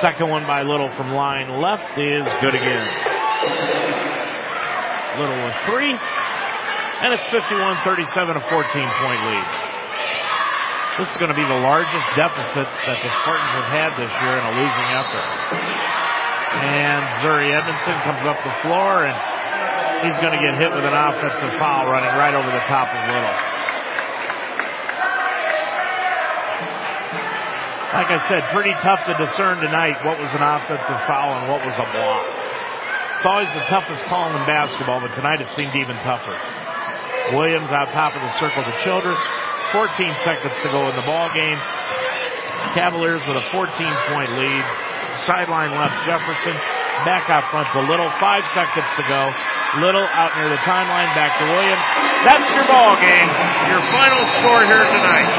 Second 0.00 0.30
one 0.30 0.48
by 0.48 0.62
Little 0.62 0.88
from 0.88 1.12
line 1.12 1.60
left 1.60 1.92
is 2.00 2.24
good 2.40 2.56
again. 2.56 2.88
Little 5.20 5.44
with 5.44 5.52
three. 5.68 5.92
And 5.92 7.12
it's 7.12 7.28
51-37, 7.28 8.08
a 8.32 8.40
14 8.40 8.64
point 8.96 9.20
lead. 9.28 9.48
This 10.96 11.12
is 11.12 11.16
going 11.20 11.28
to 11.28 11.36
be 11.36 11.44
the 11.44 11.60
largest 11.60 12.08
deficit 12.16 12.64
that 12.64 12.96
the 13.04 13.12
Spartans 13.12 13.52
have 13.60 13.68
had 13.76 13.90
this 14.00 14.12
year 14.24 14.40
in 14.40 14.44
a 14.48 14.54
losing 14.56 14.88
effort. 14.96 15.28
And 16.64 17.04
Zuri 17.20 17.52
Edmondson 17.52 18.00
comes 18.00 18.24
up 18.24 18.40
the 18.40 18.56
floor 18.64 19.04
and 19.04 19.12
he's 20.00 20.16
going 20.24 20.32
to 20.32 20.40
get 20.40 20.56
hit 20.56 20.72
with 20.72 20.88
an 20.88 20.96
offensive 20.96 21.52
foul 21.60 21.92
running 21.92 22.16
right 22.16 22.32
over 22.32 22.48
the 22.48 22.64
top 22.72 22.88
of 22.88 23.00
Little. 23.12 23.49
Like 27.90 28.06
I 28.06 28.22
said, 28.30 28.46
pretty 28.54 28.70
tough 28.86 29.02
to 29.10 29.14
discern 29.18 29.58
tonight 29.58 29.98
what 30.06 30.22
was 30.22 30.30
an 30.30 30.46
offensive 30.46 31.00
foul 31.10 31.42
and 31.42 31.50
what 31.50 31.58
was 31.66 31.74
a 31.74 31.86
block. 31.90 32.22
It's 33.18 33.26
always 33.26 33.50
the 33.50 33.66
toughest 33.66 34.06
call 34.06 34.30
in 34.30 34.46
basketball, 34.46 35.02
but 35.02 35.10
tonight 35.18 35.42
it 35.42 35.50
seemed 35.58 35.74
even 35.74 35.98
tougher. 36.06 36.32
Williams 37.34 37.70
out 37.74 37.90
top 37.90 38.14
of 38.14 38.22
the 38.22 38.32
circle 38.38 38.62
to 38.62 38.74
Childress. 38.86 39.18
14 39.74 40.14
seconds 40.22 40.54
to 40.62 40.68
go 40.70 40.88
in 40.88 40.94
the 40.94 41.02
ball 41.02 41.30
game. 41.34 41.58
Cavaliers 42.74 43.22
with 43.26 43.36
a 43.36 43.46
14 43.50 43.66
point 44.14 44.30
lead. 44.38 44.64
Sideline 45.26 45.74
left 45.74 46.06
Jefferson. 46.06 46.79
Back 47.04 47.30
out 47.30 47.48
front 47.50 47.68
to 47.72 47.80
Little. 47.80 48.10
Five 48.20 48.44
seconds 48.52 48.84
to 48.96 49.02
go. 49.08 49.32
Little 49.80 50.04
out 50.04 50.36
near 50.36 50.48
the 50.50 50.60
timeline. 50.66 51.08
Back 51.16 51.38
to 51.40 51.44
Williams. 51.48 51.86
That's 52.28 52.44
your 52.52 52.66
ball 52.68 52.92
game. 53.00 53.28
Your 53.72 53.80
final 53.88 54.22
score 54.36 54.60
here 54.68 54.84
tonight. 54.84 55.30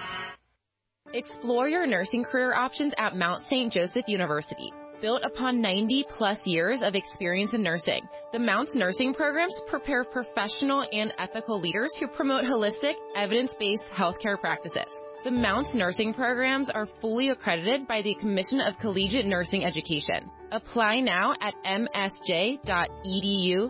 Explore 1.13 1.69
your 1.69 1.87
nursing 1.87 2.25
career 2.25 2.55
options 2.55 2.95
at 2.97 3.15
Mount 3.15 3.43
St. 3.43 3.71
Joseph 3.71 4.09
University. 4.09 4.73
Built 5.01 5.23
upon 5.25 5.61
90 5.61 6.07
plus 6.09 6.47
years 6.47 6.81
of 6.81 6.95
experience 6.95 7.53
in 7.53 7.63
nursing, 7.63 8.09
the 8.33 8.39
Mounts 8.39 8.75
nursing 8.75 9.13
programs 9.13 9.61
prepare 9.67 10.05
professional 10.05 10.87
and 10.91 11.13
ethical 11.19 11.61
leaders 11.61 11.95
who 11.95 12.09
promote 12.09 12.45
holistic, 12.45 12.95
evidence-based 13.15 13.89
healthcare 13.89 14.41
practices. 14.41 15.05
The 15.23 15.33
Mounts 15.33 15.75
nursing 15.75 16.15
programs 16.15 16.71
are 16.71 16.87
fully 16.87 17.29
accredited 17.29 17.87
by 17.87 18.01
the 18.01 18.15
Commission 18.15 18.61
of 18.61 18.79
Collegiate 18.79 19.27
Nursing 19.27 19.67
Education. 19.67 20.31
Apply 20.51 21.01
now 21.01 21.35
at 21.43 21.53
msj.edu 21.65 22.59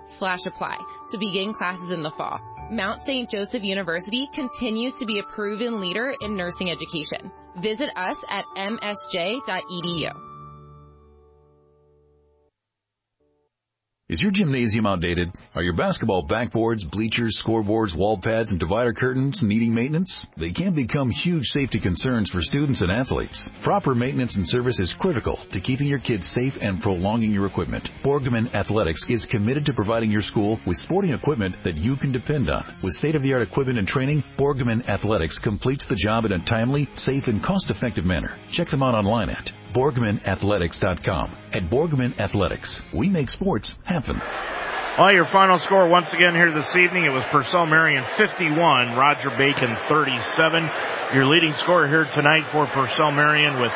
slash 0.07 0.47
apply 0.47 0.77
to 1.11 1.19
begin 1.19 1.53
classes 1.53 1.91
in 1.91 2.03
the 2.03 2.11
fall. 2.11 2.39
Mount 2.71 3.03
St. 3.03 3.29
Joseph 3.29 3.65
University 3.65 4.29
continues 4.33 4.95
to 4.97 5.07
be 5.07 5.19
a 5.19 5.25
proven 5.25 5.81
leader 5.81 6.15
in 6.21 6.37
nursing 6.37 6.71
education. 6.71 7.33
Visit 7.57 7.91
us 7.97 8.23
at 8.29 8.45
msj.edu. 8.57 10.26
Is 14.09 14.21
your 14.21 14.31
gymnasium 14.31 14.87
outdated? 14.87 15.33
Are 15.57 15.65
your 15.65 15.73
basketball 15.75 16.29
backboards, 16.29 16.89
bleachers, 16.89 17.43
scoreboards, 17.45 17.93
wall 17.93 18.17
pads, 18.17 18.53
and 18.53 18.61
divider 18.61 18.93
curtains 18.93 19.43
needing 19.43 19.75
maintenance? 19.75 20.25
They 20.37 20.53
can 20.53 20.75
become 20.75 21.11
huge 21.11 21.49
safety 21.49 21.81
concerns 21.81 22.31
for 22.31 22.41
students 22.41 22.83
and 22.83 22.93
athletes. 22.93 23.51
Proper 23.63 23.97
maintenance 23.97 24.37
and 24.37 24.47
service 24.47 24.79
is 24.79 24.95
critical 24.95 25.41
to 25.51 25.59
keeping 25.59 25.89
your 25.89 25.99
kids 25.99 26.31
safe 26.31 26.63
and 26.63 26.81
prolonging 26.81 27.33
your 27.33 27.47
equipment. 27.47 27.91
Borgman 28.05 28.55
Athletics 28.55 29.05
is 29.09 29.27
committed 29.27 29.67
to 29.67 29.73
providing 29.73 30.13
your 30.13 30.23
school 30.23 30.61
with 30.65 30.77
sporting 30.77 31.13
equipment 31.13 31.57
that 31.65 31.77
you 31.77 31.97
can 31.97 32.13
depend 32.13 32.49
on. 32.49 32.77
With 32.83 32.95
state-of-the-art 32.95 33.43
equipment 33.43 33.81
and 33.81 33.89
training, 33.89 34.23
Borgman 34.37 34.89
Athletics 34.89 35.41
completes 35.41 35.83
the 35.89 35.97
job 35.97 36.27
in 36.27 36.31
a 36.33 36.39
timely, 36.39 36.89
safe, 36.95 37.27
and 37.27 37.43
cost-effective 37.43 38.05
manner. 38.05 38.37
Check 38.53 38.69
them 38.69 38.85
out 38.85 38.95
online 38.95 39.31
at 39.31 39.51
BorgmanAthletics.com. 39.77 41.37
At 41.53 41.69
Borgman 41.69 42.19
Athletics, 42.19 42.81
we 42.95 43.11
make 43.11 43.29
sports 43.29 43.77
happen. 43.85 44.17
Well, 44.97 45.13
your 45.13 45.27
final 45.27 45.59
score 45.59 45.87
once 45.91 46.15
again 46.15 46.33
here 46.33 46.51
this 46.51 46.75
evening, 46.75 47.05
it 47.05 47.13
was 47.13 47.27
Purcell 47.27 47.67
Marian 47.67 48.03
51, 48.17 48.97
Roger 48.97 49.29
Bacon 49.37 49.77
37. 49.87 50.71
Your 51.13 51.27
leading 51.27 51.53
scorer 51.53 51.87
here 51.89 52.07
tonight 52.07 52.49
for 52.51 52.67
Purcell 52.67 53.13
Marian 53.13 53.61
with 53.61 53.73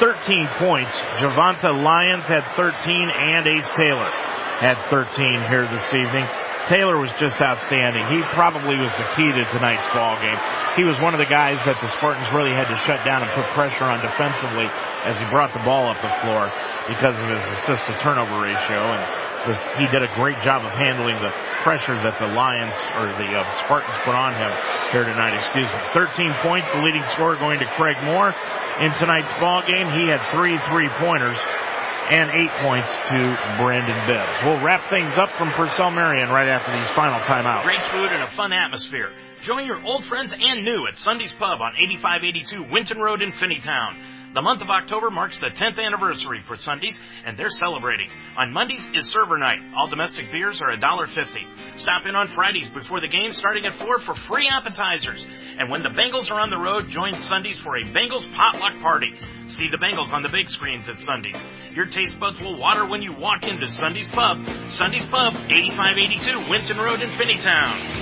13 0.00 0.48
points. 0.58 0.98
Javonta 1.22 1.70
Lyons 1.70 2.26
had 2.26 2.42
13 2.56 3.10
and 3.14 3.46
Ace 3.46 3.70
Taylor 3.76 4.10
had 4.58 4.74
13 4.90 5.40
here 5.46 5.68
this 5.70 5.86
evening. 5.94 6.26
Taylor 6.66 6.98
was 6.98 7.14
just 7.20 7.40
outstanding. 7.40 8.02
He 8.10 8.26
probably 8.34 8.74
was 8.76 8.90
the 8.90 9.06
key 9.14 9.30
to 9.30 9.44
tonight's 9.52 9.86
ball 9.94 10.18
game. 10.18 10.63
He 10.76 10.82
was 10.82 10.98
one 10.98 11.14
of 11.14 11.22
the 11.22 11.30
guys 11.30 11.62
that 11.66 11.78
the 11.78 11.88
Spartans 11.94 12.26
really 12.34 12.50
had 12.50 12.66
to 12.66 12.76
shut 12.82 13.06
down 13.06 13.22
and 13.22 13.30
put 13.30 13.46
pressure 13.54 13.86
on 13.86 14.02
defensively 14.02 14.66
as 15.06 15.14
he 15.18 15.24
brought 15.30 15.54
the 15.54 15.62
ball 15.62 15.86
up 15.86 16.00
the 16.02 16.10
floor 16.26 16.50
because 16.90 17.14
of 17.14 17.26
his 17.30 17.44
assist 17.62 17.86
to 17.86 17.94
turnover 18.02 18.42
ratio 18.42 18.82
and 18.90 19.02
was, 19.46 19.60
he 19.78 19.86
did 19.92 20.02
a 20.02 20.10
great 20.16 20.40
job 20.40 20.64
of 20.64 20.72
handling 20.72 21.16
the 21.20 21.30
pressure 21.62 21.94
that 21.94 22.18
the 22.18 22.26
Lions 22.26 22.74
or 22.96 23.12
the 23.16 23.28
uh, 23.28 23.44
Spartans 23.64 23.96
put 24.04 24.16
on 24.16 24.34
him 24.34 24.50
here 24.90 25.04
tonight. 25.04 25.36
Excuse 25.36 25.68
me. 25.68 25.80
13 25.92 26.32
points, 26.42 26.72
the 26.72 26.80
leading 26.80 27.04
scorer 27.12 27.36
going 27.36 27.60
to 27.60 27.68
Craig 27.76 27.96
Moore 28.04 28.34
in 28.80 28.90
tonight's 28.96 29.32
ball 29.38 29.62
game. 29.62 29.88
He 29.92 30.08
had 30.08 30.20
three 30.32 30.58
three 30.68 30.88
pointers 30.98 31.36
and 32.10 32.30
eight 32.32 32.52
points 32.60 32.90
to 33.08 33.18
Brandon 33.56 33.96
Bibbs. 34.06 34.36
We'll 34.44 34.60
wrap 34.60 34.90
things 34.90 35.16
up 35.16 35.30
from 35.38 35.52
Purcell 35.52 35.90
Marian 35.90 36.28
right 36.28 36.48
after 36.48 36.72
these 36.76 36.90
final 36.92 37.20
timeouts. 37.20 37.64
Great 37.64 37.82
food 37.92 38.12
and 38.12 38.22
a 38.22 38.28
fun 38.28 38.52
atmosphere. 38.52 39.12
Join 39.44 39.66
your 39.66 39.84
old 39.84 40.06
friends 40.06 40.32
and 40.32 40.64
new 40.64 40.86
at 40.88 40.96
Sunday's 40.96 41.34
Pub 41.34 41.60
on 41.60 41.74
8582 41.76 42.64
Winton 42.72 42.98
Road 42.98 43.20
in 43.20 43.30
Finneytown. 43.30 44.32
The 44.32 44.40
month 44.40 44.62
of 44.62 44.70
October 44.70 45.10
marks 45.10 45.38
the 45.38 45.50
10th 45.50 45.78
anniversary 45.78 46.42
for 46.46 46.56
Sundays, 46.56 46.98
and 47.26 47.36
they're 47.36 47.50
celebrating. 47.50 48.08
On 48.38 48.54
Mondays 48.54 48.88
is 48.94 49.06
server 49.06 49.36
night. 49.36 49.58
All 49.76 49.86
domestic 49.86 50.32
beers 50.32 50.62
are 50.62 50.74
$1.50. 50.74 51.78
Stop 51.78 52.06
in 52.06 52.16
on 52.16 52.28
Fridays 52.28 52.70
before 52.70 53.02
the 53.02 53.08
game 53.08 53.32
starting 53.32 53.66
at 53.66 53.74
4 53.74 53.98
for 53.98 54.14
free 54.14 54.48
appetizers. 54.48 55.26
And 55.58 55.70
when 55.70 55.82
the 55.82 55.90
Bengals 55.90 56.30
are 56.30 56.40
on 56.40 56.48
the 56.48 56.58
road, 56.58 56.88
join 56.88 57.12
Sundays 57.12 57.60
for 57.60 57.76
a 57.76 57.82
Bengals 57.82 58.26
potluck 58.34 58.80
party. 58.80 59.14
See 59.46 59.68
the 59.68 59.76
Bengals 59.76 60.10
on 60.10 60.22
the 60.22 60.30
big 60.30 60.48
screens 60.48 60.88
at 60.88 61.00
Sundays. 61.00 61.36
Your 61.72 61.84
taste 61.84 62.18
buds 62.18 62.40
will 62.40 62.56
water 62.56 62.88
when 62.88 63.02
you 63.02 63.12
walk 63.12 63.46
into 63.46 63.68
Sunday's 63.68 64.10
Pub. 64.10 64.42
Sunday's 64.68 65.04
Pub, 65.04 65.34
8582 65.50 66.48
Winton 66.48 66.78
Road 66.78 67.02
in 67.02 67.10
Finneytown. 67.10 67.93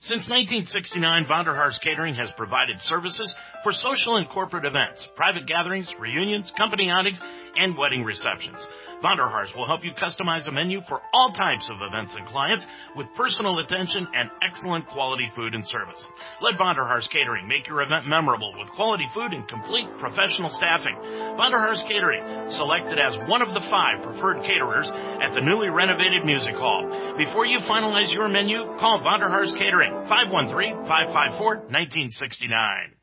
Since 0.00 0.28
1969, 0.28 1.26
Vonderhaar's 1.26 1.80
Catering 1.80 2.14
has 2.14 2.30
provided 2.32 2.80
services 2.80 3.34
for 3.62 3.72
social 3.72 4.16
and 4.16 4.28
corporate 4.28 4.64
events, 4.64 5.06
private 5.16 5.46
gatherings, 5.46 5.92
reunions, 5.98 6.52
company 6.56 6.90
outings, 6.90 7.20
and 7.56 7.76
wedding 7.76 8.04
receptions. 8.04 8.64
Vonderhaar's 9.02 9.54
will 9.54 9.66
help 9.66 9.84
you 9.84 9.92
customize 9.92 10.48
a 10.48 10.52
menu 10.52 10.80
for 10.88 11.00
all 11.12 11.32
types 11.32 11.68
of 11.70 11.76
events 11.80 12.14
and 12.14 12.26
clients 12.26 12.66
with 12.96 13.06
personal 13.16 13.58
attention 13.58 14.08
and 14.14 14.30
excellent 14.42 14.86
quality 14.88 15.30
food 15.36 15.54
and 15.54 15.66
service. 15.66 16.06
Let 16.40 16.58
Vonderhaar's 16.58 17.08
Catering 17.08 17.46
make 17.48 17.68
your 17.68 17.82
event 17.82 18.06
memorable 18.06 18.54
with 18.58 18.70
quality 18.70 19.06
food 19.14 19.32
and 19.32 19.46
complete 19.46 19.86
professional 19.98 20.50
staffing. 20.50 20.96
Vonderhaar's 20.96 21.82
Catering, 21.82 22.50
selected 22.50 22.98
as 22.98 23.16
one 23.28 23.42
of 23.42 23.54
the 23.54 23.60
five 23.70 24.02
preferred 24.02 24.42
caterers 24.42 24.90
at 24.90 25.34
the 25.34 25.40
newly 25.40 25.68
renovated 25.68 26.24
Music 26.24 26.54
Hall. 26.54 27.14
Before 27.16 27.46
you 27.46 27.58
finalize 27.60 28.12
your 28.12 28.28
menu, 28.28 28.64
call 28.78 29.00
Vonderhaar's 29.00 29.52
Catering 29.52 29.92
513-554-1969. 30.06 32.97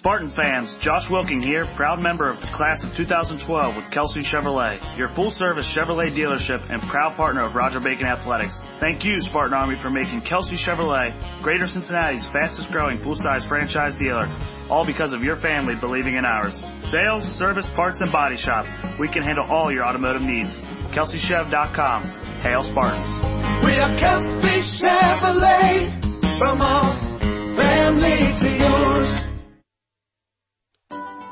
Spartan 0.00 0.30
fans, 0.30 0.78
Josh 0.78 1.10
Wilking 1.10 1.42
here, 1.42 1.66
proud 1.66 2.02
member 2.02 2.26
of 2.26 2.40
the 2.40 2.46
class 2.46 2.84
of 2.84 2.96
2012 2.96 3.76
with 3.76 3.90
Kelsey 3.90 4.20
Chevrolet, 4.20 4.96
your 4.96 5.08
full 5.08 5.30
service 5.30 5.70
Chevrolet 5.70 6.10
dealership 6.10 6.70
and 6.70 6.80
proud 6.80 7.16
partner 7.16 7.44
of 7.44 7.54
Roger 7.54 7.80
Bacon 7.80 8.06
Athletics. 8.06 8.64
Thank 8.78 9.04
you, 9.04 9.20
Spartan 9.20 9.52
Army, 9.52 9.76
for 9.76 9.90
making 9.90 10.22
Kelsey 10.22 10.56
Chevrolet 10.56 11.12
Greater 11.42 11.66
Cincinnati's 11.66 12.26
fastest 12.26 12.72
growing 12.72 12.98
full 12.98 13.14
size 13.14 13.44
franchise 13.44 13.96
dealer. 13.96 14.34
All 14.70 14.86
because 14.86 15.12
of 15.12 15.22
your 15.22 15.36
family 15.36 15.74
believing 15.74 16.14
in 16.14 16.24
ours. 16.24 16.64
Sales, 16.80 17.22
service, 17.22 17.68
parts, 17.68 18.00
and 18.00 18.10
body 18.10 18.38
shop. 18.38 18.64
We 18.98 19.08
can 19.08 19.22
handle 19.22 19.48
all 19.50 19.70
your 19.70 19.84
automotive 19.84 20.22
needs. 20.22 20.54
KelseyChev.com. 20.54 22.04
Hail 22.40 22.62
Spartans. 22.62 23.12
We 23.66 23.76
are 23.76 23.98
Kelsey 23.98 24.86
Chevrolet, 24.86 26.38
from 26.38 26.62
our 26.62 26.94
family 27.60 28.38
to 28.38 28.56
yours. 28.56 29.29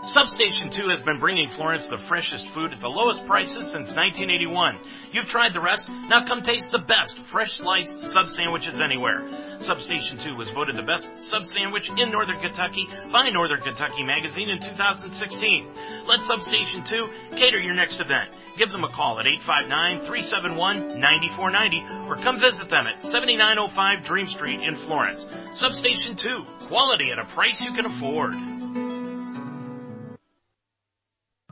Substation 0.09 0.71
2 0.71 0.89
has 0.89 1.03
been 1.03 1.19
bringing 1.19 1.51
Florence 1.51 1.89
the 1.89 1.99
freshest 1.99 2.49
food 2.49 2.73
at 2.73 2.81
the 2.81 2.89
lowest 2.89 3.27
prices 3.27 3.71
since 3.71 3.95
1981. 3.95 4.79
You've 5.13 5.27
tried 5.27 5.53
the 5.53 5.61
rest, 5.61 5.87
now 5.87 6.25
come 6.27 6.41
taste 6.41 6.71
the 6.73 6.79
best 6.79 7.19
fresh 7.27 7.59
sliced 7.59 8.03
sub 8.05 8.31
sandwiches 8.31 8.81
anywhere. 8.81 9.29
Substation 9.61 10.17
2 10.17 10.35
was 10.35 10.49
voted 10.49 10.77
the 10.77 10.83
best 10.83 11.21
sub 11.21 11.45
sandwich 11.45 11.91
in 11.91 12.11
Northern 12.11 12.41
Kentucky 12.41 12.89
by 13.13 13.29
Northern 13.29 13.61
Kentucky 13.61 14.03
Magazine 14.03 14.49
in 14.49 14.61
2016. 14.61 15.69
Let 16.07 16.23
Substation 16.23 16.85
2 16.85 17.09
cater 17.33 17.61
your 17.61 17.75
next 17.75 18.01
event. 18.01 18.31
Give 18.57 18.71
them 18.71 18.85
a 18.85 18.91
call 18.91 19.21
at 19.21 19.27
859-371-9490 19.27 22.09
or 22.09 22.17
come 22.17 22.41
visit 22.41 22.71
them 22.71 22.87
at 22.87 23.03
7905 23.03 24.05
Dream 24.05 24.27
Street 24.27 24.61
in 24.67 24.75
Florence. 24.75 25.27
Substation 25.53 26.17
2, 26.17 26.47
quality 26.69 27.11
at 27.11 27.19
a 27.19 27.27
price 27.27 27.61
you 27.61 27.75
can 27.75 27.85
afford. 27.85 28.33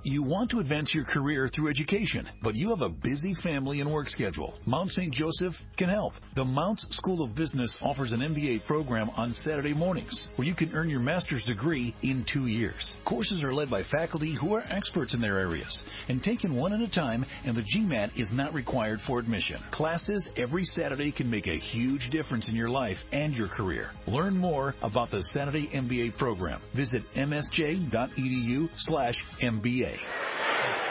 You 0.08 0.22
want 0.22 0.50
to 0.50 0.60
advance 0.60 0.94
your 0.94 1.02
career 1.02 1.48
through 1.48 1.68
education, 1.68 2.28
but 2.40 2.54
you 2.54 2.68
have 2.68 2.80
a 2.80 2.88
busy 2.88 3.34
family 3.34 3.80
and 3.80 3.90
work 3.90 4.08
schedule. 4.08 4.54
Mount 4.64 4.92
St. 4.92 5.12
Joseph 5.12 5.60
can 5.76 5.88
help. 5.88 6.14
The 6.34 6.44
Mounts 6.44 6.94
School 6.94 7.24
of 7.24 7.34
Business 7.34 7.82
offers 7.82 8.12
an 8.12 8.20
MBA 8.20 8.66
program 8.66 9.10
on 9.16 9.32
Saturday 9.32 9.74
mornings 9.74 10.28
where 10.36 10.46
you 10.46 10.54
can 10.54 10.72
earn 10.74 10.88
your 10.88 11.00
master's 11.00 11.42
degree 11.42 11.92
in 12.02 12.22
two 12.22 12.46
years. 12.46 12.96
Courses 13.04 13.42
are 13.42 13.52
led 13.52 13.68
by 13.68 13.82
faculty 13.82 14.30
who 14.30 14.54
are 14.54 14.62
experts 14.70 15.12
in 15.12 15.20
their 15.20 15.40
areas 15.40 15.82
and 16.08 16.22
taken 16.22 16.54
one 16.54 16.72
at 16.72 16.80
a 16.80 16.86
time 16.86 17.26
and 17.44 17.56
the 17.56 17.62
GMAT 17.62 18.20
is 18.20 18.32
not 18.32 18.54
required 18.54 19.00
for 19.00 19.18
admission. 19.18 19.60
Classes 19.72 20.30
every 20.36 20.62
Saturday 20.62 21.10
can 21.10 21.28
make 21.28 21.48
a 21.48 21.56
huge 21.56 22.10
difference 22.10 22.48
in 22.48 22.54
your 22.54 22.70
life 22.70 23.04
and 23.10 23.36
your 23.36 23.48
career. 23.48 23.90
Learn 24.06 24.36
more 24.36 24.76
about 24.82 25.10
the 25.10 25.20
Saturday 25.20 25.66
MBA 25.66 26.16
program. 26.16 26.60
Visit 26.74 27.12
msj.edu 27.14 28.68
slash 28.76 29.24
MBA. 29.40 29.95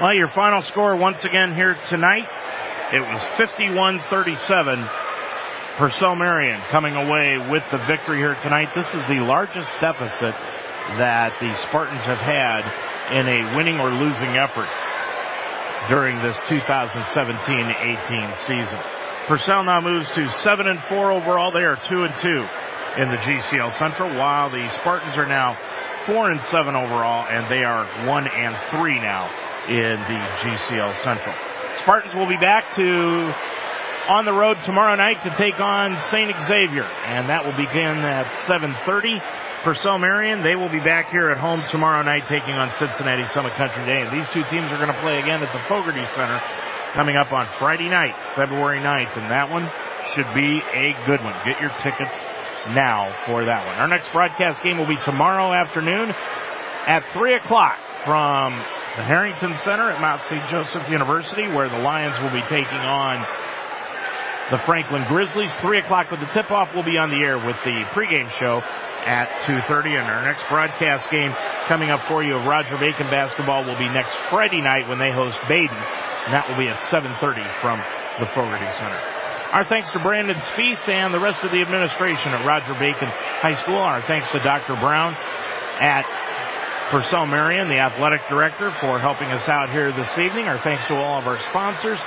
Well, 0.02 0.14
your 0.14 0.27
final 0.27 0.61
score 0.61 0.95
once 0.95 1.23
again 1.23 1.56
here 1.56 1.77
tonight, 1.90 2.27
it 2.94 2.99
was 2.99 3.22
51-37. 3.40 4.90
Purcell 5.77 6.15
Marian 6.15 6.61
coming 6.72 6.95
away 6.95 7.38
with 7.38 7.64
the 7.72 7.77
victory 7.86 8.18
here 8.18 8.36
tonight. 8.36 8.73
This 8.73 8.88
is 8.88 9.07
the 9.07 9.19
largest 9.19 9.69
deficit 9.82 10.36
that 10.98 11.34
the 11.41 11.53
Spartans 11.64 12.03
have 12.03 12.19
had 12.19 12.64
in 13.11 13.27
a 13.27 13.56
winning 13.57 13.80
or 13.80 13.91
losing 13.91 14.38
effort 14.38 14.69
during 15.90 16.22
this 16.22 16.38
2017-18 16.48 18.38
season. 18.48 18.80
Purcell 19.27 19.64
now 19.64 19.82
moves 19.82 20.10
to 20.11 20.30
7 20.30 20.68
and 20.68 20.80
4 20.84 21.11
overall. 21.11 21.52
They 21.52 21.64
are 21.64 21.76
2 21.76 22.03
and 22.03 22.15
2 22.19 22.48
in 23.02 23.10
the 23.10 23.18
GCL 23.18 23.73
Central, 23.73 24.15
while 24.15 24.49
the 24.49 24.69
Spartans 24.76 25.18
are 25.18 25.27
now 25.27 25.57
4 26.06 26.32
and 26.32 26.41
7 26.41 26.76
overall, 26.76 27.26
and 27.27 27.49
they 27.49 27.64
are 27.64 27.86
1 28.07 28.27
and 28.27 28.56
3 28.69 28.99
now 28.99 29.30
in 29.68 29.98
the 30.06 30.19
GCL 30.41 30.95
Central. 31.03 31.36
Spartans 31.80 32.15
will 32.15 32.27
be 32.27 32.38
back 32.38 32.76
to 32.76 33.34
on 34.07 34.23
the 34.23 34.34
road 34.34 34.61
tomorrow 34.61 34.95
night 34.95 35.18
to 35.23 35.34
take 35.36 35.60
on 35.60 35.99
St. 36.11 36.30
Xavier, 36.45 36.86
and 36.86 37.30
that 37.30 37.44
will 37.44 37.57
begin 37.57 38.06
at 38.06 38.32
7:30. 38.45 39.19
Purcell 39.64 39.98
Marian, 39.98 40.44
they 40.44 40.56
will 40.56 40.69
be 40.69 40.80
back 40.80 41.10
here 41.10 41.32
at 41.32 41.40
home 41.40 41.64
tomorrow 41.69 42.03
night 42.03 42.27
taking 42.27 42.53
on 42.53 42.72
Cincinnati 42.77 43.26
Summit 43.34 43.53
Country 43.53 43.84
Day, 43.86 44.02
and 44.02 44.11
these 44.11 44.30
two 44.30 44.44
teams 44.52 44.72
are 44.72 44.77
going 44.77 44.94
to 44.94 45.02
play 45.02 45.18
again 45.18 45.41
at 45.41 45.52
the 45.52 45.60
Fogarty 45.68 46.06
Center 46.14 46.40
coming 46.94 47.18
up 47.18 47.34
on 47.34 47.49
Friday 47.57 47.90
night, 47.90 48.15
February 48.36 48.80
9th, 48.80 49.18
and 49.18 49.32
that 49.32 49.49
one 49.49 49.69
should 50.14 50.32
be 50.36 50.61
a 50.73 50.94
good 51.07 51.23
one. 51.23 51.34
Get 51.44 51.60
your 51.60 51.73
tickets 51.82 52.15
now 52.73 53.13
for 53.25 53.45
that 53.45 53.65
one. 53.65 53.75
Our 53.75 53.87
next 53.87 54.11
broadcast 54.11 54.63
game 54.63 54.77
will 54.77 54.87
be 54.87 54.97
tomorrow 55.03 55.53
afternoon 55.53 56.13
at 56.87 57.11
3 57.13 57.35
o'clock 57.35 57.77
from 58.03 58.53
the 58.95 59.03
Harrington 59.03 59.55
Center 59.57 59.89
at 59.89 59.99
Mount 59.99 60.21
St. 60.29 60.47
Joseph 60.49 60.89
University, 60.89 61.47
where 61.47 61.69
the 61.69 61.77
Lions 61.77 62.19
will 62.21 62.31
be 62.31 62.45
taking 62.47 62.79
on 62.79 63.25
the 64.51 64.57
Franklin 64.59 65.03
Grizzlies. 65.07 65.51
3 65.61 65.79
o'clock 65.79 66.11
with 66.11 66.19
the 66.19 66.27
tip-off. 66.27 66.69
We'll 66.73 66.83
be 66.83 66.97
on 66.97 67.09
the 67.09 67.17
air 67.17 67.37
with 67.37 67.57
the 67.65 67.83
pregame 67.91 68.29
show 68.29 68.61
at 69.05 69.29
2.30. 69.43 69.99
And 69.99 70.07
our 70.07 70.21
next 70.21 70.47
broadcast 70.47 71.09
game 71.09 71.33
coming 71.67 71.89
up 71.89 72.07
for 72.07 72.23
you 72.23 72.35
of 72.35 72.45
Roger 72.45 72.77
Bacon 72.77 73.07
basketball 73.07 73.65
will 73.65 73.77
be 73.77 73.89
next 73.89 74.15
Friday 74.29 74.61
night 74.61 74.87
when 74.87 74.99
they 74.99 75.11
host 75.11 75.37
Badin. 75.49 75.81
And 76.25 76.33
that 76.33 76.47
will 76.49 76.57
be 76.57 76.69
at 76.69 76.79
7.30 76.89 77.61
from 77.61 77.81
the 78.19 78.25
Fogarty 78.27 78.71
Center. 78.77 79.24
Our 79.56 79.64
thanks 79.64 79.90
to 79.91 79.99
Brandon 79.99 80.36
Spees 80.52 80.86
and 80.90 81.14
the 81.14 81.19
rest 81.19 81.40
of 81.40 81.49
the 81.49 81.61
administration 81.61 82.34
at 82.34 82.45
Roger 82.45 82.73
Bacon 82.73 83.07
High 83.07 83.56
School. 83.56 83.80
Our 83.80 84.02
thanks 84.02 84.27
to 84.36 84.40
Dr. 84.40 84.76
Brown 84.76 85.15
at 85.80 86.03
Purcell 86.91 87.26
Marian, 87.26 87.69
the 87.69 87.80
athletic 87.80 88.27
director, 88.27 88.69
for 88.82 88.99
helping 88.99 89.32
us 89.32 89.48
out 89.48 89.72
here 89.72 89.94
this 89.94 90.11
evening. 90.18 90.52
Our 90.52 90.60
thanks 90.60 90.86
to 90.88 90.95
all 90.98 91.19
of 91.19 91.26
our 91.26 91.40
sponsors 91.40 92.03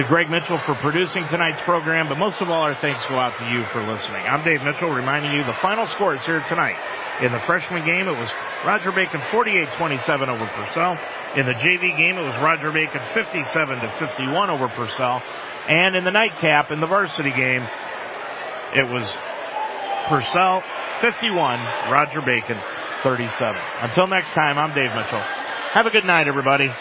to 0.00 0.04
Greg 0.04 0.30
Mitchell 0.30 0.56
for 0.64 0.74
producing 0.76 1.28
tonight's 1.28 1.60
program, 1.68 2.08
but 2.08 2.16
most 2.16 2.40
of 2.40 2.48
all, 2.48 2.62
our 2.62 2.80
thanks 2.80 3.04
go 3.12 3.16
out 3.16 3.36
to 3.36 3.44
you 3.52 3.68
for 3.68 3.84
listening. 3.84 4.24
I'm 4.24 4.42
Dave 4.42 4.62
Mitchell 4.62 4.88
reminding 4.88 5.32
you 5.32 5.44
the 5.44 5.58
final 5.60 5.84
scores 5.84 6.24
here 6.24 6.40
tonight. 6.48 6.80
In 7.20 7.30
the 7.30 7.40
freshman 7.40 7.84
game, 7.84 8.08
it 8.08 8.16
was 8.16 8.32
Roger 8.64 8.90
Bacon 8.90 9.20
48-27 9.28 10.28
over 10.28 10.46
Purcell. 10.56 10.96
In 11.36 11.44
the 11.44 11.52
JV 11.52 11.92
game, 11.92 12.16
it 12.16 12.24
was 12.24 12.32
Roger 12.40 12.72
Bacon 12.72 13.04
57-51 13.12 14.48
over 14.48 14.68
Purcell. 14.68 15.20
And 15.68 15.94
in 15.94 16.04
the 16.04 16.10
nightcap, 16.10 16.70
in 16.70 16.80
the 16.80 16.86
varsity 16.86 17.30
game, 17.30 17.62
it 18.74 18.88
was 18.88 19.04
Purcell 20.08 20.62
51, 21.02 21.60
Roger 21.92 22.22
Bacon 22.22 22.58
37. 23.02 23.60
Until 23.82 24.06
next 24.06 24.32
time, 24.32 24.56
I'm 24.56 24.74
Dave 24.74 24.94
Mitchell. 24.94 25.20
Have 25.20 25.84
a 25.84 25.90
good 25.90 26.06
night, 26.06 26.26
everybody. 26.26 26.72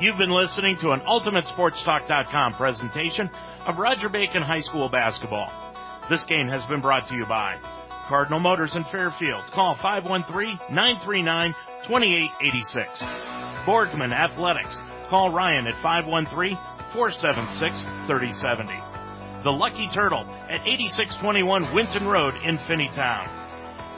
You've 0.00 0.16
been 0.16 0.30
listening 0.30 0.78
to 0.78 0.92
an 0.92 1.00
UltimateSportsTalk.com 1.00 2.54
presentation 2.54 3.28
of 3.66 3.78
Roger 3.78 4.08
Bacon 4.08 4.40
High 4.40 4.62
School 4.62 4.88
basketball. 4.88 5.52
This 6.08 6.24
game 6.24 6.48
has 6.48 6.64
been 6.64 6.80
brought 6.80 7.08
to 7.08 7.14
you 7.14 7.26
by 7.26 7.58
Cardinal 8.08 8.40
Motors 8.40 8.74
in 8.74 8.84
Fairfield. 8.84 9.44
Call 9.52 9.74
513-939-2886. 11.86 12.86
Borgman 13.64 14.12
Athletics. 14.12 14.76
Call 15.08 15.32
Ryan 15.32 15.66
at 15.66 15.74
513-476-3070. 16.94 19.42
The 19.42 19.52
Lucky 19.52 19.88
Turtle 19.88 20.26
at 20.48 20.64
8621 20.66 21.74
Winton 21.74 22.06
Road 22.06 22.34
in 22.44 22.58
Finneytown. 22.58 23.28